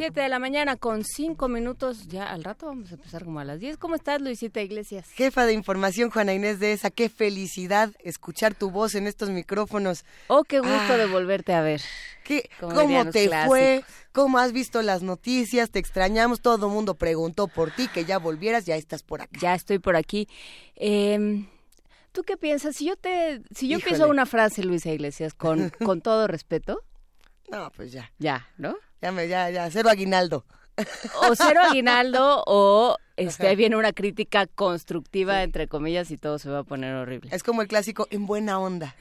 Siete 0.00 0.22
de 0.22 0.30
la 0.30 0.38
mañana 0.38 0.76
con 0.76 1.04
cinco 1.04 1.46
minutos. 1.46 2.08
Ya 2.08 2.32
al 2.32 2.42
rato 2.42 2.64
vamos 2.64 2.90
a 2.90 2.94
empezar 2.94 3.22
como 3.22 3.38
a 3.38 3.44
las 3.44 3.60
diez. 3.60 3.76
¿Cómo 3.76 3.96
estás, 3.96 4.22
Luisita 4.22 4.62
Iglesias? 4.62 5.06
Jefa 5.10 5.44
de 5.44 5.52
información, 5.52 6.08
Juana 6.08 6.32
Inés 6.32 6.58
de 6.58 6.72
esa. 6.72 6.88
Qué 6.88 7.10
felicidad 7.10 7.92
escuchar 8.02 8.54
tu 8.54 8.70
voz 8.70 8.94
en 8.94 9.06
estos 9.06 9.28
micrófonos. 9.28 10.06
Oh, 10.28 10.42
qué 10.44 10.60
gusto 10.60 10.96
de 10.96 11.04
volverte 11.04 11.52
a 11.52 11.60
ver. 11.60 11.82
¿Qué, 12.24 12.48
¿Cómo 12.60 13.10
te 13.10 13.28
fue? 13.46 13.84
¿Cómo 14.12 14.38
has 14.38 14.52
visto 14.52 14.80
las 14.80 15.02
noticias? 15.02 15.70
Te 15.70 15.80
extrañamos. 15.80 16.40
Todo 16.40 16.68
el 16.68 16.72
mundo 16.72 16.94
preguntó 16.94 17.46
por 17.46 17.70
ti, 17.70 17.86
que 17.88 18.06
ya 18.06 18.16
volvieras. 18.16 18.64
Ya 18.64 18.76
estás 18.76 19.02
por 19.02 19.20
acá. 19.20 19.38
Ya 19.38 19.54
estoy 19.54 19.80
por 19.80 19.96
aquí. 19.96 20.28
Eh, 20.76 21.44
¿Tú 22.12 22.22
qué 22.22 22.38
piensas? 22.38 22.74
Si 22.74 22.86
yo 22.86 22.96
te, 22.96 23.42
si 23.54 23.68
yo 23.68 23.78
pienso 23.80 24.08
una 24.08 24.24
frase, 24.24 24.64
Luisa 24.64 24.90
Iglesias, 24.90 25.34
con, 25.34 25.68
con 25.84 26.00
todo 26.00 26.26
respeto. 26.26 26.82
No, 27.50 27.70
pues 27.76 27.92
ya. 27.92 28.10
Ya, 28.18 28.48
¿no? 28.56 28.78
Ya, 29.02 29.12
me, 29.12 29.28
ya, 29.28 29.50
ya, 29.50 29.70
cero 29.70 29.90
aguinaldo. 29.90 30.44
O 31.22 31.34
cero 31.34 31.60
aguinaldo 31.62 32.42
o 32.46 32.96
este, 33.16 33.54
viene 33.56 33.76
una 33.76 33.92
crítica 33.92 34.46
constructiva, 34.46 35.42
entre 35.42 35.68
comillas, 35.68 36.10
y 36.10 36.16
todo 36.16 36.38
se 36.38 36.48
va 36.50 36.60
a 36.60 36.64
poner 36.64 36.94
horrible. 36.94 37.30
Es 37.32 37.42
como 37.42 37.62
el 37.62 37.68
clásico 37.68 38.06
en 38.10 38.26
buena 38.26 38.58
onda, 38.58 38.94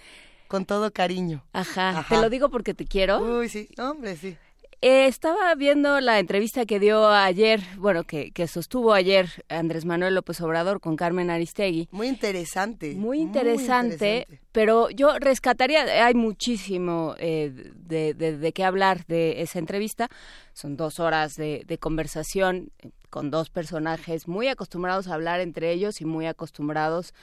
con 0.47 0.65
todo 0.65 0.91
cariño. 0.91 1.43
Ajá. 1.53 2.05
Te 2.09 2.17
lo 2.17 2.29
digo 2.29 2.49
porque 2.49 2.73
te 2.73 2.85
quiero. 2.85 3.19
Uy, 3.19 3.49
sí, 3.49 3.69
hombre, 3.77 4.17
sí. 4.17 4.37
Eh, 4.81 5.07
estaba 5.07 5.53
viendo 5.55 5.99
la 5.99 6.19
entrevista 6.19 6.65
que 6.65 6.79
dio 6.79 7.09
ayer, 7.09 7.61
bueno, 7.77 8.05
que, 8.05 8.31
que, 8.31 8.47
sostuvo 8.47 8.93
ayer 8.93 9.43
Andrés 9.49 9.83
Manuel 9.83 10.15
López 10.15 10.39
Obrador 10.39 10.79
con 10.79 10.95
Carmen 10.95 11.29
Aristegui. 11.29 11.89
Muy 11.91 12.07
interesante. 12.07 12.95
Muy 12.95 13.19
interesante, 13.19 14.25
pero 14.53 14.89
yo 14.89 15.19
rescataría, 15.19 16.05
hay 16.05 16.13
muchísimo 16.13 17.15
eh, 17.17 17.51
de, 17.75 18.13
de, 18.13 18.37
de, 18.37 18.53
qué 18.53 18.63
hablar 18.63 19.05
de 19.07 19.41
esa 19.41 19.59
entrevista. 19.59 20.07
Son 20.53 20.77
dos 20.77 21.01
horas 21.01 21.35
de, 21.35 21.63
de 21.67 21.77
conversación 21.77 22.71
con 23.09 23.31
dos 23.31 23.49
personajes 23.49 24.29
muy 24.29 24.47
acostumbrados 24.47 25.09
a 25.09 25.15
hablar 25.15 25.41
entre 25.41 25.73
ellos 25.73 25.99
y 25.99 26.05
muy 26.05 26.25
acostumbrados 26.25 27.13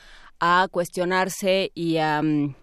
a 0.41 0.68
cuestionarse 0.70 1.70
y 1.74 1.96
a... 1.96 2.20
Um, 2.20 2.54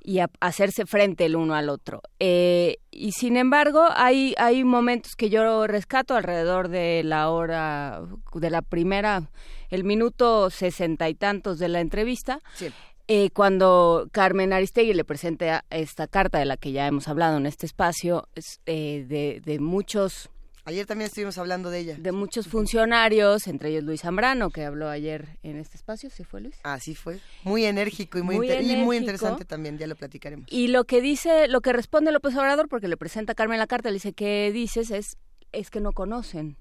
y 0.00 0.20
a 0.20 0.30
hacerse 0.40 0.86
frente 0.86 1.26
el 1.26 1.36
uno 1.36 1.54
al 1.54 1.68
otro. 1.68 2.02
Eh, 2.18 2.78
y 2.90 3.12
sin 3.12 3.36
embargo, 3.36 3.84
hay, 3.94 4.34
hay 4.38 4.64
momentos 4.64 5.16
que 5.16 5.30
yo 5.30 5.66
rescato 5.66 6.14
alrededor 6.14 6.68
de 6.68 7.02
la 7.04 7.30
hora, 7.30 8.02
de 8.34 8.50
la 8.50 8.62
primera, 8.62 9.30
el 9.70 9.84
minuto 9.84 10.50
sesenta 10.50 11.08
y 11.08 11.14
tantos 11.14 11.58
de 11.58 11.68
la 11.68 11.80
entrevista. 11.80 12.40
Sí. 12.54 12.70
Eh, 13.10 13.30
cuando 13.30 14.08
Carmen 14.12 14.52
Aristegui 14.52 14.92
le 14.92 15.04
presenta 15.04 15.64
esta 15.70 16.06
carta 16.06 16.38
de 16.38 16.44
la 16.44 16.58
que 16.58 16.72
ya 16.72 16.86
hemos 16.86 17.08
hablado 17.08 17.38
en 17.38 17.46
este 17.46 17.64
espacio, 17.64 18.28
eh, 18.66 19.06
de, 19.08 19.40
de 19.42 19.58
muchos 19.60 20.28
Ayer 20.68 20.84
también 20.84 21.06
estuvimos 21.06 21.38
hablando 21.38 21.70
de 21.70 21.78
ella. 21.78 21.96
De 21.98 22.12
muchos 22.12 22.46
funcionarios, 22.46 23.46
entre 23.46 23.70
ellos 23.70 23.84
Luis 23.84 24.02
Zambrano, 24.02 24.50
que 24.50 24.66
habló 24.66 24.90
ayer 24.90 25.38
en 25.42 25.56
este 25.56 25.78
espacio, 25.78 26.10
¿sí 26.10 26.24
fue 26.24 26.42
Luis? 26.42 26.56
Así 26.62 26.94
fue. 26.94 27.20
Muy 27.42 27.64
enérgico 27.64 28.18
y 28.18 28.22
muy, 28.22 28.36
muy, 28.36 28.50
enérgico. 28.50 28.72
Y 28.74 28.84
muy 28.84 28.98
interesante 28.98 29.46
también, 29.46 29.78
ya 29.78 29.86
lo 29.86 29.96
platicaremos. 29.96 30.46
Y 30.50 30.68
lo 30.68 30.84
que 30.84 31.00
dice, 31.00 31.48
lo 31.48 31.62
que 31.62 31.72
responde 31.72 32.12
López 32.12 32.36
Obrador, 32.36 32.68
porque 32.68 32.86
le 32.86 32.98
presenta 32.98 33.32
a 33.32 33.34
Carmen 33.34 33.58
la 33.58 33.66
carta, 33.66 33.88
le 33.88 33.94
dice, 33.94 34.12
¿qué 34.12 34.52
dices? 34.52 34.90
Es, 34.90 35.16
es 35.52 35.70
que 35.70 35.80
no 35.80 35.92
conocen. 35.92 36.58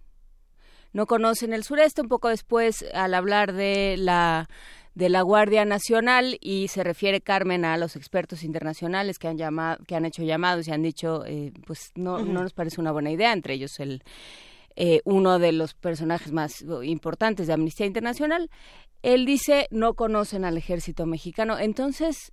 No 0.93 1.05
conocen 1.05 1.51
el 1.51 1.65
sureste. 1.65 2.01
Un 2.01 2.07
poco 2.07 2.29
después, 2.29 2.85
al 2.93 3.13
hablar 3.13 3.51
de 3.51 3.95
la 3.97 4.47
de 4.97 5.09
la 5.09 5.21
Guardia 5.21 5.63
Nacional 5.63 6.39
y 6.41 6.69
se 6.69 6.83
refiere 6.83 7.21
Carmen 7.21 7.65
a 7.65 7.77
los 7.77 7.95
expertos 7.95 8.43
internacionales 8.43 9.19
que 9.19 9.27
han 9.27 9.37
llamado, 9.37 9.77
que 9.85 9.95
han 9.95 10.05
hecho 10.05 10.23
llamados 10.23 10.67
y 10.67 10.71
han 10.71 10.81
dicho, 10.81 11.23
eh, 11.27 11.51
pues 11.67 11.91
no, 11.93 12.15
uh 12.15 12.19
-huh. 12.21 12.25
no 12.25 12.41
nos 12.41 12.53
parece 12.53 12.81
una 12.81 12.91
buena 12.91 13.11
idea, 13.11 13.31
entre 13.31 13.53
ellos 13.53 13.79
el 13.79 14.01
eh, 14.75 15.01
uno 15.05 15.37
de 15.37 15.51
los 15.51 15.75
personajes 15.75 16.31
más 16.31 16.65
importantes 16.81 17.45
de 17.45 17.53
Amnistía 17.53 17.85
Internacional. 17.85 18.49
Él 19.03 19.27
dice 19.27 19.67
no 19.69 19.93
conocen 19.93 20.45
al 20.45 20.57
ejército 20.57 21.05
mexicano. 21.05 21.59
Entonces, 21.59 22.31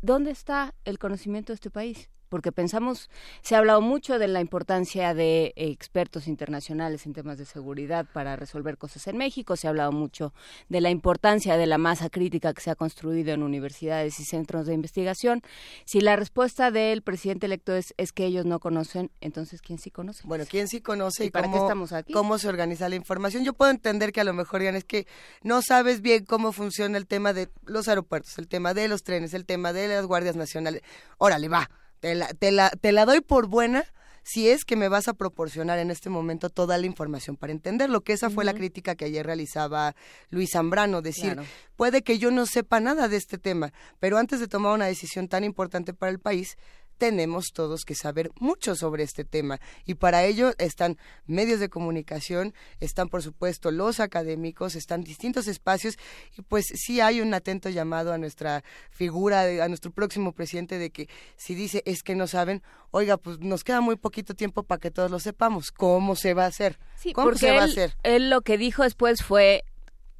¿dónde 0.00 0.30
está 0.30 0.72
el 0.84 1.00
conocimiento 1.00 1.52
de 1.52 1.56
este 1.56 1.70
país? 1.70 2.10
Porque 2.34 2.50
pensamos, 2.50 3.10
se 3.42 3.54
ha 3.54 3.58
hablado 3.58 3.80
mucho 3.80 4.18
de 4.18 4.26
la 4.26 4.40
importancia 4.40 5.14
de 5.14 5.52
expertos 5.54 6.26
internacionales 6.26 7.06
en 7.06 7.12
temas 7.12 7.38
de 7.38 7.44
seguridad 7.44 8.06
para 8.12 8.34
resolver 8.34 8.76
cosas 8.76 9.06
en 9.06 9.16
México, 9.16 9.54
se 9.54 9.68
ha 9.68 9.70
hablado 9.70 9.92
mucho 9.92 10.34
de 10.68 10.80
la 10.80 10.90
importancia 10.90 11.56
de 11.56 11.66
la 11.66 11.78
masa 11.78 12.10
crítica 12.10 12.52
que 12.52 12.60
se 12.60 12.72
ha 12.72 12.74
construido 12.74 13.32
en 13.32 13.44
universidades 13.44 14.18
y 14.18 14.24
centros 14.24 14.66
de 14.66 14.74
investigación. 14.74 15.42
Si 15.84 16.00
la 16.00 16.16
respuesta 16.16 16.72
del 16.72 17.02
presidente 17.02 17.46
electo 17.46 17.72
es, 17.72 17.94
es 17.98 18.10
que 18.10 18.26
ellos 18.26 18.46
no 18.46 18.58
conocen, 18.58 19.12
entonces 19.20 19.62
¿quién 19.62 19.78
sí 19.78 19.92
conoce? 19.92 20.26
Bueno, 20.26 20.42
¿quién 20.50 20.66
sí 20.66 20.80
conoce 20.80 21.22
y, 21.22 21.26
¿Y 21.28 21.30
para 21.30 21.44
cómo, 21.44 21.56
qué 21.56 21.62
estamos 21.62 21.92
aquí? 21.92 22.12
cómo 22.12 22.38
se 22.38 22.48
organiza 22.48 22.88
la 22.88 22.96
información? 22.96 23.44
Yo 23.44 23.52
puedo 23.52 23.70
entender 23.70 24.10
que 24.10 24.22
a 24.22 24.24
lo 24.24 24.32
mejor 24.32 24.58
digan 24.58 24.74
es 24.74 24.82
que 24.82 25.06
no 25.44 25.62
sabes 25.62 26.00
bien 26.00 26.24
cómo 26.24 26.50
funciona 26.50 26.98
el 26.98 27.06
tema 27.06 27.32
de 27.32 27.48
los 27.64 27.86
aeropuertos, 27.86 28.36
el 28.38 28.48
tema 28.48 28.74
de 28.74 28.88
los 28.88 29.04
trenes, 29.04 29.34
el 29.34 29.46
tema 29.46 29.72
de 29.72 29.86
las 29.86 30.04
guardias 30.04 30.34
nacionales. 30.34 30.82
Órale, 31.18 31.48
va 31.48 31.70
te 32.04 32.14
la, 32.14 32.28
te, 32.28 32.52
la, 32.52 32.68
te 32.68 32.92
la 32.92 33.06
doy 33.06 33.22
por 33.22 33.46
buena 33.46 33.86
si 34.22 34.50
es 34.50 34.66
que 34.66 34.76
me 34.76 34.88
vas 34.90 35.08
a 35.08 35.14
proporcionar 35.14 35.78
en 35.78 35.90
este 35.90 36.10
momento 36.10 36.50
toda 36.50 36.76
la 36.76 36.84
información 36.84 37.34
para 37.38 37.50
entenderlo, 37.52 38.02
que 38.02 38.12
esa 38.12 38.28
fue 38.28 38.44
uh 38.44 38.48
-huh. 38.48 38.52
la 38.52 38.54
crítica 38.54 38.94
que 38.94 39.06
ayer 39.06 39.24
realizaba 39.24 39.96
Luis 40.28 40.50
Zambrano, 40.50 41.00
decir, 41.00 41.32
claro. 41.32 41.48
puede 41.76 42.02
que 42.02 42.18
yo 42.18 42.30
no 42.30 42.44
sepa 42.44 42.78
nada 42.78 43.08
de 43.08 43.16
este 43.16 43.38
tema, 43.38 43.72
pero 44.00 44.18
antes 44.18 44.38
de 44.38 44.48
tomar 44.48 44.74
una 44.74 44.84
decisión 44.84 45.28
tan 45.28 45.44
importante 45.44 45.94
para 45.94 46.12
el 46.12 46.18
país, 46.18 46.58
tenemos 46.98 47.46
todos 47.52 47.84
que 47.84 47.94
saber 47.94 48.30
mucho 48.38 48.74
sobre 48.76 49.02
este 49.02 49.24
tema 49.24 49.60
y 49.84 49.94
para 49.94 50.24
ello 50.24 50.52
están 50.58 50.98
medios 51.26 51.60
de 51.60 51.68
comunicación, 51.68 52.54
están 52.80 53.08
por 53.08 53.22
supuesto 53.22 53.70
los 53.70 54.00
académicos, 54.00 54.74
están 54.74 55.02
distintos 55.02 55.48
espacios 55.48 55.96
y 56.36 56.42
pues 56.42 56.66
sí 56.66 57.00
hay 57.00 57.20
un 57.20 57.34
atento 57.34 57.68
llamado 57.70 58.12
a 58.12 58.18
nuestra 58.18 58.64
figura, 58.90 59.42
a 59.62 59.68
nuestro 59.68 59.90
próximo 59.90 60.32
presidente 60.32 60.78
de 60.78 60.90
que 60.90 61.08
si 61.36 61.54
dice 61.54 61.82
es 61.86 62.02
que 62.02 62.14
no 62.14 62.26
saben, 62.26 62.62
oiga, 62.90 63.16
pues 63.16 63.40
nos 63.40 63.64
queda 63.64 63.80
muy 63.80 63.96
poquito 63.96 64.34
tiempo 64.34 64.62
para 64.62 64.80
que 64.80 64.90
todos 64.90 65.10
lo 65.10 65.20
sepamos, 65.20 65.70
¿cómo 65.70 66.16
se 66.16 66.34
va 66.34 66.44
a 66.44 66.48
hacer? 66.48 66.78
Sí, 66.96 67.12
¿Cómo 67.12 67.28
porque 67.28 67.40
se 67.40 67.50
va 67.50 67.56
él, 67.56 67.60
a 67.60 67.64
hacer? 67.64 67.96
Él 68.02 68.30
lo 68.30 68.42
que 68.42 68.58
dijo 68.58 68.82
después 68.82 69.22
fue 69.22 69.64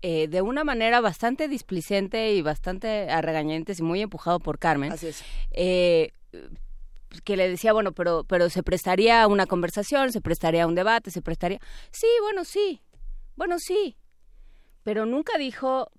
eh, 0.07 0.29
de 0.29 0.43
una 0.43 0.65
manera 0.65 1.01
bastante 1.01 1.49
displicente 1.49 2.35
y 2.35 2.43
bastante 2.43 3.11
a 3.11 3.23
regañantes 3.23 3.79
y 3.79 3.83
muy 3.83 4.03
empujado 4.03 4.39
por 4.39 4.59
Carmen. 4.59 4.93
Así 4.93 5.07
es. 5.07 5.25
Eh, 5.51 6.13
que 7.23 7.37
le 7.37 7.49
decía, 7.49 7.73
bueno, 7.73 7.93
pero, 7.93 8.25
pero 8.25 8.51
se 8.51 8.63
prestaría 8.63 9.23
a 9.23 9.27
una 9.27 9.47
conversación, 9.47 10.13
se 10.13 10.21
prestaría 10.21 10.65
a 10.65 10.67
un 10.67 10.75
debate, 10.75 11.11
se 11.11 11.23
prestaría... 11.23 11.61
Sí, 11.91 12.07
bueno, 12.23 12.45
sí, 12.45 12.83
bueno, 13.37 13.59
sí, 13.59 13.97
pero 14.83 15.07
nunca 15.07 15.39
dijo, 15.39 15.91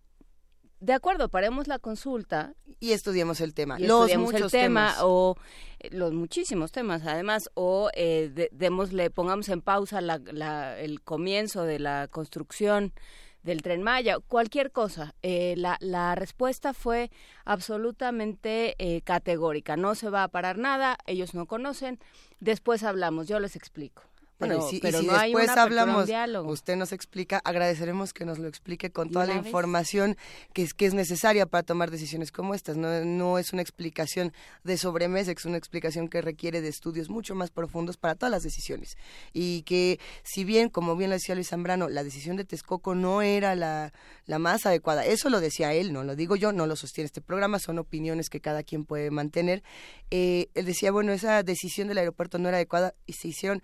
de 0.80 0.94
acuerdo, 0.94 1.30
paremos 1.30 1.68
la 1.68 1.80
consulta. 1.80 2.54
Y 2.80 2.92
estudiemos 2.92 3.42
el 3.42 3.54
tema. 3.54 3.80
Y 3.80 3.88
los 3.88 4.16
muchos 4.16 4.34
muchos 4.34 4.52
tema, 4.52 4.90
temas. 4.90 4.98
o 5.02 5.36
eh, 5.80 5.90
los 5.92 6.14
muchísimos 6.14 6.72
temas, 6.72 7.06
además, 7.06 7.50
o 7.56 7.90
eh, 7.96 8.30
de, 8.34 8.50
démosle, 8.52 9.10
pongamos 9.10 9.50
en 9.50 9.62
pausa 9.62 10.02
la, 10.02 10.20
la, 10.32 10.80
el 10.80 11.02
comienzo 11.02 11.64
de 11.64 11.80
la 11.80 12.08
construcción 12.08 12.94
del 13.46 13.62
tren 13.62 13.84
Maya, 13.84 14.18
cualquier 14.20 14.72
cosa. 14.72 15.14
Eh, 15.22 15.54
la, 15.56 15.78
la, 15.80 16.16
respuesta 16.16 16.74
fue 16.74 17.12
absolutamente 17.46 18.76
eh, 18.80 19.02
categórica. 19.02 19.78
No 19.78 19.94
se 19.96 20.10
va 20.10 20.24
a 20.24 20.28
parar 20.28 20.58
nada, 20.58 20.98
ellos 21.06 21.36
no 21.36 21.46
conocen. 21.46 22.00
Después 22.40 22.84
hablamos, 22.84 23.28
yo 23.28 23.40
les 23.40 23.56
explico. 23.56 24.02
Bueno, 24.40 24.58
y 24.68 24.70
si, 24.70 24.76
y 24.78 24.80
pero 24.82 25.00
si 25.00 25.08
no 25.08 25.16
hay 25.16 25.34
después 25.34 25.58
hablamos, 25.58 26.10
usted 26.46 26.76
nos 26.76 26.92
explica, 26.92 27.42
agradeceremos 27.44 28.14
que 28.14 28.26
nos 28.26 28.38
lo 28.38 28.48
explique 28.48 28.92
con 28.92 29.10
toda 29.10 29.26
la 29.26 29.36
información 29.36 30.18
que 30.54 30.64
es, 30.64 30.74
que 30.74 30.86
es 30.86 30.94
necesaria 30.94 31.46
para 31.46 31.64
tomar 31.64 31.90
decisiones 31.90 32.32
como 32.32 32.54
estas. 32.54 32.76
No, 32.76 33.06
no 33.06 33.40
es 33.40 33.54
una 33.54 33.62
explicación 33.62 34.34
de 34.64 34.78
sobremesa, 34.78 35.32
es 35.32 35.46
una 35.46 35.58
explicación 35.58 36.10
que 36.10 36.22
requiere 36.22 36.62
de 36.62 36.68
estudios 36.68 37.10
mucho 37.10 37.34
más 37.34 37.50
profundos 37.52 37.98
para 37.98 38.16
todas 38.16 38.32
las 38.32 38.44
decisiones. 38.44 38.98
Y 39.32 39.62
que 39.64 40.00
si 40.24 40.44
bien, 40.44 40.70
como 40.70 40.96
bien 40.96 41.10
lo 41.10 41.16
decía 41.16 41.36
Luis 41.36 41.50
Zambrano, 41.50 41.88
la 41.88 42.04
decisión 42.04 42.36
de 42.36 42.44
Texcoco 42.44 42.94
no 42.94 43.22
era 43.22 43.56
la, 43.56 43.94
la 44.26 44.40
más 44.40 44.66
adecuada, 44.66 45.06
eso 45.06 45.30
lo 45.30 45.40
decía 45.40 45.74
él, 45.74 45.94
no 45.94 46.04
lo 46.04 46.16
digo 46.16 46.36
yo, 46.36 46.52
no 46.52 46.68
lo 46.68 46.76
sostiene 46.76 47.06
este 47.06 47.22
programa, 47.22 47.60
son 47.60 47.80
opiniones 47.80 48.30
que 48.30 48.42
cada 48.42 48.64
quien 48.64 48.86
puede 48.86 49.12
mantener. 49.12 49.64
Eh, 50.12 50.50
él 50.54 50.66
decía, 50.66 50.92
bueno, 50.92 51.14
esa 51.14 51.44
decisión 51.44 51.88
del 51.88 52.00
aeropuerto 52.00 52.38
no 52.38 52.50
era 52.50 52.58
adecuada 52.58 52.96
y 53.06 53.14
se 53.14 53.30
hicieron 53.30 53.64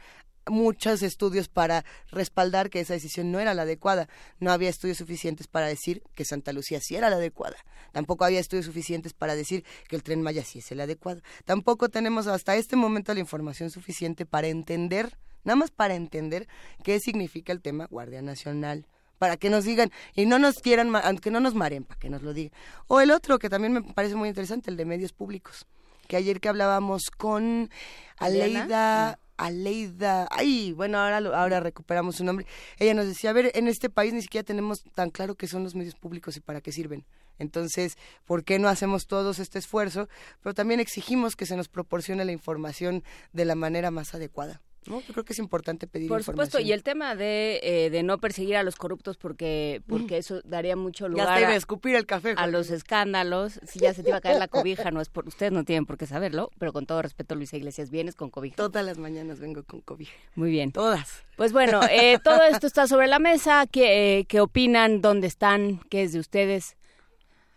muchos 0.52 1.02
estudios 1.02 1.50
para 1.50 1.84
respaldar 2.12 2.70
que 2.70 2.82
esa 2.82 2.94
decisión 2.94 3.32
no 3.32 3.40
era 3.40 3.54
la 3.54 3.64
adecuada. 3.64 4.08
No 4.40 4.52
había 4.52 4.70
estudios 4.70 4.98
suficientes 4.98 5.48
para 5.48 5.68
decir 5.68 6.04
que 6.14 6.26
Santa 6.26 6.54
Lucía 6.54 6.80
sí 6.82 6.96
era 6.96 7.10
la 7.10 7.16
adecuada. 7.16 7.58
Tampoco 7.92 8.26
había 8.26 8.40
estudios 8.40 8.66
suficientes 8.66 9.14
para 9.14 9.36
decir 9.36 9.64
que 9.88 9.96
el 9.96 10.04
tren 10.04 10.22
Maya 10.22 10.44
sí 10.44 10.60
es 10.60 10.72
el 10.72 10.82
adecuado. 10.82 11.22
Tampoco 11.46 11.90
tenemos 11.90 12.28
hasta 12.28 12.56
este 12.56 12.76
momento 12.76 13.14
la 13.14 13.20
información 13.20 13.72
suficiente 13.72 14.26
para 14.26 14.48
entender, 14.48 15.18
nada 15.44 15.56
más 15.56 15.72
para 15.72 15.96
entender 15.96 16.48
qué 16.84 17.00
significa 17.00 17.52
el 17.52 17.62
tema 17.62 17.88
Guardia 17.88 18.22
Nacional 18.22 18.86
para 19.22 19.38
que 19.38 19.52
nos 19.52 19.66
digan 19.66 19.92
y 20.16 20.26
no 20.26 20.40
nos 20.40 20.56
quieran, 20.62 20.92
aunque 20.96 21.30
no 21.30 21.40
nos 21.40 21.54
mareen, 21.54 21.84
para 21.84 22.00
que 22.00 22.10
nos 22.10 22.24
lo 22.24 22.34
digan. 22.34 22.54
O 22.88 23.02
el 23.02 23.12
otro 23.12 23.38
que 23.38 23.50
también 23.50 23.72
me 23.72 23.84
parece 23.84 24.16
muy 24.16 24.30
interesante, 24.30 24.72
el 24.72 24.78
de 24.78 24.86
medios 24.86 25.14
públicos, 25.14 25.68
que 26.08 26.18
ayer 26.18 26.40
que 26.40 26.50
hablábamos 26.50 27.12
con. 27.12 27.70
Aleida, 28.18 29.20
Aleida, 29.42 30.28
ay, 30.30 30.72
bueno, 30.74 31.00
ahora 31.00 31.18
ahora 31.18 31.60
recuperamos 31.60 32.18
su 32.18 32.24
nombre. 32.24 32.46
Ella 32.78 32.94
nos 32.94 33.08
decía, 33.08 33.32
a 33.32 33.34
ver, 33.34 33.52
en 33.56 33.68
este 33.68 33.90
país 33.90 34.14
ni 34.14 34.22
siquiera 34.22 34.46
tenemos 34.46 34.84
tan 34.94 35.10
claro 35.10 35.34
qué 35.34 35.48
son 35.48 35.64
los 35.64 35.74
medios 35.74 35.96
públicos 35.96 36.38
y 36.38 36.42
para 36.42 36.62
qué 36.62 36.72
sirven. 36.72 37.06
Entonces, 37.40 37.98
¿por 38.26 38.44
qué 38.44 38.60
no 38.60 38.70
hacemos 38.70 39.08
todos 39.08 39.40
este 39.40 39.58
esfuerzo? 39.58 40.08
Pero 40.44 40.54
también 40.54 40.80
exigimos 40.80 41.36
que 41.36 41.48
se 41.48 41.58
nos 41.58 41.70
proporcione 41.70 42.24
la 42.24 42.32
información 42.32 43.04
de 43.34 43.46
la 43.46 43.56
manera 43.56 43.90
más 43.90 44.14
adecuada. 44.14 44.62
¿No? 44.88 45.00
Yo 45.02 45.14
creo 45.14 45.24
que 45.24 45.34
es 45.34 45.40
importante 45.40 45.86
pedir 45.88 46.08
Por 46.08 46.20
información. 46.20 46.48
supuesto, 46.52 46.68
y 46.68 46.72
el 46.72 46.84
tema 46.84 47.16
de, 47.16 47.60
eh, 47.64 47.90
de 47.92 48.04
no 48.04 48.18
perseguir 48.18 48.56
a 48.56 48.64
los 48.64 48.76
corruptos 48.76 49.18
porque 49.18 49.82
porque 49.88 50.18
eso 50.18 50.42
daría 50.44 50.76
mucho 50.76 51.06
Ya 51.06 51.10
lugar 51.10 51.36
te 51.36 51.42
iba 51.42 51.50
a 51.50 51.54
a, 51.54 51.56
escupir 51.56 51.96
el 51.96 52.06
café. 52.06 52.32
a 52.32 52.36
Juan. 52.36 52.52
los 52.52 52.70
escándalos. 52.72 53.60
Si 53.68 53.80
ya 53.80 53.94
se 53.94 54.02
te 54.04 54.10
iba 54.10 54.18
a 54.18 54.22
caer 54.22 54.40
la 54.40 54.48
cobija, 54.48 54.90
no 54.92 55.02
es 55.02 55.10
por 55.10 55.28
ustedes 55.28 55.52
no 55.52 55.64
tienen 55.64 55.86
por 55.86 55.98
qué 55.98 56.08
saberlo, 56.08 56.50
pero 56.58 56.74
con 56.74 56.86
todo 56.86 57.02
respeto, 57.02 57.36
Luisa 57.36 57.58
Iglesias, 57.58 57.90
vienes 57.92 58.16
con 58.16 58.30
cobija. 58.30 58.56
Todas 58.56 58.86
las 58.86 58.98
mañanas 58.98 59.40
vengo 59.40 59.64
con 59.64 59.82
cobija. 59.82 60.14
Muy 60.36 60.50
bien. 60.52 60.72
Todas. 60.72 61.24
Pues 61.38 61.54
bueno, 61.54 61.82
eh, 61.90 62.18
todo 62.24 62.42
esto 62.44 62.68
está 62.68 62.88
sobre 62.88 63.08
la 63.08 63.20
mesa. 63.20 63.66
¿Qué, 63.72 64.20
eh, 64.20 64.26
qué 64.26 64.40
opinan? 64.42 65.02
¿Dónde 65.02 65.28
están? 65.28 65.80
¿Qué 65.90 66.04
es 66.04 66.14
de 66.14 66.20
ustedes? 66.20 66.76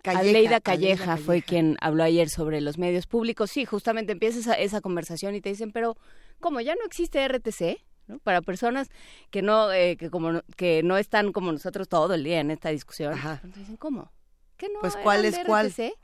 Calleja, 0.02 0.20
Aleida 0.20 0.38
Aleida 0.38 0.60
Calleja 0.60 1.16
fue 1.16 1.36
Calleja. 1.40 1.46
quien 1.46 1.76
habló 1.80 2.02
ayer 2.02 2.28
sobre 2.28 2.60
los 2.60 2.76
medios 2.76 3.06
públicos. 3.06 3.50
Sí, 3.50 3.64
justamente 3.64 4.12
empieza 4.12 4.38
esa, 4.38 4.52
esa 4.54 4.82
conversación 4.82 5.34
y 5.34 5.40
te 5.40 5.48
dicen, 5.48 5.72
pero 5.72 5.96
¿cómo 6.44 6.60
ya 6.60 6.74
no 6.74 6.84
existe 6.84 7.26
RTC? 7.26 7.80
¿no? 8.06 8.18
Para 8.18 8.42
personas 8.42 8.90
que 9.30 9.40
no 9.40 9.72
eh, 9.72 9.96
que 9.96 10.10
como 10.10 10.42
que 10.58 10.82
no 10.82 10.98
están 10.98 11.32
como 11.32 11.50
nosotros 11.50 11.88
todo 11.88 12.12
el 12.12 12.22
día 12.22 12.40
en 12.40 12.50
esta 12.50 12.68
discusión. 12.68 13.14
Entonces 13.14 13.60
dicen, 13.60 13.78
¿cómo? 13.78 14.12
¿Qué 14.58 14.68
no? 14.68 14.80
Pues, 14.80 14.94
¿cuál 14.96 15.24
es 15.24 15.38
cuál? 15.46 15.68
RTC? 15.68 15.94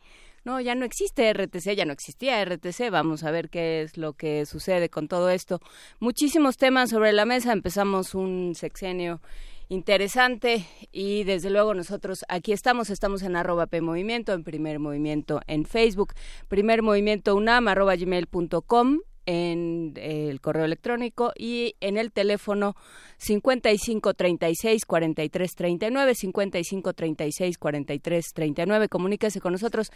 No, 0.44 0.58
ya 0.58 0.75
no 0.75 0.87
existe 0.87 1.31
RTC, 1.31 1.75
ya 1.76 1.84
no 1.84 1.92
existía 1.92 2.42
RTC. 2.42 2.90
Vamos 2.90 3.22
a 3.22 3.31
ver 3.31 3.50
qué 3.50 3.82
es 3.82 3.98
lo 3.98 4.14
que 4.14 4.46
sucede 4.46 4.88
con 4.88 5.08
todo 5.08 5.28
esto. 5.28 5.60
Muchísimos 5.98 6.56
temas 6.56 6.88
sobre 6.88 7.12
la 7.12 7.26
mesa. 7.26 7.52
Empezamos 7.52 8.14
un 8.14 8.54
sexenio 8.54 9.20
interesante 9.69 10.66
y 10.90 11.25
desde 11.25 11.50
luego 11.50 11.75
nosotros 11.75 12.25
aquí 12.31 12.52
estamos, 12.52 12.88
estamos 12.88 13.22
en 13.22 13.36
arroba 13.36 13.66
P 13.66 13.82
Movimiento, 13.82 14.32
en 14.32 14.43
Primer 14.43 14.78
Movimiento 14.78 15.43
en 15.46 15.66
Facebook, 15.66 16.14
Primer 16.48 16.81
Movimiento 16.81 17.36
UNAM, 17.36 17.69
arroba 17.69 17.94
gmail.com 17.94 19.00
en 19.31 19.93
el 19.97 20.41
correo 20.41 20.65
electrónico 20.65 21.32
y 21.37 21.75
en 21.81 21.97
el 21.97 22.11
teléfono 22.11 22.75
55 23.19 24.15
36 24.15 24.85
43 24.87 25.50
39 25.55 26.15
55 26.15 26.93
36 26.93 27.59
43 27.59 28.25
39 28.35 28.88
comuníquese 28.88 29.41
con 29.41 29.53
nosotros. 29.53 29.91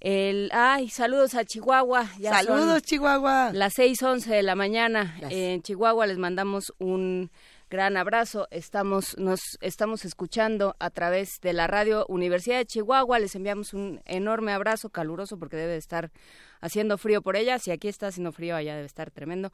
El 0.00 0.50
ay 0.52 0.88
saludos 0.90 1.34
a 1.34 1.44
Chihuahua. 1.44 2.10
Ya 2.18 2.30
Saludos, 2.30 2.82
Chihuahua. 2.82 3.52
las 3.54 3.74
6:11 3.78 4.26
de 4.26 4.42
la 4.42 4.54
mañana 4.54 5.16
Las- 5.20 5.32
en 5.32 5.62
Chihuahua. 5.62 6.06
Les 6.06 6.18
mandamos 6.18 6.72
un 6.78 7.30
gran 7.74 7.96
abrazo. 7.96 8.46
Estamos 8.52 9.18
nos 9.18 9.40
estamos 9.60 10.04
escuchando 10.04 10.76
a 10.78 10.90
través 10.90 11.40
de 11.42 11.52
la 11.52 11.66
radio 11.66 12.06
Universidad 12.08 12.58
de 12.58 12.66
Chihuahua. 12.66 13.18
Les 13.18 13.34
enviamos 13.34 13.74
un 13.74 14.00
enorme 14.04 14.52
abrazo 14.52 14.90
caluroso 14.90 15.40
porque 15.40 15.56
debe 15.56 15.72
de 15.72 15.78
estar 15.78 16.12
haciendo 16.60 16.98
frío 16.98 17.20
por 17.20 17.34
ella. 17.34 17.58
Si 17.58 17.72
aquí 17.72 17.88
está 17.88 18.06
haciendo 18.06 18.30
frío, 18.30 18.54
allá 18.54 18.76
debe 18.76 18.86
estar 18.86 19.10
tremendo. 19.10 19.52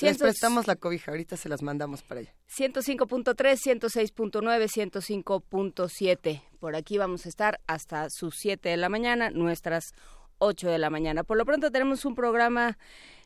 Les 0.00 0.18
prestamos 0.18 0.66
la 0.66 0.74
cobija, 0.74 1.12
ahorita 1.12 1.36
se 1.36 1.48
las 1.48 1.62
mandamos 1.62 2.02
para 2.02 2.22
allá. 2.22 2.34
105.3, 2.50 3.32
106.9, 3.32 4.90
105.7. 4.90 6.42
Por 6.58 6.74
aquí 6.74 6.98
vamos 6.98 7.26
a 7.26 7.28
estar 7.28 7.60
hasta 7.68 8.10
sus 8.10 8.34
7 8.40 8.70
de 8.70 8.76
la 8.76 8.88
mañana, 8.88 9.30
nuestras 9.30 9.92
8 10.38 10.68
de 10.68 10.78
la 10.78 10.90
mañana. 10.90 11.22
Por 11.22 11.38
lo 11.38 11.44
pronto 11.44 11.70
tenemos 11.70 12.04
un 12.04 12.16
programa 12.16 12.76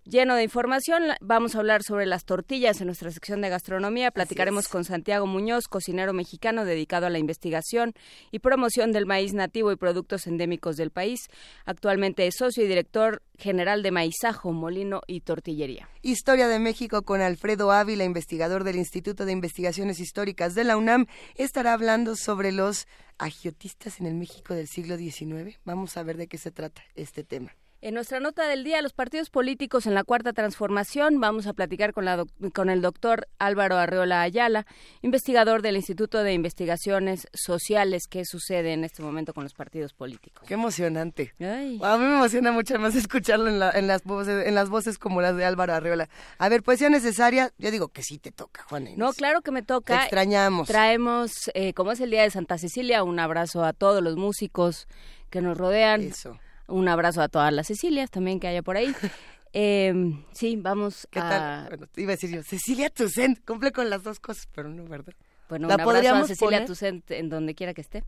lleno 0.06 0.35
de 0.37 0.44
información. 0.44 1.03
Vamos 1.20 1.55
a 1.55 1.58
hablar 1.58 1.82
sobre 1.82 2.06
las 2.06 2.25
tortillas 2.25 2.81
en 2.81 2.87
nuestra 2.87 3.11
sección 3.11 3.41
de 3.41 3.49
gastronomía. 3.49 4.11
Platicaremos 4.11 4.69
con 4.69 4.85
Santiago 4.85 5.26
Muñoz, 5.26 5.64
cocinero 5.69 6.12
mexicano 6.12 6.64
dedicado 6.64 7.06
a 7.06 7.11
la 7.11 7.19
investigación 7.19 7.93
y 8.31 8.38
promoción 8.38 8.93
del 8.93 9.06
maíz 9.06 9.35
nativo 9.35 9.73
y 9.73 9.76
productos 9.76 10.26
endémicos 10.26 10.76
del 10.76 10.91
país. 10.91 11.20
Actualmente 11.64 12.26
es 12.26 12.37
socio 12.37 12.64
y 12.64 12.69
director 12.69 13.23
general 13.38 13.82
de 13.82 13.91
Maizajo, 13.91 14.53
Molino 14.53 15.03
y 15.06 15.20
Tortillería. 15.20 15.88
Historia 16.03 16.49
de 16.49 16.59
México 16.59 17.02
con 17.02 17.20
Alfredo 17.20 17.73
Ávila, 17.73 18.05
investigador 18.05 18.64
del 18.64 18.76
Instituto 18.76 19.25
de 19.25 19.32
Investigaciones 19.32 20.00
Históricas 20.00 20.55
de 20.55 20.64
la 20.64 20.76
UNAM, 20.76 21.06
estará 21.35 21.73
hablando 21.73 22.17
sobre 22.17 22.52
los 22.52 22.87
agiotistas 23.19 24.00
en 24.00 24.06
el 24.06 24.14
México 24.14 24.55
del 24.55 24.69
siglo 24.69 24.97
XIX. 24.97 25.59
Vamos 25.64 25.97
a 25.97 26.02
ver 26.02 26.17
de 26.17 26.29
qué 26.29 26.38
se 26.38 26.50
trata 26.50 26.82
este 26.94 27.25
tema. 27.25 27.55
En 27.82 27.93
nuestra 27.94 28.20
nota 28.20 28.49
del 28.49 28.64
día, 28.64 28.81
los 28.81 28.94
partidos 28.94 29.28
políticos 29.31 29.87
en 29.87 29.94
la 29.94 30.02
cuarta 30.02 30.32
transformación, 30.32 31.20
vamos 31.20 31.46
a 31.46 31.52
platicar 31.52 31.93
con, 31.93 32.05
la 32.06 32.17
doc- 32.17 32.52
con 32.55 32.70
el 32.70 32.81
doctor 32.81 33.28
Álvaro 33.38 33.76
Arreola 33.76 34.23
Ayala, 34.23 34.67
investigador 35.02 35.61
del 35.62 35.76
Instituto 35.76 36.23
de 36.25 36.32
Investigaciones 36.32 37.28
Sociales. 37.34 38.08
¿Qué 38.08 38.25
sucede 38.25 38.73
en 38.73 38.82
este 38.82 39.02
momento 39.02 39.34
con 39.34 39.44
los 39.44 39.52
partidos 39.52 39.93
políticos? 39.93 40.49
Qué 40.49 40.55
emocionante. 40.55 41.34
Ay. 41.38 41.78
A 41.82 41.96
mí 41.99 42.05
me 42.06 42.14
emociona 42.14 42.50
mucho 42.50 42.78
más 42.78 42.96
escucharlo 42.96 43.46
en, 43.49 43.58
la- 43.58 43.70
en 43.73 43.87
las 43.87 44.02
voces, 44.05 44.46
en 44.46 44.55
las 44.55 44.69
voces 44.70 44.99
como 44.99 45.20
las 45.20 45.37
de 45.37 45.44
Álvaro 45.44 45.75
Arreola. 45.75 46.08
A 46.38 46.49
ver, 46.49 46.62
poesía 46.62 46.88
necesaria, 46.88 47.52
yo 47.58 47.70
digo 47.70 47.88
que 47.88 48.02
sí 48.02 48.19
te 48.19 48.32
toca, 48.32 48.64
Juana 48.64 48.87
Inés. 48.87 48.99
No, 48.99 49.12
claro 49.12 49.43
que 49.43 49.50
me 49.50 49.61
Te 49.61 49.67
toca. 49.67 50.00
extrañamos. 50.00 50.67
Traemos, 50.67 51.50
eh, 51.55 51.75
como 51.75 51.93
es 51.93 52.00
el 52.00 52.11
Día 52.11 52.23
de 52.23 52.31
Santa 52.31 52.56
Cecilia, 52.58 53.05
un 53.05 53.20
abrazo 53.20 53.64
a 53.64 53.75
todos 53.75 54.02
los 54.02 54.17
músicos 54.17 54.88
que 55.31 55.43
nos 55.43 55.58
rodean. 55.58 56.00
Eso. 56.00 56.38
Un 56.68 56.88
abrazo 56.88 57.22
a 57.22 57.28
todas 57.28 57.52
las 57.52 57.68
Cecilias 57.68 58.10
también 58.10 58.40
que 58.40 58.48
haya 58.48 58.62
por 58.62 58.76
ahí. 58.76 58.94
Eh, 59.58 59.94
sí, 60.32 60.56
vamos 60.56 61.08
¿Qué 61.10 61.18
a... 61.18 61.28
tal? 61.30 61.68
Bueno, 61.70 61.86
te 61.86 62.02
iba 62.02 62.12
a 62.12 62.16
decir 62.16 62.28
yo, 62.30 62.42
Cecilia 62.42 62.90
Toussaint, 62.90 63.42
cumple 63.42 63.72
con 63.72 63.88
las 63.88 64.02
dos 64.02 64.20
cosas, 64.20 64.46
pero 64.52 64.68
no, 64.68 64.85
¿verdad? 64.85 65.14
Bueno, 65.49 65.66
¿La 65.66 65.76
un 65.76 65.80
abrazo 65.80 66.14
a 66.14 66.26
Cecilia 66.26 66.58
poner? 66.58 66.66
Toussaint 66.66 67.11
en 67.11 67.30
donde 67.30 67.54
quiera 67.54 67.73
que 67.73 67.80
esté. 67.80 68.04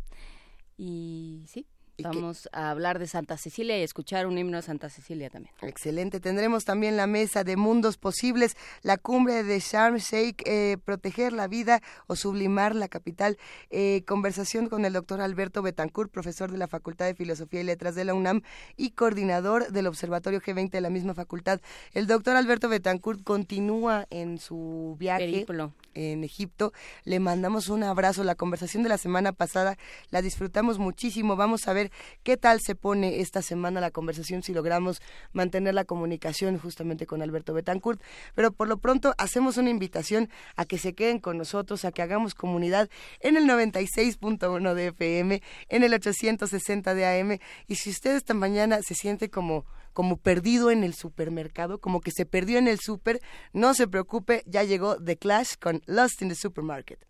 Y 0.77 1.45
sí, 1.47 1.61
¿Y 1.61 1.65
qué? 1.65 1.78
Vamos 2.03 2.49
a 2.53 2.71
hablar 2.71 2.99
de 2.99 3.07
Santa 3.07 3.37
Cecilia 3.37 3.79
y 3.79 3.83
escuchar 3.83 4.27
un 4.27 4.39
himno 4.39 4.57
de 4.57 4.63
Santa 4.63 4.89
Cecilia 4.89 5.31
también. 5.31 5.55
Excelente. 5.63 6.21
Tendremos 6.21 6.65
también 6.65 6.97
la 6.97 7.07
mesa 7.07 7.45
de 7.45 7.57
mundos 7.57 7.97
posibles, 7.97 8.57
la 8.83 8.97
cumbre 8.97 9.43
de 9.43 9.59
Sharm 9.61 9.97
Sheikh, 9.97 10.43
eh, 10.47 10.77
proteger 10.85 11.33
la 11.33 11.49
vida 11.49 11.83
o 12.07 12.17
sublimar 12.17 12.75
la 12.75 12.89
capital. 12.89 13.39
Eh, 13.71 14.03
conversación 14.07 14.69
con 14.69 14.85
el 14.85 14.93
doctor 14.93 15.21
Alberto 15.21 15.63
Betancourt, 15.63 16.11
profesor 16.11 16.51
de 16.51 16.59
la 16.59 16.69
Facultad 16.69 17.07
de 17.07 17.15
Filosofía 17.15 17.61
y 17.61 17.65
Letras 17.65 17.95
de 17.95 18.05
la 18.05 18.15
UNAM 18.15 18.43
y 18.77 18.91
coordinador 18.91 19.73
del 19.73 19.87
Observatorio 19.87 20.41
G20 20.41 20.71
de 20.71 20.81
la 20.81 20.91
misma 20.91 21.15
facultad. 21.15 21.61
El 21.93 22.07
doctor 22.07 22.37
Alberto 22.37 22.69
Betancourt 22.69 23.23
continúa 23.23 24.07
en 24.11 24.39
su 24.39 24.97
viaje 24.99 25.25
Periplo. 25.25 25.73
en 25.95 26.25
Egipto. 26.25 26.73
Le 27.05 27.21
mandamos 27.21 27.69
un 27.69 27.83
abrazo. 27.83 28.25
La 28.25 28.35
conversación 28.35 28.83
de 28.83 28.89
la 28.89 28.99
semana 28.99 29.33
pasada 29.33 29.77
la 30.11 30.23
disfrutamos 30.23 30.79
muchísimo. 30.79 31.37
Vamos 31.37 31.67
a 31.69 31.73
ver 31.73 31.88
qué 32.23 32.37
tal 32.37 32.61
se 32.61 32.75
pone 32.75 33.21
esta 33.21 33.43
semana 33.43 33.81
la 33.81 33.91
conversación 33.91 34.43
si 34.43 34.53
logramos 34.53 35.01
mantener 35.33 35.75
la 35.75 35.85
comunicación 35.85 36.59
justamente 36.59 37.07
con 37.07 37.23
Alberto 37.23 37.55
Betancourt. 37.55 38.01
Pero 38.35 38.53
por 38.53 38.69
lo 38.69 38.79
pronto 38.79 39.15
hacemos 39.19 39.57
una 39.57 39.71
invitación 39.71 40.29
a 40.57 40.65
que 40.65 40.79
se 40.79 40.95
queden 40.95 41.19
con 41.19 41.39
nosotros, 41.39 41.85
a 41.85 41.93
que 41.93 42.03
hagamos 42.03 42.35
comunidad 42.35 42.89
en 43.21 43.37
el 43.37 43.45
96.1 43.45 44.75
de 44.75 44.87
FM, 44.89 45.43
en 45.69 45.83
el 45.83 45.95
860 45.95 46.95
de 46.95 47.07
AM. 47.07 47.39
Y 47.67 47.77
si 47.77 47.91
usted 47.91 48.17
esta 48.17 48.35
mañana 48.35 48.81
se 48.83 48.95
siente 48.95 49.31
como 49.31 49.65
como 49.99 50.17
perdido 50.17 50.71
en 50.71 50.85
el 50.85 50.95
supermercado, 50.95 51.81
como 51.81 52.01
que 52.01 52.13
se 52.13 52.25
perdió 52.25 52.59
en 52.59 52.69
el 52.69 52.79
super, 52.79 53.21
no 53.53 53.75
se 53.75 53.89
preocupe, 53.89 54.45
ya 54.47 54.63
llegó 54.63 54.97
The 54.97 55.17
Clash 55.17 55.55
con 55.61 55.83
Lost 55.87 56.23
in 56.23 56.29
the 56.29 56.37
Supermarket. 56.37 57.05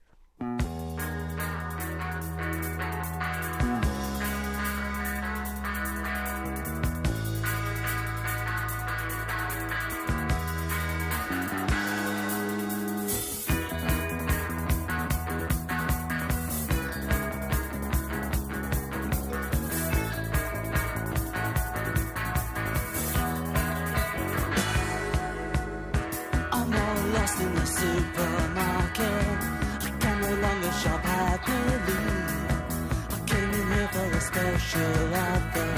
Special 34.28 35.14
offer, 35.14 35.72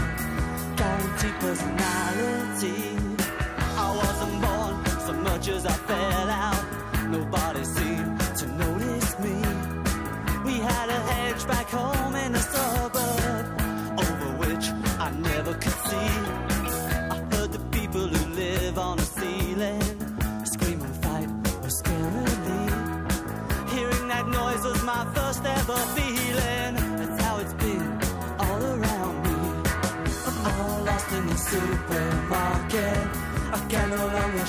guaranteed 0.77 1.37
personality. 1.45 2.83
I 3.85 3.87
wasn't 4.03 4.37
born 4.45 4.75
so 5.07 5.13
much 5.29 5.49
as 5.49 5.67
I 5.67 5.77
fell 5.91 6.29
out. 6.47 6.65
Nobody 7.17 7.65
seemed 7.65 8.21
to 8.41 8.47
notice 8.65 9.13
me. 9.25 9.37
We 10.49 10.55
had 10.71 10.89
a 10.99 11.01
hedge 11.11 11.47
back 11.47 11.69
home 11.69 12.15
in 12.25 12.33
the 12.33 12.43
suburb, 12.55 13.45
over 14.05 14.29
which 14.43 14.67
I 15.07 15.09
never 15.29 15.55
could 15.55 15.79
see. 15.89 16.13
I 17.15 17.19
heard 17.33 17.53
the 17.53 17.65
people 17.79 18.07
who 18.09 18.35
live 18.35 18.79
on 18.79 18.97
the 18.97 19.09
ceiling 19.19 19.83
Scream 20.45 20.81
and 20.81 20.97
fight 21.05 21.29
was 21.63 21.79
scary 21.79 22.37
Hearing 23.75 24.07
that 24.09 24.27
noise 24.29 24.63
was 24.65 24.83
my 24.85 25.05
first 25.15 25.43
ever 25.45 26.00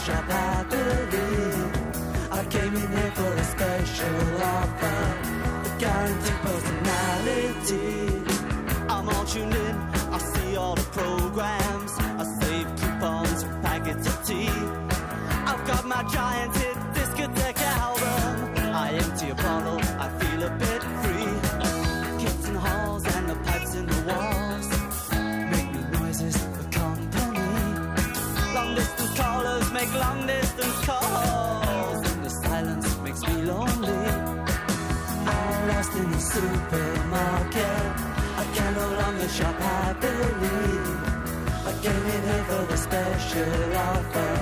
shop. 0.05 0.25
I 2.31 2.45
came 2.49 2.75
in 2.75 2.91
here 2.97 3.11
for 3.19 3.33
a 3.33 3.43
special 3.53 4.43
offer, 4.57 5.01
a 5.67 5.79
guaranteed 5.79 6.39
personality. 6.47 8.23
I'm 8.89 9.09
all 9.09 9.25
tuned 9.25 9.53
in. 9.53 9.75
I 10.15 10.17
see 10.17 10.55
all 10.55 10.75
the 10.75 10.87
programs. 10.99 11.93
I 12.21 12.23
save 12.41 12.67
coupons 12.79 13.43
packets 13.61 14.07
of 14.07 14.17
tea. 14.25 14.49
I've 15.49 15.63
got 15.67 15.85
my 15.85 16.03
giant 16.11 16.40
special 42.91 43.77
offer, 43.77 44.33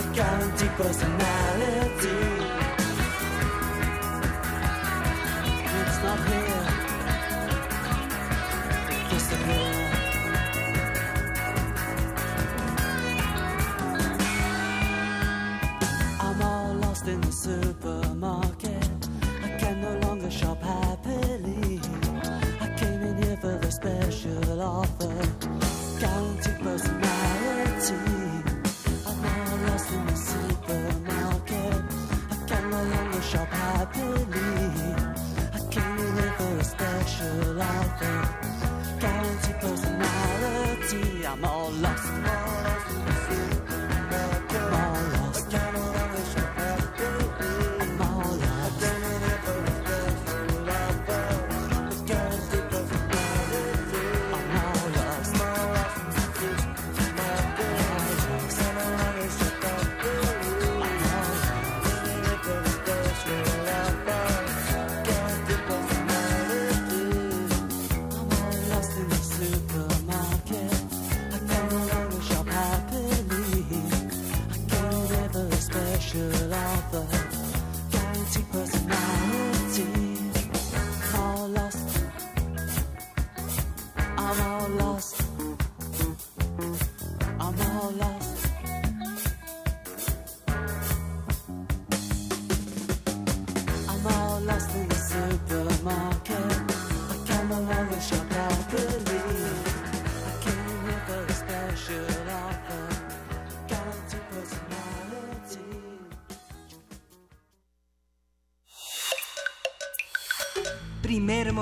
a 0.00 0.14
guaranteed 0.14 0.70
personality. 0.70 2.33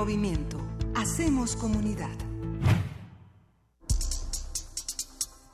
Movimiento. 0.03 0.57
Hacemos 0.95 1.55
comunidad. 1.55 2.09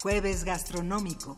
Jueves 0.01 0.43
gastronómico. 0.43 1.37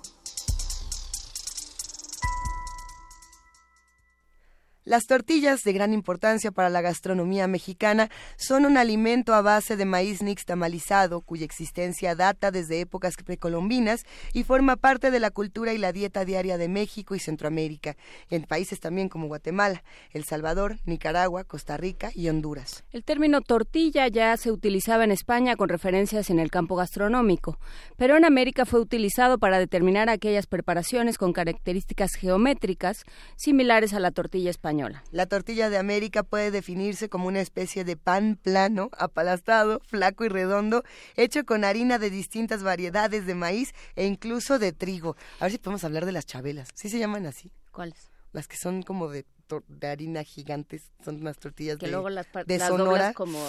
Las 4.86 5.08
tortillas, 5.08 5.64
de 5.64 5.74
gran 5.74 5.92
importancia 5.92 6.52
para 6.52 6.70
la 6.70 6.80
gastronomía 6.80 7.48
mexicana, 7.48 8.10
son 8.42 8.66
un 8.66 8.78
alimento 8.78 9.36
a 9.36 9.42
base 9.42 9.78
de 9.78 9.86
maíz 9.86 10.24
nixtamalizado, 10.24 11.22
cuya 11.22 11.46
existencia 11.46 12.16
data 12.16 12.50
desde 12.50 12.82
épocas 12.82 13.14
precolombinas 13.24 14.04
y 14.34 14.44
forma 14.44 14.78
parte 14.78 15.12
de 15.12 15.20
la 15.20 15.30
cultura 15.30 15.74
y 15.74 15.78
la 15.78 15.92
dieta 15.92 16.26
diaria 16.26 16.58
de 16.58 16.68
México 16.68 17.14
y 17.14 17.20
Centroamérica, 17.20 17.96
en 18.32 18.44
países 18.44 18.80
también 18.80 19.10
como 19.10 19.28
Guatemala, 19.28 19.84
El 20.12 20.24
Salvador, 20.24 20.80
Nicaragua, 20.86 21.44
Costa 21.44 21.78
Rica 21.78 22.10
y 22.16 22.30
Honduras. 22.30 22.84
El 22.92 23.04
término 23.04 23.42
tortilla 23.42 24.08
ya 24.08 24.36
se 24.38 24.52
utilizaba 24.52 25.04
en 25.04 25.12
España 25.12 25.56
con 25.56 25.70
referencias 25.70 26.32
en 26.32 26.40
el 26.40 26.50
campo 26.50 26.76
gastronómico, 26.76 27.60
pero 27.96 28.18
en 28.18 28.26
América 28.26 28.66
fue 28.66 28.80
utilizado 28.80 29.38
para 29.38 29.60
determinar 29.60 30.10
aquellas 30.10 30.48
preparaciones 30.48 31.20
con 31.20 31.32
características 31.32 32.16
geométricas 32.16 33.04
similares 33.36 33.94
a 33.94 34.00
la 34.00 34.10
tortilla 34.10 34.50
española. 34.50 35.04
La 35.12 35.28
tortilla 35.28 35.70
de 35.70 35.78
América 35.78 36.24
puede 36.24 36.50
definirse 36.50 37.08
como 37.08 37.28
una 37.28 37.42
especie 37.42 37.84
de 37.84 37.98
pan 37.98 38.32
plano, 38.42 38.90
apalastado, 38.98 39.82
flaco 39.86 40.26
y 40.26 40.30
redondo, 40.30 40.84
hecho 41.16 41.46
con 41.46 41.64
harina 41.64 42.00
de 42.00 42.10
distintas 42.10 42.64
variedades 42.64 43.26
de 43.26 43.36
maíz 43.36 43.74
e 43.96 44.06
incluso 44.06 44.60
de 44.60 44.72
trigo. 44.74 45.16
A 45.40 45.46
ver 45.46 45.52
si 45.52 45.58
podemos 45.58 45.84
hablar 45.84 46.06
de 46.06 46.12
las 46.12 46.26
chabelas. 46.26 46.70
¿Sí 46.74 46.90
se 46.90 47.00
llaman 47.00 47.26
así? 47.26 47.52
¿Cuáles? 47.72 48.10
Las 48.34 48.48
que 48.48 48.58
son 48.58 48.84
como 48.84 49.10
de, 49.10 49.26
de 49.68 49.88
harina 49.88 50.24
gigantes, 50.24 50.92
son 51.04 51.18
unas 51.18 51.38
tortillas 51.38 51.78
Que 51.78 51.88
de, 51.88 51.92
luego 51.92 52.10
las, 52.10 52.28
de 52.46 52.58
las 52.58 52.68
Sonora. 52.70 53.14
como... 53.14 53.40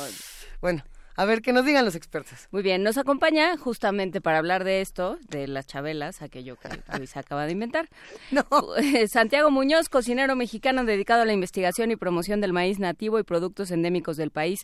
Bueno, 0.61 0.85
a 1.17 1.25
ver, 1.25 1.43
que 1.43 1.53
nos 1.53 1.65
digan 1.65 1.85
los 1.85 1.95
expertos. 1.95 2.49
Muy 2.51 2.63
bien, 2.63 2.83
nos 2.83 2.99
acompaña 2.99 3.57
justamente 3.57 4.21
para 4.21 4.39
hablar 4.39 4.65
de 4.65 4.81
esto, 4.81 5.19
de 5.29 5.47
las 5.47 5.67
chabelas, 5.67 6.23
aquello 6.23 6.57
que 6.57 6.69
Luis 6.99 7.17
acaba 7.17 7.47
de 7.47 7.53
inventar. 7.53 7.89
No. 8.31 8.45
Santiago 9.13 9.51
Muñoz, 9.51 9.89
cocinero 9.89 10.37
mexicano 10.37 10.85
dedicado 10.85 11.23
a 11.23 11.25
la 11.25 11.33
investigación 11.33 11.91
y 11.91 11.97
promoción 11.97 12.41
del 12.41 12.53
maíz 12.53 12.79
nativo 12.79 13.19
y 13.19 13.23
productos 13.23 13.71
endémicos 13.71 14.17
del 14.17 14.31
país. 14.31 14.61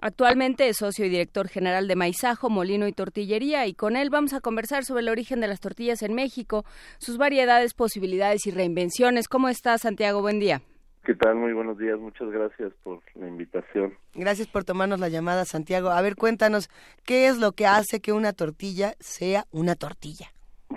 Actualmente 0.00 0.68
es 0.68 0.76
socio 0.76 1.06
y 1.06 1.08
director 1.08 1.48
general 1.48 1.88
de 1.88 1.96
Maizajo, 1.96 2.50
Molino 2.50 2.86
y 2.86 2.92
Tortillería 2.92 3.66
y 3.66 3.72
con 3.72 3.96
él 3.96 4.10
vamos 4.10 4.34
a 4.34 4.40
conversar 4.40 4.84
sobre 4.84 5.00
el 5.00 5.08
origen 5.08 5.40
de 5.40 5.48
las 5.48 5.60
tortillas 5.60 6.02
en 6.02 6.14
México, 6.14 6.66
sus 6.98 7.16
variedades, 7.16 7.72
posibilidades 7.72 8.46
y 8.46 8.50
reinvenciones. 8.50 9.26
¿Cómo 9.26 9.48
estás, 9.48 9.82
Santiago? 9.82 10.20
Buen 10.20 10.38
día. 10.38 10.60
¿Qué 11.06 11.14
tal? 11.14 11.36
Muy 11.36 11.52
buenos 11.52 11.78
días. 11.78 11.98
Muchas 12.00 12.28
gracias 12.30 12.72
por 12.82 13.00
la 13.14 13.28
invitación. 13.28 13.94
Gracias 14.14 14.48
por 14.48 14.64
tomarnos 14.64 14.98
la 14.98 15.08
llamada, 15.08 15.44
Santiago. 15.44 15.90
A 15.90 16.02
ver, 16.02 16.16
cuéntanos, 16.16 16.68
¿qué 17.04 17.28
es 17.28 17.38
lo 17.38 17.52
que 17.52 17.64
hace 17.66 18.00
que 18.00 18.12
una 18.12 18.32
tortilla 18.32 18.94
sea 18.98 19.44
una 19.52 19.76
tortilla? 19.76 20.26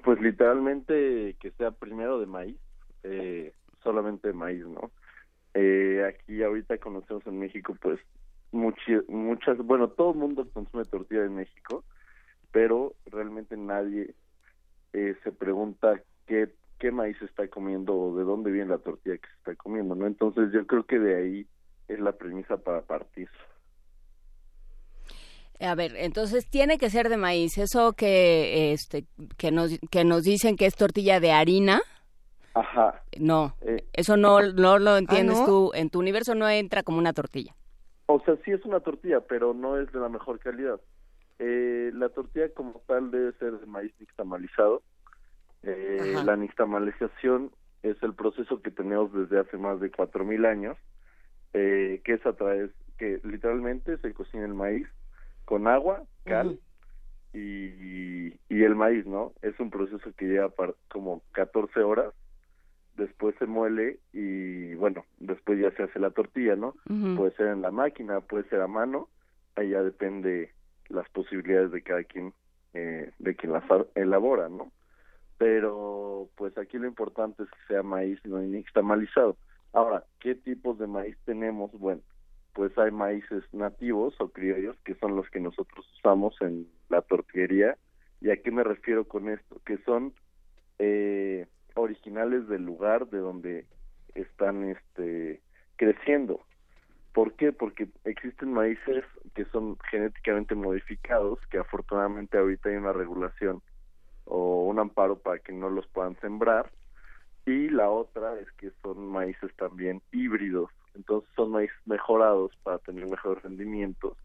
Pues 0.03 0.21
literalmente 0.21 1.36
que 1.39 1.50
sea 1.57 1.71
primero 1.71 2.19
de 2.19 2.27
maíz, 2.27 2.57
eh, 3.01 3.53
solamente 3.81 4.27
de 4.27 4.33
maíz, 4.36 4.63
¿no? 4.67 4.91
Eh, 5.55 6.05
aquí 6.07 6.43
ahorita 6.43 6.77
conocemos 6.77 7.25
en 7.25 7.39
México, 7.39 7.75
pues, 7.81 8.00
muchi- 8.51 9.03
muchas, 9.07 9.57
bueno, 9.57 9.89
todo 9.89 10.12
el 10.12 10.17
mundo 10.19 10.48
consume 10.53 10.86
tortilla 10.86 11.25
en 11.25 11.36
México, 11.38 11.83
pero 12.51 12.93
realmente 13.07 13.57
nadie 13.57 14.13
eh, 14.93 15.15
se 15.24 15.31
pregunta 15.31 16.00
qué, 16.27 16.50
qué 16.79 16.91
maíz 16.91 17.21
está 17.21 17.48
comiendo 17.48 17.93
o 17.95 18.15
de 18.17 18.24
dónde 18.24 18.51
viene 18.51 18.69
la 18.69 18.77
tortilla 18.79 19.17
que 19.17 19.27
se 19.27 19.36
está 19.36 19.55
comiendo, 19.55 19.95
¿no? 19.95 20.07
Entonces 20.07 20.51
yo 20.53 20.65
creo 20.65 20.83
que 20.86 20.98
de 21.00 21.15
ahí 21.15 21.48
es 21.88 22.00
la 22.00 22.13
premisa 22.13 22.57
para 22.57 22.81
partir. 22.81 23.29
A 25.59 25.75
ver, 25.75 25.93
entonces 25.98 26.50
tiene 26.50 26.77
que 26.77 26.89
ser 26.89 27.09
de 27.09 27.17
maíz. 27.17 27.57
Eso 27.57 27.93
que 27.93 28.71
este 28.71 29.05
que 29.38 29.51
nos 29.51 29.77
que 29.91 30.05
nos 30.05 30.24
dicen 30.24 30.55
que 30.55 30.65
es 30.65 30.75
tortilla 30.75 31.19
de 31.19 31.33
harina, 31.33 31.81
Ajá. 32.53 33.03
no. 33.19 33.55
Eh, 33.62 33.83
Eso 33.91 34.15
no 34.15 34.41
no 34.41 34.79
lo 34.79 34.95
entiendes 34.95 35.39
¿no? 35.39 35.45
tú, 35.45 35.71
en 35.74 35.89
tu 35.89 36.00
universo 36.00 36.33
no 36.33 36.48
entra 36.50 36.83
como 36.83 36.98
una 36.98 37.12
tortilla. 37.13 37.53
O 38.05 38.21
sea, 38.21 38.38
sí 38.45 38.51
es 38.51 38.63
una 38.65 38.79
tortilla, 38.79 39.19
pero 39.19 39.53
no 39.53 39.77
es 39.77 39.91
de 39.91 40.00
la 40.00 40.07
mejor 40.09 40.39
calidad. 40.39 40.79
Eh, 41.39 41.91
la 41.93 42.09
tortilla 42.09 42.50
como 42.53 42.81
tal 42.88 43.12
debe 43.12 43.33
ser 43.33 43.59
de 43.59 43.65
maíz 43.65 43.93
nixtamalizado. 44.00 44.81
Eh, 45.63 46.13
la 46.25 46.35
nixtamalización 46.35 47.51
es 47.83 48.01
el 48.03 48.13
proceso 48.13 48.61
que 48.61 48.71
tenemos 48.71 49.11
desde 49.13 49.39
hace 49.39 49.57
más 49.57 49.79
de 49.79 49.91
4.000 49.91 50.45
años, 50.45 50.77
eh, 51.53 52.01
que 52.03 52.13
es 52.13 52.25
a 52.25 52.33
través, 52.33 52.71
que 52.97 53.19
literalmente 53.23 53.97
se 53.97 54.13
cocina 54.13 54.45
el 54.45 54.53
maíz 54.53 54.87
con 55.45 55.67
agua, 55.67 56.03
cal 56.25 56.59
y, 57.33 58.33
y 58.49 58.63
el 58.63 58.75
maíz, 58.75 59.05
¿no? 59.05 59.33
Es 59.41 59.59
un 59.59 59.69
proceso 59.69 60.11
que 60.17 60.25
lleva 60.25 60.49
par- 60.49 60.75
como 60.89 61.21
14 61.31 61.79
horas, 61.81 62.13
después 62.97 63.35
se 63.39 63.45
muele 63.45 63.99
y 64.13 64.73
bueno, 64.75 65.05
después 65.19 65.59
ya 65.59 65.71
se 65.71 65.83
hace 65.83 65.99
la 65.99 66.11
tortilla, 66.11 66.55
¿no? 66.55 66.75
Puede 67.15 67.31
ser 67.35 67.47
en 67.47 67.61
la 67.61 67.71
máquina, 67.71 68.21
puede 68.21 68.43
ser 68.49 68.61
a 68.61 68.67
mano, 68.67 69.09
ahí 69.55 69.69
ya 69.69 69.81
depende 69.83 70.51
las 70.89 71.07
posibilidades 71.09 71.71
de 71.71 71.81
cada 71.81 72.03
quien, 72.03 72.33
eh, 72.73 73.11
de 73.19 73.35
quien 73.35 73.53
las 73.53 73.63
elabora, 73.95 74.49
¿no? 74.49 74.71
Pero 75.39 76.29
pues 76.36 76.55
aquí 76.58 76.77
lo 76.77 76.86
importante 76.86 77.43
es 77.43 77.50
que 77.50 77.74
sea 77.74 77.81
maíz 77.81 78.19
no 78.25 78.39
nixtamalizado. 78.39 79.38
Ahora, 79.72 80.03
¿qué 80.19 80.36
tipos 80.36 80.77
de 80.77 80.86
maíz 80.86 81.17
tenemos? 81.25 81.72
Bueno, 81.72 82.01
pues 82.53 82.77
hay 82.77 82.91
maíces 82.91 83.43
nativos 83.53 84.13
o 84.19 84.29
criollos 84.29 84.75
que 84.84 84.96
son 84.96 85.15
los 85.15 85.29
que 85.29 85.39
nosotros 85.39 85.89
usamos 85.98 86.36
en 86.41 86.67
la 86.89 87.01
tortillería. 87.01 87.77
¿Y 88.19 88.31
a 88.31 88.41
qué 88.41 88.51
me 88.51 88.65
refiero 88.65 89.05
con 89.05 89.29
esto? 89.29 89.62
Que 89.65 89.77
son 89.86 90.13
eh, 90.77 91.48
originales 91.75 92.50
del 92.50 92.65
lugar 92.65 93.08
de 93.10 93.19
donde 93.19 93.65
están 94.15 94.65
este 94.65 95.41
creciendo. 95.77 96.41
¿Por 97.13 97.34
qué? 97.36 97.53
Porque 97.53 97.88
existen 98.03 98.51
maíces 98.51 99.05
que 99.36 99.46
son 99.46 99.77
genéticamente 99.89 100.53
modificados, 100.53 101.39
que 101.50 101.60
afortunadamente 101.60 102.38
ahorita 102.38 102.67
hay 102.67 102.75
una 102.75 102.91
regulación 102.91 103.62
o 104.29 104.63
un 104.65 104.79
amparo 104.79 105.17
para 105.19 105.39
que 105.39 105.51
no 105.51 105.69
los 105.69 105.86
puedan 105.88 106.17
sembrar. 106.21 106.71
Y 107.45 107.69
la 107.69 107.89
otra 107.89 108.39
es 108.39 108.48
que 108.53 108.71
son 108.83 109.07
maíces 109.07 109.51
también 109.57 110.01
híbridos, 110.12 110.69
entonces 110.95 111.29
son 111.36 111.51
maíces 111.51 111.75
mejorados 111.86 112.51
para 112.63 112.77
tener 112.79 113.07
mejores 113.09 113.41
rendimientos, 113.43 114.15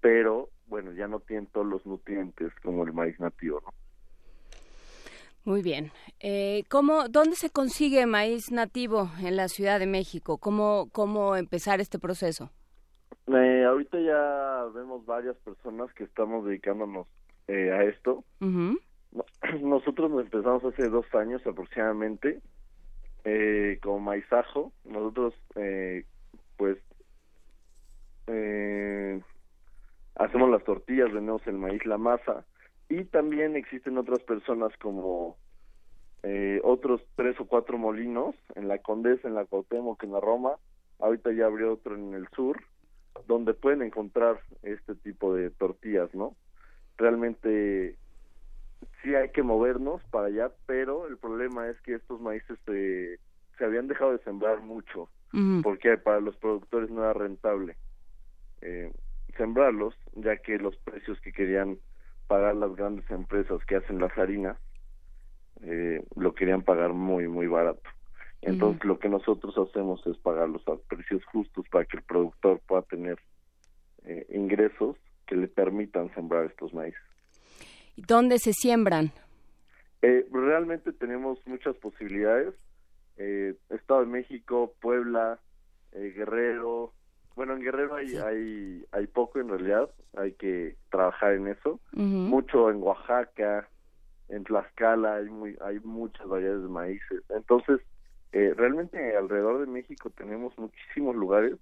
pero 0.00 0.48
bueno, 0.66 0.92
ya 0.92 1.08
no 1.08 1.20
tienen 1.20 1.46
todos 1.46 1.66
los 1.66 1.84
nutrientes 1.86 2.52
como 2.62 2.84
el 2.84 2.92
maíz 2.92 3.18
nativo, 3.18 3.60
¿no? 3.64 3.70
Muy 5.44 5.62
bien. 5.62 5.90
Eh, 6.20 6.64
¿cómo, 6.68 7.08
¿Dónde 7.08 7.34
se 7.34 7.48
consigue 7.48 8.04
maíz 8.04 8.52
nativo 8.52 9.10
en 9.22 9.36
la 9.36 9.48
Ciudad 9.48 9.78
de 9.80 9.86
México? 9.86 10.36
¿Cómo, 10.36 10.90
cómo 10.92 11.34
empezar 11.36 11.80
este 11.80 11.98
proceso? 11.98 12.50
Eh, 13.26 13.64
ahorita 13.64 13.98
ya 14.00 14.66
vemos 14.74 15.04
varias 15.06 15.36
personas 15.38 15.92
que 15.94 16.04
estamos 16.04 16.44
dedicándonos 16.44 17.06
eh, 17.48 17.72
a 17.72 17.84
esto. 17.84 18.22
No- 18.40 18.76
Nosotros 19.60 20.10
nos 20.10 20.24
empezamos 20.24 20.64
hace 20.64 20.88
dos 20.88 21.06
años 21.14 21.44
aproximadamente 21.46 22.40
eh, 23.24 23.78
como 23.82 24.00
maizajo. 24.00 24.72
Nosotros, 24.84 25.34
eh, 25.56 26.04
pues, 26.56 26.78
eh, 28.26 29.20
hacemos 30.16 30.50
las 30.50 30.64
tortillas, 30.64 31.12
vendemos 31.12 31.46
el 31.46 31.58
maíz, 31.58 31.84
la 31.86 31.98
masa. 31.98 32.44
Y 32.88 33.04
también 33.04 33.56
existen 33.56 33.98
otras 33.98 34.20
personas 34.20 34.72
como 34.78 35.36
eh, 36.22 36.60
otros 36.64 37.00
tres 37.16 37.38
o 37.40 37.46
cuatro 37.46 37.78
molinos 37.78 38.34
en 38.54 38.68
la 38.68 38.78
Condesa, 38.78 39.26
en 39.26 39.34
la 39.34 39.44
Cuauhtémoc, 39.44 40.02
en 40.02 40.12
la 40.12 40.20
Roma. 40.20 40.56
Ahorita 40.98 41.32
ya 41.32 41.46
abrió 41.46 41.72
otro 41.72 41.94
en 41.94 42.14
el 42.14 42.28
sur, 42.28 42.60
donde 43.26 43.54
pueden 43.54 43.82
encontrar 43.82 44.40
este 44.62 44.94
tipo 44.96 45.34
de 45.34 45.50
tortillas, 45.50 46.14
¿no? 46.14 46.34
Realmente 46.98 47.96
sí 49.02 49.14
hay 49.14 49.30
que 49.30 49.42
movernos 49.42 50.02
para 50.10 50.26
allá, 50.26 50.50
pero 50.66 51.06
el 51.06 51.16
problema 51.18 51.68
es 51.68 51.80
que 51.82 51.94
estos 51.94 52.20
maíces 52.20 52.58
se, 52.66 53.18
se 53.58 53.64
habían 53.64 53.88
dejado 53.88 54.12
de 54.12 54.24
sembrar 54.24 54.60
mucho, 54.60 55.08
porque 55.62 55.96
para 55.96 56.20
los 56.20 56.36
productores 56.36 56.90
no 56.90 57.02
era 57.02 57.12
rentable 57.12 57.76
eh, 58.62 58.92
sembrarlos, 59.36 59.94
ya 60.14 60.36
que 60.36 60.58
los 60.58 60.76
precios 60.78 61.20
que 61.20 61.32
querían 61.32 61.78
pagar 62.26 62.56
las 62.56 62.74
grandes 62.74 63.08
empresas 63.10 63.64
que 63.66 63.76
hacen 63.76 63.98
las 63.98 64.16
harinas 64.18 64.58
eh, 65.62 66.04
lo 66.16 66.34
querían 66.34 66.62
pagar 66.62 66.92
muy, 66.92 67.28
muy 67.28 67.46
barato. 67.46 67.88
Entonces 68.42 68.84
lo 68.84 68.98
que 68.98 69.08
nosotros 69.08 69.56
hacemos 69.58 70.04
es 70.06 70.16
pagarlos 70.18 70.62
a 70.66 70.76
precios 70.88 71.24
justos 71.26 71.64
para 71.70 71.84
que 71.84 71.98
el 71.98 72.02
productor 72.02 72.60
pueda 72.66 72.82
tener 72.82 73.18
eh, 74.04 74.26
ingresos 74.30 74.96
que 75.26 75.36
le 75.36 75.48
permitan 75.48 76.12
sembrar 76.14 76.46
estos 76.46 76.72
maíces. 76.72 77.00
¿Y 78.00 78.06
¿Dónde 78.06 78.38
se 78.38 78.52
siembran? 78.52 79.12
Eh, 80.02 80.26
realmente 80.32 80.92
tenemos 80.92 81.38
muchas 81.46 81.76
posibilidades. 81.76 82.54
Eh, 83.16 83.54
Estado 83.68 84.00
de 84.00 84.06
México, 84.06 84.72
Puebla, 84.80 85.38
eh, 85.92 86.12
Guerrero. 86.16 86.92
Bueno, 87.36 87.54
en 87.54 87.60
Guerrero 87.60 87.96
hay, 87.96 88.16
hay, 88.16 88.84
hay 88.92 89.06
poco 89.06 89.38
en 89.40 89.48
realidad, 89.48 89.90
hay 90.16 90.32
que 90.32 90.76
trabajar 90.90 91.34
en 91.34 91.48
eso. 91.48 91.80
Mucho 91.92 92.70
en 92.70 92.82
Oaxaca, 92.82 93.68
en 94.28 94.44
Tlaxcala, 94.44 95.16
hay, 95.16 95.26
muy, 95.26 95.56
hay 95.60 95.80
muchas 95.80 96.26
variedades 96.26 96.62
de 96.62 96.68
maíces. 96.68 97.22
Entonces, 97.28 97.80
eh, 98.32 98.54
realmente 98.56 99.16
alrededor 99.16 99.60
de 99.60 99.66
México 99.66 100.10
tenemos 100.10 100.56
muchísimos 100.58 101.14
lugares 101.14 101.56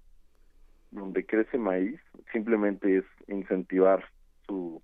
donde 0.91 1.25
crece 1.25 1.57
maíz. 1.57 1.99
Simplemente 2.31 2.97
es 2.97 3.05
incentivar 3.27 4.05
su, 4.47 4.81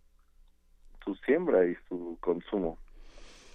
su 1.06 1.16
siembra 1.16 1.66
y 1.66 1.76
su 1.88 2.18
consumo. 2.20 2.78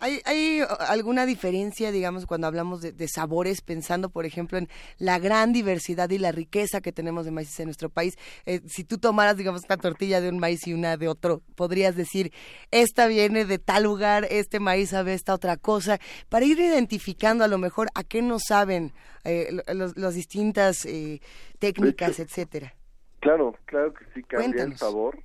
¿Hay, 0.03 0.23
¿Hay 0.25 0.63
alguna 0.89 1.27
diferencia, 1.27 1.93
digamos, 1.93 2.25
cuando 2.25 2.47
hablamos 2.47 2.81
de, 2.81 2.93
de, 2.93 3.07
sabores, 3.07 3.61
pensando, 3.61 4.09
por 4.09 4.25
ejemplo, 4.25 4.57
en 4.57 4.67
la 4.97 5.19
gran 5.19 5.53
diversidad 5.53 6.09
y 6.09 6.17
la 6.17 6.33
riqueza 6.33 6.81
que 6.81 6.91
tenemos 6.91 7.27
de 7.27 7.33
maíces 7.33 7.61
en 7.61 7.67
nuestro 7.67 7.91
país? 7.91 8.17
Eh, 8.47 8.63
si 8.67 8.83
tú 8.83 8.97
tomaras, 8.97 9.37
digamos, 9.37 9.63
una 9.67 9.77
tortilla 9.77 10.23
de 10.23 10.31
un 10.31 10.39
maíz 10.39 10.67
y 10.67 10.73
una 10.73 10.97
de 10.97 11.07
otro, 11.07 11.43
podrías 11.55 11.97
decir, 11.97 12.33
esta 12.71 13.07
viene 13.09 13.45
de 13.45 13.59
tal 13.59 13.83
lugar, 13.83 14.27
este 14.31 14.59
maíz 14.59 14.89
sabe 14.89 15.13
esta 15.13 15.35
otra 15.35 15.59
cosa, 15.59 15.99
para 16.31 16.47
ir 16.47 16.59
identificando 16.59 17.45
a 17.45 17.49
lo 17.49 17.59
mejor 17.59 17.89
a 17.95 18.03
qué 18.03 18.23
no 18.23 18.39
saben 18.39 18.93
eh, 19.25 19.51
las 19.67 20.15
distintas 20.15 20.87
eh, 20.87 21.21
técnicas, 21.59 22.21
etcétera. 22.21 22.75
Claro, 23.21 23.55
claro 23.67 23.93
que 23.93 24.07
sí 24.15 24.23
cambia 24.23 24.65
el 24.65 24.79
sabor. 24.79 25.19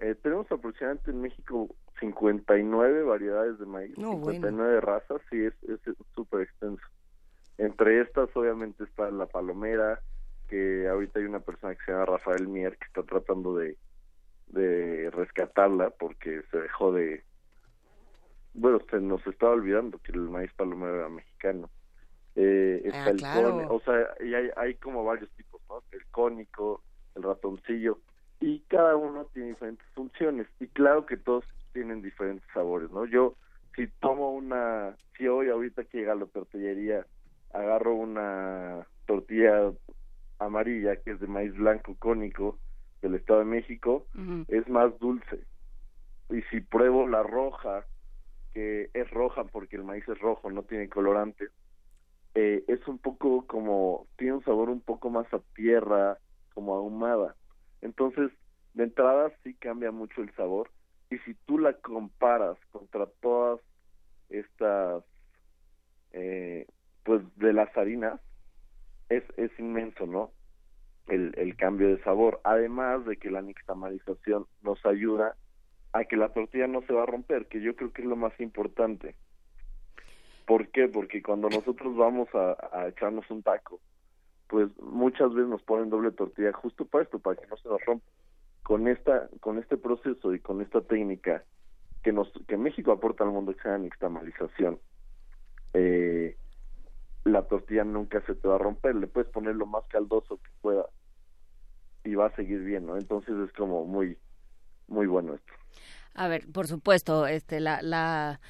Eh, 0.00 0.14
tenemos 0.22 0.50
aproximadamente 0.50 1.10
en 1.10 1.20
México 1.20 1.68
59 2.00 3.02
variedades 3.02 3.58
de 3.58 3.66
maíz, 3.66 3.96
No, 3.98 4.12
59 4.12 4.56
bueno. 4.56 4.80
razas, 4.80 5.20
sí, 5.30 5.44
es 5.44 5.54
es 5.68 5.80
súper 6.14 6.42
extenso. 6.42 6.82
Entre 7.58 8.00
estas, 8.00 8.34
obviamente, 8.34 8.84
está 8.84 9.10
la 9.10 9.26
palomera, 9.26 10.00
que 10.48 10.88
ahorita 10.88 11.18
hay 11.18 11.26
una 11.26 11.40
persona 11.40 11.74
que 11.74 11.84
se 11.84 11.92
llama 11.92 12.06
Rafael 12.06 12.48
Mier 12.48 12.76
que 12.78 12.86
está 12.86 13.02
tratando 13.02 13.54
de, 13.56 13.76
de 14.46 15.10
rescatarla 15.10 15.90
porque 15.90 16.42
se 16.50 16.58
dejó 16.58 16.92
de... 16.92 17.22
Bueno, 18.54 18.80
se 18.90 18.98
nos 19.00 19.24
estaba 19.26 19.52
olvidando 19.52 19.98
que 19.98 20.12
el 20.12 20.20
maíz 20.22 20.52
palomero 20.54 20.96
era 20.96 21.08
mexicano. 21.08 21.70
Eh, 22.34 22.80
está 22.84 23.10
Ah, 23.10 23.10
el 23.10 23.18
claro. 23.18 23.42
cone- 23.52 23.66
o 23.68 23.80
sea, 23.80 24.14
y 24.20 24.34
hay, 24.34 24.50
hay 24.56 24.74
como 24.76 25.04
varios 25.04 25.30
tipos, 25.32 25.60
¿no? 25.68 25.82
El 25.92 26.04
cónico, 26.10 26.82
el 27.14 27.22
ratoncillo, 27.22 27.98
y 28.40 28.60
cada 28.68 28.96
uno 28.96 29.26
tiene 29.32 29.50
diferentes 29.50 29.86
funciones 29.94 30.46
y 30.58 30.66
claro 30.68 31.06
que 31.06 31.16
todos 31.16 31.44
tienen 31.72 32.02
diferentes 32.02 32.46
sabores, 32.52 32.90
¿no? 32.90 33.04
Yo 33.04 33.36
si 33.76 33.86
tomo 34.00 34.32
una, 34.32 34.96
si 35.16 35.28
hoy 35.28 35.48
ahorita 35.48 35.84
que 35.84 35.98
llega 35.98 36.12
a 36.12 36.16
la 36.16 36.26
tortillería 36.26 37.06
agarro 37.52 37.94
una 37.94 38.86
tortilla 39.06 39.72
amarilla 40.38 40.96
que 40.96 41.12
es 41.12 41.20
de 41.20 41.26
maíz 41.26 41.54
blanco 41.54 41.94
cónico 41.98 42.58
del 43.02 43.14
Estado 43.14 43.40
de 43.40 43.46
México, 43.46 44.06
es 44.48 44.68
más 44.68 44.98
dulce. 44.98 45.44
Y 46.30 46.42
si 46.50 46.60
pruebo 46.60 47.06
la 47.08 47.22
roja, 47.22 47.84
que 48.52 48.90
es 48.92 49.10
roja 49.10 49.44
porque 49.44 49.76
el 49.76 49.84
maíz 49.84 50.06
es 50.08 50.18
rojo, 50.18 50.50
no 50.50 50.62
tiene 50.62 50.88
colorante, 50.88 51.48
eh, 52.34 52.64
es 52.68 52.86
un 52.86 52.98
poco 52.98 53.46
como, 53.46 54.06
tiene 54.16 54.34
un 54.34 54.44
sabor 54.44 54.70
un 54.70 54.80
poco 54.80 55.10
más 55.10 55.32
a 55.32 55.40
tierra, 55.54 56.18
como 56.54 56.74
ahumada. 56.74 57.34
Entonces, 57.82 58.30
de 58.74 58.84
entrada 58.84 59.32
sí 59.42 59.54
cambia 59.54 59.90
mucho 59.90 60.22
el 60.22 60.34
sabor. 60.34 60.70
Y 61.10 61.18
si 61.18 61.34
tú 61.46 61.58
la 61.58 61.72
comparas 61.74 62.56
contra 62.70 63.06
todas 63.20 63.60
estas, 64.28 65.02
eh, 66.12 66.66
pues 67.04 67.22
de 67.36 67.52
las 67.52 67.76
harinas, 67.76 68.20
es, 69.08 69.24
es 69.36 69.50
inmenso, 69.58 70.06
¿no? 70.06 70.30
El, 71.08 71.34
el 71.36 71.56
cambio 71.56 71.88
de 71.88 72.02
sabor. 72.04 72.40
Además 72.44 73.04
de 73.06 73.16
que 73.16 73.30
la 73.30 73.42
nixtamalización 73.42 74.46
nos 74.62 74.84
ayuda 74.86 75.36
a 75.92 76.04
que 76.04 76.16
la 76.16 76.32
tortilla 76.32 76.68
no 76.68 76.82
se 76.82 76.92
va 76.92 77.02
a 77.02 77.06
romper, 77.06 77.46
que 77.46 77.60
yo 77.60 77.74
creo 77.74 77.92
que 77.92 78.02
es 78.02 78.08
lo 78.08 78.16
más 78.16 78.38
importante. 78.38 79.16
¿Por 80.46 80.68
qué? 80.68 80.86
Porque 80.86 81.22
cuando 81.22 81.48
nosotros 81.48 81.96
vamos 81.96 82.28
a, 82.34 82.56
a 82.72 82.88
echarnos 82.88 83.28
un 83.30 83.42
taco, 83.42 83.80
pues 84.50 84.68
muchas 84.80 85.32
veces 85.32 85.48
nos 85.48 85.62
ponen 85.62 85.90
doble 85.90 86.10
tortilla 86.10 86.52
justo 86.52 86.84
para 86.84 87.04
esto, 87.04 87.20
para 87.20 87.40
que 87.40 87.46
no 87.46 87.56
se 87.56 87.68
nos 87.68 87.80
rompa. 87.84 88.04
Con 88.64 88.88
esta, 88.88 89.28
con 89.40 89.58
este 89.58 89.76
proceso 89.76 90.34
y 90.34 90.40
con 90.40 90.60
esta 90.60 90.80
técnica 90.80 91.44
que 92.02 92.12
nos, 92.12 92.30
que 92.46 92.56
México 92.56 92.92
aporta 92.92 93.24
al 93.24 93.30
mundo 93.30 93.54
que 93.54 93.62
se 93.62 93.68
llama 93.68 93.84
nixtamalización, 93.84 94.78
eh, 95.74 96.36
la 97.24 97.42
tortilla 97.42 97.84
nunca 97.84 98.20
se 98.22 98.34
te 98.34 98.48
va 98.48 98.56
a 98.56 98.58
romper, 98.58 98.96
le 98.96 99.06
puedes 99.06 99.30
poner 99.30 99.54
lo 99.54 99.66
más 99.66 99.84
caldoso 99.86 100.36
que 100.38 100.50
pueda 100.60 100.86
y 102.04 102.14
va 102.14 102.26
a 102.26 102.36
seguir 102.36 102.60
bien, 102.60 102.86
¿no? 102.86 102.96
Entonces 102.96 103.34
es 103.46 103.52
como 103.52 103.84
muy, 103.84 104.18
muy 104.88 105.06
bueno 105.06 105.34
esto. 105.34 105.52
A 106.14 106.28
ver, 106.28 106.50
por 106.52 106.66
supuesto, 106.66 107.26
este, 107.26 107.60
la, 107.60 107.82
la, 107.82 108.40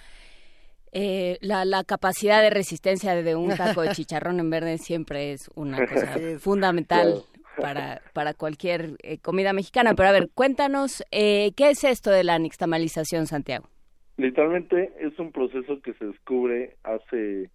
eh, 0.92 1.38
la, 1.40 1.64
la 1.64 1.84
capacidad 1.84 2.42
de 2.42 2.50
resistencia 2.50 3.14
de 3.14 3.34
un 3.36 3.56
taco 3.56 3.82
de 3.82 3.90
chicharrón 3.94 4.40
en 4.40 4.50
verde 4.50 4.78
siempre 4.78 5.32
es 5.32 5.48
una 5.54 5.86
cosa 5.86 6.16
fundamental 6.38 7.22
para, 7.56 8.02
para 8.12 8.34
cualquier 8.34 8.96
eh, 9.02 9.18
comida 9.18 9.52
mexicana. 9.52 9.94
Pero 9.94 10.08
a 10.08 10.12
ver, 10.12 10.30
cuéntanos, 10.34 11.04
eh, 11.10 11.52
¿qué 11.56 11.70
es 11.70 11.84
esto 11.84 12.10
de 12.10 12.24
la 12.24 12.38
nixtamalización, 12.38 13.26
Santiago? 13.26 13.68
Literalmente 14.16 14.92
es 14.98 15.18
un 15.18 15.32
proceso 15.32 15.80
que 15.80 15.94
se 15.94 16.04
descubre 16.04 16.76
hace, 16.82 17.50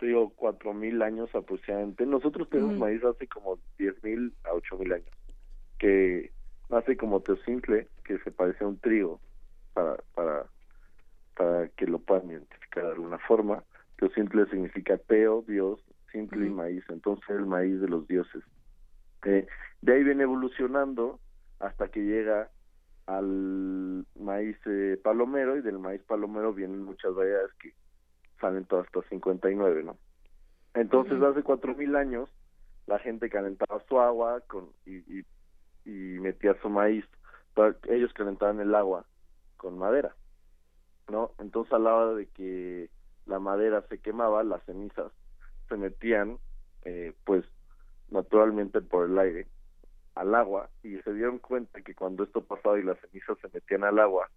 digo, 0.00 0.32
cuatro 0.34 0.72
mil 0.72 1.02
años 1.02 1.28
aproximadamente. 1.34 2.06
Nosotros 2.06 2.48
tenemos 2.48 2.72
Ujú. 2.72 2.80
maíz 2.80 3.04
hace 3.04 3.26
como 3.26 3.58
diez 3.78 4.02
mil 4.02 4.32
a 4.44 4.54
ocho 4.54 4.78
mil 4.78 4.92
años, 4.92 5.10
que 5.78 6.30
nace 6.70 6.96
como 6.96 7.20
teocintle, 7.20 7.88
que 8.04 8.18
se 8.18 8.30
parece 8.30 8.64
a 8.64 8.68
un 8.68 8.78
trigo, 8.78 9.20
para, 9.74 9.96
para, 10.14 10.46
para 11.36 11.68
que 11.68 11.86
lo 11.86 11.98
puedan 11.98 12.30
identificar 12.30 12.84
de 12.84 12.92
alguna 12.92 13.18
forma. 13.18 13.62
Teocintle 13.98 14.46
significa 14.46 14.98
teo, 14.98 15.44
Dios, 15.46 15.80
simple 16.10 16.46
y 16.46 16.50
maíz, 16.50 16.84
entonces 16.88 17.28
el 17.30 17.46
maíz 17.46 17.80
de 17.80 17.88
los 17.88 18.06
dioses. 18.08 18.42
Eh, 19.24 19.46
de 19.82 19.92
ahí 19.92 20.02
viene 20.02 20.24
evolucionando 20.24 21.20
hasta 21.60 21.88
que 21.88 22.00
llega 22.00 22.50
al 23.06 24.04
maíz 24.18 24.56
eh, 24.66 24.98
palomero 25.02 25.56
y 25.56 25.62
del 25.62 25.78
maíz 25.78 26.02
palomero 26.02 26.52
vienen 26.52 26.82
muchas 26.82 27.14
variedades 27.14 27.52
que 27.54 27.72
salen 28.40 28.64
todas 28.64 28.86
hasta 28.86 29.08
59, 29.08 29.84
¿no? 29.84 29.96
Entonces 30.74 31.22
hace 31.22 31.42
cuatro 31.42 31.74
mil 31.74 31.96
años 31.96 32.28
la 32.86 32.98
gente 32.98 33.30
calentaba 33.30 33.82
su 33.88 33.98
agua 33.98 34.40
con 34.46 34.68
y, 34.84 34.96
y, 35.18 35.24
y 35.84 36.18
metía 36.20 36.54
su 36.60 36.68
maíz, 36.68 37.04
ellos 37.88 38.12
calentaban 38.12 38.60
el 38.60 38.74
agua 38.74 39.06
con 39.56 39.78
madera, 39.78 40.14
¿no? 41.08 41.32
Entonces 41.38 41.72
a 41.72 41.78
la 41.78 41.94
hora 41.94 42.14
de 42.14 42.26
que 42.26 42.90
la 43.26 43.38
madera 43.38 43.84
se 43.88 43.98
quemaba, 43.98 44.44
las 44.44 44.62
cenizas 44.64 45.12
se 45.68 45.76
metían, 45.76 46.38
eh, 46.84 47.12
pues 47.24 47.44
naturalmente 48.10 48.80
por 48.80 49.10
el 49.10 49.18
aire 49.18 49.46
al 50.14 50.34
agua 50.34 50.70
y 50.82 50.96
se 50.98 51.12
dieron 51.12 51.38
cuenta 51.38 51.82
que 51.82 51.94
cuando 51.94 52.24
esto 52.24 52.42
pasaba 52.42 52.78
y 52.78 52.82
las 52.82 52.98
cenizas 53.00 53.36
se 53.40 53.48
metían 53.52 53.84
al 53.84 53.98
agua, 53.98 54.30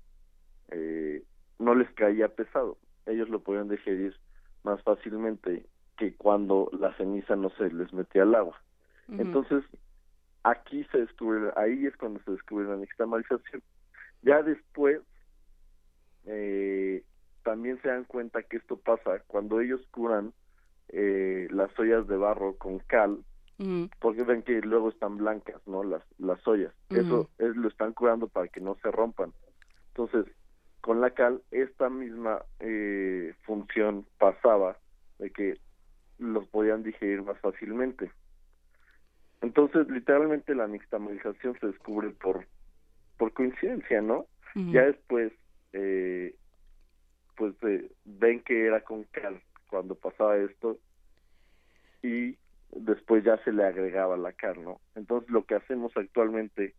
eh, 0.72 1.24
no 1.58 1.76
les 1.76 1.90
caía 1.92 2.28
pesado. 2.30 2.78
Ellos 3.06 3.30
lo 3.30 3.40
podían 3.42 3.70
digerir 3.70 4.16
más 4.64 4.82
fácilmente 4.84 5.66
que 5.98 6.16
cuando 6.16 6.70
la 6.80 6.96
ceniza 6.96 7.36
no 7.36 7.50
se 7.52 7.72
les 7.72 7.92
metía 7.94 8.24
al 8.24 8.36
agua. 8.36 8.62
Entonces, 9.10 9.64
aquí 10.44 10.86
se 10.92 11.00
descubre, 11.00 11.52
ahí 11.56 11.88
es 11.88 11.98
cuando 11.98 12.22
se 12.24 12.32
descubre 12.32 12.68
la 12.68 12.76
nixtamalización. 12.76 13.64
Ya 14.22 14.44
después, 14.44 15.02
eh, 16.26 17.04
también 17.44 17.82
se 17.82 17.90
dan 17.90 18.06
cuenta 18.06 18.44
que 18.44 18.58
esto 18.58 18.78
pasa 18.78 19.20
cuando 19.28 19.60
ellos 19.62 19.82
curan 19.92 20.34
eh, 20.90 21.48
las 21.52 21.78
ollas 21.80 22.08
de 22.08 22.18
barro 22.18 22.56
con 22.58 22.80
cal, 22.80 23.24
Ujú. 23.60 23.90
porque 24.00 24.24
ven 24.24 24.44
que 24.44 24.62
luego 24.62 24.90
están 24.90 25.18
blancas, 25.18 25.62
¿no? 25.68 25.84
Las, 25.84 26.04
las 26.18 26.46
ollas. 26.48 26.74
Eso 26.90 27.30
es, 27.38 27.56
lo 27.56 27.68
están 27.68 27.94
curando 27.94 28.28
para 28.28 28.48
que 28.48 28.62
no 28.62 28.76
se 28.82 28.92
rompan. 28.92 29.34
Entonces, 29.90 30.26
con 30.82 31.02
la 31.02 31.12
cal, 31.12 31.42
esta 31.52 31.90
misma 31.90 32.44
eh, 32.60 33.34
función 33.44 34.06
pasaba 34.18 34.78
de 35.20 35.32
que 35.32 35.60
los 36.18 36.48
podían 36.48 36.84
digerir 36.84 37.22
más 37.22 37.38
fácilmente. 37.40 38.12
Entonces, 39.42 39.88
literalmente 39.90 40.54
la 40.56 40.68
nixtamalización 40.68 41.58
se 41.60 41.68
descubre 41.68 42.10
por, 42.12 42.46
por 43.18 43.34
coincidencia, 43.34 44.02
¿no? 44.02 44.26
Ya 44.56 44.84
después, 44.86 45.32
eh, 45.74 46.36
pues 47.38 47.54
eh, 47.64 47.92
ven 48.06 48.42
que 48.42 48.66
era 48.66 48.82
con 48.82 49.04
cal 49.06 49.42
cuando 49.70 49.96
pasaba 49.96 50.38
esto 50.38 50.78
y 52.02 52.38
después 52.72 53.24
ya 53.24 53.38
se 53.44 53.52
le 53.52 53.64
agregaba 53.64 54.18
la 54.18 54.34
cal, 54.34 54.64
¿no? 54.64 54.80
Entonces 54.96 55.30
lo 55.30 55.46
que 55.46 55.56
hacemos 55.56 55.96
actualmente, 55.96 56.76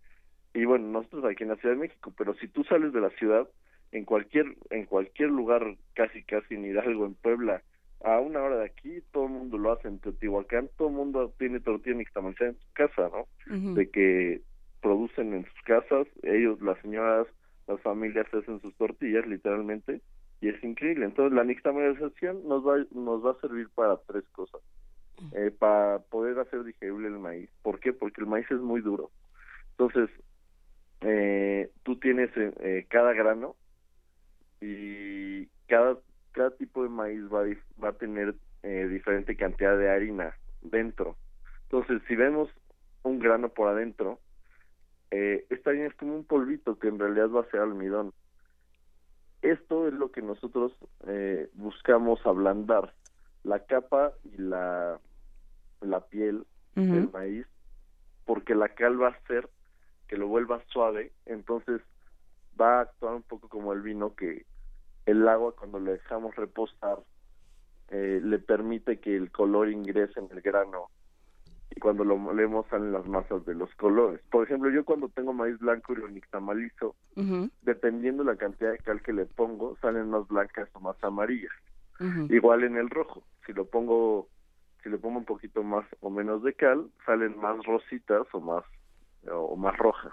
y 0.55 0.65
bueno, 0.65 0.89
nosotros 0.89 1.25
aquí 1.25 1.43
en 1.43 1.51
la 1.51 1.57
Ciudad 1.57 1.75
de 1.75 1.81
México, 1.81 2.13
pero 2.17 2.35
si 2.35 2.49
tú 2.49 2.65
sales 2.65 2.93
de 2.93 3.01
la 3.01 3.11
ciudad, 3.11 3.49
en 3.93 4.05
cualquier, 4.05 4.47
en 4.71 4.87
cualquier 4.87 5.31
lugar, 5.31 5.77
casi 5.95 6.23
casi 6.23 6.55
en 6.55 6.65
Hidalgo, 6.65 7.07
en 7.07 7.15
Puebla, 7.15 7.63
a 8.03 8.19
una 8.19 8.43
hora 8.43 8.59
de 8.59 8.67
aquí, 8.67 9.03
todo 9.13 9.27
el 9.27 9.33
mundo 9.33 9.59
lo 9.59 9.73
hace 9.73 9.89
en 9.89 9.99
Teotihuacán, 9.99 10.71
todo 10.77 10.89
el 10.89 10.95
mundo 10.95 11.35
tiene 11.39 11.61
tortilla 11.61 11.97
nixtamalizada 11.97 12.51
en 12.51 12.59
su 12.59 12.73
casa, 12.73 13.11
¿no? 13.13 13.75
De 13.75 13.91
que 13.91 14.43
producen 14.81 15.35
en 15.35 15.45
sus 15.45 15.63
casas, 15.63 16.07
ellos, 16.23 16.61
las 16.63 16.81
señoras, 16.81 17.27
las 17.71 17.81
familias 17.83 18.27
hacen 18.33 18.61
sus 18.61 18.75
tortillas 18.77 19.27
literalmente 19.27 20.01
y 20.41 20.49
es 20.49 20.63
increíble. 20.65 21.05
Entonces 21.05 21.35
la 21.35 21.45
nixtamalización 21.45 22.47
nos 22.49 22.67
va, 22.67 22.85
nos 22.93 23.25
va 23.25 23.33
a 23.33 23.41
servir 23.41 23.69
para 23.75 23.97
tres 24.07 24.25
cosas. 24.33 24.61
Eh, 25.35 25.51
para 25.51 25.99
poder 25.99 26.39
hacer 26.39 26.65
digerible 26.65 27.09
el 27.09 27.19
maíz. 27.19 27.51
¿Por 27.63 27.79
qué? 27.79 27.93
Porque 27.93 28.23
el 28.23 28.27
maíz 28.27 28.51
es 28.51 28.59
muy 28.59 28.81
duro. 28.81 29.11
Entonces, 29.73 30.09
eh, 31.03 31.71
tú 31.83 31.97
tienes 31.97 32.35
eh, 32.37 32.53
eh, 32.61 32.87
cada 32.89 33.13
grano 33.13 33.55
y 34.63 35.47
cada, 35.67 35.99
cada 36.33 36.51
tipo 36.57 36.83
de 36.83 36.89
maíz 36.89 37.23
va, 37.25 37.45
va 37.83 37.91
a 37.91 37.99
tener 37.99 38.35
eh, 38.63 38.89
diferente 38.91 39.37
cantidad 39.37 39.77
de 39.79 39.91
harina 39.91 40.35
dentro. 40.63 41.17
Entonces, 41.65 42.03
si 42.09 42.17
vemos 42.17 42.51
un 43.03 43.19
grano 43.19 43.49
por 43.51 43.69
adentro, 43.69 44.19
eh, 45.11 45.47
esta 45.51 45.71
harina 45.71 45.87
es 45.87 45.95
como 45.95 46.15
un 46.15 46.25
polvito 46.25 46.79
que 46.79 46.89
en 46.89 46.99
realidad 46.99 47.31
va 47.31 47.41
a 47.41 47.51
ser 47.51 47.61
almidón. 47.61 48.13
Esto 49.43 49.89
es 49.89 49.95
lo 49.95 50.13
que 50.13 50.23
nosotros 50.23 50.73
eh, 51.07 51.49
buscamos 51.55 52.25
ablandar, 52.27 52.95
la 53.43 53.65
capa 53.65 54.13
y 54.25 54.37
la, 54.37 55.01
la 55.81 56.01
piel 56.07 56.47
del 56.75 57.05
Ujú. 57.05 57.11
maíz, 57.13 57.47
porque 58.27 58.55
la 58.55 58.69
cal 58.69 59.01
va 59.01 59.09
a 59.09 59.13
hacer 59.13 59.49
que 60.09 60.17
lo 60.17 60.29
vuelva 60.29 60.63
suave, 60.67 61.13
entonces 61.27 61.81
va 62.61 62.79
a 62.79 62.83
actuar 62.83 63.15
un 63.15 63.23
poco 63.23 63.49
como 63.49 63.73
el 63.73 63.81
vino 63.81 64.15
que 64.15 64.45
el 65.07 65.27
agua 65.27 65.55
cuando 65.57 65.79
le 65.81 65.93
dejamos 65.93 66.37
reposar 66.37 66.99
eh, 67.89 68.21
le 68.23 68.39
permite 68.39 69.01
que 69.01 69.17
el 69.17 69.33
color 69.33 69.71
ingrese 69.71 70.21
en 70.21 70.29
el 70.31 70.41
grano 70.41 70.91
y 71.71 71.81
cuando 71.81 72.05
lo 72.05 72.17
molemos 72.17 72.67
salen 72.69 72.93
las 72.93 73.07
masas 73.07 73.45
de 73.47 73.55
los 73.55 73.73
colores. 73.77 74.21
Por 74.31 74.45
ejemplo, 74.45 74.71
yo 74.71 74.85
cuando 74.85 75.09
tengo 75.09 75.33
maíz 75.33 75.59
blanco 75.59 75.93
y 75.93 75.97
lo 75.97 76.09
nixtamalizo, 76.09 76.97
dependiendo 77.63 78.25
la 78.25 78.37
cantidad 78.37 78.73
de 78.73 78.79
cal 78.79 79.03
que 79.03 79.13
le 79.13 79.27
pongo, 79.27 79.77
salen 79.81 80.11
más 80.11 80.27
blancas 80.29 80.69
o 80.73 80.81
más 80.81 80.97
amarillas. 81.03 81.53
Igual 82.31 82.65
en 82.65 82.77
el 82.77 82.89
rojo, 82.89 83.23
si 83.47 83.53
lo 83.53 83.67
pongo 83.67 84.29
si 84.83 84.89
le 84.89 84.97
pongo 84.97 85.19
un 85.19 85.27
poquito 85.27 85.63
más 85.63 85.85
o 86.01 86.09
menos 86.09 86.43
de 86.43 86.55
cal, 86.55 86.91
salen 87.05 87.39
más 87.39 87.63
rositas 87.67 88.27
o 88.33 88.41
más 88.41 88.65
o 89.31 89.55
más 89.57 89.77
rojas. 89.77 90.13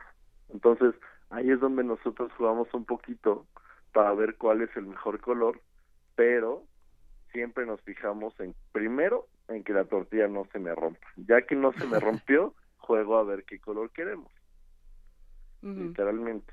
Entonces, 0.50 0.94
ahí 1.30 1.50
es 1.50 1.60
donde 1.60 1.84
nosotros 1.84 2.32
jugamos 2.38 2.68
un 2.74 2.84
poquito 2.84 3.46
para 3.94 4.14
ver 4.14 4.36
cuál 4.36 4.62
es 4.62 4.76
el 4.76 4.86
mejor 4.86 5.22
color, 5.22 5.62
pero 6.16 6.64
siempre 7.38 7.68
nos 7.68 7.80
fijamos 7.82 8.34
en 8.40 8.56
primero 8.72 9.28
en 9.48 9.64
que 9.64 9.72
la 9.72 9.84
tortilla 9.84 10.28
no 10.28 10.46
se 10.52 10.58
me 10.58 10.74
rompa. 10.74 11.08
Ya 11.18 11.44
que 11.44 11.56
no 11.56 11.72
se 11.72 11.86
me 11.86 12.00
rompió, 12.00 12.56
juego 12.78 13.16
a 13.16 13.24
ver 13.24 13.44
qué 13.44 13.60
color 13.60 13.92
queremos, 13.92 14.32
literalmente. 15.62 16.52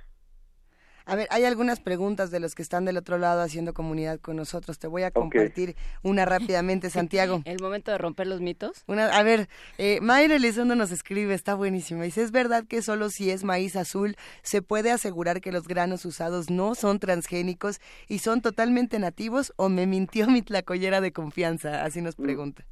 A 1.07 1.17
ver, 1.17 1.29
hay 1.31 1.45
algunas 1.45 1.81
preguntas 1.81 2.31
de 2.31 2.41
los 2.41 2.55
que 2.55 2.63
están 2.63 2.87
del 2.87 2.97
otro 2.97 3.19
lado 3.19 3.43
haciendo 3.43 3.75
comunidad 3.75 4.19
con 4.21 4.37
nosotros. 4.37 4.79
Te 4.79 4.87
voy 4.87 5.03
a 5.03 5.11
compartir 5.11 5.77
una 6.03 6.25
rápidamente, 6.25 6.89
Santiago. 6.89 7.43
El 7.45 7.61
momento 7.61 7.91
de 7.91 7.99
romper 7.99 8.27
los 8.27 8.41
mitos. 8.41 8.85
Una, 8.87 9.09
a 9.09 9.23
ver, 9.23 9.49
eh, 9.77 10.01
Mayra 10.01 10.37
Elizondo 10.37 10.75
nos 10.77 10.93
escribe, 10.93 11.35
está 11.35 11.55
buenísima. 11.55 12.05
Dice, 12.05 12.23
¿es 12.23 12.33
verdad 12.33 12.65
que 12.67 12.81
solo 12.81 13.11
si 13.11 13.31
es 13.31 13.45
maíz 13.45 13.77
azul 13.77 14.17
se 14.43 14.63
puede 14.63 14.91
asegurar 14.91 15.43
que 15.43 15.53
los 15.53 15.69
granos 15.69 16.07
usados 16.07 16.49
no 16.49 16.75
son 16.75 16.99
transgénicos 17.01 17.81
y 18.09 18.21
son 18.21 18.41
totalmente 18.41 18.99
nativos 18.99 19.53
o 19.57 19.69
me 19.69 19.87
mintió 19.87 20.27
mi 20.29 20.41
tlacoyera 20.41 21.03
de 21.03 21.13
confianza? 21.13 21.85
Así 21.85 22.01
nos 22.01 22.19
Mm. 22.19 22.23
pregunta. 22.23 22.65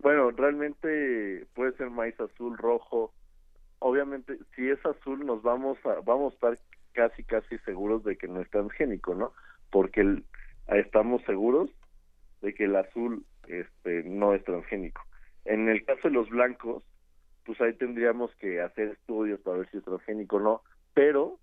Bueno, 0.00 0.30
realmente 0.30 1.46
puede 1.54 1.72
ser 1.76 1.88
maíz 1.90 2.14
azul, 2.20 2.56
rojo. 2.58 3.12
Obviamente, 3.80 4.38
si 4.54 4.68
es 4.68 4.78
azul, 4.84 5.24
nos 5.24 5.42
vamos 5.42 5.78
a 5.84 6.00
vamos 6.04 6.32
a 6.32 6.34
estar 6.34 6.58
casi 6.98 7.22
casi 7.22 7.56
seguros 7.58 8.02
de 8.02 8.16
que 8.16 8.26
no 8.26 8.40
es 8.40 8.50
transgénico, 8.50 9.14
¿no? 9.14 9.32
Porque 9.70 10.00
el- 10.00 10.24
estamos 10.66 11.22
seguros 11.22 11.70
de 12.42 12.52
que 12.54 12.64
el 12.64 12.74
azul 12.74 13.24
este 13.46 14.02
no 14.02 14.34
es 14.34 14.42
transgénico. 14.42 15.00
En 15.44 15.68
el 15.68 15.84
caso 15.84 16.08
de 16.08 16.14
los 16.14 16.28
blancos, 16.28 16.82
pues 17.44 17.60
ahí 17.60 17.72
tendríamos 17.74 18.34
que 18.40 18.60
hacer 18.60 18.88
estudios 18.88 19.38
para 19.42 19.58
ver 19.58 19.70
si 19.70 19.76
es 19.78 19.84
transgénico 19.84 20.36
o 20.36 20.40
no, 20.40 20.62
pero 20.92 21.38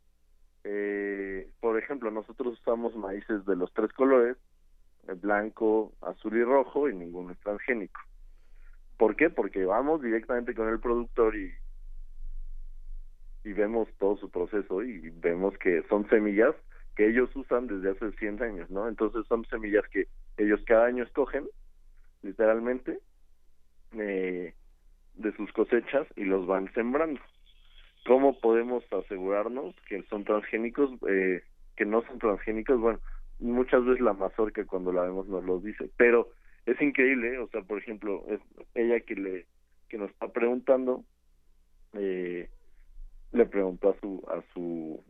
eh, 0.65 1.50
por 1.62 1.80
ejemplo, 1.80 2.12
nosotros 2.12 2.60
usamos 2.60 2.94
maíces 2.98 3.46
de 3.46 3.56
los 3.56 3.72
tres 3.74 3.94
colores, 3.94 4.36
blanco, 5.22 5.94
azul 6.02 6.36
y 6.36 6.44
rojo, 6.44 6.89
y 6.89 6.96
ninguno 6.96 7.32
es 7.32 7.39
transgénico. 7.39 8.02
¿Por 8.98 9.15
qué? 9.15 9.30
Porque 9.30 9.63
vamos 9.63 10.02
directamente 10.02 10.54
con 10.54 10.68
el 10.68 10.80
productor 10.82 11.36
y 11.38 11.54
y 13.45 13.53
vemos 13.53 13.88
todo 13.99 14.17
su 14.17 14.29
proceso 14.29 14.84
y 14.84 15.10
vemos 15.12 15.58
que 15.60 15.84
son 15.88 16.10
semillas 16.10 16.55
que 16.95 17.08
ellos 17.08 17.34
usan 17.36 17.67
desde 17.67 17.91
hace 17.91 18.12
100 18.17 18.41
años, 18.41 18.69
¿no? 18.69 18.88
Entonces 18.88 19.25
son 19.27 19.45
semillas 19.45 19.86
que 19.89 20.08
ellos 20.38 20.62
cada 20.65 20.86
año 20.86 21.03
escogen, 21.03 21.45
literalmente, 22.23 22.99
eh, 23.97 24.53
de 25.15 25.36
sus 25.36 25.51
cosechas 25.51 26.08
y 26.15 26.23
los 26.23 26.47
van 26.47 26.73
sembrando. 26.73 27.19
¿Cómo 28.05 28.39
podemos 28.39 28.84
asegurarnos 28.91 29.75
que 29.88 30.03
son 30.03 30.23
transgénicos, 30.23 30.91
eh, 31.08 31.43
que 31.75 31.86
no 31.86 32.01
son 32.03 32.19
transgénicos? 32.19 32.79
Bueno, 32.79 32.99
muchas 33.39 33.84
veces 33.86 34.01
la 34.01 34.13
mazorca 34.13 34.65
cuando 34.65 34.91
la 34.91 35.03
vemos 35.03 35.27
nos 35.27 35.43
lo 35.43 35.60
dice, 35.60 35.89
pero 35.97 36.29
es 36.65 36.81
increíble, 36.81 37.38
o 37.39 37.47
sea, 37.49 37.62
por 37.62 37.77
ejemplo, 37.77 38.23
es 38.29 38.39
ella 38.73 38.99
que 39.01 39.15
le 39.15 39.45
que 39.89 39.97
nos 39.99 40.10
está 40.10 40.29
preguntando, 40.29 41.03
eh, 41.93 42.49
le 43.36 43.45
preguntó 43.45 43.89
a 43.89 44.00
su 44.00 44.24
a 44.28 44.41
su 44.54 45.04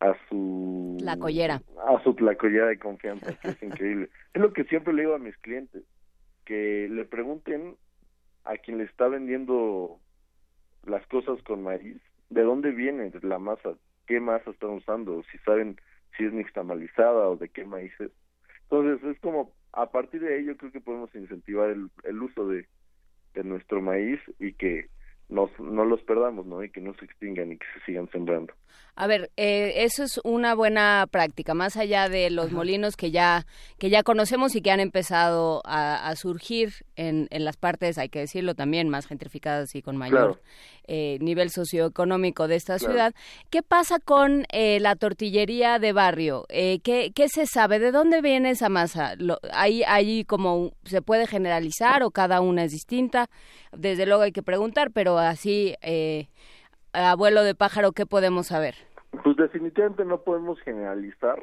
a 0.00 0.14
su 0.28 0.96
Tlacoyera. 0.98 1.62
a 1.88 2.02
su 2.02 2.14
tlacoyera 2.14 2.66
de 2.66 2.78
confianza 2.78 3.32
que 3.38 3.48
es 3.48 3.62
increíble. 3.62 4.10
Es 4.34 4.42
lo 4.42 4.52
que 4.52 4.64
siempre 4.64 4.92
le 4.92 5.02
digo 5.02 5.14
a 5.14 5.18
mis 5.18 5.36
clientes 5.38 5.82
que 6.44 6.88
le 6.90 7.04
pregunten 7.04 7.76
a 8.44 8.56
quien 8.56 8.78
le 8.78 8.84
está 8.84 9.08
vendiendo 9.08 9.98
las 10.84 11.06
cosas 11.06 11.40
con 11.44 11.62
maíz 11.62 11.96
de 12.28 12.42
dónde 12.42 12.72
viene 12.72 13.10
la 13.22 13.38
masa 13.38 13.74
qué 14.06 14.20
masa 14.20 14.50
están 14.50 14.70
usando 14.70 15.22
si 15.30 15.38
saben 15.38 15.80
si 16.16 16.24
es 16.24 16.32
nixtamalizada 16.32 17.28
o 17.28 17.36
de 17.36 17.48
qué 17.48 17.64
maíz 17.64 17.92
es. 18.00 18.10
Entonces 18.64 19.02
es 19.08 19.18
como 19.20 19.52
a 19.72 19.90
partir 19.90 20.20
de 20.20 20.34
ahí 20.34 20.44
yo 20.44 20.56
creo 20.56 20.72
que 20.72 20.80
podemos 20.80 21.14
incentivar 21.14 21.70
el, 21.70 21.88
el 22.04 22.22
uso 22.22 22.46
de, 22.48 22.66
de 23.34 23.44
nuestro 23.44 23.80
maíz 23.80 24.20
y 24.38 24.52
que 24.52 24.88
nos, 25.28 25.50
no 25.58 25.84
los 25.84 26.00
perdamos, 26.02 26.46
¿no? 26.46 26.62
Y 26.62 26.70
que 26.70 26.80
no 26.80 26.94
se 26.94 27.04
extingan 27.04 27.52
y 27.52 27.58
que 27.58 27.66
se 27.78 27.84
sigan 27.86 28.08
sembrando. 28.10 28.52
A 28.96 29.08
ver, 29.08 29.30
eh, 29.36 29.72
eso 29.84 30.04
es 30.04 30.20
una 30.22 30.54
buena 30.54 31.06
práctica, 31.10 31.52
más 31.54 31.76
allá 31.76 32.08
de 32.08 32.30
los 32.30 32.52
molinos 32.52 32.94
que 32.96 33.10
ya 33.10 33.44
que 33.78 33.90
ya 33.90 34.04
conocemos 34.04 34.54
y 34.54 34.62
que 34.62 34.70
han 34.70 34.78
empezado 34.78 35.62
a, 35.64 36.06
a 36.08 36.14
surgir 36.14 36.72
en, 36.94 37.26
en 37.30 37.44
las 37.44 37.56
partes, 37.56 37.98
hay 37.98 38.08
que 38.08 38.20
decirlo 38.20 38.54
también, 38.54 38.88
más 38.88 39.06
gentrificadas 39.06 39.74
y 39.74 39.82
con 39.82 39.96
mayor 39.96 40.14
Claro. 40.34 40.40
eh, 40.86 41.18
nivel 41.20 41.50
socioeconómico 41.50 42.46
de 42.46 42.54
esta 42.56 42.78
Claro. 42.78 42.92
ciudad. 42.92 43.14
¿Qué 43.50 43.62
pasa 43.64 43.98
con 43.98 44.46
eh, 44.52 44.78
la 44.80 44.94
tortillería 44.94 45.80
de 45.80 45.92
barrio? 45.92 46.46
Eh, 46.48 46.78
¿qué, 46.84 47.10
¿Qué 47.12 47.28
se 47.28 47.46
sabe? 47.46 47.80
¿De 47.80 47.90
dónde 47.90 48.20
viene 48.22 48.50
esa 48.50 48.68
masa? 48.68 49.14
Lo, 49.16 49.38
¿Ahí, 49.52 49.82
ahí 49.88 50.24
como 50.24 50.70
se 50.84 51.02
puede 51.02 51.26
generalizar 51.26 52.04
o 52.04 52.10
cada 52.12 52.40
una 52.40 52.62
es 52.64 52.70
distinta? 52.70 53.28
Desde 53.72 54.06
luego 54.06 54.22
hay 54.22 54.32
que 54.32 54.42
preguntar, 54.44 54.92
pero 54.92 55.13
así, 55.18 55.74
eh, 55.82 56.28
abuelo 56.92 57.42
de 57.44 57.54
pájaro, 57.54 57.92
¿qué 57.92 58.06
podemos 58.06 58.46
saber? 58.48 58.74
Pues 59.22 59.36
definitivamente 59.36 60.04
no 60.04 60.22
podemos 60.22 60.60
generalizar, 60.60 61.42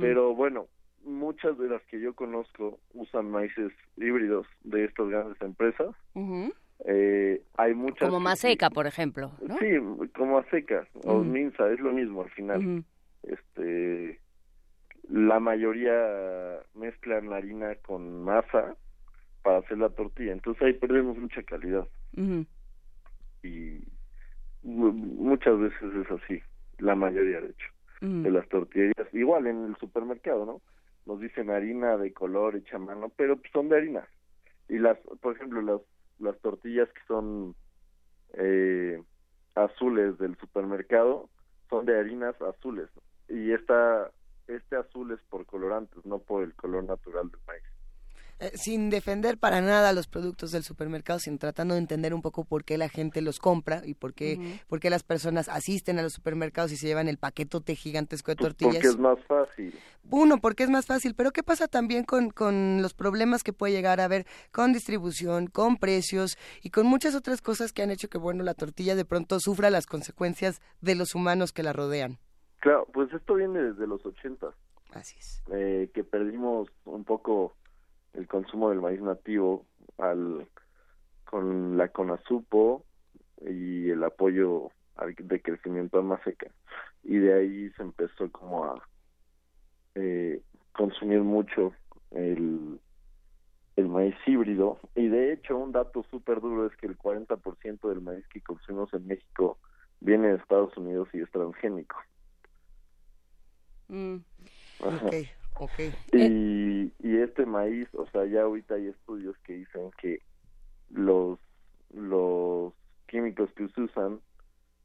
pero 0.00 0.34
bueno, 0.34 0.66
muchas 1.04 1.56
de 1.58 1.68
las 1.68 1.82
que 1.84 2.00
yo 2.00 2.14
conozco 2.14 2.78
usan 2.94 3.30
maíces 3.30 3.72
híbridos 3.96 4.46
de 4.64 4.84
estas 4.84 5.08
grandes 5.08 5.40
empresas. 5.42 5.94
Eh, 6.84 7.42
hay 7.56 7.74
muchas... 7.74 8.08
Como 8.08 8.18
que 8.18 8.24
más 8.24 8.38
sí- 8.38 8.48
seca, 8.52 8.70
por 8.70 8.86
ejemplo. 8.86 9.32
¿no? 9.46 9.58
Sí, 9.58 9.66
como 10.16 10.38
a 10.38 10.44
secas 10.50 10.86
o 11.04 11.14
Ujú. 11.14 11.24
minza, 11.24 11.68
es 11.70 11.80
lo 11.80 11.92
mismo 11.92 12.22
al 12.22 12.30
final. 12.30 12.84
Este, 13.24 14.20
la 15.08 15.40
mayoría 15.40 16.60
mezclan 16.74 17.30
la 17.30 17.36
harina 17.36 17.74
con 17.86 18.22
masa 18.22 18.76
para 19.42 19.58
hacer 19.58 19.78
la 19.78 19.88
tortilla, 19.90 20.32
entonces 20.32 20.62
ahí 20.62 20.72
perdemos 20.74 21.16
mucha 21.16 21.42
calidad. 21.42 21.86
Y 23.42 23.82
mu- 24.62 24.92
muchas 24.92 25.58
veces 25.58 25.94
es 25.94 26.10
así, 26.10 26.42
la 26.78 26.94
mayoría 26.94 27.40
de 27.40 27.50
hecho, 27.50 27.66
Ujú. 28.02 28.22
de 28.22 28.30
las 28.30 28.48
tortillerías, 28.48 29.12
igual 29.12 29.46
en 29.46 29.64
el 29.66 29.76
supermercado, 29.76 30.44
¿no? 30.46 30.62
Nos 31.06 31.20
dicen 31.20 31.50
harina 31.50 31.96
de 31.96 32.12
color 32.12 32.56
hecha 32.56 32.76
a 32.76 32.80
mano, 32.80 33.10
pero 33.16 33.36
pues, 33.36 33.50
son 33.52 33.68
de 33.68 33.76
harina. 33.76 34.08
Y 34.68 34.78
las, 34.78 34.98
por 35.20 35.34
ejemplo, 35.36 35.62
las, 35.62 35.80
las 36.18 36.38
tortillas 36.40 36.88
que 36.92 37.00
son 37.06 37.54
eh, 38.34 39.02
azules 39.54 40.18
del 40.18 40.36
supermercado 40.36 41.30
son 41.70 41.86
de 41.86 41.98
harinas 41.98 42.40
azules. 42.42 42.88
Y 43.28 43.52
esta, 43.52 44.10
este 44.46 44.76
azul 44.76 45.12
es 45.12 45.20
por 45.28 45.46
colorantes, 45.46 46.04
no 46.04 46.18
por 46.18 46.42
el 46.42 46.54
color 46.54 46.84
natural 46.84 47.30
del 47.30 47.40
maíz. 47.46 47.62
Eh, 48.40 48.52
sin 48.54 48.88
defender 48.88 49.36
para 49.36 49.60
nada 49.60 49.92
los 49.92 50.06
productos 50.06 50.52
del 50.52 50.62
supermercado, 50.62 51.18
sino 51.18 51.38
tratando 51.38 51.74
de 51.74 51.80
entender 51.80 52.14
un 52.14 52.22
poco 52.22 52.44
por 52.44 52.64
qué 52.64 52.78
la 52.78 52.88
gente 52.88 53.20
los 53.20 53.40
compra 53.40 53.82
y 53.84 53.94
por 53.94 54.14
qué, 54.14 54.60
por 54.68 54.78
qué 54.78 54.90
las 54.90 55.02
personas 55.02 55.48
asisten 55.48 55.98
a 55.98 56.02
los 56.02 56.12
supermercados 56.12 56.70
y 56.70 56.76
se 56.76 56.86
llevan 56.86 57.08
el 57.08 57.18
paquetote 57.18 57.74
gigantesco 57.74 58.30
de 58.30 58.36
Pues 58.36 58.46
tortillas. 58.50 58.74
porque 58.76 58.86
es 58.88 58.96
más 58.98 59.18
fácil. 59.26 59.74
Uno, 60.10 60.38
porque 60.38 60.62
es 60.62 60.70
más 60.70 60.86
fácil, 60.86 61.16
pero 61.16 61.32
¿qué 61.32 61.42
pasa 61.42 61.66
también 61.66 62.04
con, 62.04 62.30
con 62.30 62.80
los 62.80 62.94
problemas 62.94 63.42
que 63.42 63.52
puede 63.52 63.72
llegar 63.72 64.00
a 64.00 64.04
haber 64.04 64.24
con 64.52 64.72
distribución, 64.72 65.48
con 65.48 65.76
precios 65.76 66.38
y 66.62 66.70
con 66.70 66.86
muchas 66.86 67.16
otras 67.16 67.42
cosas 67.42 67.72
que 67.72 67.82
han 67.82 67.90
hecho 67.90 68.08
que, 68.08 68.18
bueno, 68.18 68.44
la 68.44 68.54
tortilla 68.54 68.94
de 68.94 69.04
pronto 69.04 69.40
sufra 69.40 69.68
las 69.68 69.86
consecuencias 69.86 70.62
de 70.80 70.94
los 70.94 71.16
humanos 71.16 71.52
que 71.52 71.64
la 71.64 71.72
rodean? 71.72 72.18
Claro, 72.60 72.86
pues 72.92 73.12
esto 73.12 73.34
viene 73.34 73.60
desde 73.60 73.86
los 73.88 74.06
ochentas. 74.06 74.54
Así 74.92 75.16
es. 75.18 75.42
eh, 75.52 75.90
que 75.92 76.04
perdimos 76.04 76.68
un 76.84 77.04
poco 77.04 77.54
el 78.14 78.26
consumo 78.26 78.70
del 78.70 78.80
maíz 78.80 79.00
nativo 79.00 79.66
al 79.98 80.46
con 81.24 81.76
la 81.76 81.88
CONASUPO 81.88 82.84
y 83.46 83.90
el 83.90 84.02
apoyo 84.02 84.70
al- 84.96 85.14
de 85.14 85.42
crecimiento 85.42 85.98
a 85.98 86.02
Maseca 86.02 86.50
y 87.04 87.18
de 87.18 87.34
ahí 87.34 87.70
se 87.70 87.82
empezó 87.82 88.30
como 88.32 88.64
a 88.64 88.82
eh, 89.94 90.40
consumir 90.72 91.20
mucho 91.20 91.72
el 92.10 92.80
el 93.76 93.88
maíz 93.88 94.16
híbrido 94.26 94.80
y 94.96 95.06
de 95.08 95.32
hecho 95.32 95.56
un 95.56 95.70
dato 95.70 96.04
súper 96.10 96.40
duro 96.40 96.66
es 96.66 96.76
que 96.78 96.86
el 96.86 96.98
40% 96.98 97.88
del 97.88 98.00
maíz 98.00 98.26
que 98.28 98.40
consumimos 98.40 98.92
en 98.92 99.06
México 99.06 99.58
viene 100.00 100.28
de 100.28 100.36
Estados 100.36 100.76
Unidos 100.76 101.08
y 101.12 101.20
es 101.20 101.30
transgénico. 101.30 101.96
Mm. 103.88 104.16
Ok, 105.58 105.70
ok. 105.70 106.14
Y, 106.14 106.92
y 107.00 107.16
este 107.16 107.46
maíz, 107.46 107.88
o 107.94 108.06
sea, 108.06 108.24
ya 108.26 108.42
ahorita 108.42 108.74
hay 108.74 108.88
estudios 108.88 109.36
que 109.38 109.54
dicen 109.54 109.90
que 110.00 110.20
los, 110.90 111.38
los 111.92 112.72
químicos 113.06 113.50
que 113.54 113.68
se 113.68 113.80
usan 113.82 114.20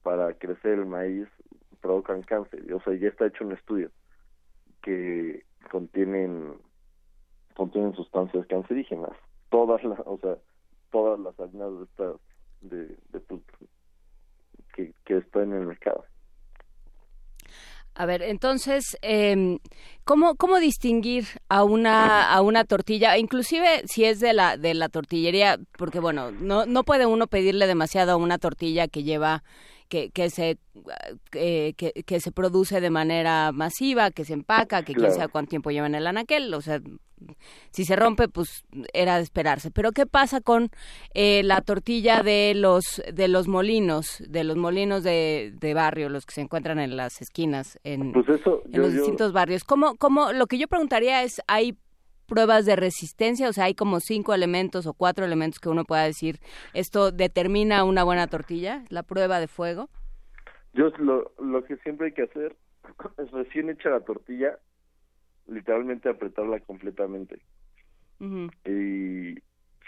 para 0.02 0.34
crecer 0.34 0.80
el 0.80 0.86
maíz 0.86 1.28
provocan 1.82 2.24
cáncer. 2.24 2.72
O 2.74 2.82
sea, 2.82 2.94
ya 2.96 3.08
está 3.08 3.28
hecho 3.28 3.46
un 3.46 3.54
estudio 3.54 3.92
que 4.82 5.44
contienen 5.72 6.56
contienen 7.56 7.94
sustancias 7.94 8.46
cancerígenas. 8.48 9.12
Todas 9.50 9.84
las, 9.84 10.00
o 10.06 10.18
sea, 10.18 10.38
todas 10.92 11.20
las 11.20 11.40
harinas 11.40 11.78
de 11.78 11.84
estas 11.84 12.16
de, 12.62 12.88
de 13.12 13.42
que, 14.74 14.94
que 15.06 15.18
están 15.18 15.52
en 15.52 15.62
el 15.62 15.68
mercado. 15.68 16.04
A 17.96 18.08
ver, 18.08 18.24
entonces, 18.24 18.98
eh, 19.04 19.60
¿cómo, 20.04 20.36
¿cómo 20.36 20.60
distinguir 20.60 21.28
a 21.48 21.64
una, 21.64 22.34
a 22.34 22.42
una 22.42 22.64
tortilla? 22.64 23.18
Inclusive 23.20 23.84
si 23.86 24.06
es 24.06 24.20
de 24.20 24.34
la, 24.34 24.58
de 24.58 24.74
la 24.74 24.90
tortillería, 24.90 25.60
porque 25.78 26.00
bueno, 26.00 26.32
no, 26.32 26.66
no 26.66 26.84
puede 26.84 27.06
uno 27.06 27.28
pedirle 27.28 27.68
demasiado 27.68 28.14
a 28.14 28.16
una 28.16 28.40
tortilla 28.40 28.88
que 28.88 29.04
lleva, 29.04 29.44
que, 29.90 30.10
que 30.10 30.32
se, 30.32 30.58
eh, 31.34 31.74
que, 31.78 31.92
que 31.92 32.20
se 32.20 32.32
produce 32.32 32.82
de 32.82 32.90
manera 32.90 33.52
masiva, 33.52 34.10
que 34.10 34.26
se 34.26 34.34
empaca, 34.34 34.82
que 34.82 34.96
quién 34.96 35.12
sabe 35.12 35.28
cuánto 35.28 35.52
tiempo 35.52 35.70
lleva 35.70 35.86
en 35.86 35.94
el 35.94 36.08
anaquel, 36.08 36.52
o 36.56 36.62
sea, 36.62 36.82
si 37.72 37.86
se 37.86 37.96
rompe, 37.96 38.28
pues 38.28 38.64
era 38.94 39.18
de 39.18 39.24
esperarse. 39.24 39.72
Pero 39.72 39.92
¿qué 39.92 40.06
pasa 40.06 40.42
con 40.42 40.70
eh, 41.14 41.42
la 41.44 41.62
tortilla 41.62 42.22
de 42.24 42.54
los 42.56 43.02
de 43.14 43.28
los 43.28 43.48
molinos, 43.48 44.24
de 44.28 44.44
los 44.44 44.58
molinos 44.58 45.04
de, 45.04 45.54
de 45.60 45.74
barrio, 45.74 46.10
los 46.10 46.26
que 46.26 46.34
se 46.34 46.42
encuentran 46.42 46.80
en 46.80 46.96
las 46.98 47.22
esquinas, 47.22 47.80
en, 47.84 48.12
Pues 48.14 48.28
eso, 48.30 48.62
en 48.66 48.72
yo, 48.74 48.82
los 48.82 48.94
yo- 48.94 49.00
distintos 49.00 49.34
barrios? 49.34 49.64
¿Cómo, 49.64 49.96
cómo, 49.98 50.32
lo 50.34 50.48
que 50.48 50.58
yo 50.58 50.68
preguntaría 50.68 51.24
es, 51.24 51.42
¿hay 51.48 51.78
pruebas 52.26 52.66
de 52.66 52.76
resistencia? 52.76 53.50
O 53.50 53.54
sea, 53.54 53.66
¿hay 53.66 53.76
como 53.76 54.00
cinco 54.00 54.34
elementos 54.34 54.86
o 54.88 54.94
cuatro 54.94 55.26
elementos 55.26 55.60
que 55.60 55.70
uno 55.70 55.84
pueda 55.86 56.04
decir, 56.04 56.40
esto 56.74 57.12
determina 57.12 57.84
una 57.84 58.04
buena 58.04 58.28
tortilla? 58.28 58.84
¿La 58.90 59.04
prueba 59.04 59.40
de 59.40 59.48
fuego? 59.48 59.90
Yo 60.74 60.90
lo, 60.98 61.34
lo 61.40 61.64
que 61.66 61.76
siempre 61.78 62.08
hay 62.08 62.14
que 62.14 62.24
hacer 62.24 62.56
es 63.18 63.32
recién 63.32 63.70
hecha 63.70 63.90
la 63.90 64.00
tortilla, 64.00 64.58
literalmente 65.54 66.10
apretarla 66.10 66.60
completamente. 66.62 67.40
Y 68.66 69.36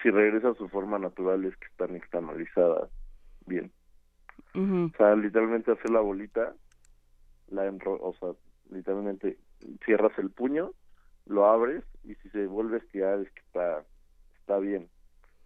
si 0.01 0.10
regresa 0.12 0.49
a 0.49 0.56
su 0.56 0.67
forma 0.69 0.99
natural 0.99 1.45
es 1.45 1.56
que 1.58 1.67
está 1.67 1.88
nixtamalizada 1.88 2.89
bien. 3.45 3.71
O 4.54 4.97
sea, 4.97 5.15
literalmente 5.15 5.71
hacer 5.71 5.89
la 5.89 5.99
bolita, 5.99 6.54
la 7.49 7.65
enro 7.65 7.99
o 8.01 8.13
sea, 8.15 8.30
literalmente 8.71 9.38
cierras 9.86 10.17
el 10.17 10.32
puño, 10.32 10.71
lo 11.25 11.45
abres 11.45 11.84
y 12.04 12.15
si 12.15 12.30
se 12.30 12.45
vuelve 12.47 12.75
a 12.75 12.80
estirar 12.80 13.19
es 13.19 13.32
que 13.32 13.41
está, 13.41 13.84
está 14.39 14.60
bien. 14.60 14.89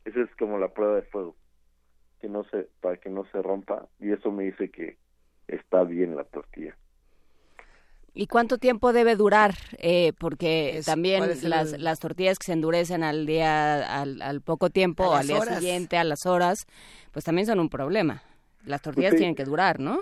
Esa 0.05 0.21
es 0.21 0.35
como 0.37 0.57
la 0.57 0.73
prueba 0.73 0.95
de 0.95 1.03
fuego, 1.03 1.35
que 2.19 2.27
no 2.27 2.43
se, 2.45 2.67
para 2.81 2.97
que 2.97 3.09
no 3.09 3.25
se 3.25 3.41
rompa 3.41 3.87
y 3.99 4.11
eso 4.11 4.31
me 4.31 4.45
dice 4.45 4.69
que 4.69 4.97
está 5.47 5.83
bien 5.83 6.15
la 6.15 6.23
tortilla. 6.25 6.75
¿Y 8.19 8.27
cuánto 8.27 8.57
tiempo 8.57 8.91
debe 8.91 9.15
durar? 9.15 9.53
Eh, 9.77 10.11
porque 10.19 10.79
Es- 10.79 10.85
también 10.85 11.19
¿cuál 11.19 11.29
es 11.31 11.43
el- 11.45 11.51
las, 11.51 11.79
las 11.79 11.99
tortillas 12.01 12.37
que 12.37 12.47
se 12.47 12.51
endurecen 12.51 13.01
al 13.01 13.25
día, 13.25 14.01
al, 14.01 14.21
al 14.21 14.41
poco 14.41 14.69
tiempo, 14.69 15.05
o 15.05 15.13
al 15.13 15.25
día 15.25 15.39
horas. 15.39 15.55
siguiente, 15.55 15.95
a 15.95 16.03
las 16.03 16.25
horas, 16.25 16.65
pues 17.13 17.23
también 17.23 17.47
son 17.47 17.61
un 17.61 17.69
problema. 17.69 18.21
Las 18.65 18.81
tortillas 18.81 19.15
tienen 19.15 19.35
que 19.35 19.45
durar, 19.45 19.79
¿no? 19.79 20.01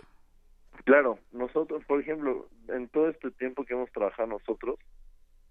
Claro, 0.84 1.20
nosotros, 1.32 1.86
por 1.86 2.02
ejemplo, 2.02 2.50
en 2.70 2.88
todo 2.90 3.08
este 3.08 3.30
tiempo 3.30 3.66
que 3.66 3.76
hemos 3.76 3.92
trabajado 3.92 4.28
nosotros, 4.30 4.80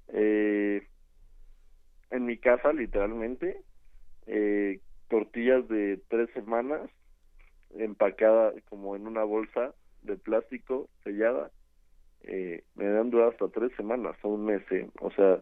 eh, 0.09 0.89
en 2.11 2.27
mi 2.27 2.37
casa, 2.37 2.73
literalmente, 2.73 3.63
eh, 4.27 4.81
tortillas 5.09 5.69
de 5.69 6.01
tres 6.09 6.29
semanas, 6.35 6.91
empacada 7.79 8.53
como 8.69 8.97
en 8.97 9.07
una 9.07 9.23
bolsa 9.23 9.73
de 10.03 10.17
plástico 10.17 10.89
sellada, 11.05 11.53
eh, 12.27 12.65
me 12.75 12.87
dan 12.87 13.11
durar 13.11 13.31
hasta 13.31 13.49
tres 13.49 13.73
semanas 13.77 14.17
o 14.23 14.29
un 14.29 14.47
mes, 14.47 14.63
¿eh? 14.71 14.89
o 15.01 15.11
sea, 15.11 15.41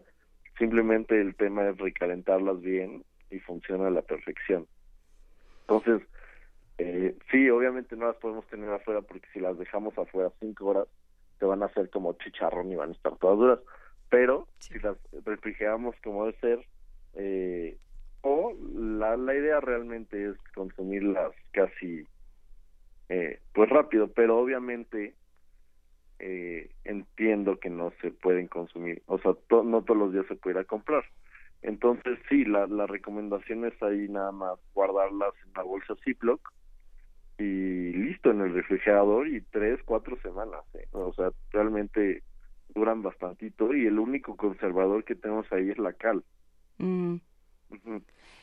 simplemente 0.58 1.20
el 1.20 1.34
tema 1.34 1.68
es 1.68 1.78
recalentarlas 1.78 2.60
bien 2.60 3.04
y 3.30 3.38
funciona 3.40 3.88
a 3.88 3.90
la 3.90 4.02
perfección. 4.02 4.66
Entonces, 5.62 6.06
eh, 6.78 7.16
sí, 7.30 7.48
obviamente 7.50 7.96
no 7.96 8.06
las 8.06 8.16
podemos 8.16 8.46
tener 8.48 8.68
afuera 8.70 9.00
porque 9.00 9.26
si 9.32 9.40
las 9.40 9.58
dejamos 9.58 9.96
afuera 9.96 10.30
cinco 10.40 10.66
horas 10.66 10.88
se 11.38 11.46
van 11.46 11.62
a 11.62 11.66
hacer 11.66 11.90
como 11.90 12.12
chicharrón 12.14 12.70
y 12.70 12.76
van 12.76 12.90
a 12.90 12.92
estar 12.92 13.16
todas 13.16 13.38
duras. 13.38 13.58
Pero 14.10 14.46
si 14.58 14.78
las 14.78 14.96
refrigeramos 15.24 15.96
como 16.02 16.26
debe 16.26 16.38
ser, 16.38 16.66
eh, 17.14 17.78
o 18.22 18.52
la, 18.74 19.16
la 19.16 19.34
idea 19.34 19.60
realmente 19.60 20.30
es 20.30 20.36
consumirlas 20.54 21.32
casi 21.52 22.06
eh, 23.08 23.40
pues 23.52 23.68
rápido, 23.70 24.08
pero 24.08 24.38
obviamente 24.38 25.14
eh, 26.26 26.70
entiendo 26.84 27.60
que 27.60 27.68
no 27.68 27.92
se 28.00 28.10
pueden 28.10 28.46
consumir, 28.48 29.02
o 29.04 29.18
sea, 29.18 29.34
to- 29.48 29.62
no 29.62 29.82
todos 29.82 29.98
los 29.98 30.12
días 30.14 30.24
se 30.26 30.36
puede 30.36 30.54
ir 30.56 30.60
a 30.60 30.64
comprar. 30.64 31.04
Entonces, 31.60 32.18
sí, 32.30 32.46
la, 32.46 32.66
la 32.66 32.86
recomendación 32.86 33.66
es 33.66 33.82
ahí 33.82 34.08
nada 34.08 34.32
más 34.32 34.58
guardarlas 34.72 35.34
en 35.44 35.50
una 35.50 35.62
bolsa 35.64 35.94
Ziploc 36.02 36.40
y 37.38 37.92
listo 37.92 38.30
en 38.30 38.40
el 38.40 38.54
refrigerador 38.54 39.28
y 39.28 39.42
tres, 39.50 39.80
cuatro 39.84 40.16
semanas. 40.22 40.62
¿eh? 40.72 40.86
O 40.92 41.12
sea, 41.12 41.30
realmente 41.52 42.22
duran 42.74 43.02
bastantito 43.02 43.74
y 43.74 43.86
el 43.86 43.98
único 43.98 44.34
conservador 44.34 45.04
que 45.04 45.14
tenemos 45.14 45.50
ahí 45.52 45.68
es 45.70 45.78
la 45.78 45.92
cal. 45.92 46.24
Mm. 46.78 47.16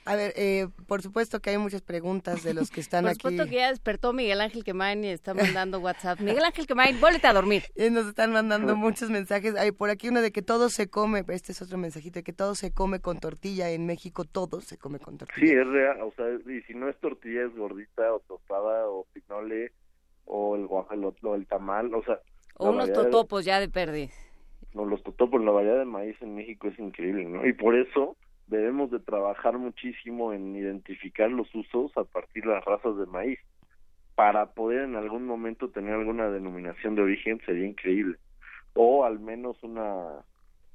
A 0.05 0.15
ver, 0.15 0.33
eh, 0.35 0.67
por 0.87 1.03
supuesto 1.03 1.39
que 1.41 1.51
hay 1.51 1.57
muchas 1.59 1.83
preguntas 1.83 2.43
de 2.43 2.55
los 2.55 2.71
que 2.71 2.81
están 2.81 3.03
Por 3.03 3.11
aquí. 3.11 3.19
supuesto 3.21 3.45
que 3.47 3.55
ya 3.57 3.69
despertó 3.69 4.13
Miguel 4.13 4.41
Ángel 4.41 4.63
Quemain 4.63 5.03
y 5.03 5.09
está 5.09 5.35
mandando 5.35 5.79
WhatsApp. 5.79 6.19
Miguel 6.21 6.43
Ángel 6.43 6.65
Quemain, 6.65 6.99
vuélvete 6.99 7.27
a 7.27 7.33
dormir. 7.33 7.63
Eh, 7.75 7.91
Nos 7.91 8.07
están 8.07 8.31
mandando 8.31 8.75
muchos 8.75 9.11
mensajes. 9.11 9.55
Hay 9.55 9.71
por 9.71 9.91
aquí 9.91 10.09
uno 10.09 10.21
de 10.21 10.31
que 10.31 10.41
todo 10.41 10.69
se 10.69 10.89
come, 10.89 11.23
este 11.27 11.51
es 11.51 11.61
otro 11.61 11.77
mensajito, 11.77 12.19
de 12.19 12.23
que 12.23 12.33
todo 12.33 12.55
se 12.55 12.71
come 12.73 12.99
con 12.99 13.19
tortilla. 13.19 13.69
En 13.69 13.85
México 13.85 14.25
todo 14.25 14.59
se 14.61 14.77
come 14.79 14.97
con 14.97 15.17
tortilla. 15.19 15.47
Sí, 15.47 15.53
es 15.53 15.67
real, 15.67 16.01
o 16.01 16.11
sea, 16.15 16.25
y 16.51 16.61
si 16.63 16.73
no 16.73 16.89
es 16.89 16.99
tortilla 16.99 17.45
es 17.45 17.55
gordita 17.55 18.11
o 18.13 18.19
tostada 18.21 18.87
o 18.89 19.05
pinole 19.13 19.71
o 20.25 20.55
el 20.55 20.65
guajalo, 20.65 21.13
o 21.21 21.35
el 21.35 21.45
tamal, 21.45 21.93
o 21.93 22.03
sea, 22.03 22.19
O 22.55 22.71
unos 22.71 22.87
de- 22.87 22.93
totopos 22.93 23.45
ya 23.45 23.59
de 23.59 23.69
perdiz. 23.69 24.11
no, 24.73 24.85
los 24.85 25.03
totopos, 25.03 25.43
la 25.43 25.51
variedad 25.51 25.77
de 25.77 25.85
maíz 25.85 26.15
en 26.21 26.33
México 26.35 26.69
es 26.69 26.79
increíble, 26.79 27.25
¿no? 27.25 27.45
Y 27.45 27.53
por 27.53 27.75
eso 27.75 28.15
debemos 28.47 28.91
de 28.91 28.99
trabajar 28.99 29.57
muchísimo 29.57 30.33
en 30.33 30.55
identificar 30.55 31.31
los 31.31 31.53
usos 31.55 31.95
a 31.97 32.03
partir 32.03 32.43
de 32.43 32.51
las 32.51 32.65
razas 32.65 32.97
de 32.97 33.05
maíz. 33.05 33.39
Para 34.15 34.53
poder 34.53 34.81
en 34.81 34.95
algún 34.95 35.25
momento 35.25 35.69
tener 35.69 35.93
alguna 35.93 36.29
denominación 36.29 36.95
de 36.95 37.01
origen 37.01 37.41
sería 37.45 37.65
increíble. 37.65 38.17
O 38.73 39.05
al 39.05 39.19
menos 39.19 39.61
una 39.63 40.23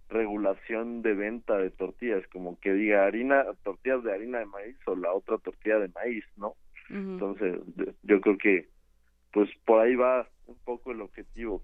regulación 0.09 1.03
de 1.03 1.15
venta 1.15 1.57
de 1.59 1.71
tortillas, 1.71 2.27
como 2.29 2.59
que 2.61 2.73
diga 2.73 3.05
harina, 3.05 3.45
tortillas 3.63 4.03
de 4.05 4.13
harina 4.13 4.39
de 4.39 4.47
maíz 4.47 4.77
o 4.87 4.95
la 4.95 5.13
otra 5.13 5.39
tortilla 5.39 5.79
de 5.79 5.89
maíz, 5.89 6.25
¿no? 6.37 6.55
Entonces, 6.89 7.57
yo 8.05 8.21
creo 8.21 8.39
que 8.39 8.69
pues 9.33 9.51
por 9.65 9.81
ahí 9.81 9.97
va 9.97 10.29
un 10.47 10.57
poco 10.65 10.93
el 10.93 11.01
objetivo 11.01 11.63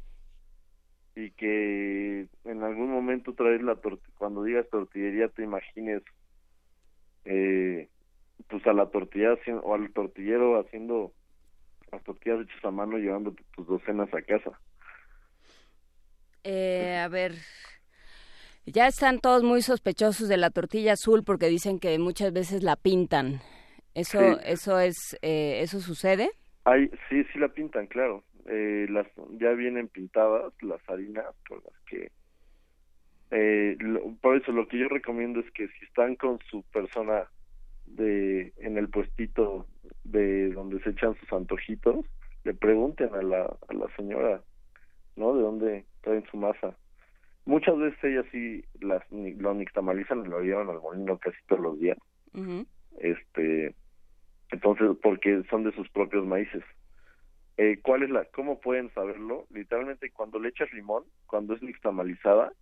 y 1.15 1.31
que 1.33 2.27
en 2.45 2.63
algún 2.63 2.91
momento 2.91 3.33
otra 3.33 3.51
vez 3.51 3.63
la 3.63 3.77
cuando 4.17 4.45
digas 4.45 4.69
tortillería 4.71 5.29
te 5.29 5.43
imagines 5.43 6.03
eh, 7.25 7.89
pues 8.49 8.67
a 8.67 8.73
la 8.73 8.87
tortilla 8.91 9.35
o 9.63 9.75
al 9.75 9.93
tortillero 9.93 10.59
haciendo 10.61 11.13
las 11.91 12.03
tortillas 12.05 12.41
hechas 12.41 12.65
a 12.65 12.71
mano 12.71 12.97
llevándote 12.97 13.43
tus 13.55 13.67
docenas 13.67 14.13
a 14.15 14.23
casa. 14.23 14.59
Eh, 16.45 16.97
a 16.97 17.09
ver, 17.09 17.35
ya 18.67 18.89
están 18.89 19.21
todos 19.21 19.43
muy 19.43 19.63
sospechosos 19.63 20.29
de 20.29 20.37
la 20.37 20.51
tortilla 20.51 20.95
azul 20.95 21.23
porque 21.25 21.47
dicen 21.47 21.79
que 21.79 21.99
muchas 21.99 22.33
veces 22.33 22.63
la 22.63 22.77
pintan. 22.77 23.41
Eso, 23.95 24.19
Sí. 24.19 24.41
eso 24.45 24.81
es, 24.81 25.19
eh, 25.23 25.61
eso 25.61 25.81
sucede. 25.81 26.31
Hay, 26.65 26.89
sí, 27.09 27.23
sí 27.33 27.39
la 27.39 27.49
pintan, 27.49 27.87
claro. 27.87 28.25
Eh, 28.47 28.87
las 28.91 29.07
ya 29.39 29.51
vienen 29.53 29.89
pintadas 29.89 30.53
las 30.63 30.81
harinas 30.89 31.27
con 31.49 31.59
las 31.65 31.81
que 31.87 32.11
eh, 33.31 33.77
lo- 33.79 34.15
por 34.21 34.37
eso 34.37 34.53
lo 34.53 34.67
que 34.69 34.79
yo 34.79 34.89
recomiendo 34.89 35.41
es 35.41 35.51
que 35.53 35.69
si 35.69 35.85
están 35.85 36.17
con 36.17 36.39
su 36.51 36.63
persona 36.65 37.27
de 37.87 38.53
en 38.59 38.77
el 38.79 38.89
puestito 38.89 39.67
de 40.05 40.51
donde 40.51 40.81
se 40.83 40.91
echan 40.91 41.15
sus 41.17 41.33
antojitos, 41.33 42.05
le 42.45 42.55
pregunten 42.55 43.15
a 43.15 43.23
la, 43.23 43.45
a 43.69 43.75
la 43.75 43.87
señora, 43.97 44.43
¿no? 45.17 45.35
De 45.35 45.43
dónde 45.43 45.85
traen 46.03 46.25
su 46.31 46.37
masa. 46.37 46.77
Muchas 47.45 47.77
veces 47.79 47.99
ellas 48.05 48.27
sí 48.31 48.65
las, 48.81 49.03
lo 49.11 49.55
nixtamalizan 49.55 50.25
y 50.25 50.29
lo 50.29 50.41
llevan 50.41 50.69
al 50.69 50.81
molino 50.81 51.19
casi 51.19 51.37
todos 51.47 51.63
los 51.63 51.81
días. 51.81 51.99
Este, 52.99 53.75
entonces, 54.51 54.89
porque 55.03 55.43
son 55.51 55.65
de 55.65 55.73
sus 55.73 55.89
propios 55.91 56.27
maíces. 56.27 56.63
Eh, 57.63 57.79
¿Cuál 57.81 58.03
es 58.03 58.11
la, 58.11 58.25
cómo 58.25 58.59
pueden 58.59 58.93
saberlo? 58.93 59.47
Literalmente 59.51 60.11
cuando 60.11 60.41
le 60.41 60.49
echas 60.49 60.73
limón, 60.73 61.05
cuando 61.27 61.55
es 61.55 61.63
nixtamalizada, 61.63 62.53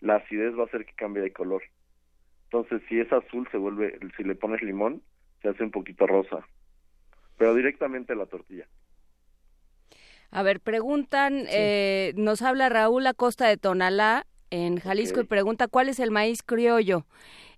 la 0.00 0.16
acidez 0.16 0.56
va 0.56 0.62
a 0.62 0.66
hacer 0.66 0.86
que 0.86 0.94
cambie 0.94 1.22
de 1.22 1.34
color. 1.34 1.62
Entonces, 2.44 2.80
si 2.88 2.98
es 2.98 3.12
azul, 3.12 3.46
se 3.50 3.58
vuelve, 3.58 3.98
si 4.16 4.24
le 4.24 4.34
pones 4.36 4.62
limón, 4.62 5.02
se 5.42 5.50
hace 5.50 5.62
un 5.62 5.70
poquito 5.70 6.06
rosa. 6.06 6.46
Pero 7.36 7.54
directamente 7.54 8.14
a 8.14 8.16
la 8.16 8.24
tortilla. 8.24 8.66
A 10.30 10.42
ver, 10.42 10.60
preguntan, 10.60 11.44
eh, 11.50 12.14
nos 12.16 12.40
habla 12.40 12.70
Raúl 12.70 13.06
Acosta 13.06 13.46
de 13.46 13.58
Tonalá, 13.58 14.24
en 14.48 14.78
Jalisco, 14.78 15.20
y 15.20 15.24
pregunta 15.24 15.68
cuál 15.68 15.90
es 15.90 16.00
el 16.00 16.10
maíz 16.10 16.42
criollo. 16.42 17.04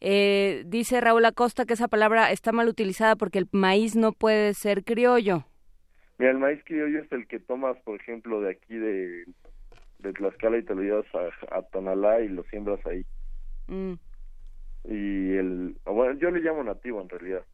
Eh, 0.00 0.64
dice 0.66 1.00
Raúl 1.00 1.24
Acosta 1.24 1.66
que 1.66 1.74
esa 1.74 1.86
palabra 1.86 2.32
está 2.32 2.50
mal 2.50 2.66
utilizada 2.66 3.14
porque 3.14 3.38
el 3.38 3.48
maíz 3.52 3.94
no 3.94 4.10
puede 4.10 4.54
ser 4.54 4.82
criollo. 4.82 5.44
Mira, 6.20 6.32
el 6.32 6.38
maíz 6.38 6.62
criollo 6.66 7.00
es 7.00 7.10
el 7.12 7.26
que 7.26 7.40
tomas, 7.40 7.78
por 7.78 7.98
ejemplo, 7.98 8.42
de 8.42 8.50
aquí 8.50 8.76
de, 8.76 9.24
de 10.00 10.12
Tlaxcala 10.12 10.58
y 10.58 10.62
te 10.62 10.74
lo 10.74 10.82
llevas 10.82 11.06
a, 11.14 11.56
a 11.56 11.62
Tonalá 11.62 12.20
y 12.20 12.28
lo 12.28 12.42
siembras 12.44 12.84
ahí. 12.84 13.06
Mm. 13.68 13.94
y 14.84 15.36
el 15.36 15.76
bueno 15.86 16.18
yo 16.18 16.30
le 16.30 16.40
llamo 16.40 16.64
nativo 16.64 17.00
en 17.00 17.08
realidad 17.08 17.44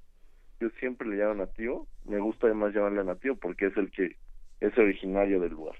yo 0.60 0.70
siempre 0.80 1.06
le 1.06 1.16
llamo 1.16 1.34
nativo 1.34 1.86
me 2.06 2.18
gusta 2.18 2.46
además 2.46 2.72
llamarle 2.72 3.04
nativo 3.04 3.36
porque 3.36 3.66
es 3.66 3.76
el 3.76 3.90
que 3.90 4.16
es 4.60 4.78
originario 4.78 5.40
del 5.40 5.52
lugar 5.52 5.76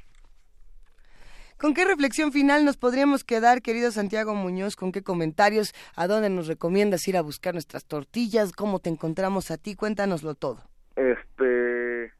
¿Con 1.56 1.72
qué 1.72 1.86
reflexión 1.86 2.32
final 2.32 2.66
nos 2.66 2.76
podríamos 2.76 3.24
quedar, 3.24 3.62
querido 3.62 3.90
Santiago 3.90 4.34
Muñoz? 4.34 4.76
¿Con 4.76 4.92
qué 4.92 5.02
comentarios? 5.02 5.72
¿A 5.96 6.06
dónde 6.06 6.28
nos 6.28 6.48
recomiendas 6.48 7.08
ir 7.08 7.16
a 7.16 7.22
buscar 7.22 7.54
nuestras 7.54 7.86
tortillas? 7.86 8.52
¿Cómo 8.52 8.78
te 8.78 8.90
encontramos 8.90 9.50
a 9.50 9.56
ti? 9.56 9.74
Cuéntanoslo 9.74 10.34
todo. 10.34 10.58
este 10.96 12.12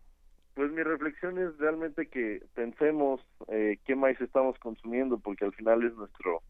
pues 0.57 0.73
mi 0.73 0.83
reflexión 0.83 1.39
es 1.39 1.57
realmente 1.59 2.07
que 2.07 2.43
pensemos 2.55 3.21
eh, 3.49 3.79
qué 3.85 3.95
maíz 3.95 4.19
estamos 4.23 4.59
consumiendo 4.59 5.19
porque 5.19 5.45
al 5.45 5.53
final 5.53 5.85
es 5.85 5.95
nuestro 5.95 6.43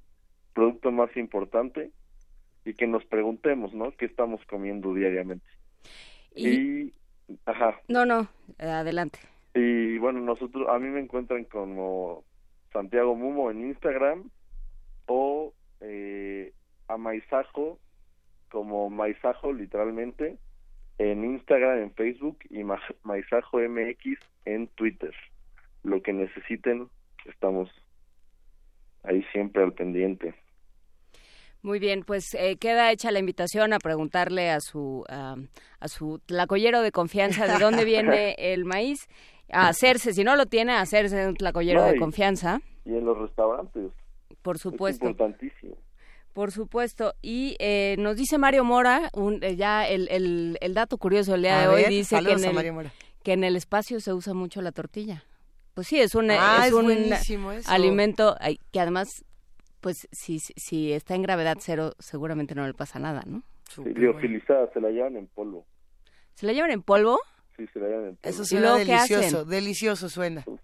producto 0.54 0.92
más 0.92 1.14
importante 1.16 1.90
y 2.64 2.74
que 2.74 2.86
nos 2.86 3.04
preguntemos 3.04 3.74
no 3.74 3.90
qué 3.96 4.07
estamos 4.07 4.40
comiendo 4.46 4.94
diariamente 4.94 5.44
Y, 6.36 6.48
y 6.48 6.94
ajá. 7.46 7.80
No, 7.88 8.07
no, 8.07 8.28
adelante. 8.59 9.18
Y 9.54 9.98
bueno, 9.98 10.20
nosotros, 10.20 10.68
a 10.68 10.78
mí 10.78 10.88
me 10.88 11.00
encuentran 11.00 11.44
como 11.44 12.22
Santiago 12.72 13.16
Mumo 13.16 13.50
en 13.50 13.66
Instagram 13.70 14.30
o 15.07 15.52
eh, 15.80 16.52
a 16.86 16.96
Maizajo 16.96 17.80
como 18.52 18.88
Maizajo 18.88 19.52
literalmente 19.52 20.38
en 20.99 21.24
Instagram, 21.24 21.78
en 21.82 21.92
Facebook 21.94 22.38
y 22.51 22.64
Ma- 22.64 22.80
Maizajo 23.03 23.59
MX 23.59 24.18
en 24.44 24.68
Twitter. 24.68 25.14
Lo 25.82 26.03
que 26.03 26.12
necesiten, 26.12 26.88
estamos 27.26 27.68
ahí 29.05 29.22
siempre 29.32 29.62
al 29.62 29.72
pendiente. 29.72 30.34
Muy 31.62 31.78
bien, 31.80 32.03
pues 32.05 32.34
eh, 32.34 32.57
queda 32.59 32.92
hecha 32.92 33.11
la 33.11 33.18
invitación 33.18 33.72
a 33.72 33.78
preguntarle 33.78 34.51
a 34.51 34.61
su 34.61 35.05
a, 35.09 35.36
a 35.80 35.88
su 35.88 36.20
tlacoyero 36.26 36.80
de 36.80 36.92
confianza 36.92 37.47
de 37.47 37.59
dónde 37.59 37.84
viene 37.92 38.34
el 38.38 38.64
maíz, 38.64 39.09
a 39.51 39.68
hacerse, 39.68 40.12
si 40.12 40.22
no 40.24 40.36
lo 40.36 40.47
tiene, 40.47 40.72
a 40.72 40.80
hacerse 40.80 41.26
un 41.26 41.34
tlacoyero 41.34 41.82
de 41.84 41.97
confianza, 41.99 42.61
Y 42.84 42.94
en 42.97 43.05
los 43.05 43.18
restaurantes, 43.18 43.90
por 44.42 44.57
es 44.57 44.62
supuesto. 44.62 45.07
importantísimo. 45.07 45.76
Por 46.37 46.53
supuesto. 46.53 47.14
Y 47.22 47.57
eh, 47.61 47.97
nos 47.99 48.14
dice 48.14 48.37
Mario 48.37 48.62
Mora, 48.62 49.09
un, 49.14 49.43
eh, 49.43 49.57
ya 49.57 49.89
el, 49.89 50.07
el, 50.11 50.59
el 50.61 50.74
dato 50.74 50.99
curioso 50.99 51.32
del 51.32 51.41
día 51.41 51.61
A 51.61 51.62
de 51.62 51.68
hoy 51.68 51.84
dice 51.89 52.20
que 52.22 52.32
en, 52.32 52.45
el, 52.45 52.72
Mora. 52.74 52.93
que 53.22 53.32
en 53.32 53.43
el 53.43 53.57
espacio 53.57 54.01
se 54.01 54.12
usa 54.12 54.34
mucho 54.34 54.61
la 54.61 54.70
tortilla. 54.70 55.24
Pues 55.72 55.87
sí, 55.87 55.99
es 55.99 56.14
un, 56.14 56.30
Ah, 56.30 56.59
es 56.61 56.66
es 56.66 56.72
un 56.74 57.14
alimento 57.68 58.37
que 58.70 58.80
además, 58.80 59.09
pues 59.80 60.07
si, 60.12 60.39
si- 60.39 60.93
está 60.93 61.14
en 61.14 61.22
gravedad 61.22 61.57
cero, 61.59 61.95
seguramente 61.99 62.55
no 62.55 62.66
le 62.66 62.74
pasa 62.74 62.99
nada, 62.99 63.22
¿no? 63.26 63.39
Sí, 63.70 63.76
Súper 63.76 63.99
liofilizada, 63.99 64.70
se 64.74 64.80
la 64.82 64.91
llevan 64.91 65.16
en 65.16 65.28
polvo. 65.28 65.64
¿Se 66.34 66.45
la 66.45 66.53
llevan 66.53 66.70
en 66.70 66.82
polvo? 66.82 67.18
Sí, 67.57 67.66
se 67.72 67.78
la 67.80 67.87
llevan 67.89 68.05
en 68.09 68.16
polvo. 68.16 68.28
Eso 68.30 68.43
¿Y 68.43 68.47
suena 68.47 68.76
delicioso, 68.76 69.45
delicioso 69.47 70.09
suena. 70.11 70.45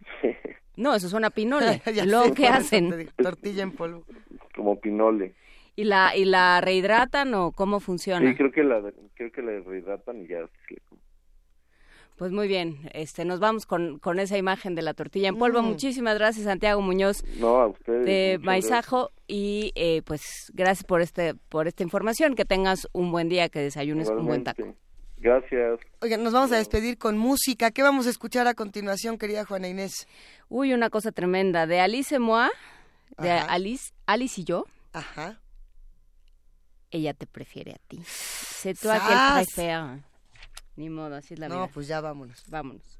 No, 0.75 0.95
eso 0.95 1.09
suena 1.11 1.27
a 1.29 1.31
pinole. 1.31 1.81
Ya 1.95 2.05
¿Y 2.05 2.09
luego 2.09 2.29
sé, 2.29 2.35
qué 2.35 2.43
por 2.45 2.53
eso 2.53 2.61
hacen? 2.61 3.11
Tortilla 3.23 3.62
en 3.62 3.73
polvo. 3.73 4.05
como 4.55 4.79
pinole. 4.81 5.35
¿Y 5.75 5.85
la, 5.85 6.14
¿Y 6.16 6.25
la 6.27 6.61
rehidratan 6.61 7.33
o 7.35 7.53
cómo 7.53 7.81
funciona? 7.81 8.29
Sí, 8.29 8.37
creo 8.37 8.53
que 8.53 8.62
la 8.62 8.81
creo 9.14 9.33
que 9.33 9.43
la 9.43 9.61
rehidratan 9.61 10.20
y 10.23 10.27
ya 10.29 10.47
se. 10.68 10.77
Pues 12.16 12.31
muy 12.31 12.47
bien, 12.47 12.89
este, 12.93 13.25
nos 13.25 13.41
vamos 13.41 13.66
con, 13.66 13.99
con 13.99 14.20
esa 14.20 14.37
imagen 14.37 14.75
de 14.75 14.83
la 14.83 14.95
tortilla 14.95 15.29
en 15.29 15.39
polvo. 15.39 15.62
Mm. 15.62 15.66
Muchísimas 15.66 16.18
gracias, 16.18 16.45
Santiago 16.45 16.81
Muñoz 16.81 17.25
No, 17.41 17.57
a 17.57 17.66
ustedes. 17.68 18.05
de 18.05 18.39
Maizajo 18.43 19.11
y 19.27 19.73
eh, 19.75 20.03
pues 20.05 20.53
gracias 20.55 20.85
por 20.85 21.01
este 21.01 21.35
por 21.35 21.66
esta 21.66 21.83
información. 21.83 22.35
Que 22.37 22.45
tengas 22.45 22.87
un 22.93 23.11
buen 23.11 23.29
día, 23.29 23.49
que 23.49 23.61
desayunes 23.61 24.09
gracias. 24.09 24.20
un 24.20 24.27
buen 24.27 24.45
taco. 24.45 24.61
Igualmente. 24.61 24.83
Gracias. 25.16 25.81
Oigan, 26.01 26.23
nos 26.23 26.33
vamos 26.33 26.53
a 26.53 26.57
despedir 26.59 26.99
con 26.99 27.16
música. 27.16 27.70
¿Qué 27.70 27.83
vamos 27.83 28.07
a 28.07 28.11
escuchar 28.11 28.47
a 28.47 28.55
continuación, 28.55 29.18
querida 29.18 29.45
Juana 29.45 29.68
Inés? 29.68 30.07
Uy, 30.49 30.75
una 30.75 30.91
cosa 30.91 31.12
tremenda 31.12 31.66
de 31.66 31.81
Alice 31.81 32.18
Moa, 32.18 32.51
de. 33.18 33.31
Alice, 33.31 33.93
Alice 34.07 34.41
y 34.41 34.45
yo. 34.45 34.66
Ajá. 34.93 35.41
Ella 36.93 37.14
te 37.14 37.26
prefiere 37.26 37.72
a 37.72 37.78
ti. 37.88 37.97
Toi 37.97 38.74
¡Sas! 38.74 39.03
qu'elle 39.03 39.45
préfère. 39.47 39.99
Ni 40.76 40.88
modo, 40.90 41.16
así 41.16 41.34
es 41.34 41.40
la 41.40 41.49
No, 41.49 41.55
vida. 41.57 41.70
pues 41.72 41.88
ya 41.88 42.01
vámonos. 42.01 42.45
Vámonos. 42.49 42.99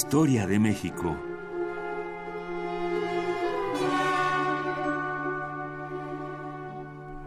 Historia 0.00 0.46
de 0.46 0.58
México. 0.58 1.16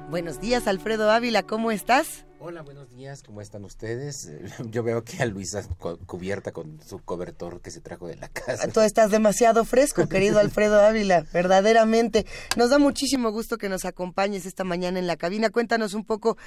Buenos 0.09 0.39
días, 0.41 0.67
Alfredo 0.67 1.11
Ávila, 1.11 1.43
¿cómo 1.43 1.69
estás? 1.71 2.25
Hola, 2.39 2.63
buenos 2.63 2.89
días, 2.89 3.21
¿cómo 3.21 3.41
están 3.41 3.63
ustedes? 3.63 4.31
Yo 4.71 4.81
veo 4.81 5.03
que 5.03 5.21
a 5.21 5.25
Luisa 5.27 5.61
cu- 5.77 5.99
cubierta 6.05 6.51
con 6.51 6.79
su 6.81 6.99
cobertor 6.99 7.61
que 7.61 7.69
se 7.69 7.79
trajo 7.79 8.07
de 8.07 8.15
la 8.15 8.27
casa. 8.27 8.67
Tú 8.69 8.79
estás 8.81 9.11
demasiado 9.11 9.65
fresco, 9.65 10.07
querido 10.09 10.39
Alfredo 10.39 10.81
Ávila, 10.83 11.25
verdaderamente. 11.31 12.25
Nos 12.57 12.71
da 12.71 12.79
muchísimo 12.79 13.31
gusto 13.31 13.57
que 13.57 13.69
nos 13.69 13.85
acompañes 13.85 14.45
esta 14.47 14.63
mañana 14.63 14.97
en 14.97 15.05
la 15.05 15.15
cabina. 15.17 15.51
Cuéntanos 15.51 15.93
un 15.93 16.05
poco 16.05 16.37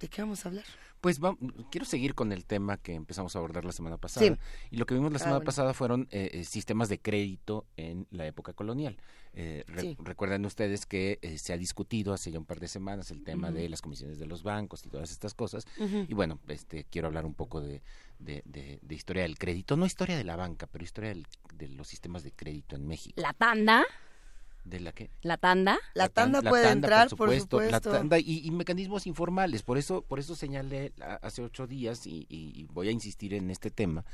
de 0.00 0.08
qué 0.08 0.22
vamos 0.22 0.44
a 0.46 0.48
hablar. 0.48 0.64
Pues 1.02 1.20
va- 1.20 1.36
quiero 1.72 1.84
seguir 1.84 2.14
con 2.14 2.30
el 2.30 2.46
tema 2.46 2.76
que 2.76 2.94
empezamos 2.94 3.34
a 3.34 3.40
abordar 3.40 3.64
la 3.64 3.72
semana 3.72 3.96
pasada. 3.98 4.24
Sí. 4.24 4.32
Y 4.70 4.76
lo 4.76 4.86
que 4.86 4.94
vimos 4.94 5.10
la 5.12 5.16
Ah, 5.16 5.18
semana 5.18 5.36
bueno. 5.38 5.46
pasada 5.46 5.74
fueron 5.74 6.06
eh, 6.12 6.30
eh, 6.32 6.44
sistemas 6.44 6.88
de 6.88 7.00
crédito 7.00 7.66
en 7.76 8.06
la 8.12 8.24
época 8.24 8.52
colonial. 8.52 8.96
Eh, 9.34 9.64
re- 9.66 9.80
Sí. 9.82 9.96
Recuerdan 9.98 10.44
ustedes 10.46 10.86
que 10.86 11.18
eh, 11.22 11.38
se 11.38 11.52
ha 11.52 11.56
discutido 11.58 12.12
hace 12.14 12.30
ya 12.30 12.38
un 12.38 12.44
par 12.44 12.60
de 12.60 12.68
semanas 12.68 13.10
el 13.10 13.24
tema 13.24 13.50
de 13.50 13.68
las 13.68 13.82
comisiones 13.82 14.20
de 14.20 14.26
los 14.26 14.44
bancos 14.44 14.86
y 14.86 14.90
todas 14.90 15.10
estas 15.10 15.34
cosas. 15.34 15.66
Y 16.08 16.14
bueno, 16.14 16.38
este 16.46 16.84
quiero 16.84 17.08
hablar 17.08 17.26
un 17.26 17.34
poco 17.34 17.60
de, 17.60 17.82
de- 18.20 18.42
de- 18.44 18.78
de 18.80 18.94
historia 18.94 19.22
del 19.24 19.38
crédito, 19.38 19.76
no 19.76 19.86
historia 19.86 20.16
de 20.16 20.22
la 20.24 20.36
banca, 20.36 20.68
pero 20.68 20.84
historia 20.84 21.10
del- 21.10 21.26
de 21.54 21.68
los 21.68 21.88
sistemas 21.88 22.22
de 22.22 22.30
crédito 22.30 22.76
en 22.76 22.86
México. 22.86 23.20
La 23.20 23.32
tanda, 23.32 23.84
¿De 24.64 24.78
la 24.80 24.92
que? 24.92 25.10
la 25.22 25.36
tanda. 25.38 25.78
La 25.94 26.08
tan- 26.08 26.26
tanda 26.32 26.42
la 26.42 26.50
puede 26.50 26.62
tanda, 26.64 26.86
entrar, 26.86 27.08
por 27.08 27.28
supuesto, 27.28 27.60
supuesto. 27.60 27.90
La 27.90 27.98
tanda 27.98 28.18
y, 28.18 28.40
y 28.46 28.50
mecanismos 28.52 29.06
informales. 29.06 29.62
Por 29.62 29.76
eso, 29.76 30.02
por 30.02 30.18
eso 30.20 30.34
señalé 30.36 30.92
hace 31.20 31.42
ocho 31.42 31.66
días 31.66 32.06
y, 32.06 32.66
voy 32.72 32.88
a 32.88 32.92
insistir 32.92 33.34
en 33.34 33.50
este 33.50 33.70
tema 33.70 34.04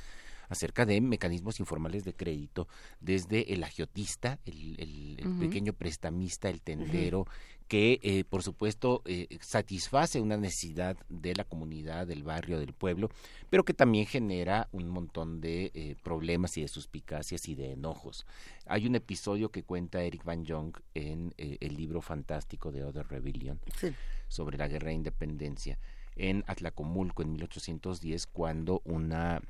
acerca 0.48 0.86
de 0.86 0.98
mecanismos 1.02 1.60
informales 1.60 2.04
de 2.06 2.14
crédito 2.14 2.68
desde 3.00 3.52
el 3.52 3.62
agiotista, 3.62 4.38
el, 4.46 4.76
el- 4.80 5.38
pequeño 5.38 5.74
prestamista, 5.74 6.48
el 6.48 6.62
tendero, 6.62 7.26
que 7.68 8.00
eh, 8.02 8.24
por 8.24 8.42
supuesto 8.42 9.02
eh, 9.04 9.38
satisface 9.40 10.20
una 10.20 10.36
necesidad 10.36 10.96
de 11.08 11.34
la 11.34 11.44
comunidad, 11.44 12.06
del 12.06 12.22
barrio, 12.22 12.58
del 12.58 12.72
pueblo, 12.72 13.10
pero 13.50 13.64
que 13.64 13.74
también 13.74 14.06
genera 14.06 14.68
un 14.72 14.88
montón 14.88 15.40
de 15.40 15.70
eh, 15.74 15.94
problemas 16.02 16.56
y 16.56 16.62
de 16.62 16.68
suspicacias 16.68 17.46
y 17.48 17.54
de 17.54 17.72
enojos. 17.72 18.26
Hay 18.66 18.86
un 18.86 18.94
episodio 18.94 19.50
que 19.50 19.62
cuenta 19.62 20.02
Eric 20.02 20.24
Van 20.24 20.46
Jong 20.46 20.76
en 20.94 21.34
el 21.36 21.76
libro 21.76 22.00
fantástico 22.00 22.72
de 22.72 22.84
Other 22.84 23.06
Rebellion 23.06 23.60
Sí. 23.78 23.92
sobre 24.28 24.58
la 24.58 24.68
guerra 24.68 24.88
de 24.88 24.94
independencia 24.94 25.78
en 26.16 26.44
Atlacomulco 26.46 27.22
en 27.22 27.32
1810 27.32 28.26
cuando 28.26 28.82
una 28.84 29.40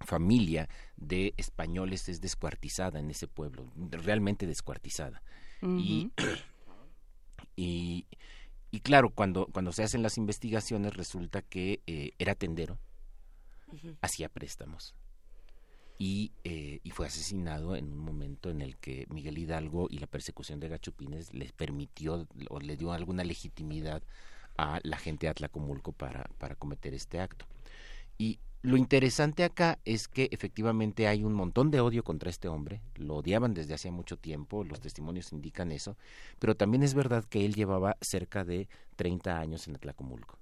familia 0.00 0.68
de 0.96 1.34
españoles 1.36 2.08
es 2.08 2.20
descuartizada 2.20 2.98
en 3.00 3.10
ese 3.10 3.26
pueblo, 3.28 3.70
realmente 3.90 4.46
descuartizada. 4.46 5.22
Y, 5.62 6.10
y, 7.56 8.06
y 8.70 8.80
claro, 8.80 9.10
cuando, 9.10 9.46
cuando 9.46 9.72
se 9.72 9.82
hacen 9.82 10.02
las 10.02 10.18
investigaciones 10.18 10.94
resulta 10.94 11.42
que 11.42 11.82
eh, 11.86 12.12
era 12.18 12.34
tendero, 12.34 12.78
hacía 14.00 14.28
préstamos. 14.28 14.94
Y, 15.98 16.32
eh, 16.42 16.80
y 16.82 16.90
fue 16.90 17.06
asesinado 17.06 17.76
en 17.76 17.92
un 17.92 17.98
momento 17.98 18.50
en 18.50 18.60
el 18.60 18.76
que 18.76 19.06
Miguel 19.08 19.38
Hidalgo 19.38 19.86
y 19.88 19.98
la 19.98 20.06
persecución 20.06 20.58
de 20.58 20.68
Gachupines 20.68 21.32
les 21.32 21.52
permitió 21.52 22.26
o 22.48 22.60
le 22.60 22.76
dio 22.76 22.92
alguna 22.92 23.22
legitimidad 23.24 24.02
a 24.56 24.80
la 24.82 24.96
gente 24.96 25.26
de 25.26 25.30
Atlacomulco 25.30 25.92
para, 25.92 26.24
para 26.38 26.56
cometer 26.56 26.94
este 26.94 27.20
acto. 27.20 27.46
Y 28.18 28.40
lo 28.62 28.76
interesante 28.76 29.42
acá 29.42 29.78
es 29.84 30.06
que 30.06 30.28
efectivamente 30.30 31.08
hay 31.08 31.24
un 31.24 31.34
montón 31.34 31.70
de 31.70 31.80
odio 31.80 32.04
contra 32.04 32.30
este 32.30 32.48
hombre, 32.48 32.80
lo 32.94 33.16
odiaban 33.16 33.54
desde 33.54 33.74
hacía 33.74 33.90
mucho 33.90 34.16
tiempo, 34.16 34.62
los 34.62 34.80
testimonios 34.80 35.32
indican 35.32 35.72
eso, 35.72 35.96
pero 36.38 36.56
también 36.56 36.84
es 36.84 36.94
verdad 36.94 37.24
que 37.24 37.44
él 37.44 37.54
llevaba 37.54 37.96
cerca 38.00 38.44
de 38.44 38.68
30 38.96 39.38
años 39.38 39.66
en 39.66 39.74
Atlacomulco 39.74 40.38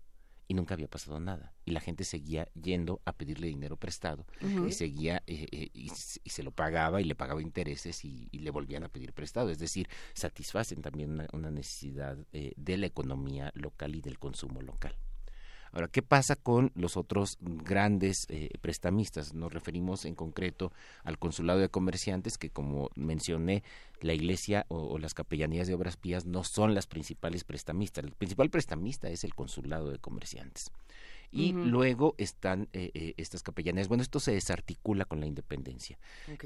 y 0.50 0.54
nunca 0.54 0.74
había 0.74 0.88
pasado 0.88 1.20
nada. 1.20 1.54
Y 1.64 1.70
la 1.70 1.78
gente 1.78 2.02
seguía 2.02 2.48
yendo 2.60 3.00
a 3.04 3.12
pedirle 3.12 3.46
dinero 3.46 3.76
prestado 3.76 4.26
y 4.66 4.72
seguía 4.72 5.22
eh, 5.28 5.46
eh, 5.52 5.70
y, 5.72 5.88
se 5.90 6.42
lo 6.42 6.50
pagaba 6.50 7.00
y 7.00 7.04
le 7.04 7.14
pagaba 7.14 7.40
intereses 7.40 8.04
y, 8.04 8.28
y 8.32 8.40
le 8.40 8.50
volvían 8.50 8.82
a 8.82 8.88
pedir 8.88 9.12
prestado. 9.12 9.50
Es 9.50 9.60
decir, 9.60 9.88
satisfacen 10.12 10.82
también 10.82 11.12
una, 11.12 11.28
una 11.32 11.52
necesidad 11.52 12.18
eh, 12.32 12.52
de 12.56 12.76
la 12.78 12.86
economía 12.86 13.52
local 13.54 13.94
y 13.94 14.00
del 14.00 14.18
consumo 14.18 14.60
local. 14.60 14.96
Ahora, 15.72 15.88
¿qué 15.88 16.02
pasa 16.02 16.36
con 16.36 16.72
los 16.74 16.96
otros 16.96 17.38
grandes 17.40 18.26
eh, 18.28 18.50
prestamistas? 18.60 19.34
Nos 19.34 19.52
referimos 19.52 20.04
en 20.04 20.14
concreto 20.14 20.72
al 21.04 21.18
Consulado 21.18 21.60
de 21.60 21.68
Comerciantes, 21.68 22.38
que 22.38 22.50
como 22.50 22.90
mencioné, 22.96 23.62
la 24.00 24.14
Iglesia 24.14 24.66
o, 24.68 24.78
o 24.78 24.98
las 24.98 25.14
capellanías 25.14 25.68
de 25.68 25.74
obras 25.74 25.96
pías 25.96 26.26
no 26.26 26.42
son 26.42 26.74
las 26.74 26.86
principales 26.86 27.44
prestamistas. 27.44 28.04
El 28.04 28.12
principal 28.12 28.50
prestamista 28.50 29.08
es 29.08 29.24
el 29.24 29.34
Consulado 29.34 29.90
de 29.90 29.98
Comerciantes. 29.98 30.72
Y 31.32 31.52
luego 31.70 32.14
están 32.18 32.68
eh, 32.72 32.90
eh, 32.94 33.14
estas 33.16 33.42
capellanías. 33.42 33.86
Bueno, 33.88 34.02
esto 34.02 34.18
se 34.20 34.32
desarticula 34.32 35.04
con 35.04 35.20
la 35.20 35.26
independencia. 35.26 35.98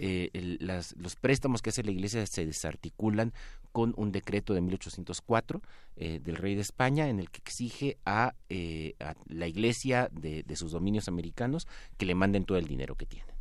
Eh, 0.03 0.31
el- 0.35 0.59
las- 0.61 0.95
los 0.97 1.17
préstamos 1.17 1.63
que 1.63 1.71
hace 1.71 1.83
la 1.83 1.91
Iglesia 1.91 2.27
se 2.27 2.45
desarticulan 2.45 3.33
con 3.73 3.95
un 3.97 4.13
decreto 4.13 4.53
de 4.55 4.61
1804 4.61 5.63
eh, 5.97 6.21
del 6.23 6.37
rey 6.37 6.55
de 6.55 6.61
España 6.61 7.09
en 7.09 7.19
el 7.19 7.31
que 7.31 7.39
exige 7.39 7.97
a, 8.05 8.35
eh, 8.49 8.95
a 9.01 9.15
la 9.27 9.47
Iglesia 9.49 10.09
de, 10.13 10.43
de 10.43 10.57
sus 10.57 10.73
dominios 10.73 11.09
americanos 11.09 11.67
que 11.97 12.07
le 12.07 12.15
manden 12.15 12.45
todo 12.45 12.59
el 12.59 12.67
dinero 12.67 12.95
que 12.95 13.07
tienen. 13.07 13.34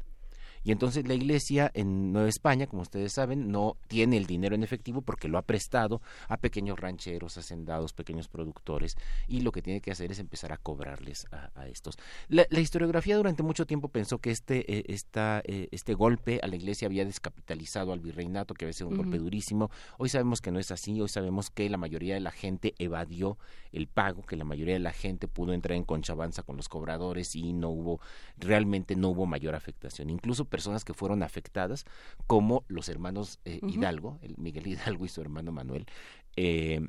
Y 0.63 0.71
entonces 0.71 1.07
la 1.07 1.13
iglesia 1.13 1.69
en 1.73 2.13
Nueva 2.13 2.29
España, 2.29 2.67
como 2.67 2.81
ustedes 2.81 3.13
saben, 3.13 3.51
no 3.51 3.77
tiene 3.87 4.17
el 4.17 4.25
dinero 4.25 4.55
en 4.55 4.63
efectivo 4.63 5.01
porque 5.01 5.27
lo 5.27 5.37
ha 5.37 5.41
prestado 5.41 6.01
a 6.27 6.37
pequeños 6.37 6.79
rancheros, 6.79 7.37
hacendados, 7.37 7.93
pequeños 7.93 8.27
productores, 8.27 8.95
y 9.27 9.41
lo 9.41 9.51
que 9.51 9.61
tiene 9.61 9.81
que 9.81 9.91
hacer 9.91 10.11
es 10.11 10.19
empezar 10.19 10.51
a 10.53 10.57
cobrarles 10.57 11.25
a, 11.31 11.51
a 11.55 11.67
estos. 11.67 11.97
La, 12.29 12.45
la 12.49 12.59
historiografía 12.59 13.17
durante 13.17 13.43
mucho 13.43 13.65
tiempo 13.65 13.89
pensó 13.89 14.19
que 14.19 14.31
este, 14.31 14.71
eh, 14.71 14.85
esta, 14.87 15.41
eh, 15.45 15.67
este 15.71 15.93
golpe 15.93 16.39
a 16.41 16.47
la 16.47 16.55
iglesia 16.55 16.87
había 16.87 17.05
descapitalizado 17.05 17.91
al 17.91 17.99
virreinato, 17.99 18.53
que 18.53 18.65
había 18.65 18.73
sido 18.73 18.89
un 18.89 18.97
golpe 18.97 19.17
durísimo. 19.17 19.69
Hoy 19.97 20.09
sabemos 20.09 20.41
que 20.41 20.51
no 20.51 20.59
es 20.59 20.71
así, 20.71 20.99
hoy 21.01 21.09
sabemos 21.09 21.49
que 21.49 21.69
la 21.69 21.77
mayoría 21.77 22.13
de 22.13 22.19
la 22.19 22.31
gente 22.31 22.73
evadió 22.77 23.37
el 23.71 23.87
pago, 23.87 24.21
que 24.23 24.35
la 24.35 24.43
mayoría 24.43 24.75
de 24.75 24.79
la 24.79 24.91
gente 24.91 25.27
pudo 25.27 25.53
entrar 25.53 25.75
en 25.75 25.83
conchabanza 25.83 26.43
con 26.43 26.57
los 26.57 26.69
cobradores 26.69 27.35
y 27.35 27.53
no 27.53 27.69
hubo, 27.69 27.99
realmente 28.37 28.95
no 28.95 29.09
hubo 29.09 29.25
mayor 29.25 29.55
afectación. 29.55 30.09
Incluso 30.09 30.45
personas 30.53 30.85
que 30.85 30.93
fueron 30.93 31.23
afectadas, 31.23 31.83
como 32.27 32.63
los 32.67 32.87
hermanos 32.87 33.39
eh. 33.43 33.59
Hidalgo, 33.67 34.19
el 34.21 34.37
Miguel 34.37 34.67
Hidalgo 34.73 35.03
y 35.03 35.09
su 35.09 35.19
hermano 35.19 35.51
Manuel, 35.51 35.87
eh, 36.35 36.79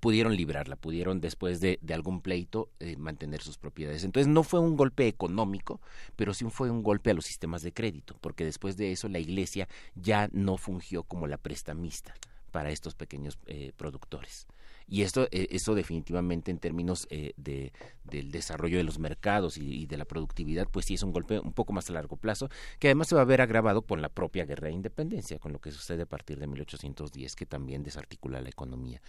pudieron 0.00 0.36
librarla, 0.36 0.76
pudieron 0.76 1.22
después 1.22 1.60
de, 1.60 1.78
de 1.80 1.94
algún 1.94 2.20
pleito 2.20 2.68
eh, 2.78 2.98
mantener 2.98 3.40
sus 3.40 3.56
propiedades. 3.56 4.04
Entonces 4.04 4.28
no 4.28 4.42
fue 4.42 4.60
un 4.60 4.76
golpe 4.76 5.08
económico, 5.08 5.80
pero 6.14 6.34
sí 6.34 6.44
fue 6.50 6.70
un 6.70 6.82
golpe 6.82 7.10
a 7.10 7.14
los 7.14 7.24
sistemas 7.24 7.62
de 7.62 7.72
crédito, 7.72 8.18
porque 8.20 8.44
después 8.44 8.76
de 8.76 8.92
eso 8.92 9.08
la 9.08 9.18
Iglesia 9.18 9.66
ya 9.94 10.28
no 10.32 10.58
fungió 10.58 11.04
como 11.04 11.26
la 11.26 11.38
prestamista 11.38 12.14
para 12.50 12.70
estos 12.70 12.94
pequeños 12.94 13.38
eh, 13.46 13.72
productores. 13.78 14.46
Y 14.88 15.02
esto, 15.02 15.28
eh, 15.30 15.48
eso 15.50 15.74
definitivamente 15.74 16.50
en 16.50 16.58
términos 16.58 17.06
eh, 17.10 17.34
de, 17.36 17.72
del 18.04 18.30
desarrollo 18.30 18.78
de 18.78 18.84
los 18.84 18.98
mercados 18.98 19.58
y, 19.58 19.82
y 19.82 19.86
de 19.86 19.98
la 19.98 20.06
productividad, 20.06 20.66
pues 20.68 20.86
sí 20.86 20.94
es 20.94 21.02
un 21.02 21.12
golpe 21.12 21.38
un 21.38 21.52
poco 21.52 21.72
más 21.72 21.90
a 21.90 21.92
largo 21.92 22.16
plazo, 22.16 22.48
que 22.78 22.88
además 22.88 23.08
se 23.08 23.14
va 23.14 23.20
a 23.20 23.26
ver 23.26 23.40
agravado 23.40 23.82
con 23.82 24.00
la 24.00 24.08
propia 24.08 24.46
guerra 24.46 24.68
de 24.68 24.74
independencia, 24.74 25.38
con 25.38 25.52
lo 25.52 25.60
que 25.60 25.70
sucede 25.70 26.02
a 26.02 26.06
partir 26.06 26.38
de 26.38 26.46
1810, 26.46 27.36
que 27.36 27.46
también 27.46 27.82
desarticula 27.82 28.40
la 28.40 28.48
economía. 28.48 29.02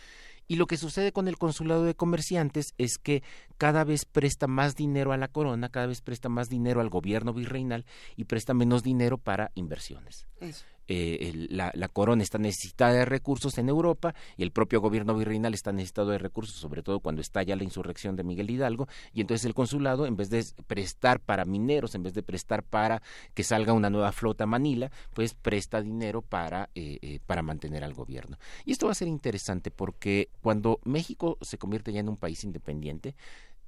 Y 0.47 0.55
lo 0.55 0.65
que 0.65 0.77
sucede 0.77 1.11
con 1.11 1.27
el 1.27 1.37
consulado 1.37 1.83
de 1.83 1.95
comerciantes 1.95 2.73
es 2.77 2.97
que 2.97 3.23
cada 3.57 3.83
vez 3.83 4.05
presta 4.05 4.47
más 4.47 4.75
dinero 4.75 5.13
a 5.13 5.17
la 5.17 5.27
corona, 5.27 5.69
cada 5.69 5.85
vez 5.85 6.01
presta 6.01 6.27
más 6.27 6.49
dinero 6.49 6.81
al 6.81 6.89
gobierno 6.89 7.33
virreinal 7.33 7.85
y 8.15 8.25
presta 8.25 8.53
menos 8.53 8.83
dinero 8.83 9.17
para 9.17 9.51
inversiones. 9.55 10.27
Eso. 10.41 10.65
Eh, 10.91 11.47
la, 11.51 11.71
la 11.75 11.87
corona 11.87 12.23
está 12.23 12.39
necesitada 12.39 12.93
de 12.93 13.05
recursos 13.05 13.57
en 13.59 13.69
Europa 13.69 14.15
y 14.37 14.43
el 14.43 14.51
propio 14.51 14.81
gobierno 14.81 15.15
virreinal 15.15 15.53
está 15.53 15.71
necesitado 15.71 16.09
de 16.09 16.17
recursos, 16.17 16.55
sobre 16.55 16.81
todo 16.81 16.99
cuando 16.99 17.21
estalla 17.21 17.55
la 17.55 17.63
insurrección 17.63 18.15
de 18.15 18.23
Miguel 18.23 18.49
Hidalgo, 18.49 18.87
y 19.13 19.21
entonces 19.21 19.45
el 19.45 19.53
consulado, 19.53 20.07
en 20.07 20.17
vez 20.17 20.31
de 20.31 20.43
prestar 20.65 21.19
para 21.19 21.45
mineros, 21.45 21.93
en 21.93 22.01
vez 22.03 22.13
de 22.15 22.23
prestar 22.23 22.63
para 22.63 23.01
que 23.35 23.43
salga 23.43 23.71
una 23.73 23.91
nueva 23.91 24.11
flota 24.11 24.45
a 24.45 24.47
Manila, 24.47 24.91
pues 25.13 25.35
presta 25.35 25.81
dinero 25.81 26.23
para, 26.23 26.69
eh, 26.73 26.97
eh, 27.01 27.19
para 27.25 27.43
mantener 27.43 27.83
al 27.83 27.93
gobierno. 27.93 28.37
Y 28.65 28.71
esto 28.71 28.87
va 28.87 28.93
a 28.93 28.95
ser 28.95 29.07
interesante 29.07 29.69
porque 29.71 30.29
cuando 30.41 30.79
México 30.83 31.37
se 31.41 31.59
convierte 31.59 31.93
ya 31.93 31.99
en 31.99 32.09
un 32.09 32.17
país 32.17 32.43
independiente, 32.43 33.15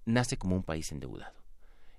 nace 0.06 0.38
como 0.38 0.56
un 0.56 0.64
país 0.64 0.92
endeudado. 0.92 1.36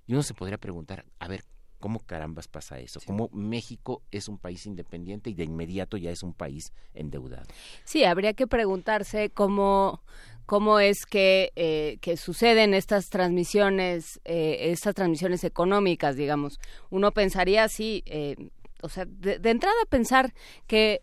Y 0.07 0.15
uno 0.15 0.23
se 0.23 0.35
podría 0.35 0.59
preguntar, 0.59 1.05
a 1.21 1.29
ver, 1.29 1.45
¿cómo 1.83 1.99
carambas 1.99 2.47
pasa 2.47 2.79
eso? 2.79 3.01
¿Cómo 3.05 3.29
México 3.33 4.03
es 4.13 4.29
un 4.29 4.39
país 4.39 4.67
independiente 4.67 5.29
y 5.31 5.35
de 5.35 5.43
inmediato 5.43 5.97
ya 5.97 6.13
es 6.13 6.23
un 6.23 6.33
país 6.33 6.73
endeudado? 6.95 7.49
Sí, 7.85 8.05
habría 8.05 8.35
que 8.35 8.47
preguntarse 8.47 9.31
cómo, 9.31 10.01
cómo 10.47 10.79
es 10.79 11.05
que, 11.05 11.53
eh, 11.57 11.99
que 12.01 12.17
suceden 12.17 12.73
estas 12.73 13.11
transmisiones, 13.11 14.21
eh, 14.25 14.71
estas 14.71 14.95
transmisiones 14.95 15.43
económicas, 15.43 16.15
digamos. 16.15 16.61
Uno 16.89 17.11
pensaría 17.11 17.65
así, 17.65 18.05
eh, 18.07 18.37
o 18.81 18.89
sea, 18.89 19.05
de, 19.05 19.41
de 19.41 19.51
entrada 19.51 19.75
pensar 19.91 20.33
que 20.69 21.03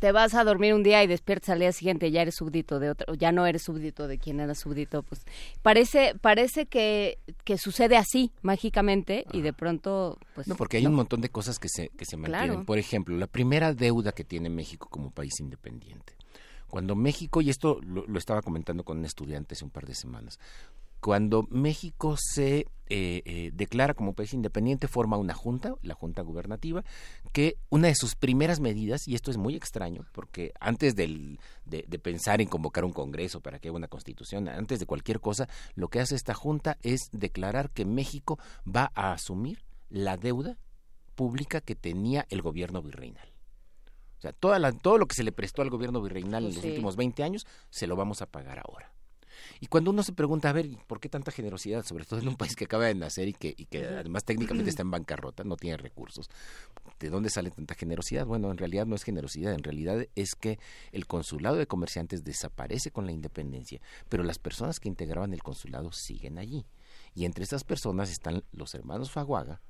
te 0.00 0.12
vas 0.12 0.34
a 0.34 0.44
dormir 0.44 0.74
un 0.74 0.82
día 0.82 1.04
y 1.04 1.06
despiertas 1.06 1.50
al 1.50 1.60
día 1.60 1.72
siguiente 1.72 2.08
y 2.08 2.10
ya 2.10 2.22
eres 2.22 2.34
súbdito 2.34 2.80
de 2.80 2.90
otro, 2.90 3.12
o 3.12 3.14
ya 3.14 3.32
no 3.32 3.46
eres 3.46 3.62
súbdito 3.62 4.08
de 4.08 4.18
quien 4.18 4.40
era 4.40 4.54
súbdito, 4.54 5.02
pues 5.02 5.20
parece, 5.62 6.14
parece 6.20 6.66
que, 6.66 7.18
que 7.44 7.58
sucede 7.58 7.96
así, 7.96 8.32
mágicamente, 8.42 9.26
y 9.32 9.42
de 9.42 9.52
pronto, 9.52 10.18
pues 10.34 10.48
No, 10.48 10.56
porque 10.56 10.78
hay 10.78 10.86
un 10.86 10.94
montón 10.94 11.20
de 11.20 11.28
cosas 11.28 11.58
que 11.58 11.68
se, 11.68 11.90
que 11.90 12.06
se 12.06 12.16
mantienen. 12.16 12.48
Claro. 12.48 12.64
Por 12.64 12.78
ejemplo, 12.78 13.16
la 13.16 13.26
primera 13.26 13.74
deuda 13.74 14.12
que 14.12 14.24
tiene 14.24 14.48
México 14.48 14.88
como 14.90 15.10
país 15.10 15.38
independiente. 15.38 16.14
Cuando 16.66 16.94
México, 16.94 17.42
y 17.42 17.50
esto 17.50 17.80
lo, 17.82 18.06
lo 18.06 18.18
estaba 18.18 18.42
comentando 18.42 18.84
con 18.84 18.98
un 18.98 19.04
estudiante 19.04 19.54
hace 19.54 19.64
un 19.64 19.70
par 19.70 19.86
de 19.86 19.94
semanas, 19.94 20.38
cuando 21.00 21.46
México 21.50 22.16
se 22.18 22.66
eh, 22.92 23.22
eh, 23.24 23.50
declara 23.54 23.94
como 23.94 24.14
país 24.14 24.34
independiente, 24.34 24.88
forma 24.88 25.16
una 25.16 25.32
junta, 25.32 25.74
la 25.82 25.94
junta 25.94 26.22
gubernativa, 26.22 26.82
que 27.32 27.56
una 27.68 27.86
de 27.86 27.94
sus 27.94 28.16
primeras 28.16 28.58
medidas, 28.58 29.06
y 29.06 29.14
esto 29.14 29.30
es 29.30 29.36
muy 29.36 29.54
extraño, 29.54 30.04
porque 30.12 30.52
antes 30.58 30.96
del, 30.96 31.38
de, 31.64 31.84
de 31.86 31.98
pensar 32.00 32.40
en 32.40 32.48
convocar 32.48 32.84
un 32.84 32.92
congreso 32.92 33.40
para 33.40 33.60
que 33.60 33.68
haya 33.68 33.76
una 33.76 33.86
constitución, 33.86 34.48
antes 34.48 34.80
de 34.80 34.86
cualquier 34.86 35.20
cosa, 35.20 35.48
lo 35.76 35.86
que 35.88 36.00
hace 36.00 36.16
esta 36.16 36.34
junta 36.34 36.78
es 36.82 37.08
declarar 37.12 37.70
que 37.70 37.84
México 37.84 38.38
va 38.66 38.90
a 38.96 39.12
asumir 39.12 39.62
la 39.88 40.16
deuda 40.16 40.58
pública 41.14 41.60
que 41.60 41.76
tenía 41.76 42.26
el 42.28 42.42
gobierno 42.42 42.82
virreinal. 42.82 43.28
O 44.18 44.20
sea, 44.20 44.32
toda 44.32 44.58
la- 44.58 44.72
todo 44.72 44.98
lo 44.98 45.06
que 45.06 45.14
se 45.14 45.22
le 45.22 45.32
prestó 45.32 45.62
al 45.62 45.70
gobierno 45.70 46.02
virreinal 46.02 46.42
Pues 46.42 46.52
en 46.52 46.56
los 46.56 46.62
sí. 46.64 46.68
últimos 46.70 46.96
20 46.96 47.22
años, 47.22 47.46
se 47.70 47.86
lo 47.86 47.94
vamos 47.96 48.20
a 48.20 48.26
pagar 48.26 48.58
ahora. 48.58 48.92
Y 49.60 49.66
cuando 49.66 49.90
uno 49.90 50.02
se 50.02 50.12
pregunta, 50.12 50.50
a 50.50 50.52
ver, 50.52 50.66
¿y 50.66 50.76
¿por 50.86 51.00
qué 51.00 51.08
tanta 51.08 51.30
generosidad? 51.30 51.84
Sobre 51.84 52.04
todo 52.04 52.20
en 52.20 52.28
un 52.28 52.36
país 52.36 52.56
que 52.56 52.64
acaba 52.64 52.86
de 52.86 52.94
nacer 52.94 53.28
y 53.28 53.32
que, 53.32 53.54
y 53.56 53.66
que 53.66 53.84
además 53.84 54.24
técnicamente 54.24 54.70
está 54.70 54.82
en 54.82 54.90
bancarrota, 54.90 55.44
no 55.44 55.56
tiene 55.56 55.76
recursos. 55.76 56.28
¿De 56.98 57.10
dónde 57.10 57.30
sale 57.30 57.50
tanta 57.50 57.74
generosidad? 57.74 58.26
Bueno, 58.26 58.50
en 58.50 58.58
realidad 58.58 58.86
no 58.86 58.94
es 58.94 59.02
generosidad, 59.02 59.52
en 59.54 59.62
realidad 59.62 60.06
es 60.14 60.34
que 60.34 60.58
el 60.92 61.06
consulado 61.06 61.56
de 61.56 61.66
comerciantes 61.66 62.24
desaparece 62.24 62.90
con 62.90 63.06
la 63.06 63.12
independencia, 63.12 63.80
pero 64.08 64.22
las 64.22 64.38
personas 64.38 64.80
que 64.80 64.88
integraban 64.88 65.32
el 65.32 65.42
consulado 65.42 65.92
siguen 65.92 66.38
allí. 66.38 66.66
Y 67.14 67.24
entre 67.24 67.44
esas 67.44 67.64
personas 67.64 68.10
están 68.10 68.44
los 68.52 68.74
hermanos 68.74 69.10
Faguaga, 69.10 69.60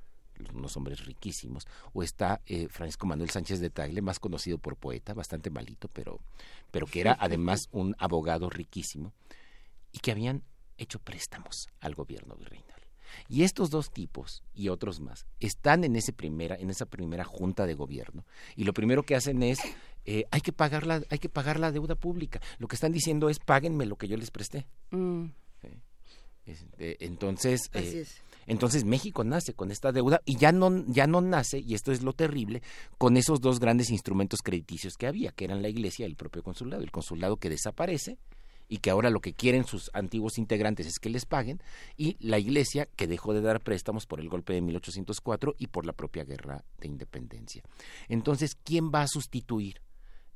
unos 0.55 0.77
hombres 0.77 1.05
riquísimos, 1.05 1.67
o 1.93 2.03
está 2.03 2.41
eh, 2.47 2.69
Francisco 2.69 3.07
Manuel 3.07 3.31
Sánchez 3.31 3.61
de 3.61 3.71
Tagle, 3.71 4.03
más 4.03 4.19
conocido 4.19 4.59
por 4.59 4.77
poeta, 4.77 5.15
bastante 5.15 5.51
malito, 5.51 5.89
pero, 5.89 6.21
pero 6.71 6.87
que 6.87 7.01
era 7.01 7.17
además 7.21 7.69
un 7.73 7.95
abogado 7.99 8.49
riquísimo, 8.51 9.13
y 9.93 9.99
que 9.99 10.13
habían 10.13 10.45
hecho 10.79 10.99
préstamos 10.99 11.69
al 11.81 11.95
gobierno 11.95 12.37
virreinal. 12.37 12.81
Y 13.29 13.43
estos 13.43 13.71
dos 13.71 13.91
tipos 13.91 14.43
y 14.55 14.69
otros 14.69 15.01
más 15.01 15.27
están 15.41 15.85
en, 15.85 15.97
ese 15.97 16.13
primera, 16.13 16.57
en 16.57 16.71
esa 16.71 16.87
primera 16.87 17.25
junta 17.25 17.67
de 17.67 17.75
gobierno 17.75 18.25
y 18.57 18.65
lo 18.65 18.73
primero 18.73 19.03
que 19.03 19.17
hacen 19.17 19.43
es 19.43 19.59
eh, 20.05 20.25
hay 20.31 20.41
que 20.41 20.53
pagar 20.53 20.87
la 20.87 21.03
hay 21.11 21.19
que 21.19 21.29
pagar 21.29 21.59
la 21.59 21.73
deuda 21.73 21.95
pública. 21.95 22.41
Lo 22.59 22.69
que 22.69 22.77
están 22.77 22.93
diciendo 22.93 23.29
es 23.29 23.39
páguenme 23.39 23.87
lo 23.87 23.97
que 23.97 24.09
yo 24.09 24.17
les 24.17 24.31
presté. 24.31 24.67
mm, 24.91 25.25
entonces 26.79 27.71
eh, 27.75 28.01
es. 28.01 28.23
entonces 28.47 28.85
México 28.85 29.23
nace 29.25 29.55
con 29.55 29.71
esta 29.71 29.93
deuda 29.93 30.21
y 30.25 30.37
ya 30.37 30.53
no, 30.53 30.85
ya 30.87 31.07
no 31.07 31.21
nace, 31.21 31.61
y 31.61 31.75
esto 31.75 31.93
es 31.93 32.03
lo 32.03 32.13
terrible, 32.13 32.63
con 32.99 33.17
esos 33.17 33.41
dos 33.41 33.61
grandes 33.61 33.91
instrumentos 33.91 34.41
crediticios 34.43 34.97
que 34.97 35.07
había, 35.07 35.33
que 35.33 35.45
eran 35.45 35.63
la 35.63 35.69
iglesia 35.69 36.07
y 36.07 36.11
el 36.11 36.17
propio 36.17 36.43
consulado. 36.43 36.83
El 36.83 36.91
consulado 36.91 37.37
que 37.37 37.51
desaparece 37.51 38.19
y 38.71 38.79
que 38.79 38.89
ahora 38.89 39.11
lo 39.11 39.21
que 39.21 39.35
quieren 39.35 39.65
sus 39.65 39.91
antiguos 39.93 40.39
integrantes 40.39 40.87
es 40.87 40.99
que 40.99 41.11
les 41.11 41.27
paguen, 41.27 41.61
y 41.99 42.17
la 42.21 42.39
iglesia 42.39 42.87
que 42.97 43.07
dejó 43.07 43.35
de 43.35 43.43
dar 43.43 43.61
préstamos 43.61 44.07
por 44.07 44.21
el 44.21 44.31
golpe 44.31 44.55
de 44.55 44.63
1804 44.63 45.57
y 45.59 45.67
por 45.67 45.85
la 45.85 45.93
propia 45.93 46.25
guerra 46.25 46.65
de 46.79 46.89
independencia. 46.89 47.63
Entonces, 48.09 48.57
¿quién 48.65 48.91
va 48.91 49.03
a 49.03 49.09
sustituir? 49.09 49.83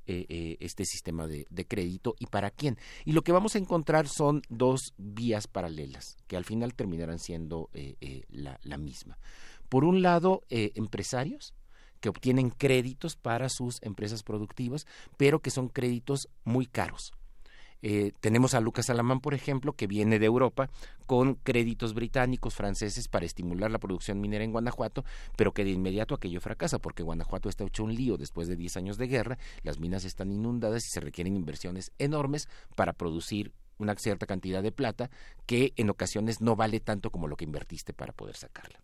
eh, 0.07 0.26
eh, 0.28 0.57
este 0.61 0.85
sistema 0.85 1.26
de, 1.26 1.47
crédito 1.66 2.14
y 2.18 2.26
para 2.26 2.51
quién. 2.51 2.76
Y 3.07 3.12
lo 3.12 3.22
que 3.22 3.32
vamos 3.32 3.55
a 3.55 3.59
encontrar 3.59 4.07
son 4.07 4.43
dos 4.51 4.93
vías 4.99 5.47
paralelas 5.47 6.18
que 6.26 6.37
al 6.37 6.45
final 6.45 6.74
terminarán 6.74 7.18
siendo 7.18 7.70
eh, 7.72 8.22
la, 8.28 8.61
la 8.64 8.76
misma. 8.76 9.18
Por 9.70 9.85
un 9.85 10.03
lado, 10.03 10.43
empresarios 10.51 11.55
que 12.01 12.11
obtienen 12.11 12.51
créditos 12.51 13.16
para 13.16 13.49
sus 13.49 13.82
empresas 13.82 14.22
productivas, 14.22 14.87
pero 15.16 15.41
que 15.41 15.51
son 15.51 15.70
créditos 15.70 16.28
muy 16.45 16.66
caros. 16.66 17.12
Eh, 17.87 18.12
tenemos 18.20 18.55
a 18.55 18.61
Lucas 18.61 18.89
Alamán, 18.89 19.20
por 19.20 19.35
ejemplo, 19.35 19.74
que 19.74 19.87
viene 19.87 20.18
de 20.18 20.24
Europa 20.24 20.70
con 21.05 21.35
créditos 21.35 21.93
británicos, 21.93 22.55
franceses, 22.55 23.09
para 23.09 23.26
estimular 23.26 23.70
la 23.70 23.78
producción 23.78 24.22
minera 24.22 24.43
en 24.43 24.53
Guanajuato, 24.53 25.05
pero 25.37 25.53
que 25.53 25.64
de 25.64 25.72
inmediato 25.72 26.14
aquello 26.14 26.41
fracasa, 26.41 26.78
porque 26.78 27.03
Guanajuato 27.03 27.51
está 27.51 27.62
hecho 27.62 27.85
un 27.85 27.95
lío 27.95 28.16
después 28.16 28.49
de 28.49 28.57
10 28.57 28.78
años 28.78 28.97
de 28.97 29.07
guerra, 29.07 29.37
las 29.64 29.80
minas 29.80 30.07
están 30.07 30.32
inundadas 30.32 30.87
y 30.87 30.89
se 30.89 31.01
requieren 31.01 31.37
inversiones 31.37 31.93
enormes 31.99 32.49
para 32.74 32.95
producir 32.95 33.53
una 33.76 33.95
cierta 33.97 34.24
cantidad 34.24 34.62
de 34.62 34.72
plata 34.72 35.11
que 35.45 35.74
en 35.76 35.91
ocasiones 35.91 36.41
no 36.41 36.57
vale 36.57 36.80
tanto 36.80 37.11
como 37.11 37.28
lo 37.28 37.37
que 37.37 37.45
invertiste 37.45 37.93
para 37.93 38.14
poder 38.14 38.37
sacarla. 38.37 38.80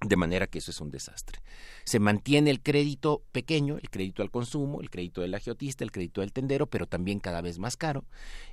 De 0.00 0.14
manera 0.14 0.46
que 0.46 0.58
eso 0.58 0.70
es 0.70 0.80
un 0.80 0.90
desastre. 0.90 1.40
Se 1.84 1.98
mantiene 1.98 2.50
el 2.50 2.62
crédito 2.62 3.24
pequeño, 3.32 3.78
el 3.78 3.90
crédito 3.90 4.22
al 4.22 4.30
consumo, 4.30 4.80
el 4.80 4.90
crédito 4.90 5.22
del 5.22 5.34
agiotista, 5.34 5.82
el 5.82 5.90
crédito 5.90 6.20
del 6.20 6.32
tendero, 6.32 6.66
pero 6.66 6.86
también 6.86 7.18
cada 7.18 7.40
vez 7.40 7.58
más 7.58 7.76
caro. 7.76 8.04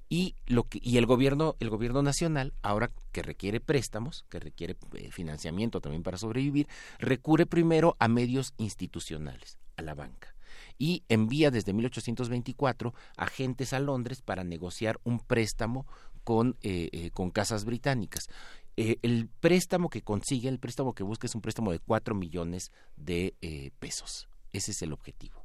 Y 0.09 0.35
lo 0.47 0.63
que, 0.63 0.79
y 0.81 0.97
el 0.97 1.05
gobierno, 1.05 1.55
el 1.59 1.69
gobierno 1.69 2.01
nacional, 2.01 2.53
ahora 2.63 2.91
que 3.11 3.21
requiere 3.21 3.59
préstamos, 3.59 4.25
que 4.29 4.39
requiere 4.39 4.75
eh, 4.93 5.11
financiamiento 5.11 5.81
también 5.81 6.01
para 6.01 6.17
sobrevivir, 6.17 6.67
recurre 6.97 7.45
primero 7.45 7.95
a 7.99 8.07
medios 8.07 8.53
institucionales, 8.57 9.59
a 9.77 9.83
la 9.83 9.93
banca. 9.93 10.33
Y 10.79 11.03
envía 11.09 11.51
desde 11.51 11.73
1824 11.73 12.95
agentes 13.17 13.71
a 13.73 13.79
Londres 13.79 14.23
para 14.23 14.43
negociar 14.43 14.99
un 15.03 15.19
préstamo 15.19 15.85
con, 16.23 16.57
eh, 16.63 16.89
eh, 16.91 17.11
con 17.11 17.29
casas 17.29 17.65
británicas. 17.65 18.29
Eh, 18.77 18.97
el 19.03 19.27
préstamo 19.27 19.89
que 19.89 20.01
consigue, 20.01 20.49
el 20.49 20.59
préstamo 20.59 20.93
que 20.93 21.03
busca 21.03 21.27
es 21.27 21.35
un 21.35 21.41
préstamo 21.41 21.71
de 21.71 21.79
4 21.79 22.13
millones 22.15 22.71
de 22.97 23.35
eh, 23.41 23.71
pesos. 23.79 24.27
Ese 24.51 24.71
es 24.71 24.81
el 24.81 24.93
objetivo. 24.93 25.41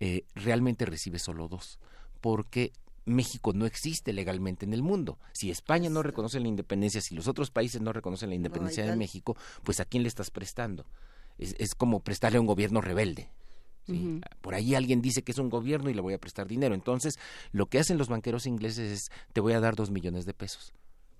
Eh, 0.00 0.24
realmente 0.34 0.84
recibe 0.84 1.20
solo 1.20 1.46
dos, 1.46 1.78
porque 2.20 2.72
México 3.04 3.52
no 3.52 3.66
existe 3.66 4.12
legalmente 4.12 4.64
en 4.64 4.72
el 4.72 4.82
mundo. 4.82 5.18
Si 5.32 5.50
España 5.50 5.90
no 5.90 6.02
reconoce 6.02 6.40
la 6.40 6.48
independencia, 6.48 7.00
si 7.00 7.14
los 7.14 7.28
otros 7.28 7.50
países 7.50 7.80
no 7.80 7.92
reconocen 7.92 8.30
la 8.30 8.34
independencia 8.34 8.84
de. 8.84 8.96
México, 8.96 9.36
pues 9.62 9.78
¿a 9.80 9.84
quién 9.84 10.02
le 10.02 10.08
estás 10.08 10.30
prestando? 10.30 10.86
Es, 11.38 11.54
es 11.58 11.74
como 11.74 12.00
prestarle 12.00 12.38
a 12.38 12.40
un 12.40 12.46
gobierno 12.46 12.80
rebelde. 12.80 13.30
Por 14.40 14.54
ahí 14.54 14.74
alguien 14.74 15.02
dice 15.02 15.22
que 15.22 15.32
es 15.32 15.38
un 15.38 15.50
gobierno 15.50 15.90
y 15.90 15.94
le 15.94 16.00
voy 16.00 16.14
a 16.14 16.18
prestar 16.18 16.46
dinero. 16.46 16.74
Entonces, 16.74 17.18
lo 17.50 17.66
que 17.66 17.78
hacen 17.78 17.98
los 17.98 18.08
banqueros 18.08 18.46
ingleses 18.46 18.90
es, 18.92 19.10
te 19.32 19.40
voy 19.40 19.54
a 19.54 19.60
dar 19.60 19.74
dos 19.74 19.90
millones 19.90 20.24
de 20.24 20.34
pesos. 20.34 20.72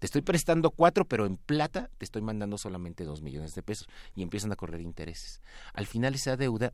Te 0.02 0.06
estoy 0.06 0.22
prestando 0.22 0.72
cuatro, 0.72 1.04
pero 1.04 1.26
en 1.26 1.36
plata 1.36 1.88
te 1.96 2.04
estoy 2.04 2.22
mandando 2.22 2.58
solamente 2.58 3.04
dos 3.04 3.22
millones 3.22 3.54
de 3.54 3.62
pesos. 3.62 3.88
Y 4.16 4.24
empiezan 4.24 4.50
a 4.50 4.56
correr 4.56 4.80
intereses. 4.80 5.40
Al 5.74 5.86
final 5.86 6.16
esa 6.16 6.36
deuda, 6.36 6.72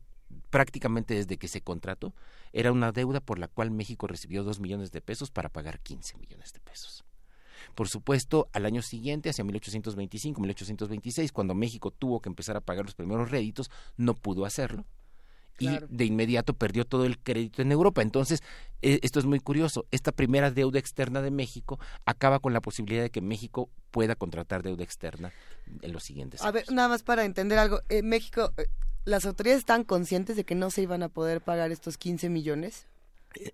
prácticamente 0.49 1.13
desde 1.13 1.37
que 1.37 1.47
se 1.47 1.61
contrató, 1.61 2.15
era 2.53 2.71
una 2.71 2.91
deuda 2.91 3.19
por 3.19 3.37
la 3.37 3.47
cual 3.47 3.69
México 3.69 4.07
recibió 4.07 4.43
dos 4.43 4.59
millones 4.59 4.91
de 4.91 5.01
pesos 5.01 5.29
para 5.29 5.49
pagar 5.49 5.79
15 5.79 6.17
millones 6.17 6.53
de 6.53 6.59
pesos. 6.59 7.05
Por 7.75 7.87
supuesto, 7.87 8.49
al 8.51 8.65
año 8.65 8.81
siguiente, 8.81 9.29
hacia 9.29 9.43
1825, 9.43 10.41
1826, 10.41 11.31
cuando 11.31 11.53
México 11.53 11.91
tuvo 11.91 12.21
que 12.21 12.29
empezar 12.29 12.57
a 12.57 12.61
pagar 12.61 12.85
los 12.85 12.95
primeros 12.95 13.29
réditos, 13.29 13.69
no 13.95 14.15
pudo 14.15 14.43
hacerlo. 14.43 14.85
Claro. 15.59 15.87
Y 15.91 15.95
de 15.95 16.05
inmediato 16.05 16.53
perdió 16.53 16.85
todo 16.85 17.05
el 17.05 17.19
crédito 17.19 17.61
en 17.61 17.71
Europa. 17.71 18.01
Entonces, 18.01 18.41
eh, 18.81 18.99
esto 19.03 19.19
es 19.19 19.25
muy 19.25 19.39
curioso. 19.39 19.85
Esta 19.91 20.11
primera 20.11 20.51
deuda 20.51 20.79
externa 20.79 21.21
de 21.21 21.31
México 21.31 21.79
acaba 22.05 22.39
con 22.39 22.53
la 22.53 22.61
posibilidad 22.61 23.03
de 23.03 23.09
que 23.11 23.21
México 23.21 23.69
pueda 23.91 24.15
contratar 24.15 24.63
deuda 24.63 24.83
externa 24.83 25.31
en 25.81 25.91
los 25.93 26.03
siguientes 26.03 26.41
A 26.41 26.45
años. 26.45 26.53
ver, 26.53 26.71
nada 26.71 26.87
más 26.89 27.03
para 27.03 27.25
entender 27.25 27.59
algo. 27.59 27.81
En 27.89 28.07
México, 28.09 28.51
eh, 28.57 28.65
¿las 29.05 29.25
autoridades 29.25 29.59
están 29.59 29.83
conscientes 29.83 30.35
de 30.35 30.43
que 30.45 30.55
no 30.55 30.71
se 30.71 30.81
iban 30.81 31.03
a 31.03 31.09
poder 31.09 31.41
pagar 31.41 31.71
estos 31.71 31.97
15 31.97 32.29
millones? 32.29 32.85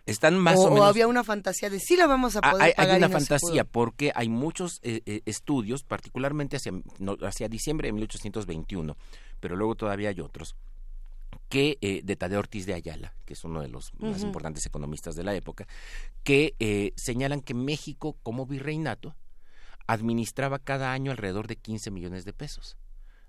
Están 0.06 0.38
más 0.38 0.56
o, 0.58 0.62
o, 0.62 0.66
o 0.68 0.70
menos 0.72 0.88
había 0.88 1.06
una 1.06 1.26
fantasía 1.26 1.70
de 1.70 1.82
sí 1.82 1.97
la 1.97 2.08
vamos 2.08 2.38
a 2.38 2.39
Ah, 2.43 2.51
poder 2.51 2.64
hay, 2.64 2.70
hay 2.70 2.76
pagar 2.76 2.97
una 2.97 3.08
no 3.10 3.14
fantasía 3.14 3.66
porque 3.66 4.14
hay 4.16 4.30
muchos 4.30 4.80
eh, 4.84 5.01
eh, 5.06 5.22
estudios, 5.26 5.84
particularmente 5.84 6.56
hacia, 6.56 6.72
no, 6.99 7.18
hacia 7.24 7.49
diciembre 7.49 7.89
de 7.89 7.91
1821, 7.91 8.95
pero 9.41 9.58
luego 9.58 9.76
todavía 9.76 10.10
hay 10.10 10.22
otros 10.22 10.56
que 11.49 11.77
eh, 11.81 12.01
de 12.03 12.15
Tadeo 12.15 12.39
Ortiz 12.39 12.65
de 12.65 12.73
Ayala, 12.73 13.13
que 13.25 13.33
es 13.33 13.43
uno 13.43 13.61
de 13.61 13.69
los 13.69 13.93
más 13.99 14.23
importantes 14.23 14.65
economistas 14.65 15.15
de 15.15 15.23
la 15.23 15.35
época, 15.35 15.67
que 16.23 16.55
eh, 16.59 16.93
señalan 16.95 17.41
que 17.41 17.53
México 17.53 18.17
como 18.23 18.45
virreinato 18.45 19.15
administraba 19.87 20.59
cada 20.59 20.91
año 20.91 21.11
alrededor 21.11 21.47
de 21.47 21.57
15 21.57 21.91
millones 21.91 22.25
de 22.25 22.33
pesos. 22.33 22.77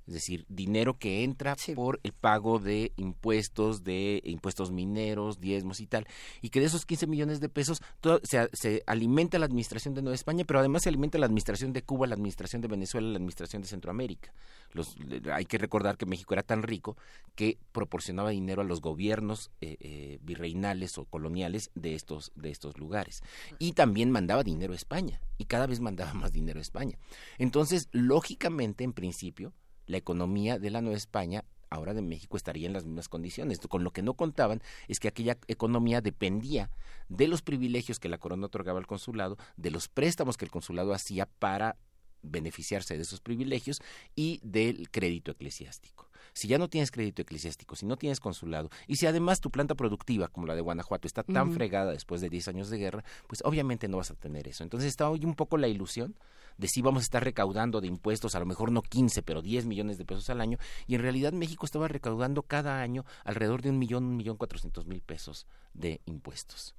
Es 0.07 0.15
decir, 0.15 0.45
dinero 0.49 0.99
que 0.99 1.25
entra 1.25 1.57
Sí. 1.57 1.75
por 1.75 1.99
el 2.05 2.13
pago 2.13 2.59
de 2.61 2.93
impuestos, 2.97 3.83
de 3.83 4.23
impuestos 4.25 4.71
mineros, 4.71 5.41
diezmos 5.41 5.81
y 5.81 5.87
tal, 5.87 6.07
y 6.43 6.51
que 6.51 6.61
de 6.61 6.67
esos 6.67 6.87
15 6.87 7.07
millones 7.09 7.41
de 7.41 7.49
pesos 7.49 7.83
todo- 8.01 8.21
se, 8.23 8.49
se 8.53 8.83
alimenta 8.87 9.39
la 9.39 9.47
administración 9.47 9.95
de 9.95 10.03
Nueva 10.03 10.15
España, 10.15 10.45
pero 10.47 10.61
además 10.61 10.83
se 10.83 10.91
alimenta 10.91 11.19
la 11.19 11.27
administración 11.27 11.73
de 11.73 11.83
Cuba, 11.83 12.07
la 12.07 12.15
administración 12.15 12.63
de 12.63 12.69
Venezuela, 12.69 13.09
la 13.09 13.17
administración 13.17 13.63
de 13.63 13.69
Centroamérica. 13.69 14.33
Los, 14.73 14.97
hay 15.33 15.45
que 15.47 15.59
recordar 15.59 15.97
que 15.97 16.07
México 16.07 16.35
era 16.35 16.43
tan 16.43 16.63
rico 16.63 16.97
que 17.35 17.59
proporcionaba 17.73 18.31
dinero 18.31 18.63
a 18.63 18.65
los 18.65 18.81
gobiernos 18.81 19.51
eh, 19.61 19.77
eh, 19.81 20.19
virreinales 20.23 20.99
o 20.99 21.05
coloniales 21.07 21.71
de 21.75 21.95
estos, 21.95 22.31
de 22.37 22.51
estos 22.51 22.79
lugares. 22.79 23.23
Y 23.59 23.73
también 23.73 24.11
mandaba 24.11 24.45
dinero 24.45 24.73
a 24.73 24.77
España, 24.77 25.21
y 25.39 25.47
cada 25.47 25.67
vez 25.67 25.81
mandaba 25.81 26.15
más 26.15 26.33
dinero 26.33 26.59
a 26.59 26.63
España. 26.63 26.97
Entonces, 27.39 27.89
lógicamente, 27.93 28.85
en 28.85 28.93
principio, 28.93 29.53
la 29.87 29.97
economía 29.97 30.59
de 30.59 30.71
la 30.71 30.81
Nueva 30.81 30.97
España, 30.97 31.45
ahora 31.71 31.95
de 31.95 32.03
México, 32.03 32.37
estaría 32.37 32.67
en 32.67 32.73
las 32.73 32.85
mismas 32.85 33.09
condiciones. 33.09 33.59
Con 33.59 33.85
lo 33.85 33.93
que 33.93 34.03
no 34.03 34.15
contaban 34.15 34.63
es 34.89 35.01
que 35.01 35.09
aquella 35.09 35.39
economía 35.49 36.01
dependía 36.01 36.71
de 37.09 37.29
los 37.29 37.43
privilegios 37.43 37.99
que 37.99 38.09
la 38.09 38.19
corona 38.19 38.47
otorgaba 38.47 38.79
al 38.79 38.87
consulado, 38.87 39.37
de 39.57 39.71
los 39.71 39.89
préstamos 39.89 40.37
que 40.37 40.45
el 40.45 40.51
consulado 40.51 40.93
hacía 40.93 41.27
para 41.27 41.77
beneficiarse 42.23 42.97
de 42.97 43.03
esos 43.03 43.21
privilegios 43.21 43.81
y 44.15 44.41
del 44.43 44.91
crédito 44.91 45.31
eclesiástico. 45.31 46.06
Si 46.37 46.49
ya 46.49 46.59
no 46.59 46.69
tienes 46.69 46.91
crédito 46.91 47.23
eclesiástico, 47.23 47.77
si 47.77 47.87
no 47.87 47.97
tienes 47.97 48.21
consulado, 48.21 48.69
y 48.87 48.97
si 48.97 49.07
además 49.07 49.41
tu 49.41 49.51
planta 49.51 49.75
productiva, 49.75 50.29
como 50.29 50.47
la 50.47 50.55
de 50.55 50.61
Guanajuato, 50.61 51.09
está 51.09 51.23
tan 51.23 51.53
fregada 51.53 51.93
después 51.93 52.21
de 52.21 52.29
10 52.29 52.49
años 52.49 52.69
de 52.69 52.77
guerra, 52.77 53.05
pues 53.27 53.41
obviamente 53.43 53.89
no 53.89 53.97
vas 53.97 54.11
a 54.11 54.17
tener 54.17 54.47
eso. 54.47 54.63
Entonces 54.63 54.91
está 54.91 55.09
hoy 55.09 55.25
un 55.25 55.35
poco 55.35 55.57
la 55.57 55.67
ilusión 55.67 56.15
de 56.59 56.69
si 56.69 56.83
vamos 56.83 57.01
a 57.01 57.05
estar 57.05 57.25
recaudando 57.25 57.81
de 57.81 57.87
impuestos, 57.87 58.35
a 58.35 58.39
lo 58.39 58.45
mejor 58.45 58.71
no 58.71 58.83
15, 58.83 59.23
pero 59.23 59.41
10 59.41 59.65
millones 59.65 59.97
de 59.97 60.05
pesos 60.05 60.29
al 60.29 60.43
año, 60.43 60.59
y 60.87 60.95
en 60.97 61.01
realidad 61.01 61.33
México 61.33 61.65
estaba 61.65 61.89
recaudando 61.89 62.43
cada 62.43 62.83
año 62.83 63.07
alrededor 63.25 63.63
de 63.63 63.71
un 63.71 63.79
millón, 63.79 64.05
un 64.05 64.17
millón 64.19 64.37
cuatrocientos 64.37 64.85
mil 64.85 65.01
pesos 65.01 65.47
de 65.73 66.03
impuestos. 66.05 66.75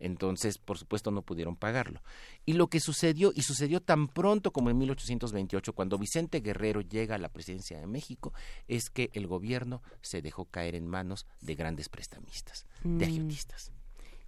Entonces, 0.00 0.58
por 0.58 0.78
supuesto, 0.78 1.10
no 1.10 1.22
pudieron 1.22 1.56
pagarlo. 1.56 2.02
Y 2.46 2.52
lo 2.54 2.68
que 2.68 2.80
sucedió, 2.80 3.32
y 3.34 3.42
sucedió 3.42 3.80
tan 3.80 4.08
pronto 4.08 4.52
como 4.52 4.70
en 4.70 4.78
1828, 4.78 5.72
cuando 5.72 5.98
Vicente 5.98 6.40
Guerrero 6.40 6.80
llega 6.80 7.16
a 7.16 7.18
la 7.18 7.28
presidencia 7.28 7.78
de 7.78 7.86
México, 7.86 8.32
es 8.68 8.90
que 8.90 9.10
el 9.12 9.26
gobierno 9.26 9.82
se 10.02 10.22
dejó 10.22 10.44
caer 10.46 10.74
en 10.74 10.86
manos 10.86 11.26
de 11.40 11.54
grandes 11.54 11.88
prestamistas, 11.88 12.66
de 12.84 12.90
Mm. 13.06 13.08
agiotistas 13.08 13.72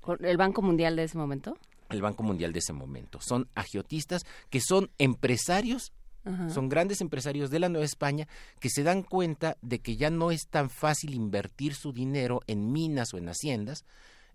¿Con 0.01 0.25
¿El 0.25 0.37
Banco 0.39 0.62
Mundial 0.62 0.97
de 0.97 1.05
ese 1.05 1.18
momento? 1.18 1.57
el 1.91 2.01
Banco 2.03 2.23
Mundial 2.23 2.53
de 2.53 2.61
ese 2.61 2.73
momento. 2.73 3.21
Son 3.21 3.49
agiotistas 3.57 4.23
que 4.49 4.61
son 4.61 4.91
empresarios, 4.99 5.93
Ajá. 6.25 6.49
son 6.51 6.68
grandes 6.68 7.01
empresarios 7.01 7.51
de 7.51 7.59
la 7.59 7.68
Nueva 7.68 7.85
España 7.85 8.29
que 8.61 8.71
se 8.71 8.83
dan 8.83 9.03
cuenta 9.03 9.57
de 9.61 9.81
que 9.81 9.97
ya 9.97 10.09
no 10.11 10.31
es 10.31 10.47
tan 10.49 10.71
fácil 10.71 11.14
invertir 11.14 11.75
su 11.75 11.93
dinero 11.93 12.41
en 12.47 12.71
minas 12.73 13.12
o 13.12 13.18
en 13.18 13.29
haciendas. 13.29 13.85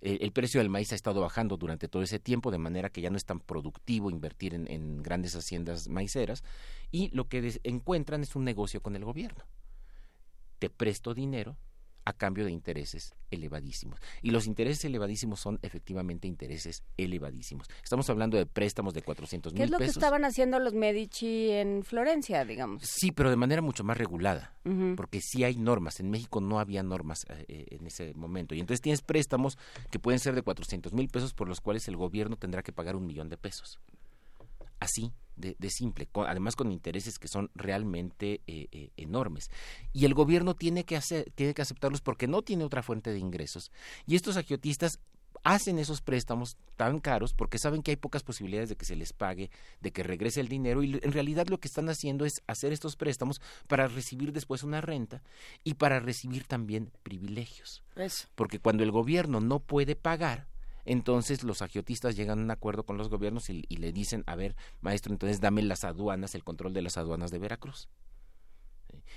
Eh, 0.06 0.20
el 0.22 0.32
precio 0.32 0.60
del 0.60 0.70
maíz 0.70 0.92
ha 0.92 0.96
estado 0.96 1.20
bajando 1.20 1.58
durante 1.58 1.88
todo 1.88 2.04
ese 2.04 2.20
tiempo, 2.20 2.52
de 2.52 2.60
manera 2.60 2.92
que 2.92 3.02
ya 3.02 3.10
no 3.10 3.18
es 3.18 3.26
tan 3.26 3.40
productivo 3.40 4.12
invertir 4.12 4.54
en, 4.54 4.70
en 4.70 5.02
grandes 5.02 5.36
haciendas 5.36 5.88
maiceras. 5.90 6.44
Y 6.92 7.10
lo 7.10 7.28
que 7.28 7.60
encuentran 7.64 8.22
es 8.22 8.36
un 8.36 8.44
negocio 8.44 8.82
con 8.84 8.96
el 8.96 9.04
gobierno. 9.04 9.44
Te 10.60 10.70
presto 10.70 11.16
dinero 11.16 11.58
a 12.06 12.14
cambio 12.14 12.46
de 12.46 12.52
intereses 12.52 13.14
elevadísimos. 13.32 14.00
Y 14.22 14.30
los 14.32 14.48
intereses 14.48 14.86
elevadísimos 14.86 15.40
son 15.40 15.60
efectivamente 15.64 16.28
intereses 16.28 16.84
elevadísimos. 16.98 17.68
Estamos 17.84 18.10
hablando 18.10 18.38
de 18.38 18.46
préstamos 18.46 18.94
de 18.94 19.02
400 19.02 19.54
¿Qué 19.54 19.58
es 19.58 19.66
mil 19.66 19.72
lo 19.72 19.78
que 19.80 19.86
pesos. 19.86 19.98
estaban 19.98 20.24
haciendo 20.24 20.60
los 20.60 20.74
Medici 20.74 21.50
en 21.50 21.84
Florencia, 21.84 22.46
digamos? 22.46 22.84
Sí, 22.84 23.12
pero 23.12 23.30
de 23.30 23.36
manera 23.36 23.62
mucho 23.62 23.84
más 23.84 23.98
regulada, 23.98 24.54
porque 24.96 25.20
sí 25.20 25.44
hay 25.44 25.58
normas. 25.58 26.00
En 26.00 26.10
México 26.10 26.40
no 26.40 26.60
había 26.60 26.84
normas 26.84 27.26
eh, 27.30 27.46
eh, 27.48 27.66
en 27.72 27.88
ese 27.88 28.14
momento. 28.14 28.56
Y 28.56 28.60
entonces 28.60 28.82
tienes 28.82 29.02
préstamos 29.02 29.58
que 29.90 30.00
pueden 30.00 30.20
ser 30.20 30.36
de 30.36 30.44
400 30.44 30.94
mil 30.94 31.10
pesos 31.10 31.34
por 31.34 31.50
los 31.50 31.60
cuales 31.60 31.88
el 31.88 31.98
gobierno 31.98 32.36
tendrá 32.36 32.62
que 32.62 32.72
pagar 32.72 32.96
un 32.96 33.06
millón 33.06 33.30
de 33.30 33.38
pesos. 33.38 33.80
Así, 34.86 35.12
de, 35.36 35.56
de 35.60 35.70
simple, 35.70 36.06
con- 36.08 36.28
además 36.28 36.56
con 36.56 36.72
intereses 36.72 37.20
que 37.20 37.28
son 37.28 37.52
realmente 37.56 38.42
eh, 38.48 38.68
eh, 38.72 38.92
enormes. 38.96 39.50
Y 39.92 40.06
el 40.06 40.14
gobierno 40.14 40.56
tiene 40.56 40.86
que, 40.86 40.96
hacer, 40.96 41.32
tiene 41.36 41.54
que 41.54 41.62
aceptarlos 41.62 42.02
porque 42.02 42.28
no 42.28 42.42
tiene 42.42 42.64
otra 42.64 42.84
fuente 42.84 43.12
de 43.12 43.20
ingresos. 43.20 43.72
Y 44.06 44.16
estos 44.16 44.38
agiotistas 44.38 45.00
hacen 45.44 45.78
esos 45.78 46.02
préstamos 46.02 46.58
tan 46.76 47.00
caros 47.00 47.34
porque 47.34 47.60
saben 47.60 47.84
que 47.84 47.92
hay 47.92 47.98
pocas 47.98 48.24
posibilidades 48.24 48.70
de 48.70 48.78
que 48.78 48.86
se 48.86 48.96
les 48.96 49.14
pague, 49.14 49.52
de 49.82 49.92
que 49.92 50.02
regrese 50.02 50.40
el 50.40 50.48
dinero 50.48 50.82
y 50.82 51.00
en 51.04 51.12
realidad 51.12 51.48
lo 51.48 51.60
que 51.60 51.68
están 51.68 51.88
haciendo 51.90 52.26
es 52.26 52.42
hacer 52.48 52.74
estos 52.74 52.96
préstamos 52.96 53.42
para 53.68 53.88
recibir 53.88 54.32
después 54.32 54.64
una 54.64 54.82
renta 54.82 55.22
y 55.64 55.76
para 55.76 56.00
recibir 56.00 56.46
también 56.46 56.92
privilegios. 57.04 57.84
Eso. 57.96 58.28
Porque 58.34 58.60
cuando 58.60 58.84
el 58.84 58.92
gobierno 58.92 59.40
no 59.40 59.60
puede 59.60 59.96
pagar, 59.96 60.48
entonces 60.86 61.44
los 61.44 61.62
agiotistas 61.62 62.16
llegan 62.16 62.40
a 62.40 62.44
un 62.44 62.52
acuerdo 62.52 62.84
con 62.84 62.98
los 62.98 63.10
gobiernos 63.10 63.50
y, 63.50 63.66
y 63.68 63.78
le 63.78 63.92
dicen, 63.92 64.24
a 64.28 64.36
ver, 64.36 64.56
maestro, 64.82 65.12
entonces 65.14 65.42
dame 65.42 65.62
las 65.64 65.84
aduanas, 65.84 66.36
el 66.36 66.44
control 66.44 66.74
de 66.74 66.82
las 66.84 66.98
aduanas 66.98 67.32
de 67.32 67.40
Veracruz. 67.40 67.90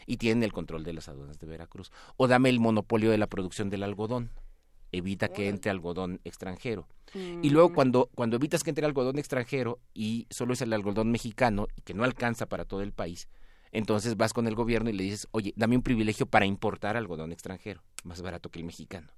Y 0.07 0.17
tienen 0.17 0.43
el 0.43 0.53
control 0.53 0.85
de 0.85 0.93
las 0.93 1.09
aduanas 1.09 1.39
de 1.39 1.47
Veracruz. 1.47 1.93
O 2.17 2.29
dame 2.29 2.49
el 2.49 2.61
monopolio 2.61 3.11
de 3.11 3.19
la 3.19 3.27
producción 3.27 3.71
del 3.71 3.83
algodón. 3.83 4.31
Evita 4.91 5.29
que 5.29 5.49
entre 5.49 5.71
algodón 5.71 6.21
extranjero. 6.25 6.89
Y 7.15 7.19
Mm. 7.51 7.53
luego 7.53 7.73
cuando, 7.75 8.11
cuando 8.15 8.37
evitas 8.37 8.63
que 8.65 8.71
entre 8.71 8.87
algodón 8.87 9.19
extranjero 9.19 9.79
y 9.95 10.27
solo 10.31 10.55
es 10.55 10.63
el 10.63 10.73
algodón 10.73 11.11
mexicano 11.11 11.69
y 11.77 11.83
que 11.83 11.95
no 11.95 12.05
alcanza 12.05 12.47
para 12.47 12.65
todo 12.65 12.81
el 12.83 12.93
país, 12.93 13.29
entonces 13.71 14.17
vas 14.17 14.33
con 14.33 14.47
el 14.47 14.55
gobierno 14.55 14.89
y 14.89 14.95
le 14.95 15.05
dices, 15.05 15.29
oye, 15.31 15.53
dame 15.57 15.77
un 15.77 15.83
privilegio 15.83 16.25
para 16.27 16.47
importar 16.47 16.97
algodón 16.97 17.33
extranjero, 17.33 17.83
más 18.05 18.23
barato 18.23 18.51
que 18.51 18.59
el 18.61 18.65
mexicano. 18.65 19.09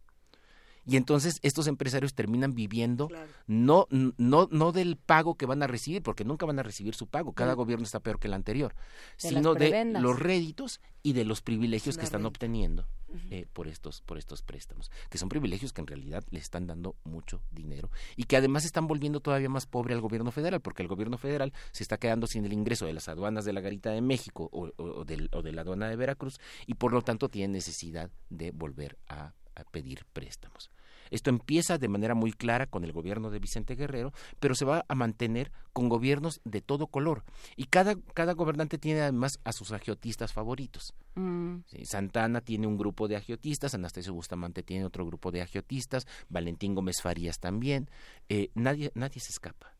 Y 0.91 0.97
entonces 0.97 1.38
estos 1.43 1.68
empresarios 1.68 2.14
terminan 2.14 2.53
viviendo 2.55 3.07
Claro. 3.09 3.30
no, 3.47 3.86
no, 3.91 4.49
no 4.51 4.72
del 4.72 4.97
pago 4.97 5.36
que 5.36 5.47
van 5.47 5.62
a 5.62 5.66
recibir, 5.68 6.03
porque 6.03 6.24
nunca 6.24 6.47
van 6.47 6.59
a 6.59 6.62
recibir 6.64 6.95
su 6.97 7.07
pago, 7.07 7.32
cada 7.32 7.55
gobierno 7.55 7.84
está 7.84 8.01
peor 8.01 8.18
que 8.18 8.26
el 8.26 8.34
anterior, 8.34 8.74
De 9.22 9.28
sino 9.28 9.55
de 9.55 9.84
los 10.01 10.18
réditos 10.18 10.80
y 11.03 11.12
de 11.12 11.24
los 11.24 11.43
privilegios 11.43 11.95
La 11.97 12.01
que 12.01 12.05
están 12.07 12.20
renta. 12.22 12.28
obteniendo 12.28 12.88
eh, 13.30 13.47
por, 13.53 13.66
estos, 13.68 14.03
por 14.03 14.18
estos 14.18 14.43
préstamos, 14.43 14.91
que 15.09 15.18
son 15.18 15.28
privilegios 15.28 15.72
que 15.72 15.80
en 15.80 15.86
realidad 15.86 16.24
le 16.30 16.38
están 16.41 16.66
dando 16.66 16.97
mucho 17.05 17.41
dinero 17.51 17.91
y 18.16 18.24
que 18.24 18.36
además 18.36 18.64
están 18.64 18.86
volviendo 18.88 19.20
todavía 19.20 19.49
más 19.49 19.66
pobre 19.66 19.95
al 19.95 20.01
gobierno 20.01 20.30
federal, 20.32 20.61
porque 20.61 20.82
el 20.82 20.88
gobierno 20.88 21.18
federal 21.18 21.53
se 21.72 21.82
está 21.84 21.99
quedando 21.99 22.26
sin 22.26 22.45
el 22.45 22.53
ingreso 22.53 22.86
de 22.86 22.93
las 22.93 23.09
aduanas 23.09 23.45
de 23.45 23.53
la 23.53 23.61
Garita 23.61 23.91
de 23.91 24.01
México 24.01 24.49
o, 24.53 24.66
o- 24.76 24.84
o 25.01 25.05
del- 25.05 25.28
o 25.32 25.43
de 25.43 25.53
la 25.53 25.62
aduana 25.62 25.88
de 25.88 25.95
Veracruz 25.97 26.38
y 26.66 26.74
por 26.74 26.93
lo 26.93 27.03
tanto 27.03 27.28
tiene 27.28 27.53
necesidad 27.55 28.11
de 28.28 28.51
volver 28.53 28.97
a, 29.09 29.32
a 29.57 29.64
pedir 29.64 30.05
préstamos. 30.12 30.70
Esto 31.11 31.31
empieza 31.31 31.79
de 31.79 31.89
manera 31.89 32.15
muy 32.15 32.33
clara 32.33 32.67
con 32.67 32.85
el 32.85 32.93
gobierno 32.93 33.31
de 33.31 33.39
Vicente 33.39 33.75
Guerrero, 33.75 34.13
pero 34.39 34.55
se 34.55 34.65
va 34.65 34.85
a 34.89 34.95
mantener 34.95 35.53
con 35.73 35.89
gobiernos 35.89 36.41
de 36.45 36.61
todo 36.61 36.87
color. 36.87 37.25
Y 37.57 37.65
cada, 37.65 37.97
cada 38.15 38.33
gobernante 38.33 38.79
tiene 38.79 39.01
además 39.03 39.41
a 39.45 39.53
sus 39.53 39.73
agiotistas 39.73 40.33
favoritos. 40.33 40.95
Mm. 41.15 41.59
Sí, 41.67 41.85
Santana 41.85 42.41
tiene 42.41 42.67
un 42.67 42.77
grupo 42.77 43.09
de 43.09 43.17
agiotistas, 43.17 43.75
Anastasio 43.75 44.15
Bustamante 44.15 44.63
tiene 44.63 44.85
otro 44.85 45.07
grupo 45.07 45.31
de 45.31 45.43
agiotistas, 45.43 46.07
Valentín 46.29 46.75
Gómez 46.75 47.03
Farías 47.03 47.41
también. 47.41 47.91
Eh, 48.29 48.51
nadie, 48.55 48.93
nadie 48.95 49.21
se 49.21 49.31
escapa. 49.31 49.75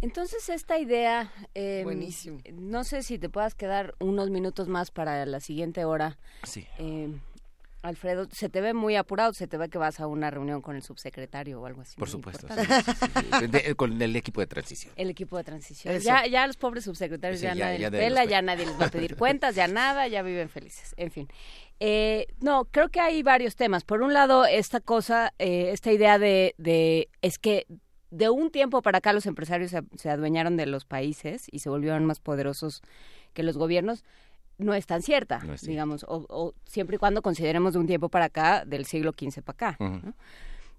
Entonces 0.00 0.50
esta 0.50 0.78
idea, 0.78 1.32
eh, 1.54 1.80
Buenísimo. 1.82 2.38
no 2.52 2.84
sé 2.84 3.02
si 3.02 3.18
te 3.18 3.30
puedas 3.30 3.54
quedar 3.54 3.94
unos 4.00 4.28
minutos 4.28 4.68
más 4.68 4.90
para 4.90 5.24
la 5.24 5.40
siguiente 5.40 5.86
hora. 5.86 6.18
Sí. 6.42 6.66
Eh, 6.78 7.08
Alfredo, 7.84 8.26
se 8.32 8.48
te 8.48 8.60
ve 8.62 8.72
muy 8.72 8.96
apurado, 8.96 9.34
se 9.34 9.46
te 9.46 9.58
ve 9.58 9.68
que 9.68 9.76
vas 9.76 10.00
a 10.00 10.06
una 10.06 10.30
reunión 10.30 10.62
con 10.62 10.74
el 10.74 10.82
subsecretario 10.82 11.60
o 11.60 11.66
algo 11.66 11.82
así. 11.82 11.96
Por 11.98 12.08
supuesto. 12.08 12.48
sí, 12.48 12.60
sí, 12.64 13.06
sí. 13.40 13.46
De- 13.48 13.74
con 13.74 14.00
el 14.00 14.16
equipo 14.16 14.40
de 14.40 14.46
transición. 14.46 14.92
El 14.96 15.10
equipo 15.10 15.36
de 15.36 15.44
transición. 15.44 15.98
Ya, 15.98 16.26
ya 16.26 16.46
los 16.46 16.56
pobres 16.56 16.84
subsecretarios 16.84 17.42
ya, 17.42 17.54
ya- 17.54 17.66
nadie 17.66 17.78
ya 17.80 17.90
les 17.90 18.00
pela, 18.00 18.24
ya 18.24 18.40
nadie 18.40 18.64
les 18.64 18.80
va 18.80 18.86
a 18.86 18.90
pedir 18.90 19.16
cuentas, 19.16 19.54
ya 19.54 19.68
nada, 19.68 20.08
ya 20.08 20.22
viven 20.22 20.48
felices. 20.48 20.94
En 20.96 21.10
fin. 21.10 21.28
Eh, 21.78 22.26
no, 22.40 22.64
creo 22.64 22.88
que 22.88 23.00
hay 23.00 23.22
varios 23.22 23.54
temas. 23.54 23.84
Por 23.84 24.00
un 24.00 24.14
lado, 24.14 24.46
esta 24.46 24.80
cosa, 24.80 25.34
eh, 25.38 25.70
esta 25.72 25.92
idea 25.92 26.18
de, 26.18 26.54
de, 26.56 27.10
es 27.20 27.38
que 27.38 27.66
de 28.10 28.30
un 28.30 28.50
tiempo 28.50 28.80
para 28.80 28.98
acá 28.98 29.12
los 29.12 29.26
empresarios 29.26 29.72
se, 29.72 29.82
se 29.96 30.08
adueñaron 30.08 30.56
de 30.56 30.64
los 30.66 30.86
países 30.86 31.46
y 31.50 31.58
se 31.58 31.68
volvieron 31.68 32.06
más 32.06 32.20
poderosos 32.20 32.80
que 33.34 33.42
los 33.42 33.58
gobiernos. 33.58 34.04
No 34.58 34.72
es 34.74 34.86
tan 34.86 35.02
cierta, 35.02 35.38
No 35.40 35.54
es 35.54 35.60
cierta. 35.60 35.70
digamos, 35.72 36.04
o, 36.04 36.26
o 36.28 36.54
siempre 36.64 36.96
y 36.96 36.98
cuando 36.98 37.22
consideremos 37.22 37.72
de 37.72 37.78
un 37.80 37.86
tiempo 37.86 38.08
para 38.08 38.26
acá, 38.26 38.64
del 38.64 38.84
siglo 38.86 39.12
XV 39.12 39.42
para 39.42 39.72
acá. 39.72 39.78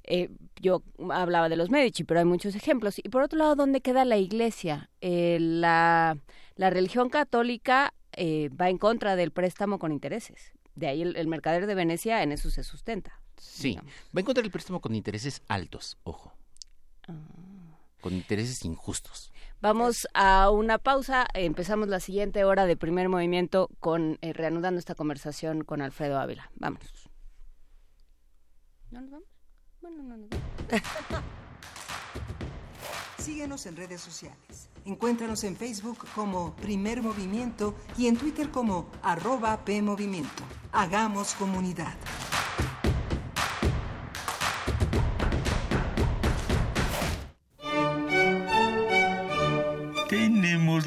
Eh, 0.07 0.29
yo 0.61 0.83
hablaba 1.09 1.49
de 1.49 1.55
los 1.55 1.69
Medici, 1.71 2.03
pero 2.03 2.19
hay 2.19 2.25
muchos 2.25 2.55
ejemplos. 2.55 2.99
Y 2.99 3.09
por 3.09 3.23
otro 3.23 3.39
lado, 3.39 3.55
¿dónde 3.55 3.81
queda 3.81 4.05
la 4.05 4.17
iglesia? 4.17 4.89
Eh, 5.01 5.37
la, 5.41 6.17
la 6.55 6.69
religión 6.69 7.09
católica 7.09 7.93
eh, 8.13 8.49
va 8.49 8.69
en 8.69 8.77
contra 8.77 9.15
del 9.15 9.31
préstamo 9.31 9.79
con 9.79 9.91
intereses. 9.91 10.53
De 10.75 10.87
ahí 10.87 11.01
el, 11.01 11.15
el 11.15 11.27
mercader 11.27 11.65
de 11.65 11.73
Venecia 11.75 12.21
en 12.21 12.31
eso 12.31 12.51
se 12.51 12.63
sustenta. 12.63 13.19
Sí. 13.37 13.69
digamos. 13.69 13.91
Va 14.15 14.19
a 14.19 14.21
encontrar 14.21 14.45
el 14.45 14.51
préstamo 14.51 14.79
con 14.79 14.93
intereses 14.93 15.41
altos, 15.47 15.97
ojo. 16.03 16.33
Ah. 17.07 17.13
Con 18.01 18.13
intereses 18.13 18.63
injustos. 18.63 19.31
Vamos 19.65 20.07
a 20.13 20.51
una 20.51 20.77
pausa. 20.77 21.25
Empezamos 21.33 21.87
la 21.87 21.99
siguiente 21.99 22.43
hora 22.43 22.67
de 22.67 22.77
primer 22.77 23.09
movimiento 23.09 23.71
con 23.79 24.19
eh, 24.21 24.31
reanudando 24.31 24.77
esta 24.77 24.93
conversación 24.93 25.63
con 25.63 25.81
Alfredo 25.81 26.19
Ávila. 26.19 26.51
Vámonos. 26.53 27.09
¿No 28.91 29.01
nos 29.01 29.09
vamos? 29.09 29.27
Bueno, 29.81 30.03
no 30.03 30.17
nos 30.17 30.29
vamos. 30.29 30.45
Síguenos 33.17 33.65
en 33.65 33.75
redes 33.75 34.01
sociales. 34.01 34.69
Encuéntranos 34.85 35.43
en 35.43 35.55
Facebook 35.55 36.05
como 36.13 36.55
Primer 36.57 37.01
Movimiento 37.01 37.73
y 37.97 38.05
en 38.05 38.17
Twitter 38.17 38.51
como 38.51 38.91
arroba 39.01 39.65
PMovimiento. 39.65 40.43
Hagamos 40.73 41.33
comunidad. 41.33 41.95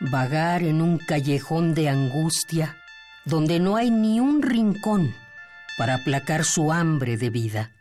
Vagar 0.00 0.62
en 0.62 0.82
un 0.82 0.98
callejón 0.98 1.72
de 1.72 1.88
angustia 1.88 2.76
donde 3.24 3.58
no 3.58 3.76
hay 3.76 3.90
ni 3.90 4.20
un 4.20 4.42
rincón 4.42 5.14
para 5.78 5.94
aplacar 5.94 6.44
su 6.44 6.70
hambre 6.70 7.16
de 7.16 7.30
vida. 7.30 7.72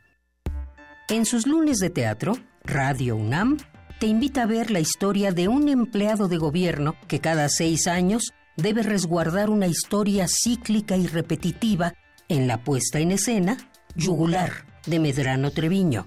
En 1.09 1.25
sus 1.25 1.45
lunes 1.45 1.77
de 1.77 1.89
teatro, 1.89 2.37
Radio 2.63 3.17
UNAM 3.17 3.57
te 3.99 4.07
invita 4.07 4.43
a 4.43 4.45
ver 4.45 4.71
la 4.71 4.79
historia 4.79 5.31
de 5.31 5.49
un 5.49 5.67
empleado 5.67 6.27
de 6.27 6.37
gobierno 6.37 6.95
que 7.07 7.19
cada 7.19 7.49
seis 7.49 7.85
años 7.85 8.33
debe 8.55 8.81
resguardar 8.81 9.49
una 9.49 9.67
historia 9.67 10.25
cíclica 10.27 10.95
y 10.95 11.07
repetitiva 11.07 11.93
en 12.29 12.47
la 12.47 12.63
puesta 12.63 12.99
en 12.99 13.11
escena 13.11 13.57
Yugular 13.95 14.65
de 14.85 14.99
Medrano 14.99 15.51
Treviño. 15.51 16.05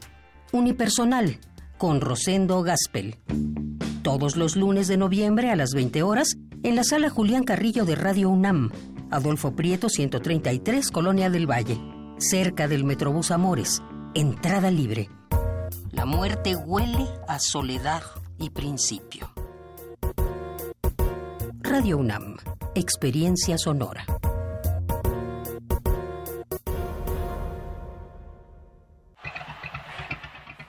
Unipersonal 0.52 1.38
con 1.78 2.00
Rosendo 2.00 2.62
Gaspel. 2.62 3.16
Todos 4.02 4.36
los 4.36 4.56
lunes 4.56 4.88
de 4.88 4.96
noviembre 4.96 5.50
a 5.50 5.56
las 5.56 5.72
20 5.72 6.02
horas 6.02 6.36
en 6.62 6.76
la 6.76 6.84
sala 6.84 7.08
Julián 7.08 7.44
Carrillo 7.44 7.84
de 7.84 7.94
Radio 7.94 8.28
UNAM, 8.28 8.70
Adolfo 9.10 9.54
Prieto 9.54 9.88
133, 9.88 10.90
Colonia 10.90 11.30
del 11.30 11.48
Valle, 11.48 11.78
cerca 12.18 12.68
del 12.68 12.84
Metrobús 12.84 13.30
Amores. 13.30 13.80
Entrada 14.14 14.70
libre. 14.70 15.08
La 15.92 16.04
muerte 16.04 16.56
huele 16.56 17.06
a 17.28 17.38
soledad 17.38 18.02
y 18.38 18.50
principio. 18.50 19.30
Radio 21.60 21.98
UNAM, 21.98 22.36
experiencia 22.74 23.56
sonora. 23.56 24.04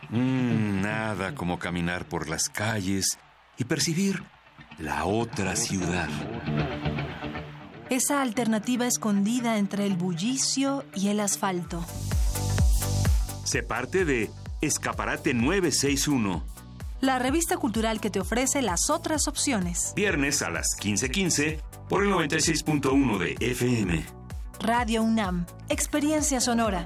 Mm, 0.09 0.81
nada 0.81 1.35
como 1.35 1.59
caminar 1.59 2.05
por 2.05 2.29
las 2.29 2.49
calles 2.49 3.17
y 3.57 3.65
percibir 3.65 4.23
la 4.77 5.05
otra 5.05 5.55
ciudad. 5.55 6.07
Esa 7.89 8.21
alternativa 8.21 8.85
escondida 8.87 9.57
entre 9.57 9.85
el 9.85 9.95
bullicio 9.95 10.85
y 10.95 11.09
el 11.09 11.19
asfalto. 11.19 11.83
Se 13.43 13.63
parte 13.63 14.05
de 14.05 14.29
Escaparate 14.61 15.33
961, 15.33 16.43
La 17.01 17.17
revista 17.17 17.57
cultural 17.57 17.99
que 18.01 18.09
te 18.09 18.19
ofrece 18.19 18.61
las 18.61 18.89
otras 18.89 19.27
opciones. 19.27 19.93
viernes 19.95 20.41
a 20.41 20.49
las 20.49 20.75
15:15 20.79 21.59
por 21.87 22.03
el 22.03 22.09
96.1 22.11 23.17
de 23.17 23.35
FM. 23.39 24.05
Radio 24.59 25.01
UNAM, 25.03 25.45
experiencia 25.69 26.41
sonora. 26.41 26.85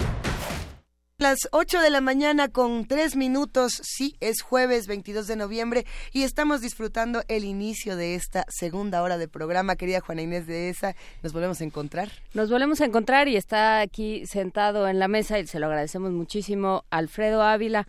Las 1.21 1.47
8 1.51 1.81
de 1.81 1.91
la 1.91 2.01
mañana 2.01 2.47
con 2.47 2.87
3 2.87 3.15
minutos, 3.15 3.79
sí, 3.83 4.15
es 4.21 4.41
jueves 4.41 4.87
22 4.87 5.27
de 5.27 5.35
noviembre 5.35 5.85
y 6.13 6.23
estamos 6.23 6.61
disfrutando 6.61 7.21
el 7.27 7.43
inicio 7.43 7.95
de 7.95 8.15
esta 8.15 8.43
segunda 8.49 9.03
hora 9.03 9.19
de 9.19 9.27
programa. 9.27 9.75
Querida 9.75 9.99
Juana 9.99 10.23
Inés 10.23 10.47
de 10.47 10.69
esa, 10.69 10.95
nos 11.21 11.31
volvemos 11.31 11.61
a 11.61 11.63
encontrar. 11.63 12.09
Nos 12.33 12.49
volvemos 12.49 12.81
a 12.81 12.85
encontrar 12.85 13.27
y 13.27 13.37
está 13.37 13.81
aquí 13.81 14.25
sentado 14.25 14.87
en 14.87 14.97
la 14.97 15.07
mesa 15.07 15.37
y 15.37 15.45
se 15.45 15.59
lo 15.59 15.67
agradecemos 15.67 16.11
muchísimo 16.11 16.85
Alfredo 16.89 17.43
Ávila. 17.43 17.87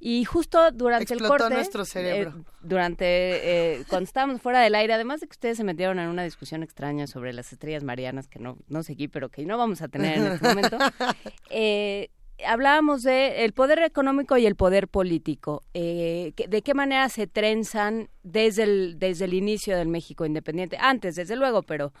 Y 0.00 0.24
justo 0.24 0.72
durante 0.72 1.14
Explotó 1.14 1.34
el 1.34 1.40
corte, 1.40 1.54
nuestro 1.54 1.84
cerebro. 1.84 2.30
eh, 2.36 2.42
durante 2.62 3.04
eh, 3.04 3.84
cuando 3.88 4.06
estábamos 4.06 4.42
fuera 4.42 4.60
del 4.60 4.74
aire, 4.74 4.92
además 4.94 5.20
de 5.20 5.28
que 5.28 5.34
ustedes 5.34 5.56
se 5.56 5.62
metieron 5.62 6.00
en 6.00 6.08
una 6.08 6.24
discusión 6.24 6.64
extraña 6.64 7.06
sobre 7.06 7.32
las 7.32 7.52
estrellas 7.52 7.84
marianas 7.84 8.26
que 8.26 8.40
no 8.40 8.58
no 8.66 8.82
seguí, 8.82 9.06
pero 9.06 9.28
que 9.28 9.46
no 9.46 9.56
vamos 9.56 9.82
a 9.82 9.86
tener 9.86 10.18
en 10.18 10.26
este 10.32 10.48
momento. 10.48 10.78
eh, 11.50 12.10
hablábamos 12.46 13.02
de 13.02 13.44
el 13.44 13.52
poder 13.52 13.78
económico 13.80 14.36
y 14.36 14.46
el 14.46 14.56
poder 14.56 14.88
político. 14.88 15.62
Eh, 15.74 16.32
¿De 16.48 16.62
qué 16.62 16.74
manera 16.74 17.08
se 17.08 17.26
trenzan 17.26 18.08
desde 18.22 18.62
el 18.64 18.98
desde 18.98 19.24
el 19.26 19.34
inicio 19.34 19.76
del 19.76 19.88
México 19.88 20.24
independiente? 20.26 20.76
Antes, 20.80 21.14
desde 21.16 21.36
luego, 21.36 21.62
pero 21.62 21.92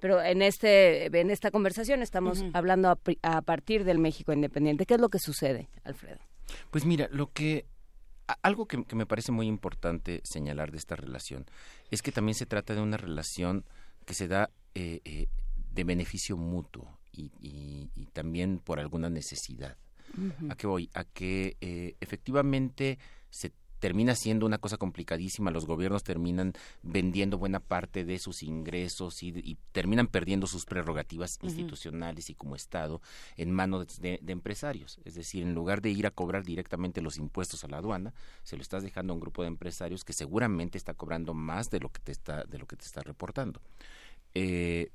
pero 0.00 0.22
en 0.22 0.42
este 0.42 1.06
en 1.06 1.30
esta 1.30 1.50
conversación 1.50 2.02
estamos 2.02 2.44
hablando 2.52 2.96
a, 3.22 3.42
partir 3.42 3.84
del 3.84 3.98
México 3.98 4.32
independiente. 4.32 4.86
¿Qué 4.86 4.94
es 4.94 5.00
lo 5.00 5.08
que 5.08 5.18
sucede, 5.18 5.68
Alfredo? 5.84 6.18
Pues 6.70 6.84
mira, 6.84 7.08
lo 7.10 7.32
que 7.32 7.66
algo 8.42 8.66
que, 8.66 8.84
que 8.84 8.94
me 8.94 9.06
parece 9.06 9.32
muy 9.32 9.46
importante 9.46 10.20
señalar 10.22 10.70
de 10.70 10.78
esta 10.78 10.96
relación 10.96 11.46
es 11.90 12.02
que 12.02 12.12
también 12.12 12.34
se 12.34 12.46
trata 12.46 12.74
de 12.74 12.80
una 12.80 12.96
relación 12.96 13.64
que 14.04 14.14
se 14.14 14.28
da 14.28 14.50
eh, 14.74 15.00
eh, 15.04 15.26
de 15.72 15.84
beneficio 15.84 16.36
mutuo 16.36 16.98
y, 17.12 17.32
y- 17.40 17.90
y 17.94 18.06
también 18.12 18.58
por 18.58 18.78
alguna 18.80 19.08
necesidad. 19.10 19.76
¿A 20.48 20.56
qué 20.56 20.66
voy? 20.66 20.90
A 20.94 21.04
que 21.04 21.56
eh, 21.60 21.96
efectivamente 22.00 22.98
se 23.30 23.52
termina 23.78 24.14
siendo 24.14 24.46
una 24.46 24.58
cosa 24.58 24.76
complicadísima, 24.76 25.50
los 25.50 25.66
gobiernos 25.66 26.02
terminan 26.02 26.52
vendiendo 26.82 27.38
buena 27.38 27.60
parte 27.60 28.04
de 28.04 28.18
sus 28.18 28.42
ingresos 28.42 29.22
y, 29.22 29.28
y 29.28 29.56
terminan 29.72 30.08
perdiendo 30.08 30.46
sus 30.46 30.64
prerrogativas 30.64 31.38
institucionales 31.42 32.28
y 32.30 32.34
como 32.34 32.56
Estado 32.56 33.00
en 33.36 33.52
manos 33.52 34.00
de, 34.00 34.18
de 34.20 34.32
empresarios. 34.32 34.98
Es 35.04 35.14
decir, 35.14 35.42
en 35.42 35.54
lugar 35.54 35.80
de 35.80 35.90
ir 35.90 36.06
a 36.06 36.10
cobrar 36.10 36.44
directamente 36.44 37.00
los 37.00 37.18
impuestos 37.18 37.64
a 37.64 37.68
la 37.68 37.78
aduana, 37.78 38.14
se 38.42 38.56
lo 38.56 38.62
estás 38.62 38.82
dejando 38.82 39.12
a 39.12 39.14
un 39.14 39.20
grupo 39.20 39.42
de 39.42 39.48
empresarios 39.48 40.04
que 40.04 40.12
seguramente 40.12 40.76
está 40.76 40.94
cobrando 40.94 41.34
más 41.34 41.70
de 41.70 41.80
lo 41.80 41.90
que 41.90 42.00
te 42.00 42.12
está, 42.12 42.44
de 42.44 42.58
lo 42.58 42.66
que 42.66 42.76
te 42.76 42.84
está 42.84 43.02
reportando. 43.02 43.60
Eh, 44.34 44.90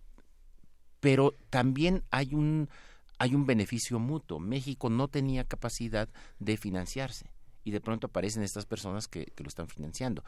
pero 1.00 1.36
también 1.50 2.04
hay 2.12 2.34
un 2.34 2.70
hay 3.20 3.36
un 3.36 3.46
beneficio 3.46 4.00
mutuo. 4.00 4.40
México 4.40 4.90
no 4.90 5.08
tenía 5.08 5.44
capacidad 5.44 6.10
de 6.40 6.58
financiarse 6.58 7.32
y 7.64 7.72
de 7.72 7.80
pronto 7.82 8.08
aparecen 8.08 8.44
estas 8.44 8.66
personas 8.66 9.08
que, 9.08 9.26
que 9.28 9.44
lo 9.44 9.48
están 9.48 9.68
financiando. 9.68 10.24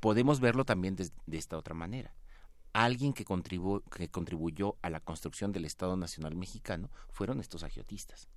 Podemos 0.00 0.40
verlo 0.40 0.64
también 0.64 0.96
de, 0.96 1.10
esta 1.36 1.56
otra 1.56 1.74
manera. 1.74 2.14
Alguien 2.72 3.12
que, 3.12 3.24
contribu- 3.24 3.82
que 3.90 4.08
contribuyó 4.08 4.76
a 4.82 4.90
la 4.90 5.00
construcción 5.00 5.50
del 5.52 5.64
Estado 5.64 5.96
Nacional 5.96 6.36
Mexicano 6.36 6.90
fueron 7.08 7.40
estos 7.40 7.62
agiotistas. 7.64 8.28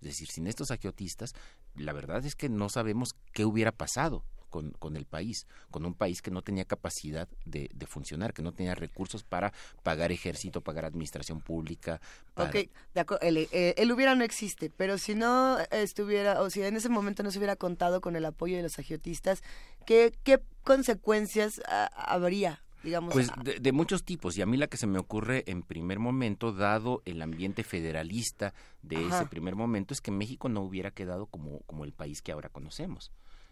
Es 0.00 0.06
decir, 0.08 0.28
sin 0.28 0.46
estos 0.46 0.70
agiotistas, 0.70 1.34
la 1.74 1.92
verdad 1.92 2.24
es 2.24 2.34
que 2.36 2.48
no 2.48 2.68
sabemos 2.68 3.14
qué 3.32 3.44
hubiera 3.44 3.72
pasado 3.72 4.24
con, 4.50 4.72
con 4.72 4.96
el 4.96 5.06
país, 5.06 5.46
con 5.70 5.86
un 5.86 5.94
país 5.94 6.20
que 6.20 6.30
no 6.30 6.42
tenía 6.42 6.64
capacidad 6.64 7.28
de, 7.46 7.70
de 7.72 7.86
funcionar, 7.86 8.34
que 8.34 8.42
no 8.42 8.52
tenía 8.52 8.74
recursos 8.74 9.22
para 9.22 9.52
pagar 9.82 10.12
ejército, 10.12 10.60
pagar 10.60 10.84
administración 10.84 11.40
pública. 11.40 12.00
para- 12.34 12.50
Ok, 12.50 12.56
de 12.94 13.00
acuerdo, 13.00 13.26
el, 13.26 13.36
eh, 13.38 13.74
el 13.78 13.90
hubiera 13.92 14.14
no 14.14 14.24
existe, 14.24 14.70
pero 14.70 14.98
si 14.98 15.14
no 15.14 15.58
estuviera, 15.70 16.40
o 16.42 16.50
si 16.50 16.62
en 16.62 16.76
ese 16.76 16.88
momento 16.88 17.22
no 17.22 17.30
se 17.30 17.38
hubiera 17.38 17.56
contado 17.56 18.00
con 18.00 18.16
el 18.16 18.24
apoyo 18.24 18.56
de 18.56 18.62
los 18.62 18.78
agiotistas, 18.78 19.42
¿qué, 19.86 20.12
qué 20.24 20.42
consecuencias 20.64 21.60
ah, 21.68 21.90
habría? 21.94 22.60
Digamos, 22.82 23.12
Pues 23.12 23.30
de, 23.44 23.60
de 23.60 23.72
muchos 23.72 24.04
tipos, 24.04 24.38
y 24.38 24.42
a 24.42 24.46
mí 24.46 24.56
la 24.56 24.66
que 24.66 24.78
se 24.78 24.86
me 24.86 24.98
ocurre 24.98 25.44
en 25.46 25.62
primer 25.62 25.98
momento, 25.98 26.52
dado 26.52 27.02
el 27.04 27.20
ambiente 27.20 27.62
federalista 27.62 28.54
de 28.82 28.96
Ajá. 28.96 29.18
ese 29.20 29.26
primer 29.26 29.54
momento, 29.54 29.92
es 29.92 30.00
que 30.00 30.10
México 30.10 30.48
no 30.48 30.62
hubiera 30.62 30.90
quedado 30.90 31.26
como, 31.26 31.60
como 31.66 31.84
el 31.84 31.92
país 31.92 32.22
que 32.22 32.32
ahora 32.32 32.48
conocemos. 32.48 33.10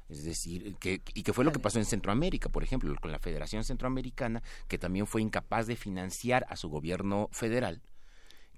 Es 0.08 0.24
decir, 0.24 0.76
que, 0.76 1.02
y 1.14 1.22
que 1.22 1.32
fue 1.32 1.44
lo 1.44 1.52
que 1.52 1.58
pasó 1.58 1.78
en 1.78 1.84
Centroamérica, 1.84 2.48
por 2.48 2.62
ejemplo, 2.62 2.94
con 3.00 3.12
la 3.12 3.18
Federación 3.18 3.64
Centroamericana, 3.64 4.42
que 4.66 4.78
también 4.78 5.06
fue 5.06 5.22
incapaz 5.22 5.66
de 5.66 5.76
financiar 5.76 6.46
a 6.48 6.56
su 6.56 6.68
gobierno 6.68 7.28
federal, 7.32 7.82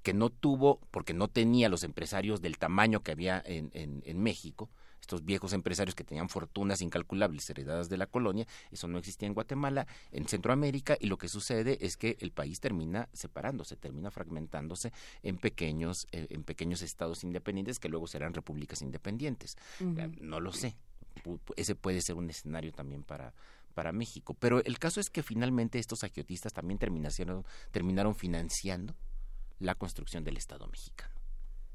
que 0.03 0.14
no 0.14 0.30
tuvo, 0.30 0.80
porque 0.90 1.12
no 1.12 1.28
tenía 1.28 1.68
los 1.68 1.84
empresarios 1.84 2.40
del 2.40 2.59
tamaño 2.59 3.03
que 3.03 3.12
había 3.12 3.42
en, 3.44 3.70
en, 3.74 4.03
en 4.07 4.22
México, 4.22 4.70
estos 5.01 5.24
viejos 5.24 5.53
empresarios 5.53 5.94
que 5.94 6.05
tenían 6.05 6.28
fortunas 6.28 6.82
incalculables 6.82 7.48
heredadas 7.51 7.88
de 7.88 7.96
la 7.96 8.07
colonia, 8.07 8.46
eso 8.70 8.86
no 8.86 8.98
existía 8.98 9.26
en 9.26 9.34
Guatemala, 9.34 9.86
en 10.12 10.28
Centroamérica, 10.28 10.96
y 11.01 11.07
lo 11.07 11.18
que 11.18 11.28
sucede 11.28 11.78
es 11.80 11.96
que 11.96 12.16
el 12.20 12.30
país 12.30 12.61
termina 12.61 13.09
separándose, 13.12 13.76
termina 13.76 14.11
fragmentándose 14.11 14.92
en 15.22 15.38
pequeños, 15.38 16.07
eh, 16.12 16.26
en 16.30 16.44
pequeños 16.44 16.82
estados 16.82 17.24
independientes 17.24 17.80
que 17.80 17.88
luego 17.88 18.07
serán 18.07 18.34
repúblicas 18.34 18.82
independientes. 18.82 19.57
No 20.20 20.38
lo 20.38 20.53
sé. 20.53 20.76
Ese 21.56 21.74
puede 21.74 22.00
ser 22.00 22.16
un 22.16 22.30
escenario 22.30 22.72
también 22.72 23.02
para, 23.02 23.32
para 23.74 23.92
México. 23.92 24.34
Pero 24.34 24.64
el 24.64 24.78
caso 24.78 25.00
es 25.00 25.11
que 25.11 25.22
finalmente 25.22 25.78
estos 25.78 26.04
agiotistas 26.04 26.52
también 26.52 26.78
terminaron, 26.78 27.44
terminaron 27.70 28.14
financiando 28.14 28.94
la 29.58 29.74
construcción 29.74 30.24
del 30.24 30.36
Estado 30.36 30.66
mexicano. 30.66 31.20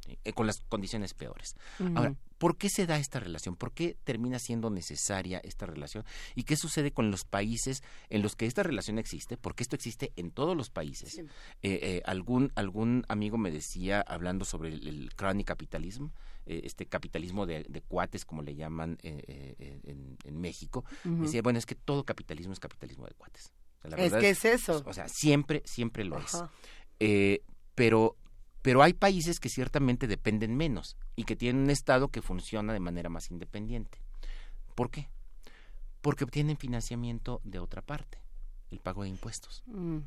Eh, 0.08 0.34
con 0.34 0.46
las 0.46 0.60
condiciones 0.70 1.16
peores. 1.16 1.56
Ahora, 1.96 2.16
¿por 2.38 2.58
qué 2.58 2.70
se 2.70 2.86
da 2.86 3.00
esta 3.00 3.20
relación? 3.20 3.56
¿Por 3.56 3.72
qué 3.72 3.98
termina 4.04 4.38
siendo 4.38 4.70
necesaria 4.70 5.40
esta 5.40 5.66
relación? 5.66 6.06
¿Y 6.36 6.44
qué 6.44 6.56
sucede 6.58 6.92
con 6.92 7.10
los 7.10 7.26
países 7.26 7.82
en 8.10 8.22
los 8.22 8.36
que 8.36 8.46
esta 8.46 8.62
relación 8.62 9.00
existe? 9.00 9.36
Porque 9.36 9.64
esto 9.64 9.76
existe 9.76 10.14
en 10.16 10.30
todos 10.30 10.56
los 10.56 10.70
países. 10.70 11.18
Eh, 11.18 11.26
eh, 11.64 12.02
algún, 12.06 12.52
algún 12.54 13.04
amigo 13.08 13.40
me 13.40 13.50
decía, 13.50 14.02
hablando 14.02 14.46
sobre 14.46 14.70
el, 14.70 14.88
el 14.88 15.16
crony 15.16 15.44
capitalismo, 15.44 16.14
este 16.46 16.86
capitalismo 16.86 17.48
de, 17.48 17.66
de 17.68 17.82
cuates, 17.82 18.26
como 18.26 18.44
le 18.44 18.54
llaman 18.54 19.00
en, 19.02 20.18
en 20.24 20.40
México, 20.40 20.86
Ujú. 21.04 21.24
decía, 21.24 21.42
bueno, 21.42 21.58
es 21.58 21.66
que 21.66 21.74
todo 21.74 22.04
capitalismo 22.04 22.54
es 22.54 22.60
capitalismo 22.60 23.08
de 23.08 23.14
cuates. 23.16 23.52
La 23.82 23.98
Es 23.98 24.14
que 24.14 24.30
es 24.30 24.46
eso. 24.46 24.84
O 24.86 24.94
sea, 24.94 25.08
siempre, 25.10 25.64
siempre 25.66 26.04
lo 26.04 26.20
es. 26.20 26.36
Ajá. 26.36 26.52
Pero, 27.74 28.16
pero 28.66 28.82
hay 28.82 28.94
países 28.94 29.40
que 29.40 29.48
ciertamente 29.48 30.08
dependen 30.08 30.58
menos 30.58 30.98
y 31.16 31.24
que 31.26 31.36
tienen 31.36 31.62
un 31.66 31.70
Estado 31.70 32.08
que 32.08 32.24
funciona 32.24 32.74
de 32.74 32.80
manera 32.80 33.10
más 33.10 33.30
independiente. 33.30 34.00
¿Por 34.74 34.90
qué? 34.90 35.08
Porque 36.02 36.24
obtienen 36.24 36.58
financiamiento 36.58 37.42
de 37.44 37.60
otra 37.60 37.84
parte, 37.84 38.18
el 38.72 38.80
pago 38.80 39.04
de 39.04 39.10
impuestos. 39.10 39.62
Mm. 39.68 39.98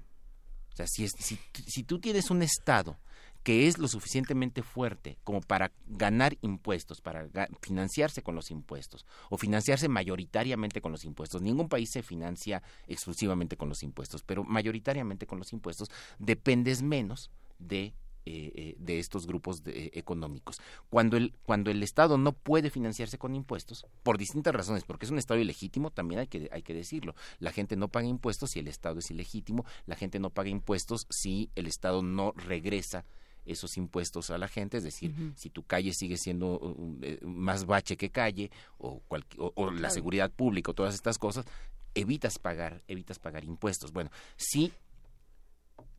O 0.73 0.77
sea, 0.77 0.87
si, 0.89 1.05
es- 1.05 1.13
si, 1.21 1.39
si 1.69 1.85
tú 1.85 2.01
tienes 2.01 2.33
un 2.33 2.43
Estado 2.43 2.99
que 3.45 3.69
es 3.69 3.79
lo 3.79 3.87
suficientemente 3.87 4.65
fuerte 4.65 5.19
como 5.23 5.41
para 5.41 5.71
ganar 5.87 6.37
impuestos, 6.41 7.01
para 7.01 7.29
financiarse 7.63 8.23
con 8.23 8.35
los 8.35 8.51
impuestos, 8.51 9.07
o 9.31 9.39
financiarse 9.39 9.89
mayoritariamente 9.89 10.81
con 10.81 10.91
los 10.91 11.05
impuestos. 11.05 11.43
Ningún 11.43 11.69
país 11.69 11.91
se 11.93 12.03
financia 12.03 12.61
exclusivamente 12.89 13.57
con 13.57 13.69
los 13.69 13.85
impuestos, 13.85 14.25
pero 14.25 14.43
mayoritariamente 14.43 15.29
con 15.29 15.39
los 15.39 15.53
impuestos 15.53 15.89
dependes 16.19 16.83
menos 16.83 17.31
de 17.61 17.95
eh, 18.29 18.53
eh, 18.55 18.75
de 18.79 18.99
estos 18.99 19.27
grupos 19.27 19.63
de- 19.65 19.87
eh, 19.87 19.91
económicos. 19.95 20.61
Cuando 20.91 21.17
el, 21.17 21.33
cuando 21.45 21.71
el 21.71 21.83
Estado 21.83 22.19
no 22.19 22.33
puede 22.33 22.69
financiarse 22.71 23.17
con 23.19 23.35
impuestos, 23.35 23.87
por 24.03 24.19
distintas 24.19 24.55
razones, 24.55 24.85
porque 24.85 25.07
es 25.07 25.11
un 25.13 25.19
Estado 25.19 25.41
ilegítimo, 25.41 25.91
también 25.91 26.21
hay 26.21 26.27
que, 26.27 26.49
hay 26.53 26.63
que 26.63 26.75
decirlo. 26.75 27.15
La 27.39 27.53
gente 27.53 27.77
no 27.77 27.89
paga 27.89 28.07
impuestos 28.07 28.51
si 28.51 28.59
el 28.59 28.69
Estado 28.69 28.99
es 28.99 29.11
ilegítimo, 29.11 29.65
la 29.87 29.97
gente 29.97 30.19
no 30.19 30.31
paga 30.31 30.51
impuestos 30.51 31.07
si 31.09 31.49
el 31.55 31.67
Estado 31.67 32.03
no 32.03 32.33
regresa 32.37 33.05
esos 33.47 33.79
impuestos 33.79 34.29
a 34.31 34.37
la 34.37 34.47
gente, 34.47 34.77
es 34.77 34.85
decir, 34.85 35.15
si 35.35 35.49
tu 35.49 35.63
calle 35.63 35.95
sigue 35.95 36.19
siendo 36.19 36.59
uh, 36.61 36.99
eh, 37.01 37.19
más 37.25 37.65
bache 37.65 37.97
que 37.97 38.11
calle 38.11 38.51
o, 38.77 39.01
o, 39.09 39.53
o 39.55 39.71
la 39.71 39.89
seguridad 39.89 40.31
pública 40.31 40.71
o 40.71 40.75
todas 40.75 40.95
estas 40.95 41.17
cosas, 41.17 41.47
evitas 41.95 42.39
pagar, 42.39 42.83
evitas 42.89 43.19
pagar 43.19 43.45
impuestos. 43.45 43.91
Bueno, 43.93 44.11
sí 44.37 44.71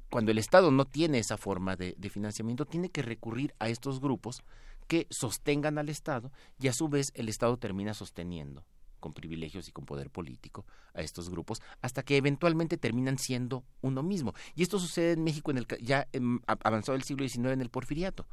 cuando 0.09 0.31
el 0.31 0.37
Estado 0.37 0.71
no 0.71 0.85
tiene 0.85 1.19
esa 1.19 1.37
forma 1.37 1.75
de, 1.75 1.95
financiamiento, 2.09 2.65
tiene 2.65 2.89
que 2.89 3.01
recurrir 3.01 3.53
a 3.59 3.69
estos 3.69 3.99
grupos 3.99 4.43
que 4.87 5.07
sostengan 5.09 5.77
al 5.77 5.89
Estado 5.89 6.31
y 6.59 6.67
a 6.67 6.73
su 6.73 6.89
vez 6.89 7.11
el 7.15 7.29
Estado 7.29 7.57
termina 7.57 7.93
sosteniendo 7.93 8.65
con 8.99 9.13
privilegios 9.13 9.67
y 9.67 9.71
con 9.71 9.85
poder 9.85 10.09
político 10.09 10.65
a 10.93 11.01
estos 11.01 11.29
grupos 11.29 11.61
hasta 11.81 12.03
que 12.03 12.17
eventualmente 12.17 12.77
terminan 12.77 13.17
siendo 13.17 13.63
uno 13.81 14.03
mismo. 14.03 14.33
Y 14.55 14.63
esto 14.63 14.79
sucede 14.79 15.13
en 15.13 15.23
México 15.23 15.51
en 15.51 15.57
el 15.59 15.67
ya 15.81 16.07
em, 16.13 16.39
a- 16.47 16.57
avanzado 16.63 16.95
el 16.95 17.03
siglo 17.03 17.27
XIX 17.27 17.53
en 17.53 17.61
el 17.61 17.69
porfiriato, 17.69 18.27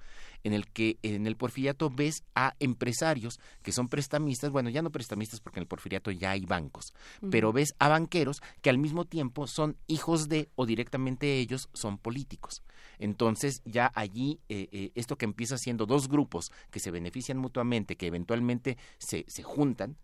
en 0.44 0.52
el 0.52 0.66
que 0.68 0.98
en 1.02 1.26
el 1.26 1.36
porfiriato 1.36 1.90
ves 1.90 2.24
a 2.34 2.54
empresarios 2.60 3.40
que 3.62 3.72
son 3.72 3.88
prestamistas, 3.88 4.50
bueno, 4.50 4.70
ya 4.70 4.82
no 4.82 4.90
prestamistas 4.90 5.40
porque 5.40 5.58
en 5.60 5.62
el 5.62 5.68
porfiriato 5.68 6.10
ya 6.10 6.30
hay 6.32 6.44
bancos, 6.46 6.92
pero 7.30 7.52
ves 7.52 7.74
a 7.78 7.88
banqueros 7.88 8.40
que 8.62 8.70
al 8.70 8.78
mismo 8.78 9.04
tiempo 9.04 9.46
son 9.46 9.76
hijos 9.86 10.28
de 10.28 10.48
o 10.54 10.66
directamente 10.66 11.38
ellos 11.38 11.68
son 11.72 11.98
políticos. 11.98 12.62
Entonces 12.98 13.62
ya 13.64 13.90
allí 13.94 14.40
eh, 14.48 14.68
eh, 14.72 14.92
esto 14.94 15.16
que 15.16 15.24
empieza 15.24 15.58
siendo 15.58 15.86
dos 15.86 16.08
grupos 16.08 16.50
que 16.70 16.80
se 16.80 16.90
benefician 16.90 17.38
mutuamente, 17.38 17.96
que 17.96 18.06
eventualmente 18.06 18.78
se, 18.98 19.24
se 19.28 19.42
juntan, 19.42 19.96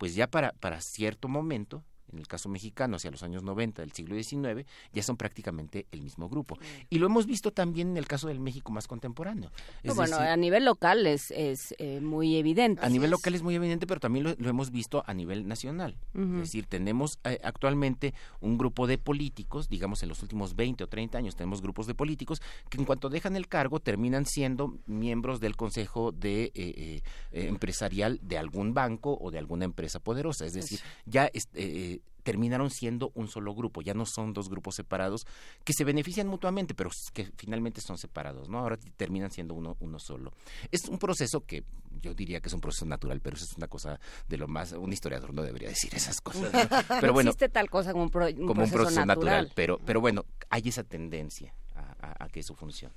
pues 0.00 0.14
ya 0.14 0.28
para, 0.30 0.52
para 0.52 0.80
cierto 0.80 1.28
momento, 1.28 1.84
en 2.12 2.18
el 2.18 2.26
caso 2.26 2.48
mexicano, 2.48 2.96
hacia 2.96 3.10
los 3.10 3.22
años 3.22 3.42
90 3.42 3.82
del 3.82 3.92
siglo 3.92 4.14
XIX, 4.14 4.66
ya 4.92 5.02
son 5.02 5.16
prácticamente 5.16 5.86
el 5.92 6.02
mismo 6.02 6.28
grupo. 6.28 6.58
Y 6.88 6.98
lo 6.98 7.06
hemos 7.06 7.26
visto 7.26 7.52
también 7.52 7.90
en 7.90 7.96
el 7.96 8.06
caso 8.06 8.28
del 8.28 8.40
México 8.40 8.72
más 8.72 8.86
contemporáneo. 8.88 9.50
No, 9.84 9.94
bueno, 9.94 10.16
decir, 10.16 10.28
a 10.32 10.36
nivel 10.36 10.64
local 10.64 11.06
es, 11.06 11.30
es 11.30 11.74
eh, 11.78 12.00
muy 12.00 12.36
evidente. 12.36 12.84
a 12.84 12.88
nivel 12.88 13.10
local 13.10 13.34
es 13.34 13.42
muy 13.42 13.54
evidente, 13.54 13.86
pero 13.86 14.00
también 14.00 14.24
lo, 14.24 14.34
lo 14.38 14.48
hemos 14.48 14.70
visto 14.70 15.02
a 15.06 15.14
nivel 15.14 15.46
nacional. 15.48 15.96
Es 16.14 16.30
decir, 16.40 16.66
tenemos 16.66 17.18
eh, 17.24 17.38
actualmente 17.44 18.14
un 18.40 18.58
grupo 18.58 18.86
de 18.86 18.98
políticos, 18.98 19.68
digamos 19.68 20.02
en 20.02 20.08
los 20.08 20.22
últimos 20.22 20.56
20 20.56 20.84
o 20.84 20.86
30 20.88 21.18
años 21.18 21.36
tenemos 21.36 21.62
grupos 21.62 21.86
de 21.86 21.94
políticos 21.94 22.40
que 22.68 22.78
en 22.78 22.84
cuanto 22.84 23.08
dejan 23.08 23.36
el 23.36 23.48
cargo 23.48 23.80
terminan 23.80 24.26
siendo 24.26 24.78
miembros 24.86 25.40
del 25.40 25.56
consejo 25.56 26.12
de 26.12 26.44
eh, 26.44 26.52
eh, 26.54 27.02
eh, 27.32 27.46
empresarial 27.48 28.18
de 28.22 28.38
algún 28.38 28.74
banco 28.74 29.16
o 29.20 29.30
de 29.30 29.38
alguna 29.38 29.64
empresa 29.64 30.00
poderosa. 30.00 30.46
Es 30.46 30.52
decir, 30.54 30.80
ya 31.06 31.26
es- 31.32 31.48
eh, 31.54 31.99
terminaron 32.30 32.70
siendo 32.70 33.10
un 33.16 33.26
solo 33.26 33.54
grupo, 33.56 33.82
ya 33.82 33.92
no 33.92 34.06
son 34.06 34.32
dos 34.32 34.48
grupos 34.48 34.76
separados 34.76 35.26
que 35.64 35.72
se 35.72 35.82
benefician 35.82 36.28
mutuamente, 36.28 36.74
pero 36.74 36.90
que 37.12 37.24
finalmente 37.36 37.80
son 37.80 37.98
separados, 37.98 38.48
¿no? 38.48 38.58
Ahora 38.60 38.78
terminan 38.96 39.32
siendo 39.32 39.54
uno, 39.54 39.76
uno 39.80 39.98
solo. 39.98 40.32
Es 40.70 40.84
un 40.84 40.98
proceso 40.98 41.44
que 41.44 41.64
yo 42.00 42.14
diría 42.14 42.40
que 42.40 42.46
es 42.48 42.54
un 42.54 42.60
proceso 42.60 42.86
natural, 42.86 43.20
pero 43.20 43.34
eso 43.34 43.44
es 43.44 43.56
una 43.56 43.66
cosa 43.66 43.98
de 44.28 44.36
lo 44.36 44.46
más, 44.46 44.70
un 44.72 44.92
historiador 44.92 45.34
no 45.34 45.42
debería 45.42 45.68
decir 45.70 45.92
esas 45.92 46.20
cosas. 46.20 46.52
¿no? 46.52 46.60
Pero 47.00 47.06
no 47.08 47.12
bueno, 47.14 47.30
existe 47.30 47.48
tal 47.48 47.68
cosa 47.68 47.90
como 47.92 48.04
un, 48.04 48.10
pro- 48.10 48.26
un 48.26 48.46
como 48.46 48.62
un 48.62 48.70
proceso, 48.70 48.76
proceso 48.76 49.06
natural, 49.06 49.34
natural. 49.46 49.52
pero, 49.56 49.78
pero 49.84 50.00
bueno, 50.00 50.24
hay 50.50 50.62
esa 50.66 50.84
tendencia 50.84 51.52
a, 51.74 51.96
a- 52.06 52.24
a 52.24 52.28
que 52.28 52.40
eso 52.40 52.54
funcione 52.54 52.94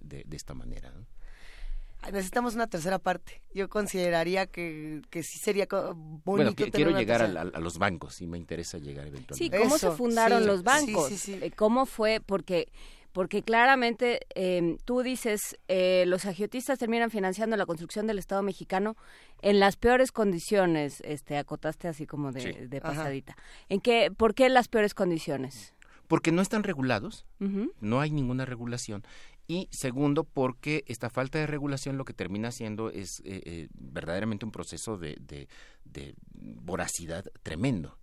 de, 0.00 0.24
de 0.26 0.36
esta 0.36 0.54
manera. 0.54 0.90
¿no? 0.90 1.06
Necesitamos 2.10 2.54
una 2.54 2.66
tercera 2.66 2.98
parte. 2.98 3.42
Yo 3.54 3.68
consideraría 3.68 4.46
que, 4.46 5.02
que 5.10 5.22
sí 5.22 5.38
sería 5.38 5.66
bonito 5.70 6.20
Bueno, 6.24 6.52
tener 6.54 6.72
quiero 6.72 6.90
una 6.90 6.98
llegar 7.00 7.22
a, 7.22 7.26
tercera. 7.26 7.50
a- 7.54 7.58
a 7.58 7.60
los 7.60 7.78
bancos 7.78 8.20
y 8.20 8.26
me 8.26 8.38
interesa 8.38 8.78
llegar 8.78 9.04
Sí, 9.04 9.10
eventualmente. 9.10 9.58
cómo 9.58 9.76
Eso, 9.76 9.90
se 9.92 9.96
fundaron 9.96 10.40
sí, 10.40 10.46
los 10.46 10.58
sí, 10.60 10.64
bancos, 10.64 11.08
sí, 11.08 11.16
sí. 11.18 11.38
Eh, 11.40 11.50
cómo 11.54 11.86
fue, 11.86 12.20
porque 12.24 12.68
porque 13.12 13.42
claramente 13.42 14.20
eh, 14.34 14.78
tú 14.86 15.02
dices 15.02 15.58
eh, 15.68 16.04
los 16.06 16.24
agiotistas 16.24 16.78
terminan 16.78 17.10
financiando 17.10 17.58
la 17.58 17.66
construcción 17.66 18.06
del 18.06 18.18
Estado 18.18 18.42
Mexicano 18.42 18.96
en 19.42 19.60
las 19.60 19.76
peores 19.76 20.12
condiciones, 20.12 21.02
este 21.04 21.36
acotaste 21.36 21.88
así 21.88 22.06
como 22.06 22.32
de, 22.32 22.40
Sí. 22.40 22.52
de 22.68 22.78
Ajá. 22.78 22.88
pasadita. 22.88 23.36
¿En 23.68 23.80
qué, 23.82 24.10
por 24.10 24.34
qué 24.34 24.48
las 24.48 24.68
peores 24.68 24.94
condiciones? 24.94 25.74
Porque 26.08 26.32
no 26.32 26.40
están 26.42 26.62
regulados, 26.62 27.24
no 27.80 28.00
hay 28.00 28.10
ninguna 28.10 28.44
regulación. 28.44 29.02
Y 29.48 29.68
segundo, 29.72 30.24
porque 30.24 30.84
esta 30.86 31.10
falta 31.10 31.38
de 31.38 31.46
regulación 31.46 31.98
lo 31.98 32.04
que 32.04 32.14
termina 32.14 32.50
siendo 32.52 32.90
es 32.90 33.20
eh, 33.20 33.42
eh, 33.44 33.68
verdaderamente 33.74 34.44
un 34.46 34.52
proceso 34.52 34.96
de, 34.98 35.16
de- 35.20 35.48
de 35.84 36.14
voracidad 36.32 37.24
tremendo. 37.42 37.98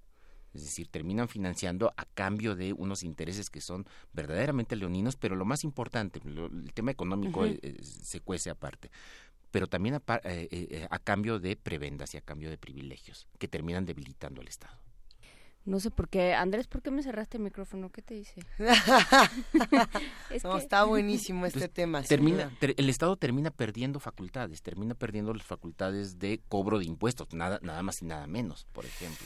Es 0.53 0.63
decir, 0.63 0.87
terminan 0.89 1.27
financiando 1.29 1.93
a 1.95 2.05
cambio 2.05 2.55
de 2.55 2.73
unos 2.73 3.03
intereses 3.03 3.49
que 3.49 3.61
son 3.61 3.85
verdaderamente 4.13 4.75
leoninos, 4.75 5.15
pero 5.15 5.35
lo 5.35 5.45
más 5.45 5.63
importante, 5.63 6.19
lo- 6.23 6.47
el 6.47 6.73
tema 6.73 6.91
económico 6.91 7.45
eh, 7.45 7.59
eh, 7.61 7.77
se 7.83 8.19
cuece 8.19 8.49
aparte, 8.49 8.89
pero 9.51 9.67
también 9.67 9.95
a, 9.95 10.01
eh, 10.23 10.47
eh, 10.51 10.87
a 10.89 10.99
cambio 10.99 11.39
de 11.39 11.55
prebendas 11.55 12.13
y 12.13 12.17
a 12.17 12.21
cambio 12.21 12.49
de 12.49 12.57
privilegios 12.57 13.27
que 13.37 13.47
terminan 13.47 13.85
debilitando 13.85 14.41
al 14.41 14.47
Estado. 14.47 14.77
No 15.66 15.80
sé 15.80 15.91
por 15.91 16.10
qué, 16.10 16.34
Andrés, 16.34 16.68
¿por 16.68 16.82
qué 16.82 16.89
me 16.89 17.03
cerraste 17.03 17.38
el 17.38 17.43
micrófono? 17.43 17.91
¿Qué 17.91 18.01
te 18.01 18.16
hice? 18.16 18.41
Es 20.32 20.43
No, 20.43 20.53
que- 20.53 20.57
está 20.60 20.84
buenísimo 20.86 21.45
este 21.45 21.60
Pues, 21.60 21.72
tema. 21.72 22.01
termina, 22.03 22.49
ter- 22.60 22.76
el 22.78 22.89
Estado 22.89 23.16
termina 23.18 23.51
perdiendo 23.51 23.99
facultades, 23.99 24.62
termina 24.62 24.95
perdiendo 24.95 25.34
las 25.34 25.45
facultades 25.45 26.18
de 26.20 26.39
cobro 26.47 26.80
de 26.80 26.86
impuestos, 26.86 27.28
nada, 27.34 27.60
nada 27.62 27.84
más 27.84 28.01
y 28.01 28.05
nada 28.05 28.26
menos, 28.28 28.66
por 28.74 28.86
ejemplo. 28.86 29.26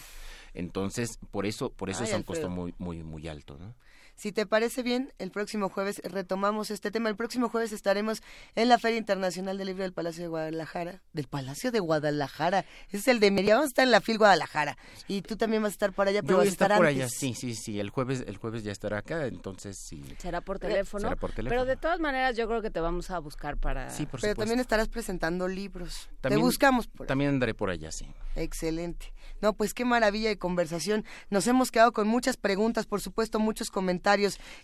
Entonces, 0.54 1.18
por 1.32 1.46
eso, 1.46 1.72
por 1.72 1.90
eso 1.90 2.04
Ay, 2.04 2.10
es 2.10 2.16
un 2.16 2.24
costo 2.24 2.50
muy, 2.50 2.74
muy, 2.78 3.04
muy 3.04 3.28
alto, 3.28 3.58
¿no? 3.58 3.74
Si 4.16 4.32
te 4.32 4.46
parece 4.46 4.84
bien, 4.84 5.12
el 5.18 5.32
próximo 5.32 5.70
jueves 5.70 6.00
retomamos 6.06 6.72
este 6.72 6.92
tema. 6.92 7.10
El 7.10 7.16
próximo 7.16 7.50
jueves 7.50 7.72
estaremos 7.74 8.22
en 8.56 8.70
la 8.70 8.78
Feria 8.78 8.98
Internacional 8.98 9.58
del 9.58 9.68
Libro 9.68 9.84
del 9.84 9.92
Palacio 9.92 10.22
de 10.24 10.30
Guadalajara. 10.30 11.02
Del 11.14 11.28
Palacio 11.28 11.72
de 11.72 11.80
Guadalajara. 11.80 12.64
Ese 12.88 12.98
es 12.98 13.08
el 13.08 13.20
de 13.20 13.32
Mérida. 13.32 13.56
Vamos 13.56 13.66
a 13.66 13.70
estar 13.70 13.84
en 13.86 13.92
la 13.92 14.02
FIL 14.02 14.20
Guadalajara. 14.20 14.78
Y 15.08 15.24
tú 15.24 15.36
también 15.36 15.64
vas 15.64 15.72
a 15.72 15.74
estar 15.74 15.94
por 15.94 16.08
allá, 16.08 16.22
pero 16.22 16.34
Yo 16.34 16.38
vas 16.38 16.44
voy 16.46 16.50
a 16.50 16.52
estar 16.52 16.68
estar 16.72 16.78
por 16.78 16.88
antes. 16.88 17.04
allá, 17.04 17.10
sí, 17.10 17.34
sí, 17.34 17.56
sí. 17.56 17.80
El 17.80 17.90
jueves, 17.90 18.24
el 18.28 18.38
jueves 18.38 18.64
ya 18.64 18.72
estará 18.72 19.00
acá, 19.00 19.26
entonces 19.26 19.78
sí. 19.78 20.04
Será 20.20 20.42
por 20.42 20.60
teléfono. 20.60 21.02
Será 21.02 21.16
por 21.16 21.32
teléfono. 21.32 21.50
Pero 21.50 21.66
de 21.66 21.76
todas 21.76 22.00
maneras 22.00 22.38
yo 22.38 22.48
creo 22.48 22.62
que 22.62 22.70
te 22.70 22.80
vamos 22.80 23.10
a 23.10 23.20
buscar 23.20 23.58
para... 23.58 23.90
Sí, 23.90 24.06
por 24.06 24.22
Pero 24.22 24.34
supuesto. 24.34 24.40
también 24.42 24.60
estarás 24.60 24.88
presentando 24.90 25.48
libros. 25.48 26.08
También- 26.22 26.40
te 26.40 26.46
buscamos 26.46 26.88
por 26.88 27.08
También 27.08 27.32
andaré 27.32 27.56
por 27.56 27.72
allá, 27.72 27.92
sí. 27.92 28.06
Excelente. 28.36 29.12
No, 29.42 29.54
pues 29.54 29.74
qué 29.74 29.86
maravilla 29.86 30.30
de 30.30 30.38
conversación. 30.38 31.04
Nos 31.30 31.48
hemos 31.48 31.72
quedado 31.72 31.92
con 31.94 32.08
muchas 32.08 32.38
preguntas, 32.38 32.86
por 32.86 33.02
supuesto, 33.02 33.40
muchos 33.40 33.70
comentarios 33.70 34.03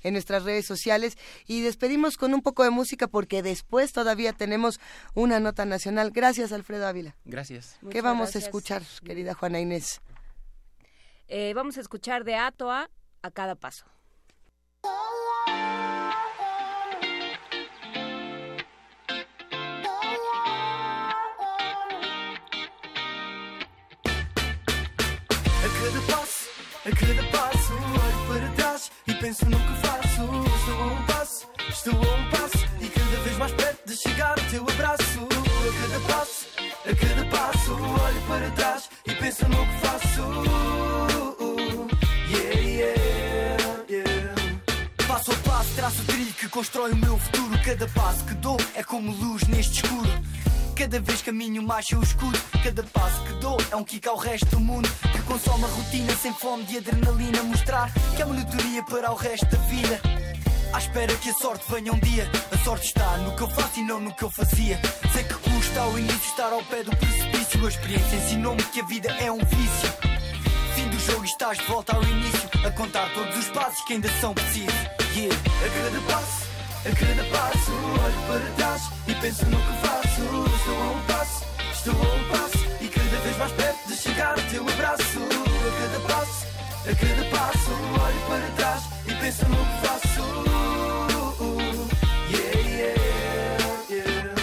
en 0.04 0.14
nuestras 0.14 0.44
redes 0.44 0.66
sociales 0.66 1.18
y 1.48 1.62
despedimos 1.62 2.18
con 2.18 2.34
un 2.34 2.42
poco 2.42 2.64
de 2.64 2.70
música 2.70 3.08
porque 3.08 3.42
después 3.42 3.92
todavía 3.94 4.34
tenemos 4.34 4.80
una 5.16 5.40
nota 5.40 5.66
nacional. 5.66 6.12
Gracias, 6.12 6.52
Alfredo 6.52 6.86
Ávila. 6.88 7.16
Gracias. 7.26 7.78
¿Qué 7.80 7.86
Muchas 7.86 8.04
vamos 8.04 8.20
gracias. 8.32 8.44
a 8.44 8.48
escuchar, 8.48 8.84
querida 9.06 9.34
Juana 9.34 9.60
Inés? 9.60 10.02
Eh, 11.28 11.54
vamos 11.54 11.78
a 11.78 11.82
escuchar 11.82 12.24
de 12.24 12.36
Atoa 12.36 12.90
a 13.22 13.32
cada 13.32 13.56
paso. 13.56 13.86
A 25.62 25.68
cada 25.80 26.02
passo, 26.08 26.50
a 26.86 26.92
cada 26.92 27.24
passo, 27.32 27.49
penso 29.20 29.46
no 29.46 29.58
que 29.60 29.74
faço. 29.86 30.24
Estou 30.60 30.82
a 30.82 30.86
um 30.86 31.06
passo, 31.06 31.48
estou 31.70 31.94
a 31.94 32.16
um 32.16 32.30
passo 32.30 32.66
e 32.82 32.88
cada 32.88 33.18
vez 33.24 33.38
mais 33.38 33.52
perto 33.54 33.88
de 33.88 33.98
chegar 33.98 34.40
ao 34.40 34.46
teu 34.46 34.64
abraço. 34.70 35.28
A 35.60 35.82
cada 35.82 36.00
passo, 36.14 36.48
a 36.86 36.96
cada 36.96 37.26
passo, 37.30 37.74
olho 37.74 38.22
para 38.28 38.52
trás 38.52 38.90
e 39.06 39.14
penso 39.16 39.48
no 39.50 39.66
que 39.66 39.78
faço. 39.86 40.22
Yeah, 42.30 42.60
yeah, 42.60 43.86
yeah. 43.90 44.36
Passo 45.08 45.32
a 45.32 45.36
passo, 45.36 45.76
traço 45.76 46.02
o 46.02 46.06
trilho 46.06 46.34
que 46.34 46.48
constrói 46.50 46.92
o 46.92 46.96
meu 46.96 47.18
futuro. 47.18 47.60
Cada 47.64 47.88
passo 47.90 48.26
que 48.26 48.34
dou 48.36 48.58
é 48.76 48.84
como 48.84 49.12
luz 49.12 49.44
neste 49.48 49.84
escuro. 49.84 50.10
Cada 50.80 50.98
vez 51.02 51.22
caminho 51.22 51.62
mais 51.62 51.92
eu 51.92 52.02
escudo. 52.02 52.40
Cada 52.64 52.82
passo 52.84 53.22
que 53.26 53.34
dou 53.42 53.58
é 53.70 53.76
um 53.76 53.84
kick 53.84 54.08
ao 54.08 54.16
resto 54.16 54.46
do 54.46 54.62
mundo. 54.62 54.88
Que 55.12 55.22
consome 55.24 55.66
a 55.66 55.68
rotina 55.68 56.16
sem 56.16 56.34
fome 56.34 56.64
de 56.64 56.78
adrenalina. 56.78 57.44
Mostrar 57.44 57.92
que 58.16 58.22
é 58.22 58.26
monotonia 58.26 58.82
para 58.84 59.12
o 59.12 59.16
resto 59.16 59.46
da 59.48 59.58
vida. 59.64 60.00
À 60.72 60.78
espera 60.78 61.14
que 61.16 61.32
a 61.32 61.34
sorte 61.34 61.70
venha 61.70 61.92
um 61.92 62.00
dia. 62.00 62.32
A 62.50 62.58
sorte 62.64 62.86
está 62.86 63.18
no 63.18 63.36
que 63.36 63.42
eu 63.42 63.50
faço 63.50 63.78
e 63.78 63.84
não 63.84 64.00
no 64.00 64.16
que 64.16 64.24
eu 64.24 64.30
fazia. 64.30 64.80
Sei 65.12 65.26
que 65.26 65.34
custa 65.34 65.82
ao 65.82 66.00
início 66.00 66.30
estar 66.30 66.54
ao 66.54 66.64
pé 66.64 66.82
do 66.82 66.96
precipício. 66.96 67.66
A 67.66 67.70
experiência 67.70 68.16
ensinou-me 68.16 68.64
que 68.64 68.80
a 68.80 68.86
vida 68.86 69.12
é 69.20 69.30
um 69.30 69.40
vício. 69.40 69.94
Fim 70.76 70.88
do 70.88 71.00
jogo 71.00 71.26
e 71.26 71.28
estás 71.28 71.58
de 71.58 71.66
volta 71.66 71.94
ao 71.94 72.04
início 72.04 72.50
A 72.66 72.72
contar 72.72 73.14
todos 73.14 73.38
os 73.38 73.50
passos 73.50 73.84
que 73.84 73.94
ainda 73.94 74.10
são 74.22 74.34
precisos 74.34 74.74
yeah. 75.14 75.36
A 75.36 75.70
cada 75.70 76.14
passo, 76.14 76.49
a 76.86 76.96
cada 76.96 77.24
passo 77.26 77.72
Olho 77.72 78.22
para 78.28 78.52
trás 78.56 78.82
e 79.08 79.16
penso 79.16 79.46
no 79.48 79.58
que 79.58 79.74
faço 79.82 80.22
Estou 80.56 80.82
a 80.82 80.92
um 80.92 81.02
passo, 81.08 81.46
estou 81.74 81.94
a 81.94 82.16
um 82.16 82.24
passo 82.30 82.66
E 82.82 82.88
cada 82.88 83.18
vez 83.20 83.38
mais 83.38 83.52
perto 83.54 83.88
de 83.88 83.96
chegar 83.96 84.36
teu 84.50 84.68
abraço 84.68 85.20
A 85.20 85.72
cada 85.82 86.00
passo, 86.08 86.48
a 86.86 86.96
cada 86.96 87.24
passo 87.30 87.72
Olho 87.72 88.22
para 88.28 88.48
trás 88.56 88.84
e 89.06 89.14
penso 89.16 89.46
no 89.50 89.58
que 89.58 89.88
faço 89.88 90.10
Yeah, 92.30 92.60
yeah, 92.70 92.96
yeah 93.90 94.36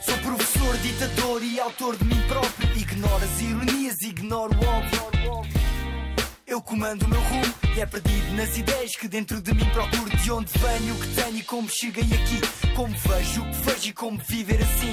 Sou 0.00 0.18
professor, 0.18 0.76
ditador 0.78 1.42
e 1.42 1.60
autor 1.60 1.96
de 1.96 2.04
mim 2.04 2.20
próprio. 2.28 2.76
Ignoro 2.76 3.24
as 3.24 3.40
ironias, 3.40 4.02
ignoro 4.02 4.52
o 4.54 4.66
óbvio. 4.66 5.07
Eu 6.58 6.62
comando 6.62 7.04
o 7.04 7.08
meu 7.08 7.20
rumo 7.20 7.54
e 7.76 7.80
é 7.80 7.86
perdido 7.86 8.34
nas 8.34 8.58
ideias 8.58 8.96
que 8.96 9.06
dentro 9.06 9.40
de 9.40 9.54
mim 9.54 9.70
procuro 9.70 10.10
de 10.10 10.32
onde 10.32 10.50
venho, 10.58 10.92
o 10.92 10.98
que 10.98 11.14
tenho 11.14 11.36
e 11.36 11.42
como 11.44 11.68
cheguei 11.70 12.02
aqui. 12.02 12.74
Como 12.74 12.92
vejo 12.96 13.42
o 13.42 13.44
que 13.44 13.56
vejo 13.58 13.88
e 13.90 13.92
como 13.92 14.18
viver 14.18 14.60
assim. 14.60 14.90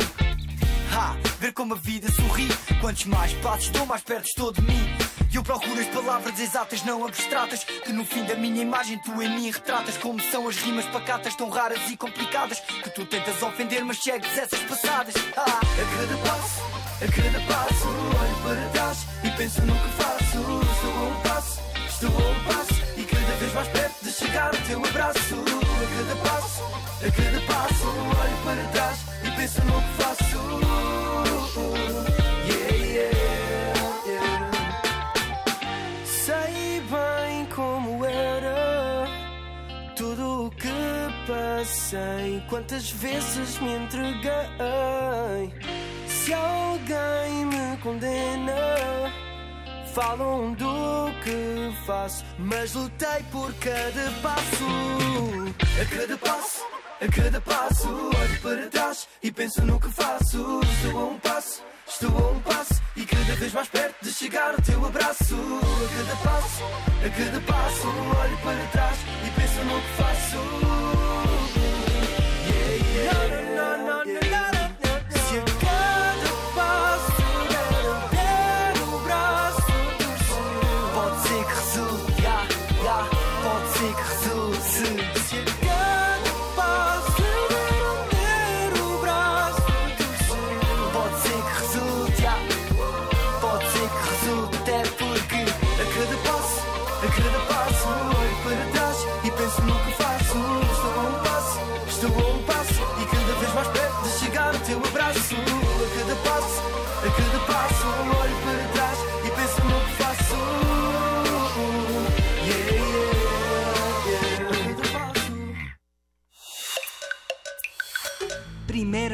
Ha, 0.96 1.18
ver 1.40 1.54
como 1.54 1.74
a 1.74 1.78
vida 1.78 2.08
sorri. 2.12 2.48
Quantos 2.80 3.06
mais 3.06 3.34
passos 3.42 3.70
dou, 3.70 3.84
mais 3.88 4.04
perto 4.04 4.28
estou 4.28 4.52
de 4.52 4.62
mim. 4.62 5.15
E 5.36 5.38
eu 5.38 5.44
procuro 5.44 5.78
as 5.78 5.88
palavras 5.88 6.40
exatas, 6.40 6.82
não 6.84 7.06
abstratas. 7.06 7.66
Que 7.66 7.92
no 7.92 8.06
fim 8.06 8.24
da 8.24 8.36
minha 8.36 8.62
imagem 8.62 8.98
tu 9.00 9.22
em 9.22 9.28
mim 9.36 9.52
retratas. 9.52 9.98
Como 9.98 10.18
são 10.32 10.48
as 10.48 10.56
rimas 10.56 10.86
pacatas, 10.86 11.36
tão 11.36 11.50
raras 11.50 11.92
e 11.92 11.98
complicadas. 11.98 12.62
Que 12.62 12.90
tu 12.92 13.06
tentas 13.06 13.44
ofender, 13.44 13.84
mas 13.84 14.02
segues 14.02 14.38
essas 14.38 14.62
passadas. 14.62 15.14
Ah, 15.36 15.42
a 15.44 15.98
cada 15.98 16.18
passo, 16.24 16.62
a 17.02 17.08
cada 17.12 17.54
passo, 17.54 17.88
olho 17.90 18.38
para 18.46 18.70
trás 18.70 19.00
e 19.26 19.32
penso 19.32 19.62
no 19.64 19.74
que 19.74 19.90
faço. 20.02 20.38
Estou 20.38 20.94
a 20.94 21.04
um 21.04 21.22
passo, 21.22 21.60
estou 21.90 22.10
a 22.10 22.30
um 22.30 22.44
passo. 22.46 22.74
E 22.96 23.04
cada 23.04 23.36
vez 23.36 23.54
mais 23.54 23.68
perto 23.68 24.06
de 24.06 24.12
chegar 24.14 24.56
ao 24.56 24.62
teu 24.62 24.86
abraço. 24.86 25.36
A 25.36 25.88
cada 25.98 26.16
passo, 26.30 26.64
a 26.64 27.12
cada 27.12 27.42
passo, 27.42 27.88
olho 27.90 28.38
para 28.46 28.64
trás 28.70 29.00
e 29.22 29.32
penso 29.32 29.62
no 29.66 29.82
que 29.82 30.02
faço. 30.02 30.36
Passei, 41.56 42.44
quantas 42.50 42.92
vezes 42.92 43.60
me 43.60 43.76
entreguei. 43.76 45.54
Se 46.08 46.34
alguém 46.34 47.46
me 47.46 47.78
condena, 47.82 49.12
falam 49.94 50.54
do 50.54 51.12
que 51.24 51.86
faço, 51.86 52.26
mas 52.38 52.74
lutei 52.74 53.24
por 53.32 53.54
cada 53.56 54.12
passo. 54.22 54.66
A 55.82 55.86
cada 55.86 56.18
passo, 56.18 56.66
a 57.02 57.08
cada 57.08 57.42
passo, 57.42 57.88
olho 57.88 58.42
para 58.42 58.68
trás 58.68 59.08
e 59.24 59.32
penso 59.32 59.62
no 59.64 59.80
que 59.80 59.90
faço. 59.92 60.60
Estou 60.62 61.00
a 61.00 61.06
um 61.06 61.20
passo, 61.20 61.64
estou 61.88 62.10
a 62.10 62.32
um 62.32 62.40
passo 62.42 62.82
e 62.96 63.06
cada 63.06 63.36
vez 63.36 63.54
mais 63.54 63.68
perto 63.68 63.96
de 64.02 64.14
chegar 64.14 64.52
ao 64.52 64.62
teu 64.62 64.86
abraço. 64.86 65.36
A 65.36 65.98
cada 65.98 66.16
passo, 66.30 66.64
a 67.06 67.10
cada 67.10 67.40
passo, 67.42 67.88
olho 67.88 68.38
para 68.44 68.68
trás 68.72 68.98
e 69.26 69.30
penso 69.40 69.64
no 69.66 69.82
que 69.82 69.88
faço. 69.98 70.38
Yeah, 72.96 73.24
yeah, 73.24 74.22
yeah. 74.24 74.55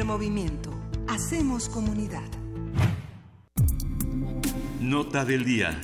Primer 0.02 0.18
movimiento. 0.18 0.70
Hacemos 1.06 1.68
comunidad. 1.68 2.28
Nota 4.80 5.24
del 5.24 5.44
día. 5.44 5.80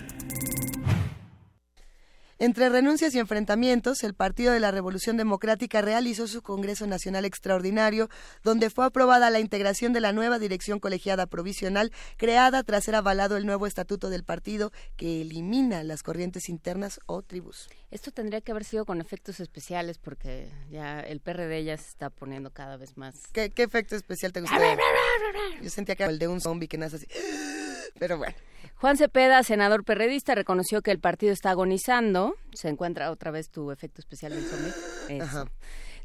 Entre 2.40 2.68
renuncias 2.68 3.14
y 3.14 3.20
enfrentamientos, 3.20 4.02
el 4.02 4.14
Partido 4.14 4.52
de 4.52 4.58
la 4.58 4.72
Revolución 4.72 5.16
Democrática 5.16 5.82
realizó 5.82 6.26
su 6.26 6.42
Congreso 6.42 6.88
Nacional 6.88 7.26
Extraordinario, 7.26 8.08
donde 8.42 8.70
fue 8.70 8.86
aprobada 8.86 9.30
la 9.30 9.38
integración 9.38 9.92
de 9.92 10.00
la 10.00 10.12
nueva 10.12 10.40
dirección 10.40 10.80
colegiada 10.80 11.26
provisional 11.26 11.92
creada 12.16 12.64
tras 12.64 12.86
ser 12.86 12.96
avalado 12.96 13.36
el 13.36 13.46
nuevo 13.46 13.68
estatuto 13.68 14.10
del 14.10 14.24
partido 14.24 14.72
que 14.96 15.20
elimina 15.20 15.84
las 15.84 16.02
corrientes 16.02 16.48
internas 16.48 16.98
o 17.06 17.22
tribus. 17.22 17.68
Esto 17.90 18.10
tendría 18.10 18.42
que 18.42 18.52
haber 18.52 18.64
sido 18.64 18.84
con 18.84 19.00
efectos 19.00 19.40
especiales 19.40 19.96
porque 19.98 20.50
ya 20.70 21.00
el 21.00 21.20
PRD 21.20 21.64
ya 21.64 21.76
se 21.78 21.88
está 21.88 22.10
poniendo 22.10 22.50
cada 22.50 22.76
vez 22.76 22.98
más. 22.98 23.14
¿Qué, 23.32 23.48
qué 23.50 23.62
efecto 23.62 23.96
especial 23.96 24.32
te 24.32 24.42
gustó? 24.42 24.56
Yo 25.62 25.70
sentía 25.70 25.96
que 25.96 26.02
era 26.02 26.12
el 26.12 26.18
de 26.18 26.28
un 26.28 26.40
zombie 26.40 26.68
que 26.68 26.76
nace 26.76 26.96
así. 26.96 27.06
Pero 27.98 28.18
bueno. 28.18 28.34
Juan 28.76 28.96
Cepeda, 28.96 29.42
senador 29.42 29.84
perredista, 29.84 30.34
reconoció 30.34 30.82
que 30.82 30.90
el 30.90 31.00
partido 31.00 31.32
está 31.32 31.50
agonizando. 31.50 32.36
Se 32.52 32.68
encuentra 32.68 33.10
otra 33.10 33.30
vez 33.30 33.50
tu 33.50 33.72
efecto 33.72 34.00
especial 34.00 34.34
del 34.34 34.44
zombie. 34.44 34.72
Eso. 35.08 35.24
Ajá. 35.24 35.44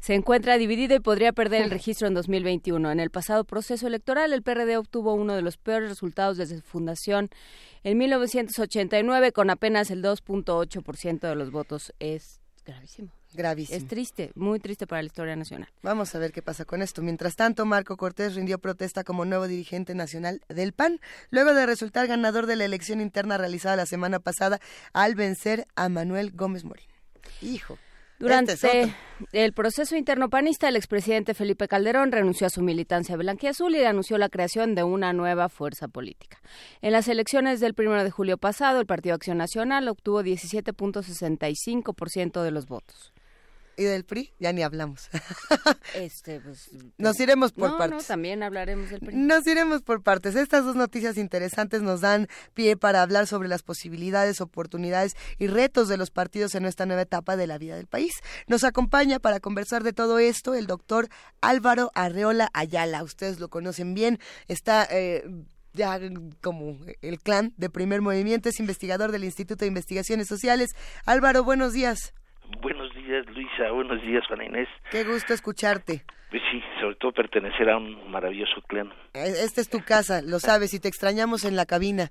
Se 0.04 0.12
encuentra 0.12 0.58
dividido 0.58 0.94
y 0.94 1.00
podría 1.00 1.32
perder 1.32 1.62
el 1.62 1.70
registro 1.70 2.06
en 2.06 2.12
2021. 2.12 2.92
En 2.92 3.00
el 3.00 3.08
pasado 3.08 3.44
proceso 3.44 3.86
electoral, 3.86 4.34
el 4.34 4.42
PRD 4.42 4.76
obtuvo 4.76 5.14
uno 5.14 5.34
de 5.34 5.40
los 5.40 5.56
peores 5.56 5.88
resultados 5.88 6.36
desde 6.36 6.56
su 6.56 6.62
fundación 6.62 7.30
en 7.84 7.96
1989, 7.96 9.32
con 9.32 9.48
apenas 9.48 9.90
el 9.90 10.02
2.8% 10.02 11.20
de 11.20 11.34
los 11.34 11.50
votos. 11.50 11.94
Es 12.00 12.42
gravísimo. 12.66 13.12
Gravísimo. 13.32 13.78
Es 13.78 13.88
triste, 13.88 14.30
muy 14.34 14.60
triste 14.60 14.86
para 14.86 15.00
la 15.00 15.06
historia 15.06 15.36
nacional. 15.36 15.70
Vamos 15.80 16.14
a 16.14 16.18
ver 16.18 16.32
qué 16.32 16.42
pasa 16.42 16.66
con 16.66 16.82
esto. 16.82 17.00
Mientras 17.00 17.34
tanto, 17.34 17.64
Marco 17.64 17.96
Cortés 17.96 18.34
rindió 18.34 18.58
protesta 18.58 19.04
como 19.04 19.24
nuevo 19.24 19.48
dirigente 19.48 19.94
nacional 19.94 20.42
del 20.50 20.74
PAN, 20.74 21.00
luego 21.30 21.54
de 21.54 21.64
resultar 21.64 22.08
ganador 22.08 22.44
de 22.44 22.56
la 22.56 22.66
elección 22.66 23.00
interna 23.00 23.38
realizada 23.38 23.76
la 23.76 23.86
semana 23.86 24.18
pasada 24.18 24.60
al 24.92 25.14
vencer 25.14 25.66
a 25.76 25.88
Manuel 25.88 26.30
Gómez 26.32 26.62
Morín. 26.62 26.88
Hijo. 27.40 27.78
Durante 28.24 28.54
este 28.54 28.94
el 29.32 29.52
proceso 29.52 29.96
interno 29.96 30.28
panista, 30.28 30.68
el 30.68 30.76
expresidente 30.76 31.34
Felipe 31.34 31.68
Calderón 31.68 32.10
renunció 32.10 32.46
a 32.46 32.50
su 32.50 32.62
militancia 32.62 33.16
blanquiazul 33.16 33.76
y 33.76 33.84
anunció 33.84 34.18
la 34.18 34.28
creación 34.28 34.74
de 34.74 34.82
una 34.82 35.12
nueva 35.12 35.48
fuerza 35.48 35.86
política. 35.88 36.40
En 36.82 36.90
las 36.92 37.06
elecciones 37.08 37.60
del 37.60 37.74
1 37.76 38.02
de 38.02 38.10
julio 38.10 38.38
pasado, 38.38 38.80
el 38.80 38.86
Partido 38.86 39.14
Acción 39.14 39.38
Nacional 39.38 39.86
obtuvo 39.88 40.22
17.65% 40.22 42.42
de 42.42 42.50
los 42.50 42.66
votos. 42.66 43.13
Y 43.76 43.84
del 43.84 44.04
PRI 44.04 44.32
ya 44.38 44.52
ni 44.52 44.62
hablamos. 44.62 45.08
Este, 45.94 46.40
pues, 46.40 46.70
Nos 46.98 47.20
iremos 47.20 47.52
por 47.52 47.70
no, 47.70 47.78
partes. 47.78 48.02
No, 48.02 48.02
también 48.02 48.42
hablaremos 48.42 48.90
del 48.90 49.00
PRI. 49.00 49.16
Nos 49.16 49.46
iremos 49.46 49.82
por 49.82 50.02
partes. 50.02 50.34
Estas 50.34 50.64
dos 50.64 50.74
noticias 50.74 51.16
interesantes 51.18 51.82
nos 51.82 52.00
dan 52.00 52.26
pie 52.54 52.76
para 52.76 53.02
hablar 53.02 53.26
sobre 53.26 53.48
las 53.48 53.62
posibilidades, 53.62 54.40
oportunidades 54.40 55.14
y 55.38 55.46
retos 55.46 55.88
de 55.88 55.96
los 55.96 56.10
partidos 56.10 56.54
en 56.54 56.64
esta 56.64 56.86
nueva 56.86 57.02
etapa 57.02 57.36
de 57.36 57.46
la 57.46 57.58
vida 57.58 57.76
del 57.76 57.86
país. 57.86 58.12
Nos 58.46 58.64
acompaña 58.64 59.20
para 59.20 59.40
conversar 59.40 59.82
de 59.82 59.92
todo 59.92 60.18
esto 60.18 60.54
el 60.54 60.66
doctor 60.66 61.08
Álvaro 61.40 61.90
Arreola 61.94 62.50
Ayala. 62.54 63.02
Ustedes 63.02 63.38
lo 63.38 63.48
conocen 63.48 63.94
bien. 63.94 64.18
Está 64.48 64.86
eh, 64.90 65.24
ya 65.74 65.98
como 66.40 66.78
el 67.02 67.18
clan 67.18 67.52
de 67.56 67.68
primer 67.68 68.00
movimiento, 68.00 68.48
es 68.48 68.60
investigador 68.60 69.12
del 69.12 69.24
Instituto 69.24 69.64
de 69.64 69.68
Investigaciones 69.68 70.28
Sociales. 70.28 70.74
Álvaro, 71.04 71.44
buenos 71.44 71.72
días. 71.72 72.14
Buenos 72.62 72.83
días, 73.06 73.26
Luisa. 73.34 73.70
Buenos 73.72 74.02
días, 74.02 74.24
Juana 74.26 74.44
Inés. 74.44 74.68
Qué 74.90 75.04
gusto 75.04 75.34
escucharte. 75.34 76.04
Pues 76.30 76.42
sí, 76.50 76.60
sobre 76.80 76.96
todo 76.96 77.12
pertenecer 77.12 77.70
a 77.70 77.76
un 77.76 78.10
maravilloso 78.10 78.60
clan. 78.66 78.88
Eh, 79.14 79.32
Esta 79.44 79.60
es 79.60 79.68
tu 79.68 79.80
casa, 79.84 80.20
lo 80.22 80.40
sabes, 80.40 80.74
y 80.74 80.80
te 80.80 80.88
extrañamos 80.88 81.44
en 81.44 81.54
la 81.56 81.66
cabina. 81.66 82.10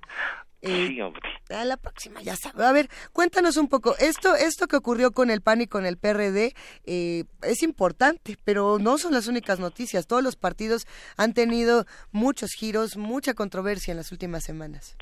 Eh, 0.62 0.86
Sí, 0.88 1.00
hombre. 1.02 1.20
A 1.50 1.62
la 1.66 1.76
próxima, 1.76 2.22
ya 2.22 2.36
sabes. 2.36 2.58
A 2.64 2.72
ver, 2.72 2.88
cuéntanos 3.12 3.58
un 3.58 3.68
poco. 3.68 3.94
Esto, 3.98 4.34
esto 4.34 4.66
que 4.66 4.76
ocurrió 4.76 5.10
con 5.12 5.30
el 5.30 5.42
PAN 5.42 5.60
y 5.60 5.66
con 5.66 5.84
el 5.84 5.98
PRD 5.98 6.54
eh, 6.86 7.24
es 7.42 7.62
importante, 7.62 8.38
pero 8.44 8.78
no 8.78 8.96
son 8.96 9.12
las 9.12 9.28
únicas 9.28 9.60
noticias. 9.60 10.06
Todos 10.06 10.22
los 10.22 10.36
partidos 10.36 10.86
han 11.18 11.34
tenido 11.34 11.84
muchos 12.12 12.52
giros, 12.54 12.96
mucha 12.96 13.34
controversia 13.34 13.90
en 13.90 13.98
las 13.98 14.10
últimas 14.10 14.42
semanas. 14.42 14.96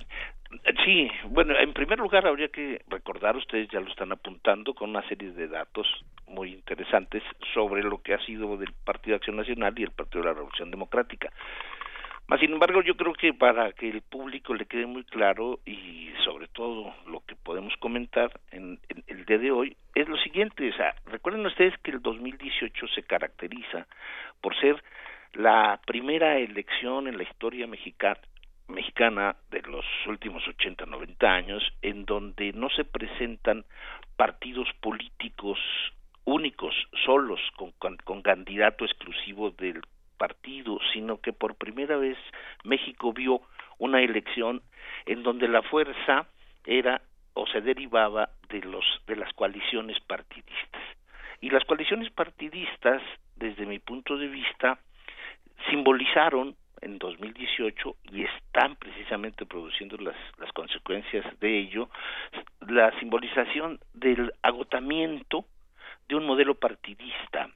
Sí, 0.85 1.11
bueno, 1.29 1.57
en 1.59 1.73
primer 1.73 1.99
lugar 1.99 2.27
habría 2.27 2.49
que 2.49 2.83
recordar, 2.89 3.37
ustedes 3.37 3.69
ya 3.69 3.81
lo 3.81 3.89
están 3.89 4.13
apuntando, 4.13 4.75
con 4.75 4.91
una 4.91 5.07
serie 5.09 5.33
de 5.33 5.49
datos 5.49 5.87
muy 6.27 6.53
interesantes 6.53 7.23
sobre 7.55 7.83
lo 7.83 8.03
que 8.03 8.15
ha 8.15 8.25
sido 8.25 8.57
del 8.57 8.73
Partido 8.85 9.17
Acción 9.17 9.37
Nacional 9.37 9.75
y 9.77 9.85
el 9.85 9.93
Partido 9.93 10.23
de 10.23 10.29
la 10.29 10.35
Revolución 10.35 10.71
Democrática. 10.71 11.31
Mas, 12.29 12.41
sin 12.41 12.53
embargo, 12.53 12.83
yo 12.83 12.97
creo 12.97 13.13
que 13.13 13.35
para 13.35 13.73
que 13.73 13.89
el 13.89 14.03
público 14.03 14.55
le 14.55 14.67
quede 14.67 14.87
muy 14.87 15.05
claro 15.05 15.61
y 15.67 16.11
sobre 16.25 16.49
todo 16.49 16.95
lo 17.07 17.21
que 17.27 17.35
podemos 17.37 17.75
comentar 17.79 18.31
en, 18.51 18.79
en 18.89 19.05
el 19.07 19.25
día 19.25 19.39
de 19.39 19.51
hoy 19.51 19.77
es 19.95 20.09
lo 20.09 20.17
siguiente, 20.19 20.71
o 20.71 20.77
sea, 20.77 20.95
recuerden 21.07 21.45
ustedes 21.47 21.77
que 21.79 21.91
el 21.91 22.01
2018 22.01 22.89
se 22.89 23.03
caracteriza 23.03 23.87
por 24.41 24.59
ser 24.59 24.83
la 25.35 25.81
primera 25.87 26.39
elección 26.39 27.09
en 27.09 27.17
la 27.17 27.25
historia 27.25 27.67
mexicana 27.67 28.21
mexicana 28.73 29.37
de 29.51 29.63
los 29.63 29.85
últimos 30.07 30.47
80, 30.49 30.87
90 30.87 31.33
años, 31.33 31.63
en 31.83 32.05
donde 32.05 32.53
no 32.53 32.69
se 32.71 32.85
presentan 32.85 33.65
partidos 34.17 34.69
políticos 34.81 35.59
únicos, 36.25 36.75
solos, 37.05 37.41
con, 37.57 37.73
con, 38.05 38.23
candidato 38.23 38.85
exclusivo 38.85 39.51
del 39.51 39.83
partido, 40.17 40.79
sino 40.93 41.21
que 41.21 41.33
por 41.33 41.57
primera 41.57 41.97
vez 41.97 42.17
México 42.65 43.13
vio 43.13 43.43
una 43.79 44.01
elección 44.03 44.63
en 45.07 45.23
donde 45.23 45.49
la 45.49 45.63
fuerza 45.63 46.27
era 46.65 47.03
o 47.35 47.47
se 47.47 47.61
derivaba 47.61 48.31
de 48.49 48.61
los 48.61 48.85
de 49.07 49.17
las 49.17 49.33
coaliciones 49.33 49.99
partidistas. 50.01 50.83
Y 51.41 51.51
las 51.51 51.65
coaliciones 51.65 52.11
partidistas, 52.11 53.03
desde 53.35 53.67
mi 53.67 53.81
punto 53.81 54.17
de 54.17 54.29
vista, 54.29 54.79
simbolizaron 55.71 56.55
en 56.81 56.99
2018 56.99 57.97
y 58.13 58.25
están 58.25 58.77
precisamente 58.77 59.47
produciendo 59.47 59.97
las, 59.99 60.17
las 60.39 60.53
consecuencias 60.53 61.25
de 61.41 61.59
ello, 61.59 61.89
la 62.61 62.99
simbolización 62.99 63.79
del 63.95 64.33
agotamiento 64.43 65.45
de 66.09 66.17
un 66.17 66.27
modelo 66.27 66.55
partidista, 66.55 67.51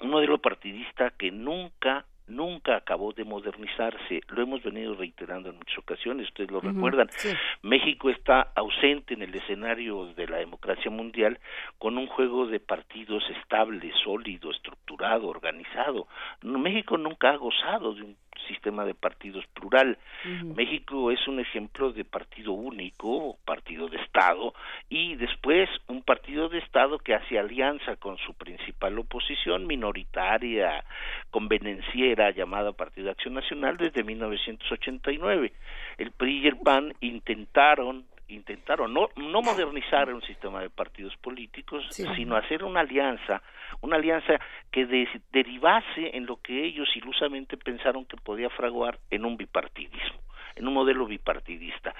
un 0.00 0.10
modelo 0.10 0.38
partidista 0.38 1.10
que 1.10 1.30
nunca 1.30 2.06
nunca 2.30 2.76
acabó 2.76 3.12
de 3.12 3.24
modernizarse, 3.24 4.20
lo 4.28 4.42
hemos 4.42 4.62
venido 4.62 4.94
reiterando 4.94 5.50
en 5.50 5.56
muchas 5.56 5.78
ocasiones, 5.78 6.28
ustedes 6.28 6.50
lo 6.50 6.60
recuerdan. 6.60 7.08
sí. 7.10 7.30
México 7.62 8.08
está 8.08 8.52
ausente 8.54 9.14
en 9.14 9.22
el 9.22 9.34
escenario 9.34 10.06
de 10.14 10.26
la 10.26 10.38
democracia 10.38 10.90
mundial 10.90 11.38
con 11.78 11.98
un 11.98 12.06
juego 12.06 12.46
de 12.46 12.60
partidos 12.60 13.22
estable, 13.30 13.92
sólido, 14.02 14.50
estructurado, 14.50 15.28
organizado. 15.28 16.06
México 16.42 16.96
nunca 16.96 17.30
ha 17.30 17.36
gozado 17.36 17.94
de 17.94 18.02
un 18.02 18.16
sistema 18.48 18.84
de 18.84 18.94
partidos 18.94 19.46
plural. 19.48 19.98
México 20.44 21.10
es 21.10 21.26
un 21.28 21.40
ejemplo 21.40 21.92
de 21.92 22.04
partido 22.04 22.52
único, 22.52 23.38
partido 23.44 23.88
de 23.88 23.98
Estado, 23.98 24.54
y 24.88 25.16
después 25.16 25.68
un 25.88 26.02
partido 26.02 26.48
de 26.48 26.58
Estado 26.58 26.98
que 26.98 27.14
hace 27.14 27.38
alianza 27.38 27.96
con 27.96 28.18
su 28.18 28.34
principal 28.34 28.98
oposición 28.98 29.66
minoritaria, 29.66 30.84
convenenciera, 31.30 32.30
llamada 32.30 32.72
Partido 32.72 33.06
de 33.06 33.12
Acción 33.12 33.34
Nacional 33.34 33.76
desde 33.76 34.02
1989. 34.02 35.52
El 35.98 36.10
PRI 36.12 36.38
y 36.40 36.46
el 36.46 36.56
PAN 36.56 36.94
intentaron 37.00 38.04
intentaron 38.30 38.92
no, 38.94 39.08
no 39.16 39.42
modernizar 39.42 40.12
un 40.12 40.22
sistema 40.22 40.60
de 40.60 40.70
partidos 40.70 41.16
políticos, 41.18 41.84
sino 42.14 42.36
hacer 42.36 42.64
una 42.64 42.80
alianza, 42.80 43.42
una 43.80 43.96
alianza 43.96 44.38
que 44.70 44.86
de- 44.86 45.08
derivase 45.32 46.16
en 46.16 46.26
lo 46.26 46.36
que 46.36 46.64
ellos 46.64 46.88
ilusamente 46.96 47.56
pensaron 47.56 48.04
que 48.04 48.16
podía 48.16 48.50
fraguar 48.50 48.98
en 49.10 49.24
un 49.24 49.36
bipartidismo, 49.36 50.20
en 50.56 50.66
un 50.68 50.74
modelo 50.74 51.06
bipartidista. 51.06 51.94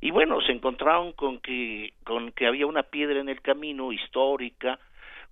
Y 0.00 0.10
bueno, 0.10 0.40
se 0.42 0.52
encontraron 0.52 1.12
con 1.12 1.38
que, 1.40 1.92
con 2.04 2.32
que 2.32 2.46
había 2.46 2.66
una 2.66 2.82
piedra 2.82 3.20
en 3.20 3.28
el 3.28 3.40
camino 3.40 3.92
histórica, 3.92 4.78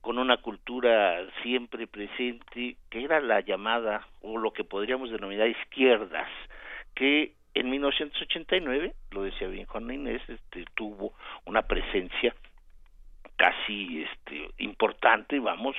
con 0.00 0.18
una 0.18 0.38
cultura 0.38 1.20
siempre 1.42 1.86
presente, 1.86 2.76
que 2.90 3.04
era 3.04 3.20
la 3.20 3.40
llamada, 3.40 4.06
o 4.20 4.36
lo 4.38 4.52
que 4.52 4.64
podríamos 4.64 5.10
denominar 5.10 5.48
izquierdas, 5.48 6.28
que 6.94 7.34
en 7.54 7.70
1989, 7.70 8.94
lo 9.10 9.22
decía 9.22 9.48
bien 9.48 9.66
Juan 9.66 9.90
Inés, 9.90 10.22
este, 10.28 10.64
tuvo 10.74 11.14
una 11.44 11.62
presencia 11.62 12.34
casi 13.36 14.04
este, 14.04 14.50
importante, 14.58 15.38
vamos, 15.38 15.76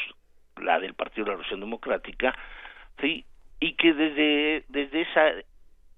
la 0.62 0.80
del 0.80 0.94
Partido 0.94 1.26
de 1.26 1.30
la 1.30 1.34
Revolución 1.34 1.60
Democrática, 1.60 2.38
sí, 3.00 3.26
y 3.60 3.74
que 3.74 3.94
desde, 3.94 4.66
desde 4.68 5.02
esa, 5.02 5.32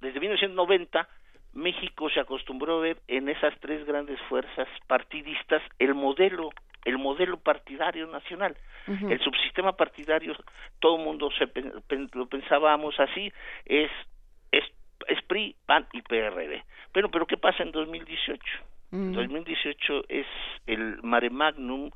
desde 0.02 0.20
1990, 0.20 1.08
México 1.54 2.10
se 2.10 2.20
acostumbró 2.20 2.78
a 2.78 2.82
ver 2.82 2.98
en 3.08 3.30
esas 3.30 3.58
tres 3.60 3.86
grandes 3.86 4.20
fuerzas 4.30 4.68
partidistas 4.88 5.64
el 5.80 5.96
modelo 5.96 6.52
el 6.84 7.00
modelo 7.00 7.40
partidario 7.40 8.06
nacional. 8.06 8.56
El 8.88 9.20
subsistema 9.20 9.76
partidario 9.76 10.36
todo 10.80 10.98
el 10.98 11.04
mundo 11.04 11.32
se 11.32 11.50
lo 12.14 12.28
pensábamos 12.28 13.00
así 13.00 13.34
es 13.66 13.90
es 15.08 15.22
PRI, 15.24 15.56
PAN 15.66 15.88
y 15.94 16.02
PRD. 16.02 16.64
Bueno, 16.94 17.10
pero 17.10 17.26
¿qué 17.26 17.38
pasa 17.38 17.64
en 17.64 17.72
2018? 17.72 18.42
Mm. 18.92 19.14
2018 19.14 20.04
es 20.10 20.28
el 20.68 21.02
mare 21.04 21.30
magnum, 21.30 21.92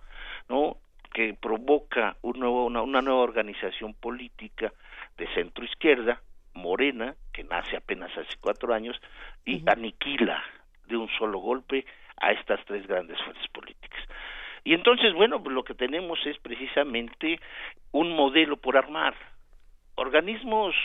¿no? 0.47 0.77
que 1.13 1.33
provoca 1.33 2.17
un 2.21 2.39
nuevo, 2.39 2.65
una, 2.65 2.81
una 2.81 3.01
nueva 3.01 3.21
organización 3.21 3.93
política 3.93 4.71
de 5.17 5.27
centro 5.33 5.65
izquierda, 5.65 6.21
Morena, 6.53 7.15
que 7.33 7.43
nace 7.43 7.77
apenas 7.77 8.15
hace 8.17 8.37
cuatro 8.39 8.73
años, 8.73 8.99
y 9.45 9.63
aniquila 9.67 10.43
de 10.87 10.97
un 10.97 11.09
solo 11.17 11.39
golpe 11.39 11.85
a 12.17 12.31
estas 12.31 12.63
tres 12.65 12.85
grandes 12.87 13.19
fuerzas 13.21 13.47
políticas. 13.49 13.99
Y 14.63 14.73
entonces, 14.73 15.13
bueno, 15.13 15.41
pues 15.41 15.53
lo 15.53 15.63
que 15.63 15.73
tenemos 15.73 16.19
es 16.25 16.37
precisamente 16.39 17.39
un 17.91 18.15
modelo 18.15 18.57
por 18.57 18.77
armar. 18.77 19.15
Organismos, 19.95 20.75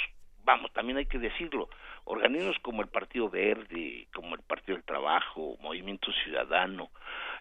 vamos, 0.44 0.72
también 0.72 0.98
hay 0.98 1.06
que 1.06 1.18
decirlo, 1.18 1.68
organismos 2.04 2.56
como 2.60 2.82
el 2.82 2.88
Partido 2.88 3.28
Verde, 3.28 4.06
como 4.14 4.34
el 4.34 4.42
Partido 4.42 4.76
del 4.76 4.84
Trabajo, 4.84 5.56
Movimiento 5.60 6.12
Ciudadano, 6.24 6.90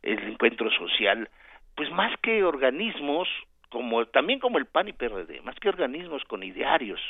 el 0.01 0.19
Encuentro 0.29 0.71
Social, 0.71 1.29
pues 1.75 1.91
más 1.91 2.15
que 2.21 2.43
organismos, 2.43 3.27
como 3.69 4.05
también 4.05 4.39
como 4.39 4.57
el 4.57 4.65
PAN 4.65 4.87
y 4.87 4.93
PRD, 4.93 5.41
más 5.41 5.55
que 5.59 5.69
organismos 5.69 6.23
con 6.25 6.43
idearios 6.43 7.01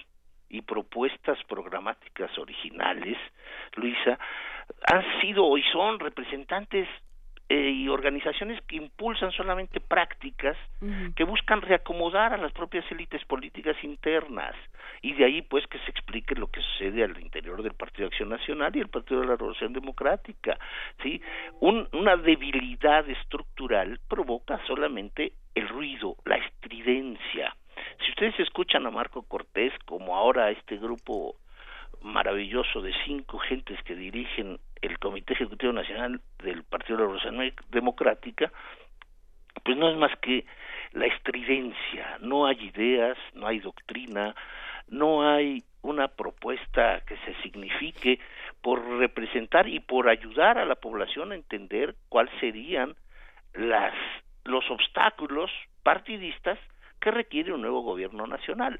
y 0.49 0.61
propuestas 0.61 1.37
programáticas 1.45 2.37
originales, 2.37 3.17
Luisa, 3.75 4.19
han 4.87 5.21
sido 5.21 5.57
y 5.57 5.63
son 5.71 5.99
representantes 5.99 6.87
eh, 7.53 7.69
y 7.69 7.87
organizaciones 7.89 8.59
que 8.67 8.77
impulsan 8.77 9.31
solamente 9.31 9.79
prácticas 9.79 10.57
que 11.15 11.23
buscan 11.23 11.61
reacomodar 11.61 12.33
a 12.33 12.37
las 12.37 12.51
propias 12.51 12.83
élites 12.91 13.23
políticas 13.25 13.77
internas. 13.83 14.55
Y 15.01 15.13
de 15.13 15.25
ahí 15.25 15.41
pues 15.41 15.65
que 15.67 15.77
se 15.79 15.91
explique 15.91 16.33
lo 16.35 16.47
que 16.47 16.61
sucede 16.61 17.03
al 17.03 17.19
interior 17.19 17.61
del 17.61 17.73
Partido 17.73 18.03
de 18.03 18.13
Acción 18.13 18.29
Nacional 18.29 18.75
y 18.75 18.79
el 18.79 18.87
Partido 18.89 19.21
de 19.21 19.27
la 19.27 19.35
Revolución 19.35 19.71
Democrática 19.73 20.57
sí 21.01 21.21
Un- 21.59 21.87
una 21.93 22.15
debilidad 22.17 23.07
estructural 23.09 23.99
provoca 24.09 24.59
solamente 24.65 25.33
el 25.55 25.67
ruido 25.69 26.15
la 26.25 26.35
estridencia. 26.37 27.55
Si 28.03 28.09
ustedes 28.11 28.39
escuchan 28.39 28.85
a 28.87 28.91
Marco 28.91 29.23
Cortés 29.23 29.71
como 29.85 30.15
ahora 30.15 30.49
este 30.51 30.77
grupo 30.77 31.35
maravilloso 32.01 32.81
de 32.81 32.93
cinco 33.05 33.39
gentes 33.39 33.81
que 33.83 33.95
dirigen 33.95 34.59
el 34.81 34.99
Comité 34.99 35.33
Ejecutivo 35.33 35.71
Nacional 35.71 36.21
del 36.39 36.63
Partido 36.63 36.97
de 36.97 37.03
la 37.03 37.07
Revolución 37.07 37.53
Democrática, 37.69 38.51
pues 39.63 39.77
no 39.77 39.89
es 39.89 39.97
más 39.97 40.11
que 40.19 40.45
la 40.91 41.05
estridencia, 41.05 42.17
no 42.21 42.45
hay 42.45 42.71
ideas, 42.75 43.17
no 43.33 43.47
hay 43.47 43.59
doctrina, 43.59 44.35
no 44.87 45.27
hay 45.27 45.63
una 45.81 46.07
propuesta 46.07 47.01
que 47.05 47.17
se 47.17 47.33
signifique 47.41 48.19
por 48.61 48.85
representar 48.97 49.67
y 49.67 49.79
por 49.79 50.09
ayudar 50.09 50.57
a 50.57 50.65
la 50.65 50.75
población 50.75 51.31
a 51.31 51.35
entender 51.35 51.95
cuáles 52.09 52.33
serían 52.39 52.95
las 53.53 53.93
los 54.45 54.69
obstáculos 54.69 55.51
partidistas 55.83 56.59
que 56.99 57.11
requiere 57.11 57.53
un 57.53 57.61
nuevo 57.61 57.81
gobierno 57.81 58.27
nacional. 58.27 58.79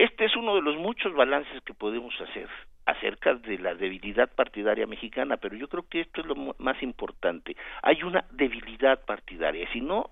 Este 0.00 0.24
es 0.24 0.34
uno 0.34 0.54
de 0.54 0.62
los 0.62 0.76
muchos 0.78 1.12
balances 1.12 1.62
que 1.62 1.74
podemos 1.74 2.18
hacer 2.22 2.48
acerca 2.86 3.34
de 3.34 3.58
la 3.58 3.74
debilidad 3.74 4.30
partidaria 4.34 4.86
mexicana, 4.86 5.36
pero 5.36 5.54
yo 5.56 5.68
creo 5.68 5.86
que 5.86 6.00
esto 6.00 6.22
es 6.22 6.26
lo 6.26 6.54
más 6.56 6.82
importante. 6.82 7.54
Hay 7.82 8.02
una 8.02 8.24
debilidad 8.30 9.04
partidaria. 9.04 9.70
Si 9.74 9.82
no, 9.82 10.08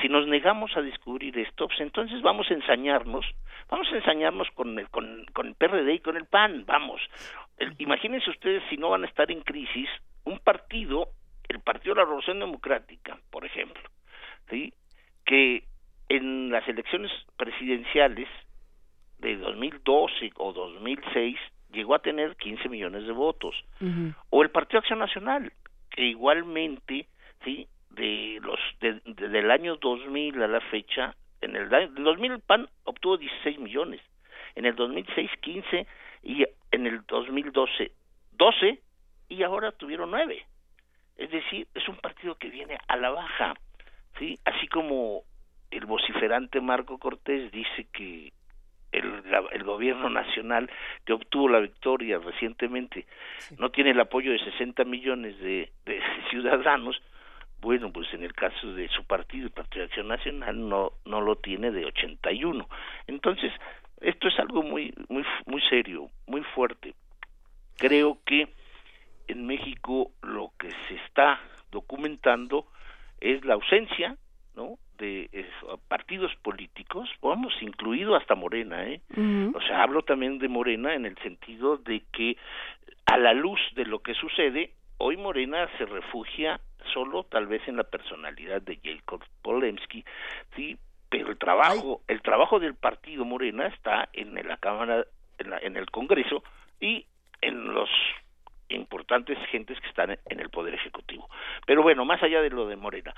si 0.00 0.08
nos 0.08 0.28
negamos 0.28 0.76
a 0.76 0.80
descubrir 0.80 1.36
esto, 1.40 1.66
pues 1.66 1.80
entonces 1.80 2.22
vamos 2.22 2.48
a 2.52 2.54
ensañarnos, 2.54 3.26
vamos 3.68 3.88
a 3.92 3.96
ensañarnos 3.96 4.48
con 4.52 4.78
el, 4.78 4.88
con, 4.90 5.26
con 5.32 5.48
el 5.48 5.54
PRD 5.56 5.94
y 5.94 5.98
con 5.98 6.16
el 6.16 6.26
PAN, 6.26 6.64
vamos. 6.64 7.00
El- 7.58 7.74
imagínense 7.78 8.30
ustedes 8.30 8.62
si 8.70 8.76
no 8.76 8.90
van 8.90 9.02
a 9.02 9.08
estar 9.08 9.28
en 9.32 9.40
crisis, 9.40 9.88
un 10.22 10.38
partido, 10.38 11.08
el 11.48 11.58
Partido 11.58 11.96
de 11.96 12.00
la 12.02 12.04
Revolución 12.04 12.38
Democrática, 12.38 13.18
por 13.32 13.44
ejemplo, 13.44 13.82
¿sí? 14.50 14.72
que 15.24 15.64
en 16.08 16.50
las 16.50 16.66
elecciones 16.68 17.10
presidenciales 17.36 18.28
de 19.18 19.36
2012 19.36 20.30
o 20.36 20.52
2006 20.52 21.36
llegó 21.72 21.94
a 21.94 21.98
tener 22.00 22.36
15 22.36 22.68
millones 22.68 23.04
de 23.06 23.12
votos. 23.12 23.54
O 24.30 24.42
el 24.42 24.50
Partido 24.50 24.78
Acción 24.80 24.98
Nacional 24.98 25.52
que 25.90 26.02
igualmente 26.04 27.06
sí 27.44 27.66
de 27.90 28.38
los 28.42 28.58
de- 28.80 29.00
de- 29.04 29.28
del 29.28 29.50
año 29.50 29.76
2000 29.76 30.42
a 30.42 30.48
la 30.48 30.60
fecha 30.60 31.14
en 31.40 31.56
el, 31.56 31.68
da- 31.68 31.82
en 31.82 31.94
2000 31.94 32.32
el 32.32 32.40
PAN 32.40 32.68
obtuvo 32.84 33.16
16 33.16 33.58
millones. 33.58 34.00
En 34.54 34.64
el 34.66 34.74
2006 34.74 35.30
15 35.40 35.86
y 36.22 36.44
en 36.72 36.86
el 36.86 37.02
2012 37.06 37.92
12 38.32 38.80
y 39.28 39.42
ahora 39.42 39.72
tuvieron 39.72 40.10
9 40.10 40.44
es 41.16 41.30
decir 41.30 41.66
es 41.74 41.88
un 41.88 41.96
partido 41.96 42.34
que 42.36 42.48
viene 42.50 42.78
a 42.88 42.96
la 42.96 43.10
baja 43.10 43.54
sí 44.18 44.38
así 44.44 44.66
como 44.68 45.22
el 45.70 45.86
vociferante 45.86 46.60
Marco 46.60 46.98
Cortés 46.98 47.50
dice 47.52 47.86
que 47.92 48.32
el, 48.98 49.30
la- 49.30 49.44
el 49.52 49.62
gobierno 49.64 50.08
nacional 50.10 50.70
que 51.04 51.12
obtuvo 51.12 51.48
la 51.48 51.60
victoria 51.60 52.18
recientemente 52.18 53.06
no 53.58 53.70
tiene 53.70 53.90
el 53.90 54.00
apoyo 54.00 54.32
de 54.32 54.38
60 54.38 54.84
millones 54.84 55.38
de, 55.40 55.70
de 55.84 56.00
ciudadanos, 56.30 57.00
bueno, 57.60 57.90
pues 57.92 58.12
en 58.14 58.22
el 58.22 58.32
caso 58.34 58.72
de 58.74 58.88
su 58.88 59.04
partido, 59.04 59.46
el 59.46 59.52
Partido 59.52 59.80
de 59.80 59.86
Acción 59.86 60.08
Nacional, 60.08 60.68
no, 60.68 60.92
no 61.04 61.20
lo 61.20 61.36
tiene 61.36 61.70
de 61.70 61.86
81. 61.86 62.68
Entonces, 63.06 63.52
Esto 64.00 64.28
es 64.28 64.38
algo 64.38 64.62
muy, 64.62 64.92
muy, 65.08 65.24
muy 65.46 65.60
serio, 65.70 66.10
muy 66.26 66.42
fuerte. 66.54 66.94
Creo 67.78 68.18
que 68.26 68.48
en 69.26 69.46
México 69.46 70.12
lo 70.22 70.52
que 70.58 70.70
se 70.86 70.94
está 71.06 71.40
documentando 71.72 72.66
es 73.20 73.42
la 73.44 73.54
ausencia, 73.54 74.16
¿no? 74.54 74.78
De 74.98 75.28
partidos 75.88 76.34
políticos, 76.42 77.08
vamos, 77.22 77.54
incluido 77.60 78.14
hasta 78.16 78.34
Morena, 78.34 78.84
¿eh? 78.86 79.00
O 79.54 79.60
sea, 79.62 79.82
hablo 79.82 80.02
también 80.02 80.38
de 80.38 80.48
Morena 80.48 80.94
en 80.94 81.06
el 81.06 81.16
sentido 81.18 81.76
de 81.78 82.02
que 82.12 82.36
a 83.06 83.16
la 83.18 83.32
luz 83.32 83.60
de 83.74 83.84
lo 83.84 84.00
que 84.00 84.14
sucede, 84.14 84.72
hoy 84.98 85.16
Morena 85.16 85.68
se 85.78 85.86
refugia 85.86 86.60
solo 86.92 87.24
tal 87.24 87.46
vez 87.46 87.66
en 87.68 87.76
la 87.76 87.84
personalidad 87.84 88.62
de 88.62 88.78
Jacob 88.82 89.22
Polemski, 89.42 90.04
sí, 90.54 90.76
pero 91.08 91.30
el 91.30 91.38
trabajo, 91.38 92.00
el 92.08 92.20
trabajo 92.22 92.58
del 92.58 92.74
partido 92.74 93.24
Morena 93.24 93.66
está 93.66 94.08
en 94.12 94.34
la 94.34 94.56
Cámara, 94.56 95.04
en, 95.38 95.50
la- 95.50 95.58
en 95.58 95.76
el 95.76 95.90
Congreso 95.90 96.42
y 96.80 97.06
en 97.42 97.72
los 97.74 97.88
importantes 98.68 99.38
gentes 99.50 99.78
que 99.80 99.86
están 99.88 100.18
en 100.28 100.40
el 100.40 100.50
poder 100.50 100.74
ejecutivo. 100.74 101.28
Pero 101.66 101.82
bueno, 101.82 102.04
más 102.04 102.20
allá 102.22 102.42
de 102.42 102.50
lo 102.50 102.66
de 102.66 102.74
Morena, 102.76 103.14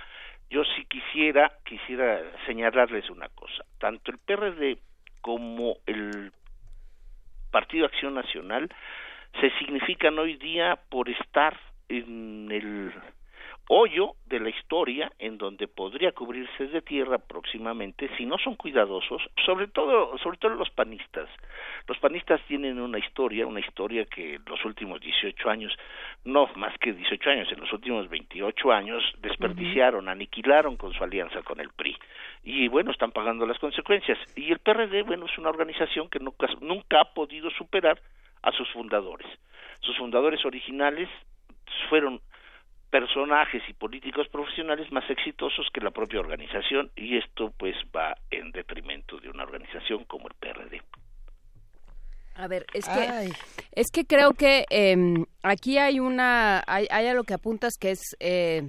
yo 0.50 0.64
sí 0.64 0.84
quisiera 0.86 1.52
quisiera 1.64 2.20
señalarles 2.46 3.10
una 3.10 3.28
cosa. 3.28 3.64
Tanto 3.78 4.10
el 4.10 4.18
PRD 4.18 4.78
como 5.20 5.76
el 5.86 6.32
Partido 7.50 7.86
Acción 7.86 8.14
Nacional 8.14 8.68
se 9.40 9.50
significan 9.58 10.18
hoy 10.18 10.36
día 10.36 10.78
por 10.88 11.08
estar 11.08 11.58
en 11.88 12.50
el 12.50 12.92
hoyo 13.68 14.14
de 14.26 14.40
la 14.40 14.48
historia 14.48 15.12
en 15.18 15.38
donde 15.38 15.68
podría 15.68 16.12
cubrirse 16.12 16.66
de 16.68 16.82
tierra 16.82 17.18
próximamente 17.18 18.08
si 18.16 18.24
no 18.24 18.38
son 18.38 18.56
cuidadosos, 18.56 19.22
sobre 19.44 19.68
todo 19.68 20.16
sobre 20.18 20.38
todo 20.38 20.54
los 20.54 20.70
panistas. 20.70 21.28
Los 21.86 21.98
panistas 21.98 22.40
tienen 22.48 22.80
una 22.80 22.98
historia, 22.98 23.46
una 23.46 23.60
historia 23.60 24.06
que 24.06 24.34
en 24.34 24.44
los 24.46 24.64
últimos 24.64 25.00
18 25.00 25.50
años, 25.50 25.76
no 26.24 26.48
más 26.56 26.76
que 26.78 26.92
18 26.92 27.30
años, 27.30 27.52
en 27.52 27.60
los 27.60 27.72
últimos 27.72 28.08
28 28.08 28.72
años 28.72 29.02
desperdiciaron, 29.20 30.08
aniquilaron 30.08 30.76
con 30.76 30.92
su 30.92 31.04
alianza 31.04 31.42
con 31.42 31.60
el 31.60 31.68
PRI. 31.70 31.96
Y 32.44 32.68
bueno, 32.68 32.90
están 32.90 33.12
pagando 33.12 33.46
las 33.46 33.58
consecuencias. 33.58 34.18
Y 34.34 34.50
el 34.50 34.58
PRD, 34.58 35.02
bueno, 35.02 35.26
es 35.26 35.38
una 35.38 35.50
organización 35.50 36.08
que 36.08 36.18
nunca, 36.18 36.48
nunca 36.60 37.00
ha 37.00 37.12
podido 37.12 37.50
superar 37.50 38.00
a 38.42 38.52
sus 38.52 38.68
fundadores. 38.70 39.26
Sus 39.80 39.96
fundadores 39.96 40.44
originales 40.44 41.08
fueron 41.88 42.20
personajes 42.90 43.62
y 43.68 43.74
políticos 43.74 44.28
profesionales 44.28 44.90
más 44.92 45.08
exitosos 45.10 45.66
que 45.72 45.80
la 45.80 45.90
propia 45.90 46.20
organización 46.20 46.90
y 46.96 47.16
esto 47.16 47.52
pues 47.58 47.76
va 47.94 48.14
en 48.30 48.50
detrimento 48.52 49.18
de 49.18 49.28
una 49.28 49.42
organización 49.44 50.04
como 50.04 50.28
el 50.28 50.34
PRD. 50.34 50.82
A 52.34 52.46
ver, 52.46 52.66
es 52.72 52.88
que 52.88 53.30
es 53.72 53.90
que 53.90 54.04
creo 54.04 54.32
que 54.32 54.64
em, 54.70 55.26
aquí 55.42 55.78
hay 55.78 55.98
una 55.98 56.62
hay, 56.66 56.86
hay 56.90 57.06
algo 57.08 57.24
que 57.24 57.34
apuntas 57.34 57.76
que 57.76 57.90
es 57.90 58.16
eh, 58.20 58.62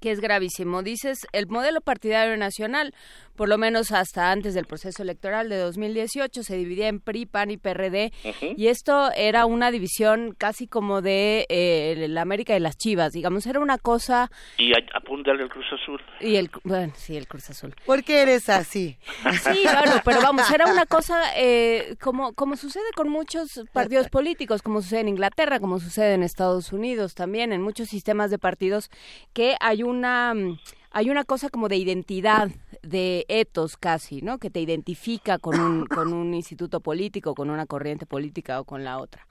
que 0.00 0.10
es 0.10 0.20
gravísimo. 0.20 0.82
Dices 0.82 1.26
el 1.32 1.46
modelo 1.48 1.80
partidario 1.80 2.36
nacional, 2.36 2.94
por 3.36 3.48
lo 3.48 3.56
menos 3.58 3.92
hasta 3.92 4.30
antes 4.30 4.54
del 4.54 4.66
proceso 4.66 5.02
electoral 5.02 5.48
de 5.48 5.56
2018 5.58 6.42
se 6.42 6.56
dividía 6.56 6.88
en 6.88 7.00
PRI, 7.00 7.26
PAN 7.26 7.50
y 7.50 7.56
PRD 7.56 8.12
Ujú. 8.24 8.54
y 8.56 8.68
esto 8.68 9.10
era 9.16 9.46
una 9.46 9.70
división 9.70 10.34
casi 10.36 10.66
como 10.66 11.00
de 11.00 11.46
eh, 11.48 12.06
la 12.08 12.20
América 12.22 12.54
y 12.56 12.60
las 12.60 12.76
Chivas, 12.76 13.12
digamos, 13.12 13.46
era 13.46 13.58
una 13.60 13.78
cosa 13.78 14.30
Y 14.58 14.72
apúntale 14.94 15.42
al 15.44 15.48
Cruz 15.48 15.64
Azul. 15.72 16.00
y 16.20 16.36
el 16.36 16.50
bueno, 16.64 16.92
sí, 16.96 17.16
el 17.16 17.26
Cruz 17.26 17.48
Azul. 17.50 17.74
¿Por 17.86 18.04
qué 18.04 18.22
eres 18.22 18.48
así? 18.50 18.98
Sí, 19.42 19.62
claro, 19.62 19.92
pero 20.04 20.20
vamos, 20.20 20.50
era 20.50 20.70
una 20.70 20.84
cosa 20.86 21.22
eh, 21.36 21.96
como, 22.00 22.34
como 22.34 22.56
sucede 22.56 22.84
con 22.94 23.08
muchos 23.08 23.48
partidos 23.72 24.08
políticos, 24.10 24.60
como 24.62 24.82
sucede 24.82 25.00
en 25.00 25.08
Inglaterra, 25.08 25.58
como 25.58 25.80
sucede 25.80 26.14
en 26.14 26.22
Estados 26.22 26.72
Unidos 26.72 27.14
también, 27.14 27.52
en 27.52 27.62
muchos 27.62 27.88
sistemas 27.88 28.30
de 28.30 28.38
partidos, 28.38 28.90
que 29.32 29.56
hay 29.60 29.81
una, 29.82 30.34
mm, 30.34 30.58
hay 30.90 31.10
una 31.10 31.24
cosa 31.24 31.48
como 31.48 31.68
de 31.68 31.76
identidad, 31.76 32.50
de 32.82 33.24
etos 33.28 33.76
casi, 33.76 34.22
¿no? 34.22 34.38
Que 34.38 34.50
te 34.50 34.60
identifica 34.60 35.38
con 35.38 35.60
un, 35.60 35.86
con 35.86 36.12
un 36.12 36.34
instituto 36.34 36.80
político, 36.80 37.34
con 37.34 37.50
una 37.50 37.66
corriente 37.66 38.06
política 38.06 38.60
o 38.60 38.64
con 38.64 38.84
la 38.84 38.98
otra. 38.98 39.26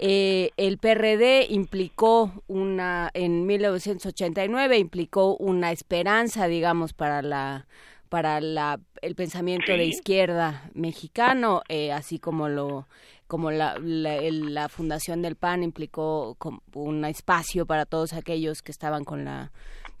Eh, 0.00 0.50
el 0.56 0.78
PRD 0.78 1.46
implicó 1.50 2.44
una, 2.46 3.10
en 3.14 3.46
1989 3.46 4.78
implicó 4.78 5.36
una 5.36 5.72
esperanza, 5.72 6.46
digamos, 6.46 6.92
para 6.92 7.20
la 7.22 7.66
para 8.08 8.40
la, 8.40 8.80
el 9.02 9.14
pensamiento 9.14 9.72
de 9.72 9.84
izquierda 9.84 10.70
mexicano, 10.74 11.62
eh, 11.68 11.92
así 11.92 12.18
como 12.18 12.48
lo 12.48 12.88
como 13.28 13.50
la, 13.52 13.78
la, 13.78 14.16
el- 14.16 14.52
la 14.54 14.68
fundación 14.68 15.22
del 15.22 15.36
PAN 15.36 15.62
implicó 15.62 16.36
un 16.74 17.04
espacio 17.04 17.64
para 17.66 17.86
todos 17.86 18.12
aquellos 18.14 18.62
que 18.62 18.72
estaban 18.72 19.04
con 19.04 19.24
la 19.24 19.52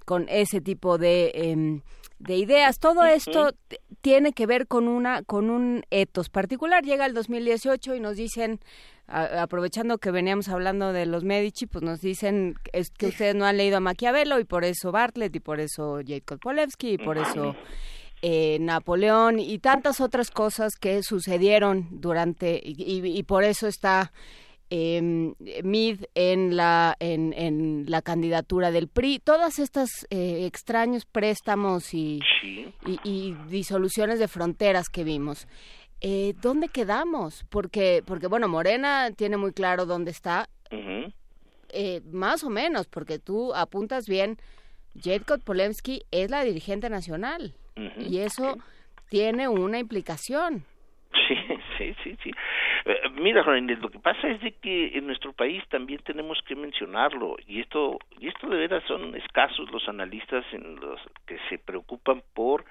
con 0.04 0.26
ese 0.30 0.60
tipo 0.62 0.96
de 0.98 1.30
em, 1.34 1.82
de 2.18 2.36
ideas. 2.36 2.78
Todo 2.80 3.04
esto 3.04 3.52
tiene 4.00 4.32
que 4.32 4.46
ver 4.46 4.66
con 4.66 4.88
una 4.88 5.22
con 5.22 5.50
un 5.50 5.84
etos 5.90 6.30
particular. 6.30 6.82
Llega 6.82 7.04
el 7.06 7.12
2018 7.14 7.94
y 7.94 8.00
nos 8.00 8.16
dicen 8.16 8.58
a- 9.06 9.42
aprovechando 9.42 9.98
que 9.98 10.10
veníamos 10.10 10.48
hablando 10.48 10.92
de 10.94 11.04
los 11.06 11.24
Medici, 11.24 11.66
pues 11.66 11.84
nos 11.84 12.00
dicen 12.00 12.54
es 12.72 12.90
que 12.90 13.08
ustedes 13.08 13.34
no 13.34 13.44
han 13.44 13.58
leído 13.58 13.76
a 13.76 13.80
Maquiavelo 13.80 14.40
y 14.40 14.44
por 14.44 14.64
eso 14.64 14.90
Bartlett 14.92 15.36
y 15.36 15.40
por 15.40 15.60
eso 15.60 16.00
Jacob 16.06 16.40
Polewski 16.40 16.92
y 16.94 16.98
por 16.98 17.18
eso 17.18 17.54
eh, 18.22 18.58
Napoleón 18.60 19.38
y 19.38 19.58
tantas 19.58 20.00
otras 20.00 20.30
cosas 20.30 20.74
que 20.76 21.02
sucedieron 21.02 21.88
durante 21.90 22.60
y, 22.64 22.74
y- 23.06 23.22
por 23.22 23.44
eso 23.44 23.66
está 23.68 24.12
eh, 24.70 25.00
Mid 25.62 26.04
en 26.14 26.56
la 26.56 26.94
en, 27.00 27.32
en 27.32 27.84
la 27.88 28.02
candidatura 28.02 28.70
del 28.70 28.88
PRI 28.88 29.18
todas 29.20 29.58
estas 29.58 29.88
eh, 30.10 30.44
extraños 30.46 31.06
préstamos 31.06 31.94
y, 31.94 32.20
y, 32.86 32.98
y 33.04 33.34
disoluciones 33.48 34.18
de 34.18 34.28
fronteras 34.28 34.88
que 34.88 35.04
vimos 35.04 35.46
eh, 36.00 36.34
dónde 36.42 36.68
quedamos 36.68 37.44
porque 37.48 38.02
porque 38.04 38.26
bueno 38.26 38.46
Morena 38.48 39.10
tiene 39.16 39.36
muy 39.36 39.52
claro 39.52 39.86
dónde 39.86 40.10
está 40.10 40.48
eh, 41.70 42.00
más 42.10 42.44
o 42.44 42.50
menos 42.50 42.86
porque 42.88 43.18
tú 43.18 43.54
apuntas 43.54 44.06
bien 44.06 44.36
Jacob 45.02 45.40
Polemski 45.42 46.02
es 46.10 46.30
la 46.30 46.42
dirigente 46.44 46.90
nacional 46.90 47.54
Y 47.98 48.18
eso 48.18 48.58
tiene 49.08 49.48
una 49.48 49.78
implicación. 49.78 50.64
Sí, 51.12 51.34
sí, 51.78 51.94
sí, 52.04 52.18
sí. 52.22 52.30
Eh, 52.88 53.08
mira, 53.20 53.44
Juan 53.44 53.58
Inés, 53.58 53.80
lo 53.80 53.90
que 53.90 53.98
pasa 53.98 54.28
es 54.28 54.40
de 54.40 54.52
que 54.52 54.96
en 54.96 55.06
nuestro 55.06 55.34
país 55.34 55.62
también 55.68 56.00
tenemos 56.04 56.40
que 56.46 56.56
mencionarlo 56.56 57.36
y 57.46 57.60
esto 57.60 57.98
y 58.18 58.28
esto 58.28 58.48
de 58.48 58.56
veras 58.56 58.82
son 58.84 59.14
escasos 59.14 59.70
los 59.70 59.86
analistas 59.90 60.42
en 60.52 60.76
los 60.76 60.98
que 61.26 61.38
se 61.50 61.58
preocupan 61.58 62.22
por 62.32 62.64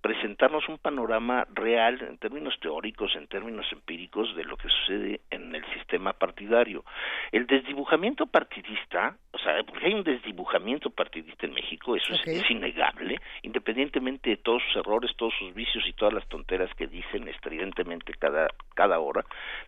presentarnos 0.00 0.68
un 0.68 0.78
panorama 0.78 1.44
real 1.54 2.00
en 2.02 2.18
términos 2.18 2.54
teóricos, 2.60 3.16
en 3.16 3.26
términos 3.26 3.66
empíricos 3.72 4.34
de 4.36 4.44
lo 4.44 4.56
que 4.56 4.68
sucede 4.68 5.20
en 5.30 5.52
el 5.54 5.64
sistema 5.74 6.12
partidario. 6.12 6.84
El 7.32 7.46
desdibujamiento 7.48 8.26
partidista, 8.26 9.16
o 9.32 9.38
sea, 9.38 9.62
porque 9.64 9.86
hay 9.86 9.94
un 9.94 10.04
desdibujamiento 10.04 10.90
partidista 10.90 11.46
en 11.46 11.54
México, 11.54 11.96
eso 11.96 12.12
es- 12.14 12.20
es 12.44 12.50
innegable, 12.50 13.16
independientemente 13.42 14.30
de 14.30 14.36
todos 14.36 14.62
sus 14.68 14.76
errores, 14.76 15.10
todos 15.16 15.34
sus 15.38 15.52
vicios 15.52 15.84
y 15.88 15.92
todas 15.94 16.14
las 16.14 16.28
tonteras 16.28 16.72
que 16.74 16.86
dicen 16.86 17.26
estridentemente 17.26 18.12
cada 18.14 18.46
cada 18.74 18.98
hora, 18.98 19.24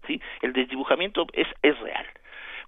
sí, 0.06 0.20
el 0.42 0.52
desdibujamiento 0.52 1.26
es 1.32 1.48
es 1.62 1.78
real, 1.80 2.06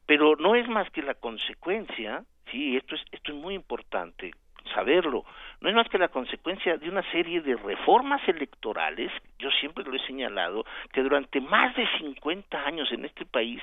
pero 0.07 0.37
no 0.37 0.55
es 0.55 0.69
más 0.69 0.91
que 0.91 1.03
la 1.03 1.15
consecuencia, 1.15 2.25
sí, 2.51 2.77
esto 2.77 2.95
es 2.95 3.03
esto 3.13 3.33
es 3.33 3.39
muy 3.39 3.55
importante 3.55 4.33
saberlo, 4.75 5.25
no 5.61 5.69
es 5.69 5.75
más 5.75 5.89
que 5.89 5.99
la 5.99 6.09
consecuencia 6.09 6.77
de 6.77 6.89
una 6.89 7.03
serie 7.11 7.41
de 7.41 7.57
reformas 7.57 8.21
electorales, 8.29 9.11
yo 9.39 9.51
siempre 9.61 9.85
lo 9.85 9.95
he 9.95 10.07
señalado, 10.07 10.65
que 10.93 11.03
durante 11.03 11.41
más 11.41 11.75
de 11.77 11.87
50 11.99 12.67
años 12.67 12.91
en 12.93 13.05
este 13.05 13.25
país 13.25 13.63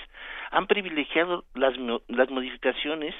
han 0.51 0.67
privilegiado 0.67 1.45
las, 1.53 1.73
las 2.07 2.29
modificaciones 2.29 3.15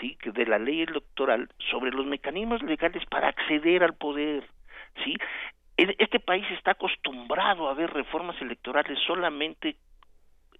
sí 0.00 0.16
de 0.24 0.46
la 0.46 0.58
ley 0.58 0.82
electoral 0.82 1.48
sobre 1.70 1.90
los 1.90 2.06
mecanismos 2.06 2.62
legales 2.62 3.04
para 3.06 3.28
acceder 3.28 3.82
al 3.82 3.94
poder, 3.94 4.44
sí 5.04 5.16
este 5.78 6.18
país 6.18 6.44
está 6.50 6.72
acostumbrado 6.72 7.68
a 7.68 7.74
ver 7.74 7.90
reformas 7.90 8.40
electorales 8.42 8.98
solamente 9.06 9.76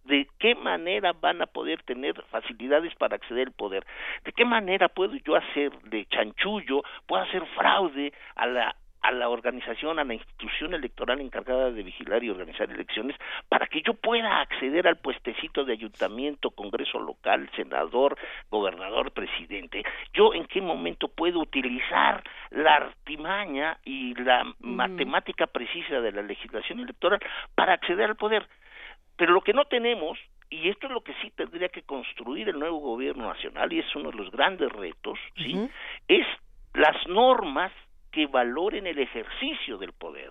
de 0.04 0.26
qué 0.38 0.54
manera 0.54 1.12
van 1.12 1.42
a 1.42 1.46
poder 1.46 1.82
tener 1.82 2.14
facilidades 2.30 2.94
para 2.94 3.16
acceder 3.16 3.48
al 3.48 3.52
poder, 3.52 3.84
de 4.24 4.32
qué 4.32 4.44
manera 4.44 4.88
puedo 4.88 5.14
yo 5.16 5.36
hacer 5.36 5.70
de 5.82 6.06
chanchullo, 6.06 6.82
puedo 7.06 7.22
hacer 7.22 7.44
fraude 7.56 8.12
a 8.36 8.46
la 8.46 8.76
a 9.08 9.10
la 9.10 9.30
organización, 9.30 9.98
a 9.98 10.04
la 10.04 10.12
institución 10.12 10.74
electoral 10.74 11.20
encargada 11.22 11.70
de 11.70 11.82
vigilar 11.82 12.22
y 12.22 12.28
organizar 12.28 12.70
elecciones 12.70 13.16
para 13.48 13.66
que 13.66 13.80
yo 13.80 13.94
pueda 13.94 14.42
acceder 14.42 14.86
al 14.86 14.98
puestecito 14.98 15.64
de 15.64 15.72
ayuntamiento, 15.72 16.50
congreso 16.50 16.98
local, 16.98 17.48
senador, 17.56 18.18
gobernador, 18.50 19.12
presidente. 19.12 19.82
Yo 20.12 20.34
en 20.34 20.44
qué 20.44 20.60
momento 20.60 21.08
puedo 21.08 21.40
utilizar 21.40 22.22
la 22.50 22.74
artimaña 22.74 23.78
y 23.82 24.14
la 24.14 24.44
matemática 24.60 25.46
precisa 25.46 26.02
de 26.02 26.12
la 26.12 26.20
legislación 26.20 26.80
electoral 26.80 27.20
para 27.54 27.72
acceder 27.72 28.10
al 28.10 28.16
poder. 28.16 28.46
Pero 29.16 29.32
lo 29.32 29.40
que 29.40 29.54
no 29.54 29.64
tenemos 29.64 30.18
y 30.50 30.68
esto 30.68 30.86
es 30.86 30.92
lo 30.92 31.02
que 31.02 31.14
sí 31.22 31.30
tendría 31.30 31.68
que 31.68 31.82
construir 31.82 32.48
el 32.48 32.58
nuevo 32.58 32.78
gobierno 32.78 33.26
nacional 33.26 33.72
y 33.72 33.80
es 33.80 33.96
uno 33.96 34.10
de 34.10 34.16
los 34.16 34.30
grandes 34.30 34.70
retos, 34.70 35.18
¿sí? 35.36 35.68
Es 36.08 36.26
las 36.74 37.06
normas 37.06 37.72
que 38.10 38.26
valoren 38.26 38.86
el 38.86 38.98
ejercicio 38.98 39.78
del 39.78 39.92
poder. 39.92 40.30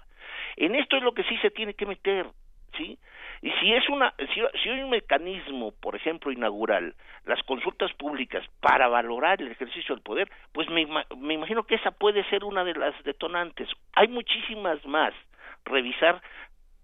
En 0.56 0.76
esto 0.76 0.98
es 0.98 1.04
lo 1.04 1.14
que 1.14 1.24
sí 1.24 1.38
se 1.38 1.52
tiene 1.52 1.74
que 1.74 1.86
meter, 1.86 2.28
¿sí? 2.76 2.98
Y 3.42 3.52
si 3.60 3.72
es 3.74 3.88
una 3.90 4.14
si, 4.34 4.42
si 4.64 4.70
hay 4.70 4.82
un 4.82 4.90
mecanismo, 4.90 5.72
por 5.80 5.96
ejemplo, 5.96 6.32
inaugural, 6.32 6.96
las 7.26 7.42
consultas 7.44 7.94
públicas 7.94 8.44
para 8.62 8.88
valorar 8.88 9.42
el 9.42 9.52
ejercicio 9.52 9.94
del 9.94 10.04
poder, 10.04 10.30
pues 10.54 10.68
me, 10.70 10.82
ima- 10.88 11.06
me 11.16 11.36
imagino 11.36 11.64
que 11.64 11.76
esa 11.76 11.92
puede 11.92 12.24
ser 12.30 12.44
una 12.44 12.64
de 12.64 12.74
las 12.74 12.96
detonantes. 13.04 13.70
Hay 13.94 14.08
muchísimas 14.08 14.84
más. 14.86 15.14
Revisar 15.66 16.22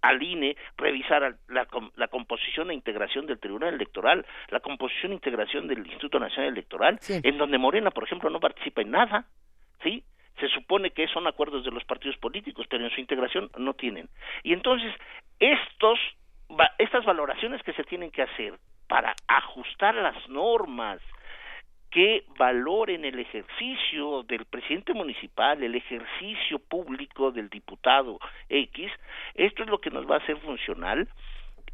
al 0.02 0.22
INE, 0.22 0.54
revisar 0.76 1.34
la, 1.48 1.66
la 1.96 2.08
composición 2.08 2.70
e 2.70 2.74
integración 2.74 3.26
del 3.26 3.38
Tribunal 3.40 3.72
Electoral, 3.74 4.26
la 4.50 4.60
composición 4.60 5.12
e 5.12 5.14
integración 5.14 5.66
del 5.66 5.78
Instituto 5.78 6.20
Nacional 6.20 6.52
Electoral, 6.52 6.98
en 7.24 7.38
donde 7.38 7.56
Morena, 7.56 7.90
por 7.90 8.04
ejemplo, 8.04 8.28
no 8.28 8.38
participa 8.38 8.82
en 8.82 8.90
nada, 8.90 9.24
¿sí? 9.82 10.04
Se 10.40 10.48
supone 10.48 10.90
que 10.90 11.06
son 11.08 11.26
acuerdos 11.26 11.64
de 11.64 11.70
los 11.70 11.84
partidos 11.84 12.16
políticos, 12.18 12.66
pero 12.68 12.84
en 12.84 12.90
su 12.90 13.00
integración 13.00 13.50
no 13.56 13.74
tienen. 13.74 14.08
Y 14.42 14.52
entonces, 14.52 14.92
estos, 15.38 15.98
estas 16.78 17.04
valoraciones 17.04 17.62
que 17.62 17.72
se 17.72 17.84
tienen 17.84 18.10
que 18.10 18.22
hacer 18.22 18.54
para 18.88 19.14
ajustar 19.28 19.94
las 19.94 20.28
normas 20.28 21.00
que 21.94 22.24
valoren 22.36 23.04
el 23.04 23.20
ejercicio 23.20 24.24
del 24.24 24.44
presidente 24.46 24.92
municipal, 24.94 25.62
el 25.62 25.76
ejercicio 25.76 26.58
público 26.58 27.30
del 27.30 27.48
diputado 27.48 28.18
X, 28.48 28.90
esto 29.34 29.62
es 29.62 29.68
lo 29.68 29.78
que 29.78 29.90
nos 29.90 30.10
va 30.10 30.16
a 30.16 30.18
hacer 30.18 30.36
funcional 30.38 31.08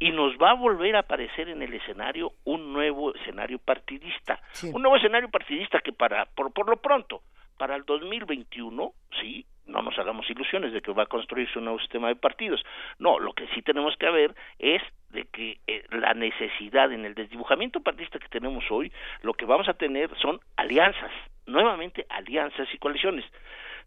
y 0.01 0.09
nos 0.09 0.35
va 0.37 0.49
a 0.49 0.55
volver 0.55 0.95
a 0.95 1.01
aparecer 1.01 1.47
en 1.47 1.61
el 1.61 1.75
escenario 1.75 2.31
un 2.43 2.73
nuevo 2.73 3.13
escenario 3.13 3.59
partidista. 3.59 4.41
Un 4.73 4.81
nuevo 4.81 4.97
escenario 4.97 5.29
partidista 5.29 5.79
que 5.79 5.93
para 5.93 6.25
por, 6.25 6.51
por 6.51 6.67
lo 6.67 6.77
pronto, 6.77 7.21
para 7.55 7.75
el 7.75 7.85
2021, 7.85 8.93
sí, 9.21 9.45
no 9.67 9.83
nos 9.83 9.95
hagamos 9.99 10.27
ilusiones 10.27 10.73
de 10.73 10.81
que 10.81 10.91
va 10.91 11.03
a 11.03 11.05
construirse 11.05 11.59
un 11.59 11.65
nuevo 11.65 11.79
sistema 11.79 12.07
de 12.07 12.15
partidos. 12.15 12.63
No, 12.97 13.19
lo 13.19 13.33
que 13.33 13.45
sí 13.49 13.61
tenemos 13.61 13.95
que 13.97 14.09
ver 14.09 14.33
es 14.57 14.81
de 15.11 15.25
que 15.25 15.59
eh, 15.67 15.83
la 15.91 16.15
necesidad 16.15 16.91
en 16.91 17.05
el 17.05 17.13
desdibujamiento 17.13 17.81
partidista 17.81 18.17
que 18.17 18.27
tenemos 18.27 18.63
hoy, 18.71 18.91
lo 19.21 19.35
que 19.35 19.45
vamos 19.45 19.69
a 19.69 19.75
tener 19.75 20.09
son 20.17 20.39
alianzas, 20.57 21.11
nuevamente 21.45 22.07
alianzas 22.09 22.67
y 22.73 22.79
coaliciones, 22.79 23.25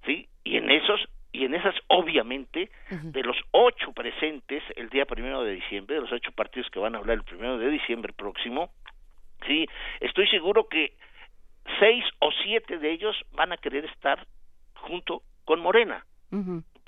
¿sí? 0.06 0.28
Y 0.44 0.58
en 0.58 0.70
esos 0.70 1.08
y 1.34 1.44
en 1.44 1.54
esas 1.54 1.74
obviamente 1.88 2.70
de 2.90 3.22
los 3.22 3.36
ocho 3.50 3.92
presentes 3.92 4.62
el 4.76 4.88
día 4.88 5.04
primero 5.04 5.42
de 5.42 5.52
diciembre, 5.54 5.96
de 5.96 6.02
los 6.02 6.12
ocho 6.12 6.30
partidos 6.32 6.70
que 6.70 6.78
van 6.78 6.94
a 6.94 6.98
hablar 6.98 7.16
el 7.18 7.24
primero 7.24 7.58
de 7.58 7.68
diciembre 7.68 8.12
próximo, 8.12 8.70
sí, 9.46 9.66
estoy 10.00 10.26
seguro 10.28 10.68
que 10.68 10.94
seis 11.80 12.04
o 12.20 12.30
siete 12.44 12.78
de 12.78 12.92
ellos 12.92 13.16
van 13.32 13.52
a 13.52 13.56
querer 13.56 13.84
estar 13.86 14.26
junto 14.76 15.22
con 15.44 15.60
Morena 15.60 16.04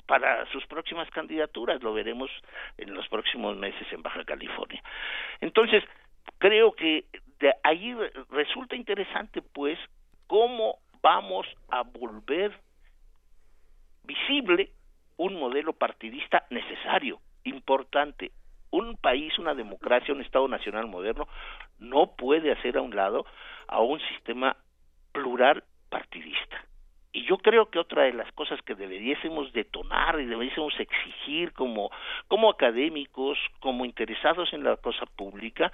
para 0.05 0.45
sus 0.51 0.65
próximas 0.67 1.09
candidaturas, 1.11 1.83
lo 1.83 1.93
veremos 1.93 2.31
en 2.77 2.93
los 2.93 3.07
próximos 3.09 3.57
meses 3.57 3.85
en 3.91 4.01
Baja 4.01 4.23
California. 4.23 4.81
Entonces, 5.41 5.83
creo 6.37 6.71
que 6.73 7.03
de 7.39 7.53
ahí 7.63 7.93
re- 7.93 8.11
resulta 8.31 8.75
interesante 8.75 9.41
pues 9.41 9.77
cómo 10.27 10.77
vamos 11.01 11.45
a 11.69 11.83
volver 11.83 12.57
visible 14.07 14.71
un 15.17 15.35
modelo 15.35 15.73
partidista 15.73 16.45
necesario, 16.49 17.19
importante. 17.43 18.31
Un 18.71 18.97
país, 18.97 19.37
una 19.39 19.53
democracia, 19.53 20.13
un 20.13 20.21
Estado 20.21 20.47
nacional 20.47 20.87
moderno 20.87 21.27
no 21.79 22.15
puede 22.17 22.51
hacer 22.51 22.77
a 22.77 22.81
un 22.81 22.95
lado 22.95 23.25
a 23.67 23.81
un 23.81 23.99
sistema 23.99 24.57
plural 25.11 25.63
partidista. 25.89 26.65
Y 27.13 27.25
yo 27.25 27.37
creo 27.37 27.69
que 27.71 27.79
otra 27.79 28.03
de 28.03 28.13
las 28.13 28.31
cosas 28.33 28.61
que 28.61 28.75
deberíamos 28.75 29.51
detonar 29.53 30.19
y 30.19 30.25
deberíamos 30.25 30.79
exigir 30.79 31.53
como, 31.53 31.89
como 32.27 32.49
académicos, 32.49 33.39
como 33.59 33.85
interesados 33.85 34.53
en 34.53 34.63
la 34.63 34.75
cosa 34.77 35.05
pública, 35.15 35.71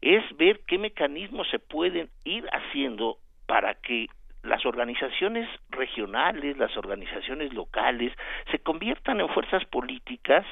es 0.00 0.22
ver 0.36 0.60
qué 0.66 0.78
mecanismos 0.78 1.48
se 1.50 1.58
pueden 1.58 2.10
ir 2.24 2.46
haciendo 2.52 3.18
para 3.46 3.74
que 3.74 4.06
las 4.44 4.64
organizaciones 4.66 5.48
regionales, 5.70 6.56
las 6.58 6.76
organizaciones 6.76 7.52
locales, 7.52 8.12
se 8.50 8.58
conviertan 8.58 9.20
en 9.20 9.28
fuerzas 9.30 9.64
políticas 9.64 10.44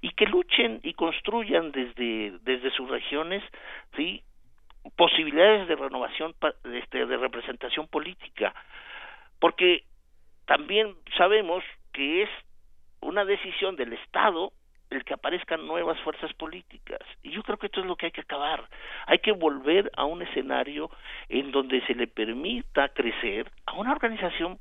y 0.00 0.10
que 0.10 0.26
luchen 0.26 0.80
y 0.82 0.94
construyan 0.94 1.72
desde, 1.72 2.38
desde 2.42 2.70
sus 2.70 2.88
regiones, 2.88 3.42
¿sí? 3.96 4.22
posibilidades 4.96 5.68
de 5.68 5.76
renovación, 5.76 6.34
este, 6.72 7.04
de 7.06 7.16
representación 7.16 7.88
política, 7.88 8.54
porque 9.38 9.84
también 10.46 10.94
sabemos 11.16 11.62
que 11.92 12.22
es 12.22 12.30
una 13.00 13.24
decisión 13.24 13.76
del 13.76 13.92
Estado 13.94 14.52
el 14.90 15.04
que 15.04 15.14
aparezcan 15.14 15.66
nuevas 15.66 15.98
fuerzas 16.00 16.32
políticas. 16.34 17.00
Y 17.22 17.30
yo 17.30 17.42
creo 17.42 17.58
que 17.58 17.66
esto 17.66 17.80
es 17.80 17.86
lo 17.86 17.96
que 17.96 18.06
hay 18.06 18.12
que 18.12 18.22
acabar. 18.22 18.68
Hay 19.06 19.18
que 19.18 19.32
volver 19.32 19.90
a 19.96 20.04
un 20.04 20.22
escenario 20.22 20.90
en 21.28 21.52
donde 21.52 21.80
se 21.86 21.94
le 21.94 22.06
permita 22.06 22.88
crecer 22.90 23.50
a 23.66 23.74
una 23.74 23.92
organización 23.92 24.58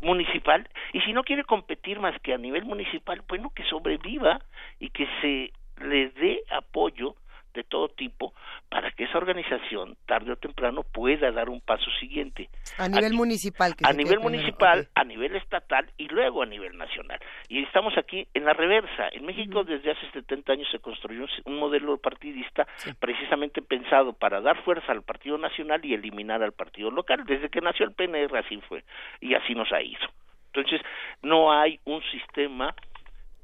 municipal 0.00 0.68
y 0.92 1.00
si 1.00 1.12
no 1.12 1.22
quiere 1.22 1.44
competir 1.44 2.00
más 2.00 2.18
que 2.20 2.32
a 2.32 2.38
nivel 2.38 2.64
municipal, 2.64 3.22
bueno, 3.28 3.52
que 3.54 3.64
sobreviva 3.64 4.40
y 4.78 4.90
que 4.90 5.06
se 5.20 5.52
le 5.84 6.10
dé 6.10 6.42
apoyo 6.50 7.16
de 7.54 7.64
todo 7.64 7.88
tipo 7.88 8.32
para 8.68 8.90
que 8.92 9.04
esa 9.04 9.18
organización 9.18 9.96
tarde 10.06 10.32
o 10.32 10.36
temprano 10.36 10.82
pueda 10.82 11.30
dar 11.32 11.48
un 11.48 11.60
paso 11.60 11.90
siguiente 11.98 12.48
A 12.78 12.88
nivel 12.88 13.14
municipal. 13.14 13.74
que 13.74 13.84
a 13.84 13.92
nivel 13.92 14.18
primero. 14.18 14.22
municipal, 14.22 14.88
a 14.94 15.04
nivel 15.04 15.36
estatal 15.36 15.90
y 15.96 16.08
luego 16.08 16.42
a 16.42 16.46
nivel 16.46 16.76
nacional. 16.76 17.18
Y 17.48 17.62
estamos 17.62 17.96
aquí 17.98 18.26
en 18.34 18.44
la 18.44 18.52
reversa. 18.52 19.08
En 19.12 19.26
México 19.26 19.64
desde 19.64 19.90
hace 19.92 20.10
70 20.12 20.52
años 20.52 20.68
se 20.70 20.78
construyó 20.78 21.26
un 21.44 21.58
modelo 21.58 21.96
partidista 21.98 22.66
precisamente 22.98 23.62
pensado 23.62 24.12
para 24.12 24.40
dar 24.40 24.62
fuerza 24.64 24.92
al 24.92 25.02
Partido 25.02 25.38
Nacional 25.38 25.84
y 25.84 25.94
eliminar 25.94 26.42
al 26.42 26.52
Partido 26.52 26.90
Local. 26.90 27.24
Desde 27.26 27.48
que 27.48 27.60
nació 27.60 27.86
el 27.86 27.92
PNR 27.94 28.38
así 28.38 28.60
fue 28.68 28.84
y 29.20 29.34
así 29.34 29.54
nos 29.54 29.70
ha 29.72 29.82
ido. 29.82 30.06
Entonces, 30.52 30.80
no 31.22 31.52
hay 31.52 31.78
un 31.84 32.02
sistema 32.10 32.74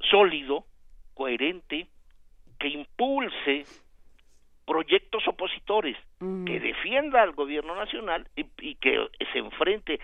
sólido, 0.09 0.65
coherente, 1.13 1.87
que 2.59 2.67
impulse 2.69 3.65
proyectos 4.67 5.25
opositores, 5.27 5.97
que 6.19 6.59
defienda 6.59 7.23
al 7.23 7.31
gobierno 7.31 7.73
nacional 7.75 8.27
y, 8.35 8.45
y 8.59 8.75
que 8.75 9.07
se 9.31 9.39
enfrente 9.39 9.99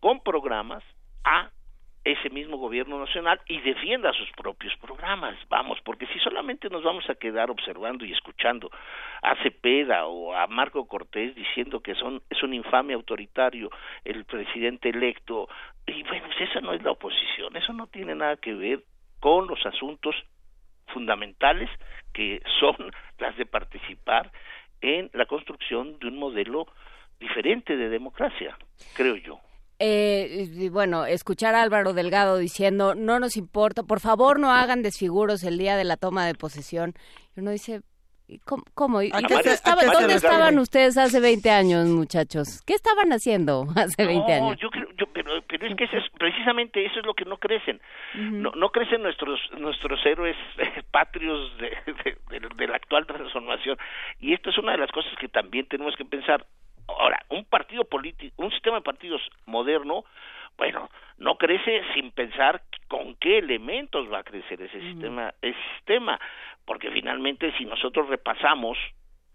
con 0.00 0.20
programas 0.20 0.82
a 1.22 1.50
ese 2.06 2.30
mismo 2.30 2.56
gobierno 2.56 3.00
nacional 3.00 3.40
y 3.46 3.60
defienda 3.60 4.12
sus 4.12 4.30
propios 4.30 4.72
programas, 4.76 5.36
vamos, 5.48 5.78
porque 5.84 6.06
si 6.06 6.20
solamente 6.20 6.70
nos 6.70 6.84
vamos 6.84 7.08
a 7.10 7.16
quedar 7.16 7.50
observando 7.50 8.04
y 8.04 8.12
escuchando 8.12 8.70
a 9.22 9.34
Cepeda 9.42 10.06
o 10.06 10.32
a 10.32 10.46
Marco 10.46 10.86
Cortés 10.86 11.34
diciendo 11.34 11.80
que 11.80 11.96
son 11.96 12.22
es 12.30 12.42
un 12.44 12.54
infame 12.54 12.94
autoritario 12.94 13.70
el 14.04 14.24
presidente 14.24 14.90
electo 14.90 15.48
y 15.84 16.04
bueno, 16.04 16.26
pues 16.26 16.48
esa 16.48 16.60
no 16.60 16.72
es 16.74 16.82
la 16.84 16.92
oposición, 16.92 17.56
eso 17.56 17.72
no 17.72 17.88
tiene 17.88 18.14
nada 18.14 18.36
que 18.36 18.54
ver 18.54 18.84
con 19.18 19.48
los 19.48 19.66
asuntos 19.66 20.14
fundamentales 20.92 21.70
que 22.12 22.40
son 22.60 22.76
las 23.18 23.36
de 23.36 23.46
participar 23.46 24.32
en 24.80 25.10
la 25.12 25.26
construcción 25.26 25.98
de 25.98 26.08
un 26.08 26.18
modelo 26.18 26.66
diferente 27.18 27.76
de 27.76 27.88
democracia, 27.88 28.56
creo 28.94 29.16
yo. 29.16 29.40
Eh, 29.78 30.70
bueno, 30.72 31.04
escuchar 31.04 31.54
a 31.54 31.62
Álvaro 31.62 31.92
Delgado 31.92 32.38
diciendo, 32.38 32.94
no 32.94 33.20
nos 33.20 33.36
importa, 33.36 33.82
por 33.82 34.00
favor 34.00 34.38
no 34.38 34.50
hagan 34.50 34.82
desfiguros 34.82 35.44
el 35.44 35.58
día 35.58 35.76
de 35.76 35.84
la 35.84 35.96
toma 35.96 36.26
de 36.26 36.34
posesión. 36.34 36.94
Y 37.36 37.40
uno 37.40 37.50
dice, 37.50 37.74
¿y 37.74 37.95
¿cómo? 38.44 38.64
cómo? 38.74 39.02
¿Y 39.02 39.10
¿A 39.12 39.20
qué 39.22 39.34
dónde, 39.34 39.52
estaba- 39.52 39.82
estaban 39.82 40.58
ustedes 40.58 40.96
hace 40.98 41.20
20 41.20 41.50
años, 41.50 41.86
muchachos? 41.88 42.62
¿Qué 42.66 42.74
estaban 42.74 43.12
haciendo 43.12 43.66
hace 43.76 44.04
20 44.04 44.38
No, 44.38 44.46
años? 44.48 44.58
yo 44.60 44.70
creo, 44.70 44.88
yo, 44.96 45.06
pero, 45.12 45.30
pero 45.48 45.66
es 45.66 45.76
que 45.76 45.84
eso 45.84 45.96
es, 45.96 46.04
precisamente 46.18 46.84
eso 46.84 47.00
es 47.00 47.06
lo 47.06 47.14
que 47.14 47.24
no 47.24 47.38
crecen. 47.38 47.80
No, 48.14 48.50
no 48.56 48.70
crecen 48.70 49.02
nuestros 49.02 49.38
nuestros 49.58 50.04
héroes 50.04 50.36
patrios 50.90 51.56
de, 51.58 51.70
de- 52.04 52.40
de- 52.40 52.48
de 52.54 52.66
la 52.68 52.76
actual 52.76 53.06
transformación. 53.06 53.78
Y 54.20 54.32
esto 54.34 54.50
es 54.50 54.58
una 54.58 54.72
de 54.72 54.78
las 54.78 54.90
cosas 54.90 55.12
que 55.20 55.28
también 55.28 55.66
tenemos 55.68 55.94
que 55.96 56.04
pensar. 56.04 56.46
Ahora, 56.88 57.18
un 57.30 57.44
partido 57.44 57.84
político, 57.84 58.34
un 58.42 58.50
sistema 58.52 58.76
de 58.76 58.82
partidos 58.82 59.20
moderno 59.44 60.04
Bueno, 60.56 60.88
no 61.18 61.36
crece 61.36 61.82
sin 61.94 62.10
pensar 62.12 62.62
con 62.88 63.14
qué 63.16 63.38
elementos 63.38 64.10
va 64.10 64.20
a 64.20 64.24
crecer 64.24 64.60
ese 64.62 64.80
sistema, 64.80 65.34
ese 65.42 65.58
sistema, 65.76 66.18
porque 66.64 66.90
finalmente 66.90 67.52
si 67.58 67.64
nosotros 67.64 68.08
repasamos, 68.08 68.78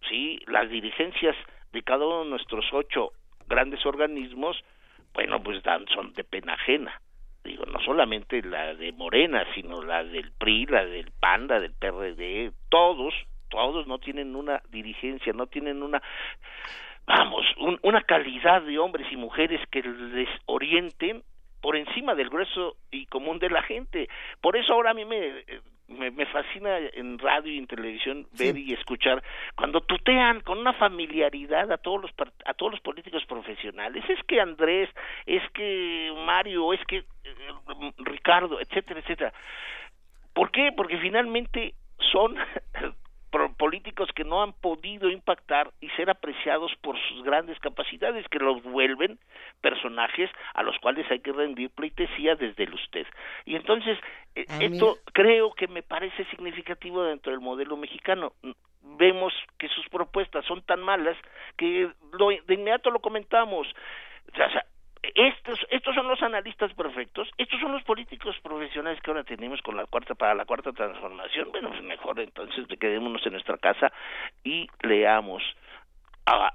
sí, 0.10 0.40
las 0.48 0.70
dirigencias 0.70 1.36
de 1.72 1.84
cada 1.84 2.06
uno 2.06 2.24
de 2.24 2.30
nuestros 2.30 2.66
ocho 2.74 3.12
grandes 3.48 3.86
organismos, 3.86 4.64
bueno, 5.14 5.42
pues 5.44 5.62
dan 5.64 5.86
son 5.88 6.14
de 6.14 6.24
pena 6.24 6.54
ajena. 6.54 7.00
Digo, 7.44 7.66
no 7.66 7.80
solamente 7.80 8.42
la 8.44 8.76
de 8.76 8.92
Morena, 8.92 9.46
sino 9.56 9.82
la 9.82 10.04
del 10.04 10.32
PRI, 10.32 10.68
la 10.68 10.86
del 10.86 11.12
PAN, 11.20 11.48
la 11.48 11.60
del 11.60 11.74
PRD, 11.74 12.52
todos, 12.70 13.14
todos 13.50 13.88
no 13.88 13.98
tienen 13.98 14.36
una 14.36 14.62
dirigencia, 14.70 15.34
no 15.34 15.48
tienen 15.48 15.82
una 15.82 16.02
vamos, 17.06 17.46
un- 17.58 17.80
una 17.84 18.02
calidad 18.02 18.62
de 18.62 18.78
hombres 18.80 19.08
y 19.12 19.18
mujeres 19.18 19.60
que 19.70 19.82
les 19.84 20.30
orienten 20.46 21.24
por 21.62 21.76
encima 21.76 22.16
del 22.16 22.30
grueso 22.30 22.76
y 22.90 23.06
común 23.06 23.40
de 23.40 23.50
la 23.50 23.62
gente. 23.62 24.08
Por 24.42 24.56
eso 24.58 24.74
ahora 24.74 24.92
a 24.92 24.94
mí 24.96 25.06
me, 25.06 25.44
me, 25.88 26.10
me 26.10 26.26
fascina 26.26 26.78
en 26.78 27.20
radio 27.20 27.52
y 27.54 27.58
en 27.60 27.68
televisión 27.68 28.26
ver 28.40 28.58
y 28.58 28.74
escuchar 28.74 29.22
cuando 29.56 29.82
tutean 29.82 30.40
con 30.42 30.58
una 30.58 30.74
familiaridad 30.74 31.72
a 31.72 31.78
todos 31.78 32.02
los 32.02 32.12
a 32.46 32.54
todos 32.56 32.72
los 32.72 32.82
políticos 32.82 33.24
profesionales. 33.28 34.04
Es 34.10 34.24
que 34.24 34.42
Andrés, 34.42 34.90
es 35.28 35.44
que 35.52 36.12
Mario, 36.26 36.74
es 36.74 36.84
que 36.86 36.98
eh, 36.98 37.04
Ricardo, 38.00 38.60
etcétera, 38.60 39.02
etcétera. 39.02 39.34
¿Por 40.34 40.50
qué? 40.52 40.72
Porque 40.76 40.98
finalmente 40.98 41.76
son 42.12 42.36
políticos 43.62 44.10
que 44.16 44.24
no 44.24 44.42
han 44.42 44.54
podido 44.54 45.08
impactar 45.08 45.70
y 45.82 45.90
ser 45.90 46.10
apreciados 46.10 46.72
por 46.82 46.98
sus 47.08 47.24
grandes 47.24 47.60
capacidades, 47.60 48.28
que 48.28 48.40
los 48.40 48.64
vuelven 48.64 49.20
personajes 49.62 50.32
a 50.56 50.64
los 50.64 50.80
cuales 50.80 51.06
hay 51.12 51.20
que 51.20 51.32
rendir 51.32 51.70
pleitesía 51.70 52.34
desde 52.34 52.64
el 52.64 52.74
usted. 52.74 53.06
Y 53.46 53.56
entonces, 53.56 54.00
eh, 54.34 54.46
esto 54.62 54.98
creo 55.14 55.54
que 55.54 55.68
me 55.68 55.84
parece 55.84 56.26
significativo 56.32 57.04
dentro 57.04 57.32
del 57.34 57.40
modelo 57.40 57.78
mexicano. 57.78 58.34
Vemos 58.98 59.32
que 59.60 59.68
sus 59.68 59.88
propuestas 59.90 60.44
son 60.46 60.64
tan 60.64 60.82
malas 60.82 61.16
que 61.56 61.88
lo, 62.14 62.30
de 62.30 62.54
inmediato 62.56 62.90
lo 62.90 63.00
comentamos. 63.00 63.68
O 64.34 64.36
sea, 64.36 64.66
estos, 65.04 65.60
estos 65.70 65.96
son 65.96 66.08
los 66.08 66.22
analistas 66.22 66.74
perfectos, 66.74 67.30
estos 67.38 67.60
son 67.60 67.72
los 67.72 67.84
políticos 67.84 68.36
profesionales 68.44 69.02
que 69.02 69.10
ahora 69.10 69.24
tenemos 69.24 69.62
con 69.62 69.76
la 69.76 69.86
cuarta 69.86 70.16
para 70.16 70.36
la 70.36 70.46
cuarta 70.46 70.72
transformación. 70.72 71.50
Bueno, 71.52 71.70
pues 71.70 71.82
mejor 71.84 72.20
entonces 72.20 72.66
quedémonos 72.80 73.26
en 73.26 73.34
nuestra 73.34 73.58
casa 73.58 73.92
y 74.44 74.68
leamos 74.84 75.42
a 76.26 76.54